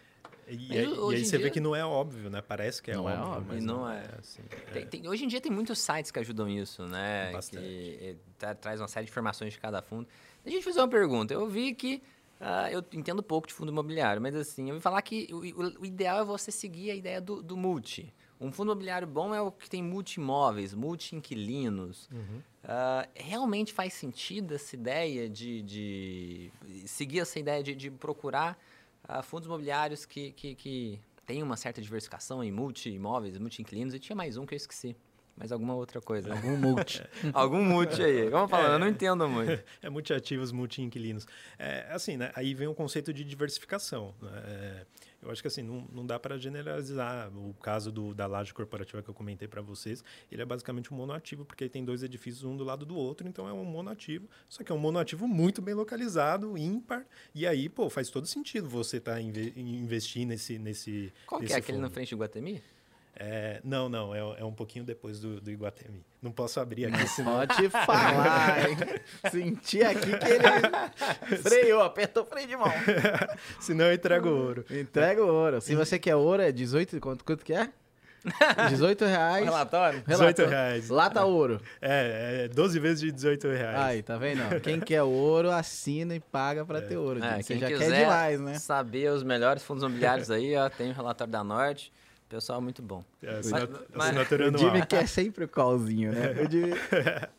E, 0.46 0.72
e 0.78 0.86
hoje 0.88 1.18
aí 1.18 1.24
você 1.26 1.36
vê 1.36 1.42
dia- 1.44 1.50
que 1.50 1.60
não 1.60 1.76
é 1.76 1.84
óbvio, 1.84 2.30
né? 2.30 2.40
Parece 2.40 2.82
que 2.82 2.90
é 2.90 2.94
Não 2.94 3.08
é 3.08 3.14
óbvio, 3.18 3.32
óbvio. 3.32 3.46
mas 3.48 3.62
E 3.62 3.66
não 3.66 3.76
não 3.80 3.90
é. 3.90 3.98
é 3.98 4.14
assim. 4.18 4.42
Tem- 4.72 4.86
tem- 4.86 5.08
hoje 5.08 5.24
em 5.24 5.28
dia 5.28 5.40
tem 5.42 5.52
muitos 5.52 5.78
sites 5.78 6.10
que 6.10 6.18
ajudam 6.18 6.48
isso, 6.48 6.86
né? 6.86 7.32
Bastante. 7.32 7.62
Que 7.66 8.16
tra- 8.38 8.54
traz 8.54 8.80
uma 8.80 8.88
série 8.88 9.04
de 9.04 9.10
informações 9.10 9.52
de 9.52 9.58
cada 9.58 9.82
fundo. 9.82 10.08
Deixa 10.42 10.56
eu 10.58 10.62
te 10.62 10.64
fazer 10.64 10.80
uma 10.80 10.88
pergunta. 10.88 11.34
Eu 11.34 11.46
vi 11.48 11.74
que. 11.74 12.02
ah, 12.40 12.70
eu 12.72 12.82
entendo 12.94 13.22
pouco 13.22 13.46
de 13.48 13.52
fundo 13.52 13.70
imobiliário, 13.70 14.22
mas 14.22 14.34
assim, 14.34 14.68
eu 14.68 14.74
ouvi 14.76 14.82
falar 14.82 15.02
que 15.02 15.28
o, 15.30 15.36
o- 15.62 15.80
o 15.82 15.84
ideal 15.84 16.20
é 16.20 16.24
você 16.24 16.50
seguir 16.50 16.92
a 16.92 16.94
ideia 16.94 17.20
do, 17.20 17.42
do 17.42 17.54
multi. 17.56 18.14
Um 18.40 18.50
fundo 18.52 18.70
imobiliário 18.70 19.06
bom 19.06 19.34
é 19.34 19.42
o 19.42 19.50
que 19.52 19.68
tem 19.68 19.82
multi-imóveis, 19.82 20.72
multi-inquilinos. 20.72 22.08
Uhum. 22.12 22.40
Ah, 22.70 23.08
realmente 23.14 23.72
faz 23.72 23.94
sentido 23.94 24.54
essa 24.54 24.76
ideia 24.76 25.26
de, 25.26 25.62
de 25.62 26.52
seguir 26.84 27.20
essa 27.20 27.38
ideia 27.38 27.62
de, 27.62 27.74
de 27.74 27.90
procurar 27.90 28.58
ah, 29.04 29.22
fundos 29.22 29.46
imobiliários 29.46 30.04
que, 30.04 30.32
que, 30.32 30.54
que 30.54 31.00
tenham 31.24 31.46
uma 31.46 31.56
certa 31.56 31.80
diversificação 31.80 32.44
em 32.44 32.52
multi-imóveis, 32.52 33.38
multi-inquilinos? 33.38 33.94
E 33.94 33.98
tinha 33.98 34.14
mais 34.14 34.36
um 34.36 34.44
que 34.44 34.52
eu 34.52 34.58
esqueci. 34.58 34.94
Mais 35.38 35.52
alguma 35.52 35.74
outra 35.74 36.00
coisa. 36.00 36.32
Algum 36.32 36.56
multi. 36.56 37.00
Algum 37.32 37.62
multi 37.62 38.02
aí. 38.02 38.28
Vamos 38.28 38.50
falando, 38.50 38.72
eu 38.72 38.78
não 38.80 38.88
entendo 38.88 39.28
muito. 39.28 39.62
É 39.80 39.88
multiativos, 39.88 40.50
multi-inquilinos. 40.50 41.26
É, 41.56 41.86
assim, 41.90 42.16
né? 42.16 42.32
Aí 42.34 42.54
vem 42.54 42.66
o 42.66 42.74
conceito 42.74 43.12
de 43.12 43.22
diversificação. 43.22 44.12
né? 44.20 44.30
É, 44.44 44.86
eu 45.22 45.30
acho 45.30 45.40
que 45.40 45.46
assim, 45.46 45.62
não, 45.62 45.86
não 45.92 46.04
dá 46.04 46.18
para 46.18 46.36
generalizar. 46.38 47.30
O 47.36 47.54
caso 47.54 47.92
do, 47.92 48.12
da 48.12 48.26
laje 48.26 48.52
corporativa 48.52 49.00
que 49.00 49.08
eu 49.08 49.14
comentei 49.14 49.46
para 49.46 49.62
vocês, 49.62 50.02
ele 50.30 50.42
é 50.42 50.44
basicamente 50.44 50.92
um 50.92 50.96
monoativo, 50.96 51.44
porque 51.44 51.64
ele 51.64 51.70
tem 51.70 51.84
dois 51.84 52.02
edifícios 52.02 52.42
um 52.42 52.56
do 52.56 52.64
lado 52.64 52.84
do 52.84 52.96
outro, 52.96 53.28
então 53.28 53.48
é 53.48 53.52
um 53.52 53.64
monoativo. 53.64 54.28
Só 54.48 54.64
que 54.64 54.72
é 54.72 54.74
um 54.74 54.78
monoativo 54.78 55.28
muito 55.28 55.62
bem 55.62 55.74
localizado, 55.74 56.58
ímpar. 56.58 57.06
E 57.32 57.46
aí, 57.46 57.68
pô, 57.68 57.88
faz 57.88 58.10
todo 58.10 58.26
sentido 58.26 58.68
você 58.68 58.96
estar 58.96 59.14
tá 59.14 59.20
inve 59.20 59.52
investir 59.56 60.26
nesse, 60.26 60.58
nesse. 60.58 61.12
Qual 61.26 61.40
que 61.40 61.44
nesse 61.44 61.54
é? 61.54 61.58
Aquele 61.58 61.78
na 61.78 61.86
fundo. 61.86 61.94
frente 61.94 62.10
do 62.10 62.18
Guatemi? 62.18 62.62
É, 63.20 63.60
não, 63.64 63.88
não, 63.88 64.14
é, 64.14 64.20
é 64.38 64.44
um 64.44 64.52
pouquinho 64.52 64.84
depois 64.84 65.18
do, 65.18 65.40
do 65.40 65.50
Iguatemi. 65.50 66.04
Não 66.22 66.30
posso 66.30 66.60
abrir 66.60 66.86
aqui, 66.86 67.08
senão. 67.08 67.32
Pode 67.32 67.68
falar, 67.68 68.68
hein? 68.70 68.76
Senti 69.28 69.82
aqui 69.82 70.16
que 70.16 70.28
ele 70.28 71.38
freou, 71.38 71.82
apertou 71.82 72.22
o 72.22 72.26
freio 72.26 72.46
de 72.46 72.56
mão. 72.56 72.70
senão 73.58 73.86
eu 73.86 73.94
entrego 73.94 74.28
ouro. 74.28 74.64
Entrega 74.70 75.20
o 75.20 75.26
ouro. 75.26 75.60
Se 75.60 75.74
você 75.74 75.98
quer 75.98 76.14
ouro, 76.14 76.42
é 76.42 76.52
18, 76.52 77.00
quanto, 77.00 77.24
quanto 77.24 77.44
que 77.44 77.52
é? 77.52 77.68
18 78.70 79.04
reais. 79.04 79.44
Relatório? 79.44 80.02
18 80.06 80.18
Relator. 80.20 80.48
reais. 80.48 80.88
Lata 80.88 81.24
ouro. 81.24 81.60
É, 81.82 82.44
é 82.44 82.48
12 82.48 82.78
vezes 82.78 83.00
de 83.00 83.10
18 83.10 83.48
reais. 83.48 83.76
Aí, 83.78 84.02
tá 84.02 84.16
vendo? 84.16 84.60
Quem 84.60 84.78
quer 84.78 85.02
ouro, 85.02 85.50
assina 85.50 86.14
e 86.14 86.20
paga 86.20 86.64
pra 86.64 86.80
ter 86.80 86.96
ouro. 86.96 87.22
É, 87.22 87.42
quem 87.42 87.58
já 87.58 87.66
quiser 87.66 87.90
quer 87.90 88.00
demais, 88.00 88.40
né? 88.40 88.54
saber 88.60 89.10
os 89.10 89.24
melhores 89.24 89.64
fundos 89.64 89.82
imobiliários 89.82 90.30
aí, 90.30 90.54
ó, 90.56 90.68
tem 90.68 90.90
o 90.90 90.94
relatório 90.94 91.32
da 91.32 91.42
Norte. 91.42 91.92
Pessoal, 92.28 92.60
muito 92.60 92.82
bom. 92.82 93.02
É, 93.22 93.36
Mas- 93.36 93.52
assinatura 93.52 94.44
O 94.44 94.48
anual. 94.48 94.62
Jimmy 94.64 94.86
quer 94.86 95.08
sempre 95.08 95.44
o 95.44 95.48
callzinho, 95.48 96.12
né? 96.12 96.32
O 96.42 96.50
Jimmy... 96.50 96.72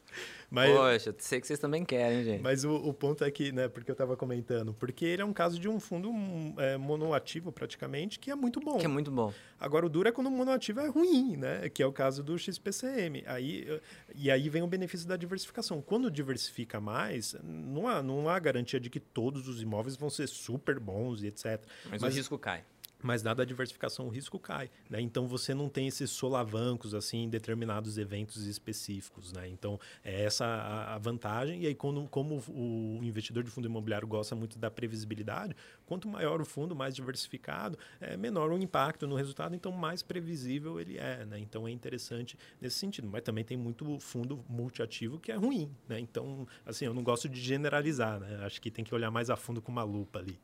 Mas, 0.51 0.71
Poxa, 0.75 1.15
sei 1.19 1.39
que 1.39 1.45
vocês 1.45 1.59
também 1.59 1.85
querem, 1.85 2.23
gente. 2.23 2.41
mas 2.41 2.63
o, 2.65 2.73
o 2.73 2.91
ponto 2.91 3.23
é 3.23 3.29
que, 3.29 3.51
né, 3.51 3.67
porque 3.67 3.91
eu 3.91 3.93
estava 3.93 4.17
comentando, 4.17 4.73
porque 4.73 5.05
ele 5.05 5.21
é 5.21 5.25
um 5.25 5.31
caso 5.31 5.59
de 5.59 5.69
um 5.69 5.79
fundo 5.79 6.11
é, 6.57 6.75
monoativo 6.75 7.51
praticamente, 7.51 8.17
que 8.17 8.31
é 8.31 8.35
muito 8.35 8.59
bom. 8.59 8.79
Que 8.79 8.85
é 8.85 8.87
muito 8.87 9.11
bom. 9.11 9.31
Agora, 9.59 9.85
o 9.85 9.89
duro 9.89 10.09
é 10.09 10.11
quando 10.11 10.25
o 10.25 10.31
monoativo 10.31 10.79
é 10.79 10.87
ruim, 10.87 11.37
né? 11.37 11.69
Que 11.69 11.83
é 11.83 11.85
o 11.85 11.93
caso 11.93 12.23
do 12.23 12.35
XPCM. 12.35 13.23
Aí, 13.27 13.79
e 14.15 14.31
aí 14.31 14.49
vem 14.49 14.63
o 14.63 14.67
benefício 14.67 15.07
da 15.07 15.15
diversificação. 15.15 15.83
Quando 15.83 16.09
diversifica 16.09 16.79
mais, 16.81 17.35
não 17.43 17.87
há, 17.87 18.01
não 18.01 18.27
há 18.27 18.39
garantia 18.39 18.79
de 18.79 18.89
que 18.89 18.99
todos 18.99 19.47
os 19.47 19.61
imóveis 19.61 19.95
vão 19.95 20.09
ser 20.09 20.25
super 20.25 20.79
bons 20.79 21.21
e 21.21 21.27
etc. 21.27 21.61
Mas, 21.91 22.01
Mas- 22.01 22.13
o 22.15 22.17
risco 22.17 22.39
cai. 22.39 22.63
Mas 23.01 23.21
dada 23.21 23.43
a 23.43 23.45
diversificação, 23.45 24.07
o 24.07 24.09
risco 24.09 24.37
cai, 24.37 24.69
né? 24.89 24.99
Então 24.99 25.25
você 25.25 25.53
não 25.53 25.69
tem 25.69 25.87
esses 25.87 26.09
solavancos 26.11 26.93
assim 26.93 27.23
em 27.23 27.29
determinados 27.29 27.97
eventos 27.97 28.45
específicos, 28.45 29.31
né? 29.31 29.47
Então 29.47 29.79
é 30.03 30.25
essa 30.25 30.45
a, 30.45 30.97
vantagem. 30.97 31.63
E 31.63 31.67
aí 31.67 31.75
quando, 31.75 32.05
como 32.09 32.43
o 32.49 32.99
investidor 33.01 33.43
de 33.43 33.49
fundo 33.49 33.67
imobiliário 33.67 34.07
gosta 34.07 34.35
muito 34.35 34.59
da 34.59 34.69
previsibilidade, 34.69 35.55
quanto 35.85 36.09
maior 36.09 36.41
o 36.41 36.45
fundo, 36.45 36.75
mais 36.75 36.93
diversificado, 36.93 37.77
é 38.01 38.17
menor 38.17 38.51
o 38.51 38.57
impacto 38.57 39.07
no 39.07 39.15
resultado, 39.15 39.55
então 39.55 39.71
mais 39.71 40.03
previsível 40.03 40.79
ele 40.79 40.97
é, 40.97 41.25
né? 41.25 41.39
Então 41.39 41.65
é 41.65 41.71
interessante 41.71 42.37
nesse 42.59 42.77
sentido. 42.77 43.07
Mas 43.07 43.21
também 43.21 43.45
tem 43.45 43.55
muito 43.55 43.97
fundo 43.99 44.43
multiativo 44.49 45.19
que 45.19 45.31
é 45.31 45.35
ruim, 45.35 45.71
né? 45.87 45.99
Então 46.01 46.45
assim 46.65 46.83
eu 46.83 46.93
não 46.93 47.03
gosto 47.03 47.29
de 47.29 47.39
generalizar, 47.39 48.19
né? 48.19 48.43
Acho 48.45 48.61
que 48.61 48.69
tem 48.69 48.83
que 48.83 48.93
olhar 48.93 49.09
mais 49.09 49.29
a 49.29 49.37
fundo 49.37 49.61
com 49.61 49.71
uma 49.71 49.83
lupa 49.83 50.19
ali. 50.19 50.37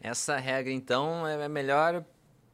Essa 0.00 0.36
regra, 0.36 0.72
então, 0.72 1.26
é 1.26 1.48
melhor 1.48 2.04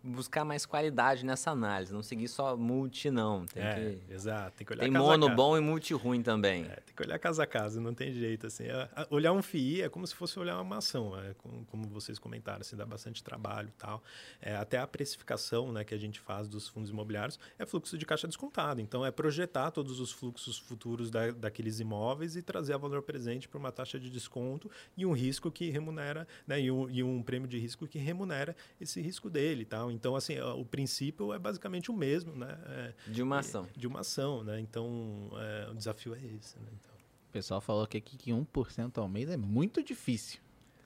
buscar 0.04 0.44
mais 0.44 0.66
qualidade 0.66 1.24
nessa 1.24 1.50
análise. 1.50 1.92
Não 1.92 2.02
seguir 2.02 2.28
só 2.28 2.54
multi, 2.56 3.10
não. 3.10 3.46
Tem, 3.46 3.62
é, 3.62 3.74
que... 4.06 4.12
exato. 4.12 4.56
Tem 4.58 4.66
que 4.66 4.72
olhar 4.74 4.82
tem 4.82 4.90
mono 4.92 5.34
bom 5.34 5.56
e 5.56 5.60
multi 5.60 5.94
ruim 5.94 6.22
também. 6.22 6.64
É, 6.64 6.76
tem 6.76 6.94
que 6.94 7.02
olhar 7.02 7.18
casa 7.18 7.44
a 7.44 7.46
casa, 7.46 7.80
não 7.80 7.94
tem 7.94 8.12
jeito. 8.12 8.46
Assim. 8.46 8.68
A- 8.68 9.06
olhar 9.10 9.32
um 9.32 9.40
FII 9.42 9.82
é 9.82 9.88
como 9.88 10.06
se 10.06 10.14
fosse 10.14 10.38
olhar 10.38 10.60
uma 10.60 10.76
ação, 10.76 11.18
é, 11.18 11.32
com- 11.34 11.64
como 11.64 11.88
vocês 11.88 12.18
comentaram, 12.18 12.60
assim, 12.60 12.76
dá 12.76 12.84
bastante 12.84 13.24
trabalho 13.24 13.68
e 13.68 13.72
tal. 13.72 14.02
É, 14.42 14.54
até 14.56 14.78
a 14.78 14.86
precificação 14.86 15.72
né, 15.72 15.84
que 15.84 15.94
a 15.94 15.98
gente 15.98 16.20
faz 16.20 16.48
dos 16.48 16.68
fundos 16.68 16.90
imobiliários 16.90 17.38
é 17.58 17.64
fluxo 17.64 17.96
de 17.96 18.04
caixa 18.04 18.28
descontado. 18.28 18.80
Então, 18.82 19.06
é 19.06 19.10
projetar 19.10 19.70
todos 19.70 20.00
os 20.00 20.12
fluxos 20.12 20.58
futuros 20.58 21.10
da, 21.10 21.30
daqueles 21.30 21.80
imóveis 21.80 22.36
e 22.36 22.42
trazer 22.42 22.74
a 22.74 22.78
valor 22.78 23.02
presente 23.02 23.48
para 23.48 23.58
uma 23.58 23.72
taxa 23.72 23.98
de 23.98 24.10
desconto 24.10 24.70
e 24.96 25.06
um 25.06 25.12
risco 25.12 25.50
que 25.50 25.70
remunera, 25.70 26.28
né, 26.46 26.60
e, 26.60 26.70
um, 26.70 26.90
e 26.90 27.02
um 27.02 27.22
prêmio 27.22 27.48
de 27.48 27.58
risco 27.58 27.86
que 27.86 27.98
remunera 27.98 28.54
esse 28.78 29.00
risco 29.00 29.30
dele 29.30 29.64
tal. 29.64 29.93
Então, 29.94 30.14
assim, 30.16 30.38
o 30.40 30.64
princípio 30.64 31.32
é 31.32 31.38
basicamente 31.38 31.90
o 31.90 31.94
mesmo, 31.94 32.34
né? 32.34 32.58
É, 32.66 32.94
De 33.06 33.22
uma 33.22 33.38
ação. 33.38 33.66
de 33.76 33.86
uma 33.86 34.00
ação, 34.00 34.42
né? 34.44 34.60
Então, 34.60 35.30
é, 35.34 35.70
o 35.70 35.74
desafio 35.74 36.14
é 36.14 36.18
esse, 36.18 36.58
né? 36.58 36.66
Então, 36.80 36.92
O 37.28 37.32
pessoal 37.32 37.60
falou 37.60 37.86
que 37.86 37.96
aqui 37.96 38.16
que 38.16 38.30
1% 38.30 38.98
ao 38.98 39.08
mês 39.08 39.28
é 39.30 39.36
muito 39.36 39.82
difícil. 39.82 40.40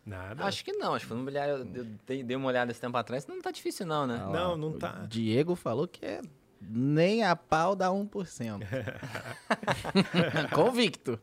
nada. 0.07 0.45
Acho 0.45 0.65
que 0.65 0.73
não. 0.73 0.95
Acho 0.95 1.07
que 1.07 1.13
eu 1.13 1.65
dei, 2.07 2.23
dei 2.23 2.37
uma 2.37 2.47
olhada 2.49 2.71
esse 2.71 2.81
tempo 2.81 2.97
atrás, 2.97 3.27
não 3.27 3.41
tá 3.43 3.51
difícil 3.51 3.85
não, 3.87 4.07
né? 4.07 4.17
Não, 4.33 4.57
não 4.57 4.69
o 4.71 4.79
tá. 4.79 5.05
Diego 5.09 5.55
falou 5.55 5.87
que 5.87 6.05
é 6.05 6.23
nem 6.61 7.23
a 7.25 7.35
pau 7.37 7.75
dá 7.77 7.89
1%. 7.89 8.61
Convicto. 10.55 11.19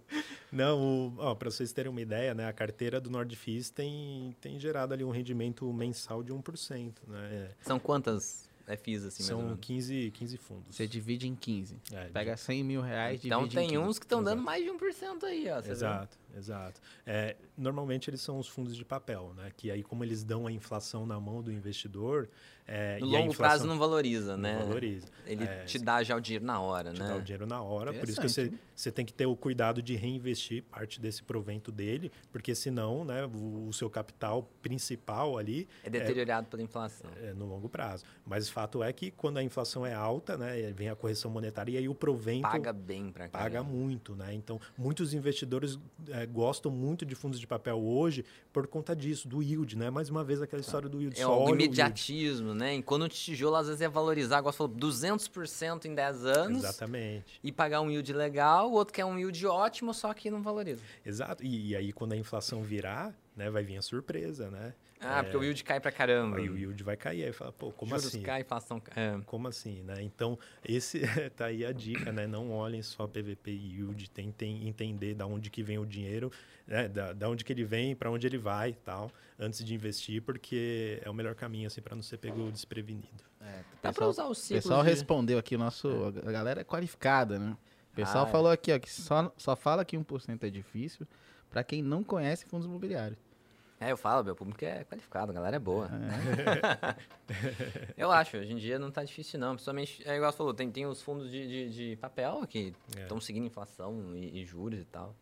Não, 0.52 1.14
para 1.38 1.50
vocês 1.50 1.72
terem 1.72 1.92
uma 1.92 2.02
ideia, 2.02 2.34
né? 2.34 2.48
A 2.48 2.54
carteira 2.54 3.00
do 3.02 3.10
Nordfis 3.10 3.70
tem, 3.70 4.36
tem 4.40 4.60
gerado 4.60 4.94
ali 4.94 5.04
um 5.04 5.12
rendimento 5.12 5.72
mensal 5.74 6.24
de 6.24 6.32
1%, 6.34 6.94
né? 7.08 7.50
São 7.62 7.78
quantas 7.80 8.50
FIs, 8.82 9.04
assim, 9.04 9.24
mais 9.24 9.32
ou 9.32 9.38
São 9.38 9.42
menos? 9.48 9.60
15, 9.62 10.12
15 10.12 10.38
fundos. 10.38 10.76
Você 10.76 10.88
divide 10.88 11.28
em 11.28 11.36
15. 11.36 11.78
É, 11.92 12.06
Pega 12.06 12.36
100 12.38 12.64
mil 12.64 12.82
reais, 12.82 13.20
Então 13.24 13.42
divide 13.44 13.58
em 13.58 13.60
tem 13.68 13.70
15. 13.78 13.90
uns 13.90 14.00
que 14.00 14.06
estão 14.06 14.24
dando 14.24 14.40
Exato. 14.40 14.46
mais 14.46 14.64
de 14.64 14.72
1% 14.72 15.24
aí, 15.26 15.50
ó. 15.52 15.62
você 15.62 15.74
vê? 15.76 16.08
Exato. 16.36 16.82
É, 17.06 17.36
normalmente 17.58 18.10
eles 18.10 18.22
são 18.22 18.38
os 18.40 18.48
fundos 18.48 18.76
de 18.76 18.84
papel, 18.84 19.34
né? 19.38 19.52
Que 19.56 19.72
aí, 19.72 19.82
como 19.84 20.04
eles 20.04 20.24
dão 20.24 20.46
a 20.48 20.52
inflação 20.52 21.06
na 21.06 21.20
mão 21.20 21.42
do 21.42 21.52
investidor. 21.52 22.28
É, 22.68 22.98
No 23.00 23.06
longo 23.06 23.34
prazo 23.36 23.68
não 23.68 23.78
valoriza, 23.78 24.34
não 24.36 24.42
né? 24.42 24.58
valoriza. 24.58 25.06
Ele 25.28 25.44
É, 25.44 25.66
te 25.66 25.78
dá 25.78 26.02
já 26.02 26.16
o 26.16 26.20
dinheiro 26.20 26.44
na 26.44 26.60
hora, 26.60 26.92
te 26.92 27.00
né? 27.00 27.08
dá 27.08 27.16
o 27.16 27.22
dinheiro 27.22 27.46
na 27.46 27.62
hora. 27.62 27.94
Por 27.94 28.10
isso 28.10 28.20
que 28.20 28.28
você, 28.28 28.52
você 28.76 28.92
tem 28.92 29.06
que 29.06 29.14
ter 29.14 29.28
o 29.28 29.36
cuidado 29.36 29.84
de 29.84 29.96
reinvestir 29.96 30.64
parte 30.64 31.00
desse 31.00 31.22
provento 31.22 31.72
dele, 31.72 32.12
porque 32.32 32.56
senão, 32.56 33.06
né, 33.06 33.24
o, 33.26 33.68
o 33.68 33.74
seu 33.74 33.88
capital 33.88 34.50
principal 34.64 35.38
ali 35.38 35.68
É 35.84 35.90
deteriorado 35.92 36.48
pela 36.48 36.64
inflação. 36.64 37.10
é 37.22 37.34
no 37.34 37.46
longo 37.46 37.70
prazo. 37.70 38.04
Mas 38.26 38.50
o 38.50 38.52
fato 38.52 38.82
é 38.84 38.92
que 38.92 39.12
quando 39.12 39.38
a 39.38 39.44
inflação 39.44 39.86
é 39.86 39.94
alta, 39.94 40.36
né, 40.36 40.74
vem 40.76 40.90
a 40.90 40.96
correção 40.96 41.30
monetária 41.30 41.72
e 41.74 41.78
aí 41.78 41.88
o 41.88 41.94
provento 41.94 42.42
Paga 42.42 42.74
bem 42.74 43.12
cá. 43.12 43.30
paga 43.30 43.62
muito, 43.64 44.16
né? 44.16 44.34
Então, 44.34 44.60
muitos 44.76 45.14
investidores 45.14 45.78
é, 46.10 46.25
gostam 46.26 46.72
muito 46.72 47.06
de 47.06 47.16
fundos 47.16 47.40
de 47.40 47.48
papel 47.48 47.80
hoje 47.80 48.26
por 48.52 48.68
conta 48.68 48.96
disso, 48.96 49.28
do 49.28 49.42
yield, 49.42 49.78
né? 49.78 49.90
Mais 49.90 50.10
uma 50.10 50.24
vez 50.24 50.42
aquela 50.42 50.62
história 50.62 50.90
do 50.90 51.02
yield. 51.02 51.20
É 51.20 51.28
o 51.28 51.50
imediatismo, 51.50 52.54
né? 52.54 52.74
Enquanto 52.74 53.04
o 53.04 53.10
tijolo 53.10 53.56
às 53.56 53.68
vezes 53.68 53.82
ia 53.82 53.90
valorizar, 53.90 54.38
agora 54.38 54.54
falou 54.54 54.74
200% 54.74 55.86
em 55.86 55.96
10 55.96 56.26
anos 56.26 56.64
Exatamente. 56.64 57.40
e 57.44 57.52
pagar 57.52 57.82
um 57.82 57.90
yield 57.90 58.12
legal, 58.14 58.70
o 58.70 58.74
outro 58.74 58.94
quer 58.94 59.06
um 59.06 59.18
yield 59.18 59.46
ótimo, 59.46 59.94
só 59.94 60.14
que 60.14 60.30
não 60.30 60.42
valoriza. 60.42 60.82
Exato. 61.06 61.44
E, 61.44 61.70
e 61.70 61.76
aí, 61.76 61.92
quando 61.92 62.14
a 62.14 62.18
inflação 62.18 62.64
virar, 62.64 63.14
né, 63.36 63.50
vai 63.50 63.64
vir 63.64 63.78
a 63.78 63.82
surpresa, 63.82 64.50
né? 64.50 64.74
Ah, 65.00 65.22
porque 65.24 65.38
o 65.38 65.44
yield 65.44 65.64
cai 65.64 65.80
pra 65.80 65.92
caramba. 65.92 66.38
Aí 66.38 66.50
o 66.50 66.58
yield 66.58 66.82
vai 66.84 66.96
cair, 66.98 67.26
aí 67.26 67.32
fala, 67.34 67.52
pô, 67.52 67.72
como 67.72 67.90
Juros 67.92 68.08
assim? 68.08 68.22
cai, 68.22 68.42
inflação 68.42 68.80
cai. 68.80 68.94
É. 69.16 69.20
Como 69.26 69.48
assim, 69.48 69.84
né? 69.84 70.02
Então, 70.02 70.40
esse 70.64 71.02
tá 71.36 71.46
aí 71.46 71.66
a 71.66 71.72
dica, 71.72 72.12
né? 72.12 72.26
Não 72.26 72.52
olhem 72.52 72.82
só 72.82 73.06
PVP 73.06 73.52
e 73.52 73.74
yield, 73.78 74.10
tentem 74.10 74.68
entender 74.68 75.14
da 75.14 75.26
onde 75.26 75.50
que 75.50 75.62
vem 75.62 75.78
o 75.78 75.86
dinheiro, 75.86 76.32
né? 76.66 76.88
Da, 76.88 77.14
da 77.14 77.30
onde 77.30 77.44
que 77.44 77.52
ele 77.54 77.64
vem, 77.64 77.96
para 77.96 78.10
onde 78.10 78.26
ele 78.26 78.38
vai, 78.38 78.70
e 78.70 78.74
tal, 78.74 79.12
antes 79.38 79.64
de 79.64 79.74
investir, 79.76 80.22
porque 80.22 81.00
é 81.04 81.10
o 81.10 81.14
melhor 81.14 81.36
caminho 81.36 81.68
assim 81.68 81.82
para 81.82 81.96
não 81.96 82.02
ser 82.04 82.18
pego 82.18 82.52
desprevenido. 82.52 83.24
É, 83.42 83.46
Dá 83.46 83.64
pra 83.82 83.92
pessoal- 83.92 84.10
usar 84.10 84.26
o 84.26 84.32
O 84.32 84.36
ciclo 84.36 84.62
pessoal 84.62 84.84
de... 84.84 84.90
respondeu 84.90 85.38
aqui, 85.38 85.56
o 85.56 85.60
nosso, 85.60 85.88
a 86.26 86.32
galera 86.32 86.62
é 86.62 86.64
qualificada, 86.64 87.38
né? 87.38 87.56
O 87.92 87.96
pessoal 87.96 88.26
Ah, 88.26 88.30
é. 88.30 88.32
falou 88.32 88.52
aqui, 88.52 88.72
ó, 88.74 88.80
que 88.80 88.90
só, 88.92 89.32
só 89.38 89.56
fala 89.56 89.86
que 89.86 89.96
1% 89.98 90.44
é 90.46 90.50
difícil 90.50 91.06
pra 91.50 91.64
quem 91.64 91.84
não 91.84 92.04
conhece 92.04 92.46
fundos 92.46 92.66
imobiliários. 92.66 93.20
É, 93.80 93.92
eu 93.92 93.98
falo, 93.98 94.24
meu 94.24 94.36
público 94.36 94.64
é 94.64 94.84
qualificado, 94.86 95.32
a 95.32 95.36
galera 95.36 95.58
é 95.58 95.60
boa. 95.60 95.90
É. 95.92 96.96
eu 97.98 98.10
acho, 98.12 98.38
hoje 98.38 98.54
em 98.54 98.56
dia 98.56 98.80
não 98.80 98.90
tá 98.90 99.04
difícil 99.04 99.40
não. 99.40 99.52
Principalmente, 99.54 100.02
é 100.08 100.16
igual 100.16 100.32
você 100.32 100.38
falou, 100.38 100.54
tem, 100.54 100.72
tem 100.72 100.86
os 100.86 101.02
fundos 101.02 101.30
de, 101.30 101.48
de, 101.48 101.70
de 101.92 101.96
papel 101.98 102.46
que 102.48 102.74
É. 102.98 103.02
estão 103.02 103.20
seguindo 103.20 103.46
inflação 103.46 104.16
e, 104.16 104.42
e 104.42 104.46
juros 104.46 104.80
e 104.80 104.86
tal. 104.86 105.16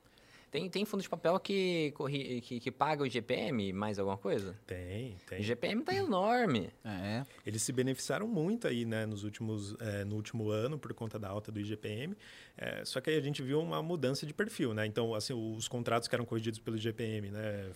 Tem, 0.54 0.70
tem 0.70 0.86
fundo 0.86 1.02
de 1.02 1.10
papel 1.10 1.40
que, 1.40 1.92
corri, 1.96 2.40
que, 2.42 2.60
que 2.60 2.70
paga 2.70 3.02
o 3.02 3.08
IGPM 3.08 3.74
mais 3.74 3.98
alguma 3.98 4.18
coisa? 4.20 4.56
Tem, 4.68 5.14
O 5.14 5.26
tem. 5.28 5.40
IGPM 5.42 5.82
tá 5.82 5.96
enorme. 5.96 6.70
É, 6.86 7.26
Eles 7.44 7.64
se 7.64 7.72
beneficiaram 7.74 8.28
muito 8.28 8.68
aí, 8.68 8.86
né, 8.86 9.04
nos 9.08 9.24
últimos, 9.24 9.76
eh, 9.80 10.06
no 10.06 10.16
último 10.16 10.52
ano 10.52 10.78
por 10.78 10.94
conta 10.94 11.18
da 11.18 11.28
alta 11.28 11.52
do 11.52 11.60
IGPM. 11.60 12.16
eh, 12.56 12.86
só 12.86 13.02
que 13.02 13.10
aí 13.10 13.18
a 13.18 13.22
gente 13.22 13.42
viu 13.42 13.60
uma 13.60 13.82
mudança 13.82 14.28
de 14.28 14.34
perfil, 14.34 14.76
né? 14.76 14.86
Então, 14.86 15.16
assim, 15.16 15.34
os 15.34 15.68
contratos 15.68 16.08
que 16.08 16.14
eram 16.14 16.24
corrigidos 16.24 16.60
pelo 16.60 16.78
IGPM, 16.78 17.32
né, 17.32 17.72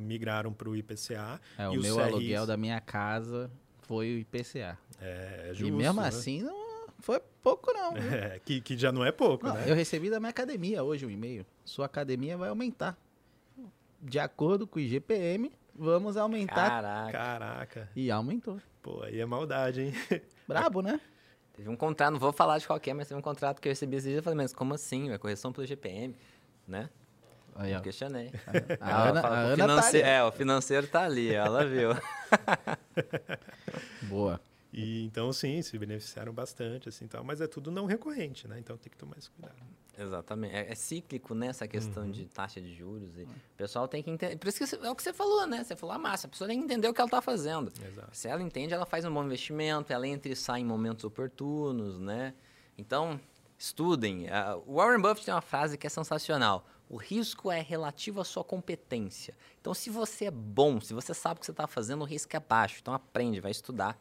migraram 0.00 0.52
para 0.52 0.68
o 0.68 0.76
IPCA. 0.76 1.40
é, 1.58 1.68
o 1.68 1.74
e 1.74 1.78
meu 1.78 1.96
CRIs 1.96 2.12
aluguel 2.12 2.46
da 2.46 2.56
minha 2.56 2.80
casa 2.80 3.50
foi 3.82 4.14
o 4.14 4.18
IPCA. 4.18 4.78
É, 5.00 5.46
é 5.48 5.50
e 5.50 5.54
justo, 5.54 5.74
mesmo 5.74 6.00
né? 6.00 6.06
assim 6.06 6.42
não 6.42 6.69
foi 7.00 7.20
pouco 7.42 7.72
não. 7.72 7.92
viu? 7.94 8.12
É, 8.12 8.38
que, 8.44 8.60
que 8.60 8.76
já 8.76 8.92
não 8.92 9.04
é 9.04 9.12
pouco, 9.12 9.46
Não, 9.46 9.54
né? 9.54 9.64
eu 9.66 9.74
recebi 9.74 10.10
da 10.10 10.18
minha 10.20 10.30
academia 10.30 10.82
hoje 10.82 11.06
um 11.06 11.10
e-mail. 11.10 11.46
Sua 11.64 11.86
academia 11.86 12.36
vai 12.36 12.48
aumentar. 12.48 12.96
De 14.00 14.18
acordo 14.18 14.66
com 14.66 14.78
o 14.78 14.82
IGPM, 14.82 15.52
vamos 15.74 16.16
aumentar. 16.16 16.68
Caraca. 16.68 17.12
Caraca, 17.12 17.88
E 17.94 18.10
aumentou. 18.10 18.58
pô, 18.82 19.02
aí 19.02 19.20
é 19.20 19.26
maldade, 19.26 19.82
hein? 19.82 19.92
Brabo, 20.48 20.80
né? 20.82 21.00
Teve 21.54 21.68
um 21.68 21.76
contrato, 21.76 22.12
não 22.12 22.18
vou 22.18 22.32
falar 22.32 22.56
de 22.58 22.66
qual 22.66 22.80
que 22.80 22.90
é, 22.90 22.94
mas 22.94 23.08
teve 23.08 23.18
um 23.18 23.22
contrato 23.22 23.60
que 23.60 23.68
eu 23.68 23.72
recebi 23.72 23.96
esses 23.96 24.06
dias. 24.06 24.16
Eu 24.18 24.22
falei, 24.22 24.36
mas 24.38 24.54
como 24.54 24.72
assim? 24.72 25.10
É 25.12 25.18
correção 25.18 25.52
pelo 25.52 25.66
IGPM, 25.66 26.16
né? 26.66 26.88
Aí, 27.54 27.72
Eu 27.72 27.82
questionei. 27.82 28.30
A 28.80 28.90
Ela 28.90 29.08
Ana, 29.10 29.22
fala, 29.22 29.36
a 29.36 29.42
o 29.42 29.46
Ana 29.48 29.56
tá 29.56 29.62
finance- 29.82 29.96
ali. 29.98 30.08
É, 30.08 30.24
o 30.24 30.32
financeiro 30.32 30.86
tá 30.86 31.02
ali, 31.04 31.34
ela 31.34 31.66
viu. 31.66 31.90
Boa. 34.08 34.40
E 34.72 35.04
então, 35.04 35.32
sim, 35.32 35.60
se 35.62 35.76
beneficiaram 35.78 36.32
bastante, 36.32 36.88
assim, 36.88 37.06
tal. 37.08 37.24
Mas 37.24 37.40
é 37.40 37.46
tudo 37.46 37.70
não 37.70 37.86
recorrente, 37.86 38.46
né? 38.46 38.58
Então 38.58 38.76
tem 38.76 38.90
que 38.90 38.96
tomar 38.96 39.16
esse 39.18 39.28
cuidado. 39.30 39.56
Exatamente. 39.98 40.54
É, 40.54 40.70
é 40.70 40.74
cíclico, 40.74 41.34
né? 41.34 41.48
Essa 41.48 41.66
questão 41.66 42.04
Uhum. 42.04 42.10
de 42.12 42.24
taxa 42.26 42.60
de 42.60 42.72
juros. 42.74 43.10
E 43.18 43.22
o 43.24 43.28
pessoal 43.56 43.86
tem 43.88 44.02
que 44.02 44.10
entender. 44.10 44.36
Por 44.38 44.48
isso 44.48 44.64
que 44.64 44.86
é 44.86 44.90
o 44.90 44.94
que 44.94 45.02
você 45.02 45.12
falou, 45.12 45.46
né? 45.46 45.62
Você 45.64 45.74
falou, 45.76 45.94
ah, 45.96 45.98
massa, 45.98 46.26
a 46.26 46.30
pessoa 46.30 46.46
tem 46.48 46.58
que 46.58 46.64
entender 46.64 46.88
o 46.88 46.94
que 46.94 47.00
ela 47.00 47.10
tá 47.10 47.20
fazendo. 47.20 47.70
Exato. 47.84 48.08
Se 48.16 48.28
ela 48.28 48.40
entende, 48.42 48.72
ela 48.72 48.86
faz 48.86 49.04
um 49.04 49.12
bom 49.12 49.24
investimento, 49.24 49.92
ela 49.92 50.06
entra 50.06 50.30
e 50.32 50.36
sai 50.36 50.60
em 50.60 50.64
momentos 50.64 51.04
oportunos, 51.04 51.98
né? 51.98 52.32
Então, 52.78 53.20
estudem. 53.58 54.26
O 54.66 54.76
Warren 54.76 55.02
Buffett 55.02 55.24
tem 55.26 55.34
uma 55.34 55.42
frase 55.42 55.76
que 55.76 55.86
é 55.86 55.90
sensacional. 55.90 56.66
O 56.88 56.96
risco 56.96 57.50
é 57.52 57.60
relativo 57.60 58.20
à 58.20 58.24
sua 58.24 58.42
competência. 58.42 59.34
Então, 59.60 59.74
se 59.74 59.90
você 59.90 60.24
é 60.26 60.30
bom, 60.30 60.80
se 60.80 60.94
você 60.94 61.12
sabe 61.12 61.36
o 61.36 61.40
que 61.40 61.46
você 61.46 61.52
está 61.52 61.66
fazendo, 61.66 62.02
o 62.02 62.04
risco 62.04 62.34
é 62.34 62.40
baixo. 62.40 62.78
Então, 62.80 62.94
aprende, 62.94 63.38
vai 63.40 63.50
estudar. 63.50 64.00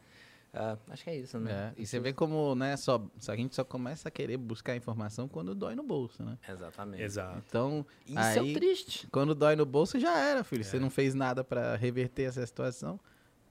Ah, 0.53 0.77
acho 0.89 1.03
que 1.03 1.09
é 1.11 1.15
isso, 1.17 1.39
né? 1.39 1.73
É, 1.77 1.81
e 1.81 1.85
você 1.85 1.99
vê 1.99 2.11
como, 2.11 2.55
né, 2.55 2.75
só, 2.75 3.05
só 3.19 3.31
a 3.33 3.35
gente 3.35 3.55
só 3.55 3.63
começa 3.63 4.07
a 4.07 4.11
querer 4.11 4.35
buscar 4.37 4.75
informação 4.75 5.27
quando 5.27 5.53
dói 5.53 5.75
no 5.75 5.83
bolso, 5.83 6.23
né? 6.23 6.37
Exatamente. 6.47 7.03
Exato. 7.03 7.43
Então, 7.47 7.85
Isso 8.07 8.17
é 8.19 8.37
o 8.41 8.43
aí, 8.45 8.53
triste. 8.53 9.07
quando 9.11 9.35
dói 9.35 9.55
no 9.55 9.65
bolso, 9.65 9.99
já 9.99 10.17
era, 10.17 10.43
filho. 10.43 10.63
Você 10.63 10.79
não 10.79 10.89
fez 10.89 11.13
nada 11.13 11.43
pra 11.43 11.75
reverter 11.75 12.23
essa 12.23 12.43
situação. 12.45 12.99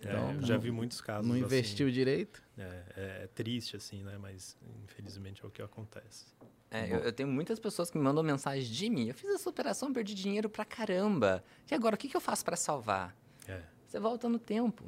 É, 0.01 0.07
Então, 0.09 0.33
eu 0.35 0.43
já 0.43 0.55
não- 0.55 0.61
vi 0.61 0.71
muitos 0.71 1.01
casos. 1.01 1.27
Não 1.27 1.35
assim, 1.37 1.45
investiu 1.45 1.91
direito. 1.91 2.43
É, 2.57 2.63
é- 2.97 3.21
é 3.25 3.27
triste, 3.35 3.77
assim, 3.77 4.03
né? 4.03 4.17
Mas 4.19 4.57
infelizmente 4.85 5.45
é 5.45 5.47
o 5.47 5.51
que 5.51 5.63
acontece. 5.63 6.27
É, 6.71 6.93
eu, 6.93 6.99
eu 6.99 7.13
tenho 7.13 7.29
muitas 7.29 7.59
pessoas 7.59 7.91
que 7.91 7.97
me 7.99 8.05
mandam 8.05 8.23
mensagem 8.23 8.71
de 8.71 8.91
mim. 8.91 9.09
Eu 9.09 9.15
fiz 9.15 9.31
essa 9.31 9.49
operação, 9.49 9.93
perdi 9.93 10.15
dinheiro 10.15 10.49
pra 10.51 10.65
caramba. 10.65 11.43
E 11.71 11.75
agora, 11.75 11.95
o 11.95 11.99
que, 11.99 12.09
que 12.09 12.17
eu 12.17 12.21
faço 12.21 12.45
pra 12.45 12.57
salvar? 12.57 13.17
É. 13.47 13.63
Você 13.89 13.99
volta 13.99 14.29
no 14.29 14.39
tempo. 14.39 14.85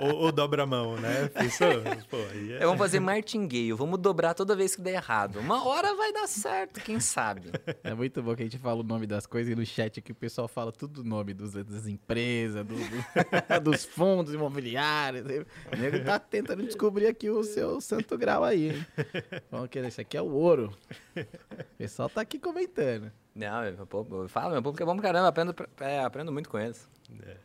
ou, 0.00 0.14
ou 0.16 0.32
dobra 0.32 0.62
a 0.62 0.66
mão, 0.66 0.96
né? 0.96 1.28
Pensou? 1.28 1.68
Pô, 2.08 2.16
aí 2.32 2.52
é... 2.52 2.56
É, 2.56 2.60
vamos 2.60 2.78
fazer 2.78 3.00
martingale, 3.00 3.72
vamos 3.74 3.98
dobrar 4.00 4.32
toda 4.32 4.56
vez 4.56 4.74
que 4.74 4.80
der 4.80 4.94
errado. 4.94 5.40
Uma 5.40 5.62
hora 5.66 5.94
vai 5.94 6.10
dar 6.10 6.26
certo, 6.26 6.80
quem 6.80 6.98
sabe? 7.00 7.50
É 7.82 7.92
muito 7.92 8.22
bom 8.22 8.34
que 8.34 8.42
a 8.42 8.46
gente 8.46 8.56
fala 8.56 8.80
o 8.80 8.82
nome 8.82 9.06
das 9.06 9.26
coisas 9.26 9.52
e 9.52 9.54
no 9.54 9.64
chat 9.66 9.98
aqui 9.98 10.12
o 10.12 10.14
pessoal 10.14 10.48
fala 10.48 10.72
tudo 10.72 11.02
o 11.02 11.04
nome 11.04 11.34
dos, 11.34 11.52
das 11.52 11.86
empresas, 11.86 12.64
do- 12.64 12.74
do- 12.76 13.60
dos 13.62 13.84
fundos 13.84 14.32
imobiliários. 14.32 15.26
O 15.70 15.76
nego 15.76 16.02
tá 16.02 16.18
tentando 16.18 16.62
descobrir 16.62 17.08
aqui 17.08 17.28
o 17.28 17.44
seu 17.44 17.78
santo 17.78 18.16
grau 18.16 18.42
aí, 18.42 18.70
hein? 18.70 18.86
Falando 19.50 19.68
que 19.68 19.78
esse 19.80 20.00
aqui 20.00 20.16
é 20.16 20.22
o 20.22 20.30
ouro. 20.32 20.72
O 21.14 21.64
pessoal 21.76 22.08
tá 22.08 22.22
aqui 22.22 22.38
comentando. 22.38 23.12
Não, 23.34 23.64
eu, 23.64 23.84
pô, 23.86 24.06
eu 24.12 24.28
falo, 24.28 24.52
meu 24.52 24.62
público 24.62 24.82
é 24.82 24.86
bom 24.86 24.94
pra 24.94 25.02
caramba, 25.02 25.28
aprendo, 25.28 25.54
é, 25.80 26.00
aprendo 26.00 26.32
muito 26.32 26.48
com 26.48 26.58
eles. 26.58 26.88
É. 27.22 27.36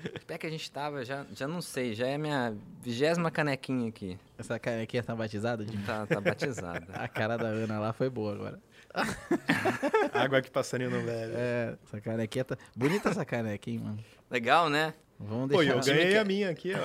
Que 0.00 0.20
pé 0.26 0.38
que 0.38 0.46
a 0.46 0.50
gente 0.50 0.70
tava, 0.70 1.04
já, 1.04 1.24
já 1.34 1.46
não 1.46 1.60
sei, 1.60 1.94
já 1.94 2.06
é 2.06 2.14
a 2.14 2.18
minha 2.18 2.54
vigésima 2.82 3.30
canequinha 3.30 3.88
aqui. 3.88 4.18
Essa 4.38 4.58
canequinha 4.58 5.02
tá 5.02 5.14
batizada 5.14 5.64
de 5.64 5.76
Tá, 5.84 6.06
tá 6.06 6.20
batizada. 6.20 6.86
A 6.94 7.08
cara 7.08 7.36
da 7.36 7.46
Ana 7.48 7.78
lá 7.78 7.92
foi 7.92 8.08
boa 8.10 8.32
agora. 8.34 8.60
Água 10.12 10.42
que 10.42 10.50
passarinho 10.50 10.90
não 10.90 11.02
bebe. 11.02 11.32
É, 11.34 11.76
essa 11.82 12.00
canequinha 12.00 12.44
tá. 12.44 12.56
Bonita 12.76 13.08
essa 13.08 13.24
caneca, 13.24 13.70
hein, 13.70 13.78
mano? 13.78 13.98
Legal, 14.30 14.68
né? 14.68 14.94
Vamos 15.18 15.50
Pô, 15.52 15.58
deixar. 15.58 15.76
eu 15.76 15.80
ganhei 15.80 16.18
a 16.18 16.24
minha 16.24 16.50
aqui, 16.50 16.72
ó. 16.74 16.78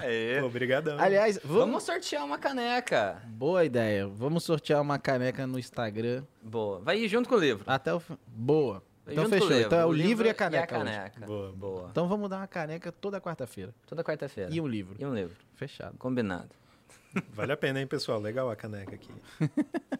Aê. 0.00 0.40
Pô, 0.40 0.46
obrigadão. 0.46 0.98
Aliás, 1.00 1.38
vamos. 1.42 1.58
Vamos 1.66 1.82
sortear 1.82 2.24
uma 2.24 2.38
caneca. 2.38 3.20
Boa 3.26 3.64
ideia. 3.64 4.06
Vamos 4.06 4.44
sortear 4.44 4.80
uma 4.80 4.98
caneca 4.98 5.46
no 5.46 5.58
Instagram 5.58 6.22
Boa. 6.40 6.80
Vai 6.80 6.98
ir 7.00 7.08
junto 7.08 7.28
com 7.28 7.34
o 7.34 7.38
livro. 7.38 7.64
até 7.66 7.92
o. 7.92 8.00
Boa. 8.28 8.82
Então 9.08 9.28
fechou. 9.28 9.52
Então 9.52 9.78
é 9.78 9.86
o 9.86 9.92
livro 9.92 10.24
e 10.26 10.28
a 10.28 10.30
E 10.30 10.32
a 10.32 10.34
caneca. 10.34 10.76
hoje. 10.78 10.84
caneca. 10.84 11.26
Boa. 11.26 11.52
Boa. 11.52 11.88
Então 11.90 12.08
vamos 12.08 12.28
dar 12.28 12.38
uma 12.38 12.46
caneca 12.46 12.90
toda 12.90 13.20
quarta-feira. 13.20 13.74
Toda 13.86 14.02
quarta-feira. 14.02 14.50
E 14.52 14.60
um 14.60 14.66
livro. 14.66 14.96
E 14.98 15.04
um 15.06 15.14
livro. 15.14 15.36
Fechado. 15.54 15.96
Combinado. 15.98 16.50
Vale 17.32 17.52
a 17.52 17.56
pena, 17.56 17.80
hein, 17.80 17.86
pessoal? 17.86 18.20
Legal 18.20 18.50
a 18.50 18.56
caneca 18.56 18.94
aqui. 18.94 19.10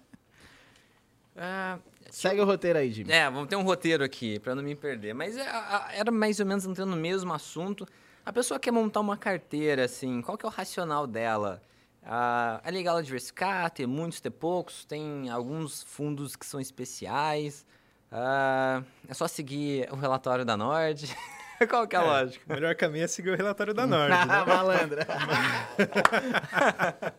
Ah, 1.38 1.78
Segue 2.10 2.40
o 2.40 2.44
roteiro 2.46 2.78
aí, 2.78 2.90
Jimmy. 2.90 3.12
É, 3.12 3.28
vamos 3.28 3.48
ter 3.48 3.56
um 3.56 3.62
roteiro 3.62 4.02
aqui, 4.02 4.38
pra 4.38 4.54
não 4.54 4.62
me 4.62 4.74
perder. 4.74 5.12
Mas 5.12 5.36
é, 5.36 5.44
era 5.92 6.10
mais 6.10 6.40
ou 6.40 6.46
menos 6.46 6.64
entrando 6.64 6.90
no 6.90 6.96
mesmo 6.96 7.32
assunto. 7.32 7.86
A 8.24 8.32
pessoa 8.32 8.58
quer 8.58 8.70
montar 8.70 9.00
uma 9.00 9.16
carteira, 9.16 9.84
assim, 9.84 10.22
qual 10.22 10.38
que 10.38 10.46
é 10.46 10.48
o 10.48 10.52
racional 10.52 11.06
dela? 11.06 11.60
Ah, 12.02 12.60
é 12.64 12.70
legal 12.70 12.94
ela 12.94 13.02
diversificar, 13.02 13.70
ter 13.70 13.86
muitos, 13.86 14.20
ter 14.20 14.30
poucos, 14.30 14.84
tem 14.84 15.28
alguns 15.28 15.82
fundos 15.82 16.36
que 16.36 16.46
são 16.46 16.60
especiais. 16.60 17.66
Ah, 18.10 18.82
é 19.08 19.14
só 19.14 19.26
seguir 19.26 19.88
o 19.92 19.96
relatório 19.96 20.44
da 20.44 20.56
Nord. 20.56 21.14
qual 21.68 21.86
que 21.86 21.96
é 21.96 21.98
a 21.98 22.02
lógica? 22.02 22.44
O 22.48 22.52
melhor 22.52 22.74
caminho 22.74 23.04
é 23.04 23.06
seguir 23.06 23.30
o 23.30 23.36
relatório 23.36 23.72
da 23.72 23.86
Norte, 23.86 24.26
né? 24.26 24.26
Malandra. 24.46 25.06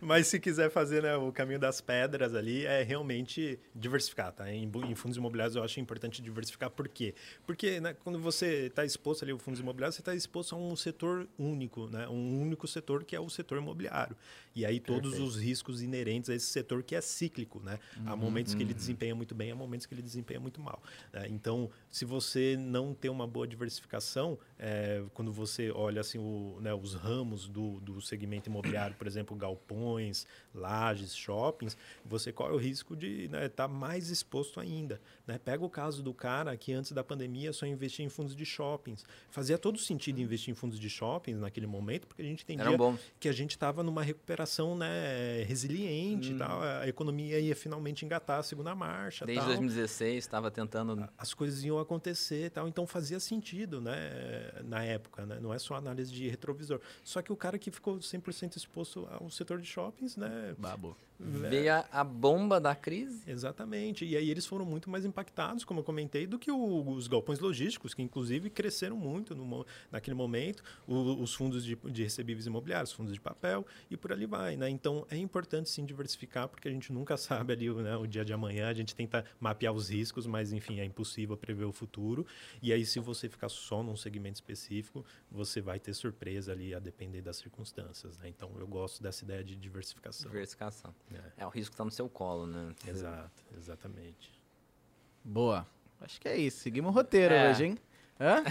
Mas 0.00 0.26
se 0.26 0.40
quiser 0.40 0.70
fazer 0.70 1.02
né, 1.02 1.16
o 1.16 1.32
caminho 1.32 1.58
das 1.58 1.80
pedras 1.80 2.34
ali, 2.34 2.64
é 2.64 2.82
realmente 2.82 3.58
diversificar, 3.74 4.32
tá? 4.32 4.50
Em, 4.50 4.70
em 4.88 4.94
fundos 4.94 5.16
imobiliários 5.16 5.56
eu 5.56 5.62
acho 5.62 5.80
importante 5.80 6.22
diversificar. 6.22 6.70
Por 6.70 6.88
quê? 6.88 7.14
Porque 7.46 7.80
né, 7.80 7.94
quando 8.02 8.18
você 8.18 8.66
está 8.66 8.84
exposto 8.84 9.22
ali 9.22 9.32
ao 9.32 9.38
fundos 9.38 9.60
imobiliários, 9.60 9.96
você 9.96 10.02
está 10.02 10.14
exposto 10.14 10.54
a 10.54 10.58
um 10.58 10.76
setor 10.76 11.26
único, 11.38 11.88
né? 11.88 12.08
Um 12.08 12.40
único 12.40 12.66
setor 12.66 13.04
que 13.04 13.14
é 13.14 13.20
o 13.20 13.28
setor 13.28 13.58
imobiliário. 13.58 14.16
E 14.54 14.64
aí 14.64 14.78
todos 14.78 15.10
Perfeito. 15.10 15.28
os 15.28 15.36
riscos 15.36 15.82
inerentes 15.82 16.30
a 16.30 16.34
esse 16.34 16.46
setor 16.46 16.82
que 16.82 16.94
é 16.94 17.00
cíclico, 17.00 17.60
né? 17.60 17.78
há 18.06 18.14
momentos 18.14 18.54
que 18.54 18.62
ele 18.62 18.72
desempenha 18.72 19.14
muito 19.14 19.34
bem, 19.34 19.50
há 19.50 19.54
momentos 19.54 19.84
que 19.84 19.92
ele 19.92 20.02
desempenha 20.02 20.38
muito 20.38 20.60
mal. 20.60 20.80
né? 21.12 21.26
Então, 21.28 21.68
se 21.90 22.04
você 22.04 22.56
não 22.56 22.94
ter 23.04 23.10
uma 23.10 23.26
boa 23.26 23.46
diversificação, 23.46 24.38
é, 24.66 25.02
quando 25.12 25.30
você 25.30 25.70
olha 25.70 26.00
assim, 26.00 26.16
o, 26.16 26.58
né, 26.58 26.72
os 26.72 26.94
ramos 26.94 27.46
do, 27.46 27.78
do 27.80 28.00
segmento 28.00 28.48
imobiliário, 28.48 28.96
por 28.96 29.06
exemplo, 29.06 29.36
galpões, 29.36 30.26
lajes, 30.54 31.14
shoppings, 31.14 31.76
você 32.02 32.32
corre 32.32 32.54
o 32.54 32.56
risco 32.56 32.96
de 32.96 33.24
estar 33.24 33.38
né, 33.38 33.48
tá 33.50 33.68
mais 33.68 34.08
exposto 34.08 34.58
ainda. 34.58 34.98
Né? 35.26 35.36
Pega 35.36 35.62
o 35.62 35.68
caso 35.68 36.02
do 36.02 36.14
cara 36.14 36.56
que 36.56 36.72
antes 36.72 36.92
da 36.92 37.04
pandemia 37.04 37.52
só 37.52 37.66
investia 37.66 38.06
em 38.06 38.08
fundos 38.08 38.34
de 38.34 38.46
shoppings. 38.46 39.04
Fazia 39.28 39.58
todo 39.58 39.78
sentido 39.78 40.18
investir 40.18 40.50
em 40.50 40.54
fundos 40.54 40.80
de 40.80 40.88
shoppings 40.88 41.38
naquele 41.38 41.66
momento, 41.66 42.06
porque 42.06 42.22
a 42.22 42.24
gente 42.24 42.42
entendia 42.42 42.78
que 43.20 43.28
a 43.28 43.32
gente 43.32 43.50
estava 43.50 43.82
numa 43.82 44.02
recuperação 44.02 44.74
né, 44.74 45.42
resiliente, 45.42 46.32
hum. 46.32 46.38
tal, 46.38 46.62
a 46.62 46.88
economia 46.88 47.38
ia 47.38 47.54
finalmente 47.54 48.02
engatar 48.06 48.38
a 48.38 48.42
segunda 48.42 48.74
marcha. 48.74 49.26
Desde 49.26 49.44
tal. 49.44 49.48
2016 49.48 50.24
estava 50.24 50.50
tentando. 50.50 51.06
As 51.18 51.34
coisas 51.34 51.62
iam 51.64 51.78
acontecer, 51.78 52.50
tal, 52.50 52.66
então 52.66 52.86
fazia 52.86 53.20
sentido 53.20 53.78
né, 53.78 54.53
na 54.62 54.84
época, 54.84 55.26
né? 55.26 55.38
não 55.40 55.52
é 55.52 55.58
só 55.58 55.74
análise 55.74 56.12
de 56.12 56.28
retrovisor. 56.28 56.80
Só 57.02 57.22
que 57.22 57.32
o 57.32 57.36
cara 57.36 57.58
que 57.58 57.70
ficou 57.70 57.96
100% 57.98 58.56
exposto 58.56 59.08
ao 59.10 59.30
setor 59.30 59.60
de 59.60 59.66
shoppings, 59.66 60.16
né? 60.16 60.54
Babo. 60.58 60.96
Veio 61.18 61.72
a, 61.72 61.86
a, 61.92 62.04
bomba 62.04 62.60
da 62.60 62.74
crise. 62.74 63.22
Exatamente. 63.26 64.04
E 64.04 64.16
aí 64.16 64.30
eles 64.30 64.44
foram 64.46 64.64
muito 64.64 64.90
mais 64.90 65.04
impactados, 65.04 65.64
como 65.64 65.80
eu 65.80 65.84
comentei, 65.84 66.26
do 66.26 66.38
que 66.38 66.50
o, 66.50 66.88
os 66.90 67.06
galpões 67.06 67.38
logísticos, 67.38 67.94
que 67.94 68.02
inclusive 68.02 68.50
cresceram 68.50 68.96
muito 68.96 69.34
no, 69.34 69.64
naquele 69.90 70.14
momento, 70.14 70.62
o, 70.86 71.22
os 71.22 71.32
fundos 71.32 71.64
de, 71.64 71.76
de, 71.76 72.02
recebíveis 72.02 72.46
imobiliários, 72.46 72.92
fundos 72.92 73.14
de 73.14 73.20
papel 73.20 73.64
e 73.90 73.96
por 73.96 74.12
ali 74.12 74.26
vai. 74.26 74.56
Né? 74.56 74.68
Então 74.68 75.06
é 75.08 75.16
importante 75.16 75.70
sim 75.70 75.84
diversificar, 75.84 76.48
porque 76.48 76.66
a 76.66 76.70
gente 76.70 76.92
nunca 76.92 77.16
sabe 77.18 77.52
ali 77.52 77.72
né, 77.72 77.96
o 77.96 78.06
dia 78.06 78.24
de 78.24 78.32
amanhã, 78.32 78.68
a 78.68 78.74
gente 78.74 78.94
tenta 78.94 79.24
mapear 79.38 79.72
os 79.72 79.88
riscos, 79.88 80.26
mas 80.26 80.52
enfim, 80.52 80.80
é 80.80 80.84
impossível 80.84 81.36
prever 81.36 81.64
o 81.64 81.72
futuro. 81.72 82.26
E 82.60 82.72
aí, 82.72 82.84
se 82.84 82.98
você 82.98 83.28
ficar 83.28 83.48
só 83.48 83.82
num 83.82 83.96
segmento 83.96 84.34
específico, 84.34 85.04
você 85.30 85.60
vai 85.60 85.78
ter 85.78 85.94
surpresa 85.94 86.52
ali 86.52 86.74
a 86.74 86.80
depender 86.80 87.22
das 87.22 87.36
circunstâncias. 87.36 88.18
Né? 88.18 88.28
Então 88.28 88.50
eu 88.58 88.66
gosto 88.66 89.02
dessa 89.02 89.24
ideia 89.24 89.44
de 89.44 89.54
diversificação. 89.54 90.30
Diversificação. 90.30 90.94
É, 91.12 91.42
é 91.42 91.46
o 91.46 91.48
risco 91.48 91.72
está 91.74 91.84
no 91.84 91.90
seu 91.90 92.08
colo, 92.08 92.46
né? 92.46 92.74
Exato, 92.86 93.42
exatamente. 93.56 94.32
Boa. 95.22 95.66
Acho 96.00 96.20
que 96.20 96.28
é 96.28 96.36
isso. 96.36 96.58
Seguimos 96.58 96.90
o 96.90 96.94
roteiro 96.94 97.34
é. 97.34 97.50
hoje, 97.50 97.64
hein? 97.64 97.78
Hã? 98.20 98.42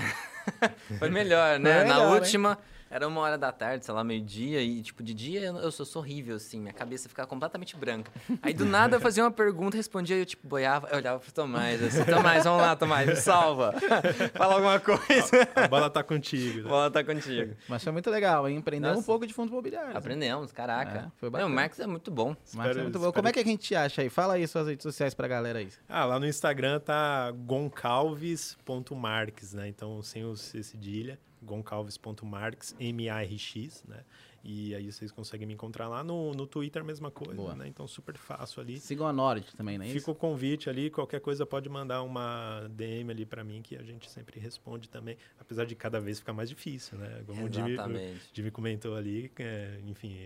Foi 0.99 1.09
melhor, 1.09 1.59
né? 1.59 1.73
Foi 1.73 1.83
melhor, 1.83 1.97
Na 1.97 2.13
última, 2.13 2.51
hein? 2.51 2.82
Era 2.93 3.07
uma 3.07 3.21
hora 3.21 3.39
da 3.39 3.51
tarde, 3.51 3.83
sei 3.83 3.91
lá, 3.91 4.03
meio-dia, 4.03 4.61
e, 4.61 4.83
tipo, 4.83 5.01
de 5.01 5.15
dia 5.15 5.41
eu, 5.41 5.57
eu 5.57 5.71
sou 5.71 5.99
horrível, 5.99 6.35
assim, 6.35 6.59
minha 6.59 6.75
cabeça 6.75 7.09
ficava 7.09 7.27
completamente 7.27 7.75
branca. 7.75 8.11
Aí, 8.39 8.53
do 8.53 8.65
nada, 8.65 8.97
eu 8.97 9.01
fazia 9.01 9.23
uma 9.23 9.31
pergunta, 9.31 9.75
respondia, 9.75 10.15
e 10.15 10.19
eu, 10.19 10.25
tipo, 10.27 10.47
boiava, 10.47 10.89
eu 10.89 10.97
olhava 10.97 11.19
pro 11.19 11.31
Tomás, 11.31 11.81
assim, 11.81 12.05
Tomás, 12.05 12.43
vamos 12.43 12.61
lá, 12.61 12.75
Tomás, 12.75 13.09
me 13.09 13.15
salva. 13.15 13.73
Fala 14.37 14.53
alguma 14.53 14.79
coisa. 14.79 15.49
A, 15.55 15.63
a 15.63 15.67
bola 15.67 15.89
tá 15.89 16.03
contigo. 16.03 16.59
Né? 16.59 16.65
A 16.65 16.67
bola 16.67 16.91
tá 16.91 17.03
contigo. 17.03 17.55
Mas 17.67 17.83
foi 17.83 17.91
muito 17.91 18.11
legal, 18.11 18.47
hein? 18.47 18.59
Aprendemos 18.59 18.99
um 18.99 19.03
pouco 19.03 19.25
de 19.25 19.33
fundos 19.33 19.51
imobiliários. 19.51 19.95
Aprendemos, 19.95 20.51
caraca. 20.51 21.07
É, 21.07 21.11
foi 21.17 21.31
bacana. 21.31 21.49
Não, 21.49 21.51
o 21.51 21.55
Marcos 21.55 21.79
é 21.79 21.87
muito 21.87 22.11
bom. 22.11 22.35
Marcos 22.53 22.77
é 22.77 22.83
muito 22.83 22.99
bom. 22.99 23.11
Como 23.11 23.27
é 23.27 23.31
que 23.31 23.39
a 23.39 23.43
gente 23.43 23.73
acha 23.73 24.03
aí? 24.03 24.09
Fala 24.09 24.35
aí 24.35 24.47
suas 24.47 24.67
redes 24.67 24.83
sociais 24.83 25.15
pra 25.15 25.27
galera 25.27 25.57
aí. 25.57 25.69
Ah, 25.89 26.05
lá 26.05 26.19
no 26.19 26.27
Instagram 26.27 26.79
tá 26.79 27.31
goncalves.marques, 27.31 29.55
né? 29.55 29.67
Então, 29.67 29.99
sem 30.03 30.23
o 30.23 30.35
C 30.35 30.61
cedilha 30.61 31.17
goncalves.marx, 31.43 32.75
M-A-R-X, 32.79 33.83
né? 33.87 34.03
E 34.43 34.75
aí 34.75 34.91
vocês 34.91 35.09
conseguem 35.09 35.47
me 35.47 35.53
encontrar 35.53 35.87
lá 35.87 36.03
no, 36.03 36.33
no 36.33 36.45
Twitter, 36.45 36.83
mesma 36.83 37.09
coisa, 37.09 37.33
Boa. 37.33 37.55
né? 37.55 37.65
Então, 37.65 37.87
super 37.87 38.17
fácil 38.17 38.61
ali. 38.61 38.77
Sigam 38.77 39.07
a 39.07 39.13
Nord 39.13 39.55
também, 39.55 39.77
não 39.77 39.85
é 39.85 39.89
Fica 39.89 40.11
o 40.11 40.15
convite 40.15 40.69
ali, 40.69 40.89
qualquer 40.89 41.21
coisa 41.21 41.45
pode 41.45 41.69
mandar 41.69 42.01
uma 42.01 42.67
DM 42.71 43.09
ali 43.09 43.25
para 43.25 43.41
mim, 43.41 43.61
que 43.61 43.77
a 43.77 43.83
gente 43.83 44.11
sempre 44.11 44.41
responde 44.41 44.89
também, 44.89 45.17
apesar 45.39 45.65
de 45.65 45.75
cada 45.75 46.01
vez 46.01 46.19
ficar 46.19 46.33
mais 46.33 46.49
difícil, 46.49 46.97
né? 46.97 47.23
Como 47.25 47.47
Exatamente. 47.47 47.79
o 47.79 48.03
Jimmy, 48.03 48.15
o 48.15 48.35
Jimmy 48.35 48.51
comentou 48.51 48.97
ali, 48.97 49.31
é, 49.39 49.79
enfim, 49.87 50.17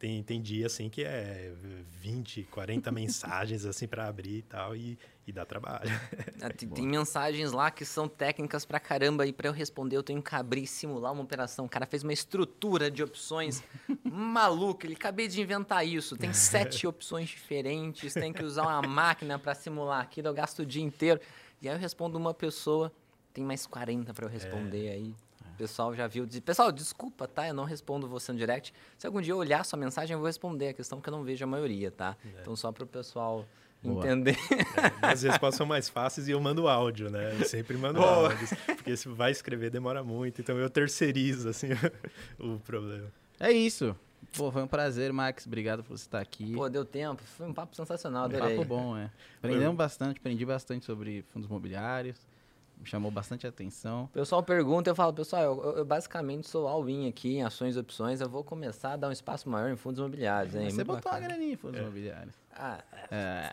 tem, 0.00 0.20
tem 0.24 0.42
dia 0.42 0.66
assim 0.66 0.90
que 0.90 1.04
é 1.04 1.52
20, 2.00 2.42
40 2.50 2.90
mensagens 2.92 3.64
assim 3.64 3.86
para 3.86 4.08
abrir 4.08 4.38
e 4.38 4.42
tal, 4.42 4.74
e 4.74 4.98
e 5.26 5.32
dá 5.32 5.44
trabalho. 5.44 5.90
Ah, 6.42 6.50
tem, 6.50 6.86
mensagens 6.86 7.52
lá 7.52 7.70
que 7.70 7.86
são 7.86 8.06
técnicas 8.06 8.66
pra 8.66 8.78
caramba 8.78 9.26
e 9.26 9.32
para 9.32 9.48
eu 9.48 9.52
responder 9.52 9.96
eu 9.96 10.02
tenho 10.02 10.22
que 10.22 10.34
abrir 10.34 10.64
e 10.64 10.66
simular 10.66 11.12
uma 11.12 11.22
operação. 11.22 11.64
O 11.64 11.68
cara 11.68 11.86
fez 11.86 12.02
uma 12.02 12.12
estrutura 12.12 12.90
de 12.90 13.02
opções 13.02 13.62
maluca. 14.04 14.86
Ele 14.86 14.94
acabei 14.94 15.26
de 15.26 15.40
inventar 15.40 15.86
isso. 15.86 16.16
Tem 16.16 16.32
sete 16.34 16.86
opções 16.86 17.30
diferentes, 17.30 18.12
tem 18.12 18.32
que 18.32 18.44
usar 18.44 18.64
uma 18.64 18.82
máquina 18.82 19.38
para 19.38 19.54
simular 19.54 20.02
aquilo, 20.02 20.28
eu 20.28 20.34
gasto 20.34 20.60
o 20.60 20.66
dia 20.66 20.82
inteiro. 20.82 21.18
E 21.62 21.68
aí 21.68 21.74
eu 21.74 21.78
respondo 21.78 22.18
uma 22.18 22.34
pessoa, 22.34 22.92
tem 23.32 23.42
mais 23.42 23.66
40 23.66 24.12
para 24.12 24.26
eu 24.26 24.30
responder 24.30 24.86
é. 24.88 24.92
aí. 24.92 25.14
O 25.54 25.56
pessoal 25.56 25.94
já 25.94 26.06
viu. 26.06 26.26
Pessoal, 26.44 26.72
desculpa, 26.72 27.28
tá? 27.28 27.46
Eu 27.46 27.54
não 27.54 27.64
respondo 27.64 28.08
você 28.08 28.32
no 28.32 28.38
direct. 28.38 28.74
Se 28.98 29.06
algum 29.06 29.20
dia 29.20 29.32
eu 29.32 29.38
olhar 29.38 29.64
sua 29.64 29.78
mensagem, 29.78 30.12
eu 30.12 30.18
vou 30.18 30.26
responder. 30.26 30.68
A 30.68 30.74
questão 30.74 30.98
é 30.98 31.00
que 31.00 31.08
eu 31.08 31.12
não 31.12 31.22
vejo 31.22 31.44
a 31.44 31.46
maioria, 31.46 31.92
tá? 31.92 32.16
É. 32.24 32.40
Então, 32.40 32.56
só 32.56 32.72
para 32.72 32.82
o 32.82 32.86
pessoal 32.86 33.46
Entender. 33.84 34.36
É, 35.02 35.06
as 35.06 35.22
respostas 35.22 35.56
são 35.56 35.66
mais 35.66 35.88
fáceis 35.88 36.28
e 36.28 36.30
eu 36.32 36.40
mando 36.40 36.66
áudio, 36.68 37.10
né? 37.10 37.36
Eu 37.38 37.44
sempre 37.44 37.76
mando 37.76 38.00
Boa. 38.00 38.30
áudios. 38.30 38.50
Porque 38.66 38.96
se 38.96 39.08
vai 39.08 39.30
escrever 39.30 39.70
demora 39.70 40.02
muito. 40.02 40.40
Então 40.40 40.56
eu 40.56 40.70
terceirizo, 40.70 41.48
assim, 41.48 41.68
o 42.38 42.58
problema. 42.60 43.06
É 43.38 43.52
isso. 43.52 43.94
Pô, 44.36 44.50
foi 44.50 44.62
um 44.62 44.66
prazer, 44.66 45.12
Max. 45.12 45.46
Obrigado 45.46 45.82
por 45.82 45.96
você 45.96 46.04
estar 46.04 46.20
aqui. 46.20 46.52
Pô, 46.54 46.68
deu 46.68 46.84
tempo. 46.84 47.22
Foi 47.36 47.46
um 47.46 47.52
papo 47.54 47.76
sensacional, 47.76 48.22
um 48.22 48.24
adorei. 48.26 48.56
papo 48.56 48.66
bom, 48.66 48.96
é. 48.96 49.10
Aprendemos 49.38 49.76
bastante, 49.76 50.18
aprendi 50.18 50.44
bastante 50.44 50.84
sobre 50.84 51.22
fundos 51.32 51.48
imobiliários 51.48 52.16
me 52.78 52.86
chamou 52.86 53.10
bastante 53.10 53.46
atenção. 53.46 54.04
O 54.04 54.08
pessoal 54.08 54.42
pergunta, 54.42 54.90
eu 54.90 54.94
falo, 54.94 55.12
pessoal, 55.12 55.42
eu, 55.42 55.76
eu 55.78 55.84
basicamente 55.84 56.48
sou 56.48 56.68
all-in 56.68 57.08
aqui 57.08 57.36
em 57.36 57.42
ações 57.42 57.76
e 57.76 57.78
opções, 57.78 58.20
eu 58.20 58.28
vou 58.28 58.44
começar 58.44 58.92
a 58.92 58.96
dar 58.96 59.08
um 59.08 59.12
espaço 59.12 59.48
maior 59.48 59.70
em 59.70 59.76
fundos 59.76 59.98
imobiliários. 59.98 60.54
Hein? 60.54 60.70
Você 60.70 60.84
botou 60.84 61.02
bacana. 61.02 61.22
uma 61.22 61.28
graninha 61.28 61.52
em 61.52 61.56
fundos 61.56 61.78
é. 61.78 61.82
imobiliários. 61.82 62.34
Ah, 62.56 62.78
é. 63.10 63.50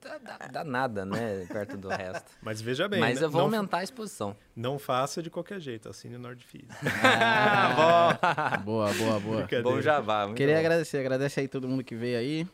dá, 0.00 0.18
dá, 0.18 0.46
dá, 0.46 0.64
nada, 0.64 1.04
né, 1.04 1.44
perto 1.46 1.76
do 1.76 1.88
resto. 1.88 2.30
Mas 2.40 2.60
veja 2.60 2.88
bem, 2.88 3.00
Mas 3.00 3.18
né? 3.18 3.26
eu 3.26 3.30
vou 3.30 3.40
não, 3.40 3.46
aumentar 3.46 3.78
a 3.78 3.82
exposição. 3.82 4.36
Não 4.54 4.78
faça 4.78 5.20
de 5.20 5.28
qualquer 5.28 5.58
jeito, 5.58 5.88
assine 5.88 6.16
o 6.16 6.18
NordFeed. 6.18 6.68
Ah, 7.02 8.58
boa, 8.64 8.92
boa, 8.92 9.20
boa. 9.20 9.48
Bom 9.62 9.80
jabá. 9.80 10.32
Queria 10.34 10.54
bom. 10.54 10.60
agradecer, 10.60 10.98
agradece 10.98 11.40
aí 11.40 11.48
todo 11.48 11.68
mundo 11.68 11.82
que 11.82 11.94
veio 11.94 12.18
aí. 12.18 12.46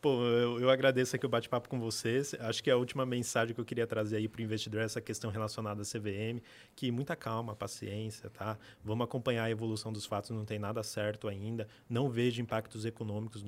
Pô, 0.00 0.24
eu, 0.24 0.58
eu, 0.58 0.70
agradeço 0.70 1.14
aqui 1.14 1.26
o 1.26 1.28
bate-papo 1.28 1.68
com 1.68 1.78
vocês. 1.78 2.34
Acho 2.40 2.62
que 2.62 2.70
a 2.70 2.76
última 2.76 3.04
mensagem 3.04 3.54
que 3.54 3.60
eu 3.60 3.64
queria 3.66 3.86
trazer 3.86 4.16
aí 4.16 4.28
para 4.28 4.40
o 4.40 4.42
investidor 4.42 4.80
é 4.80 4.84
essa 4.84 4.98
questão 4.98 5.30
relacionada 5.30 5.82
à 5.82 5.84
CVM, 5.84 6.40
que 6.74 6.90
muita 6.90 7.14
calma, 7.14 7.54
paciência, 7.54 8.30
tá? 8.30 8.56
Vamos 8.82 9.04
acompanhar 9.04 9.44
a 9.44 9.50
evolução 9.50 9.92
dos 9.92 10.06
fatos, 10.06 10.30
não 10.30 10.46
tem 10.46 10.58
nada 10.58 10.82
certo 10.82 11.28
ainda. 11.28 11.68
Não 11.86 12.08
vejo 12.08 12.40
impactos 12.40 12.86
econômicos 12.86 13.44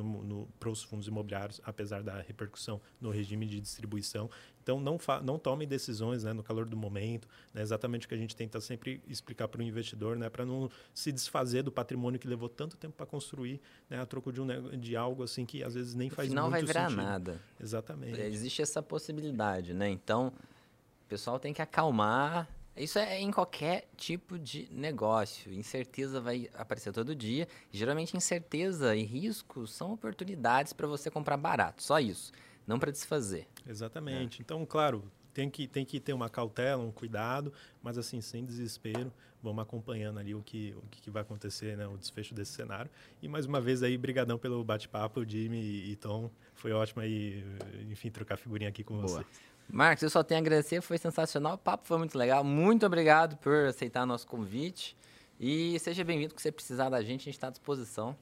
para 0.60 0.68
os 0.68 0.82
fundos 0.82 1.08
imobiliários, 1.08 1.58
apesar 1.64 2.02
da 2.02 2.20
repercussão 2.20 2.82
no 3.00 3.10
regime 3.10 3.46
de 3.46 3.58
distribuição. 3.58 4.28
Então, 4.62 4.80
não, 4.80 4.98
não 5.22 5.38
tomem 5.38 5.66
decisões 5.66 6.22
né, 6.22 6.32
no 6.32 6.42
calor 6.42 6.66
do 6.66 6.76
momento. 6.76 7.28
Né, 7.52 7.62
exatamente 7.62 8.06
o 8.06 8.08
que 8.08 8.14
a 8.14 8.18
gente 8.18 8.34
tenta 8.34 8.60
sempre 8.60 9.02
explicar 9.08 9.48
para 9.48 9.60
o 9.60 9.62
investidor, 9.62 10.16
né, 10.16 10.30
para 10.30 10.46
não 10.46 10.70
se 10.94 11.10
desfazer 11.10 11.62
do 11.62 11.72
patrimônio 11.72 12.18
que 12.18 12.28
levou 12.28 12.48
tanto 12.48 12.76
tempo 12.76 12.94
para 12.96 13.04
construir, 13.06 13.60
né, 13.90 14.00
a 14.00 14.06
troco 14.06 14.32
de, 14.32 14.40
um, 14.40 14.46
de 14.78 14.96
algo 14.96 15.22
assim 15.22 15.44
que 15.44 15.62
às 15.64 15.74
vezes 15.74 15.94
nem 15.94 16.08
faz 16.08 16.28
muito 16.28 16.40
sentido. 16.40 16.44
Não 16.44 16.50
vai 16.50 16.62
virar 16.62 16.90
nada. 16.90 17.40
Exatamente. 17.60 18.20
Existe 18.20 18.62
essa 18.62 18.82
possibilidade, 18.82 19.74
né? 19.74 19.88
Então, 19.88 20.28
o 20.28 21.08
pessoal 21.08 21.38
tem 21.38 21.52
que 21.52 21.60
acalmar. 21.60 22.48
Isso 22.76 22.98
é 22.98 23.20
em 23.20 23.30
qualquer 23.30 23.88
tipo 23.96 24.38
de 24.38 24.68
negócio. 24.70 25.52
Incerteza 25.52 26.20
vai 26.20 26.48
aparecer 26.54 26.92
todo 26.92 27.14
dia. 27.14 27.46
Geralmente, 27.70 28.16
incerteza 28.16 28.96
e 28.96 29.02
risco 29.02 29.66
são 29.66 29.92
oportunidades 29.92 30.72
para 30.72 30.86
você 30.86 31.10
comprar 31.10 31.36
barato. 31.36 31.82
Só 31.82 32.00
isso 32.00 32.32
não 32.66 32.78
para 32.78 32.90
desfazer. 32.90 33.46
Exatamente. 33.66 34.40
É. 34.40 34.42
Então, 34.42 34.64
claro, 34.64 35.04
tem 35.32 35.48
que, 35.48 35.66
tem 35.66 35.84
que 35.84 35.98
ter 35.98 36.12
uma 36.12 36.28
cautela, 36.28 36.82
um 36.82 36.92
cuidado, 36.92 37.52
mas 37.82 37.98
assim, 37.98 38.20
sem 38.20 38.44
desespero, 38.44 39.12
vamos 39.42 39.62
acompanhando 39.62 40.18
ali 40.18 40.34
o 40.34 40.42
que, 40.42 40.74
o 40.76 40.82
que 40.90 41.10
vai 41.10 41.22
acontecer, 41.22 41.76
né, 41.76 41.86
o 41.86 41.96
desfecho 41.96 42.34
desse 42.34 42.52
cenário. 42.52 42.90
E 43.20 43.28
mais 43.28 43.46
uma 43.46 43.60
vez 43.60 43.82
aí, 43.82 43.96
brigadão 43.96 44.38
pelo 44.38 44.62
bate-papo, 44.62 45.24
Jimmy 45.24 45.90
e 45.90 45.96
Tom. 45.96 46.30
Foi 46.54 46.72
ótimo 46.72 47.02
aí, 47.02 47.44
enfim, 47.90 48.10
trocar 48.10 48.36
figurinha 48.36 48.68
aqui 48.68 48.84
com 48.84 48.94
Boa. 48.94 49.08
você. 49.08 49.24
Marcos, 49.68 50.02
eu 50.02 50.10
só 50.10 50.22
tenho 50.22 50.38
a 50.38 50.42
agradecer, 50.42 50.80
foi 50.82 50.98
sensacional, 50.98 51.54
o 51.54 51.58
papo 51.58 51.86
foi 51.86 51.96
muito 51.96 52.16
legal. 52.18 52.44
Muito 52.44 52.84
obrigado 52.84 53.36
por 53.38 53.66
aceitar 53.66 54.04
nosso 54.04 54.26
convite. 54.26 54.96
E 55.40 55.78
seja 55.80 56.04
bem-vindo, 56.04 56.34
que 56.34 56.42
você 56.42 56.52
precisar 56.52 56.90
da 56.90 57.00
gente, 57.00 57.22
a 57.22 57.24
gente 57.24 57.34
está 57.34 57.48
à 57.48 57.50
disposição. 57.50 58.16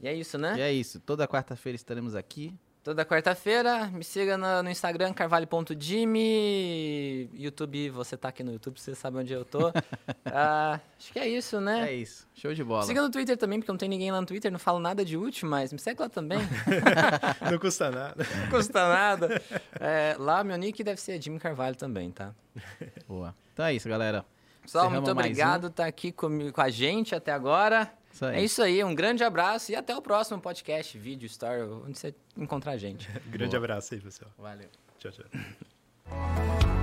E 0.00 0.08
é 0.08 0.14
isso, 0.14 0.38
né? 0.38 0.56
E 0.56 0.60
é 0.60 0.72
isso. 0.72 1.00
Toda 1.00 1.26
quarta-feira 1.26 1.76
estaremos 1.76 2.14
aqui 2.14 2.54
Toda 2.82 3.04
quarta-feira, 3.04 3.86
me 3.86 4.02
siga 4.02 4.36
no, 4.36 4.64
no 4.64 4.68
Instagram, 4.68 5.14
carvalho.jimmy. 5.14 7.30
YouTube, 7.32 7.90
você 7.90 8.16
tá 8.16 8.30
aqui 8.30 8.42
no 8.42 8.50
YouTube, 8.52 8.80
você 8.80 8.92
sabe 8.92 9.18
onde 9.18 9.32
eu 9.32 9.44
tô. 9.44 9.72
Ah, 10.34 10.80
acho 10.98 11.12
que 11.12 11.18
é 11.18 11.28
isso, 11.28 11.60
né? 11.60 11.90
É 11.90 11.94
isso. 11.94 12.26
Show 12.34 12.54
de 12.54 12.64
bola. 12.64 12.84
Siga 12.84 13.02
no 13.02 13.10
Twitter 13.10 13.36
também, 13.36 13.58
porque 13.60 13.70
não 13.70 13.76
tem 13.76 13.88
ninguém 13.88 14.10
lá 14.10 14.18
no 14.18 14.26
Twitter, 14.26 14.50
não 14.50 14.58
falo 14.58 14.78
nada 14.78 15.04
de 15.04 15.14
útil, 15.14 15.46
mas 15.46 15.74
me 15.74 15.78
segue 15.78 16.00
lá 16.00 16.08
também. 16.08 16.38
Não 17.50 17.58
custa 17.58 17.90
nada. 17.90 18.26
não 18.40 18.48
custa 18.48 18.88
nada. 18.88 19.42
É, 19.78 20.16
lá, 20.18 20.42
meu 20.42 20.56
nick 20.56 20.82
deve 20.82 20.98
ser 20.98 21.20
Jimmy 21.20 21.38
Carvalho 21.38 21.76
também, 21.76 22.10
tá? 22.10 22.32
Boa. 23.06 23.34
Então 23.52 23.66
é 23.66 23.74
isso, 23.74 23.86
galera. 23.90 24.24
Pessoal, 24.62 24.86
Encerramos 24.86 25.08
muito 25.08 25.16
um. 25.16 25.20
obrigado 25.20 25.60
por 25.62 25.70
estar 25.70 25.86
aqui 25.86 26.12
comigo, 26.12 26.52
com 26.52 26.62
a 26.62 26.70
gente 26.70 27.14
até 27.14 27.30
agora. 27.30 27.92
Isso 28.12 28.24
aí. 28.26 28.36
É 28.36 28.44
isso 28.44 28.62
aí, 28.62 28.84
um 28.84 28.94
grande 28.94 29.24
abraço 29.24 29.72
e 29.72 29.76
até 29.76 29.96
o 29.96 30.02
próximo 30.02 30.40
podcast, 30.40 30.96
vídeo, 30.98 31.26
story, 31.26 31.62
onde 31.62 31.98
você 31.98 32.14
encontrar 32.36 32.72
a 32.72 32.76
gente. 32.76 33.08
Grande 33.26 33.56
abraço 33.56 33.94
aí, 33.94 34.00
pessoal. 34.00 34.30
Valeu. 34.38 34.68
Tchau, 34.98 35.10
tchau. 35.10 35.24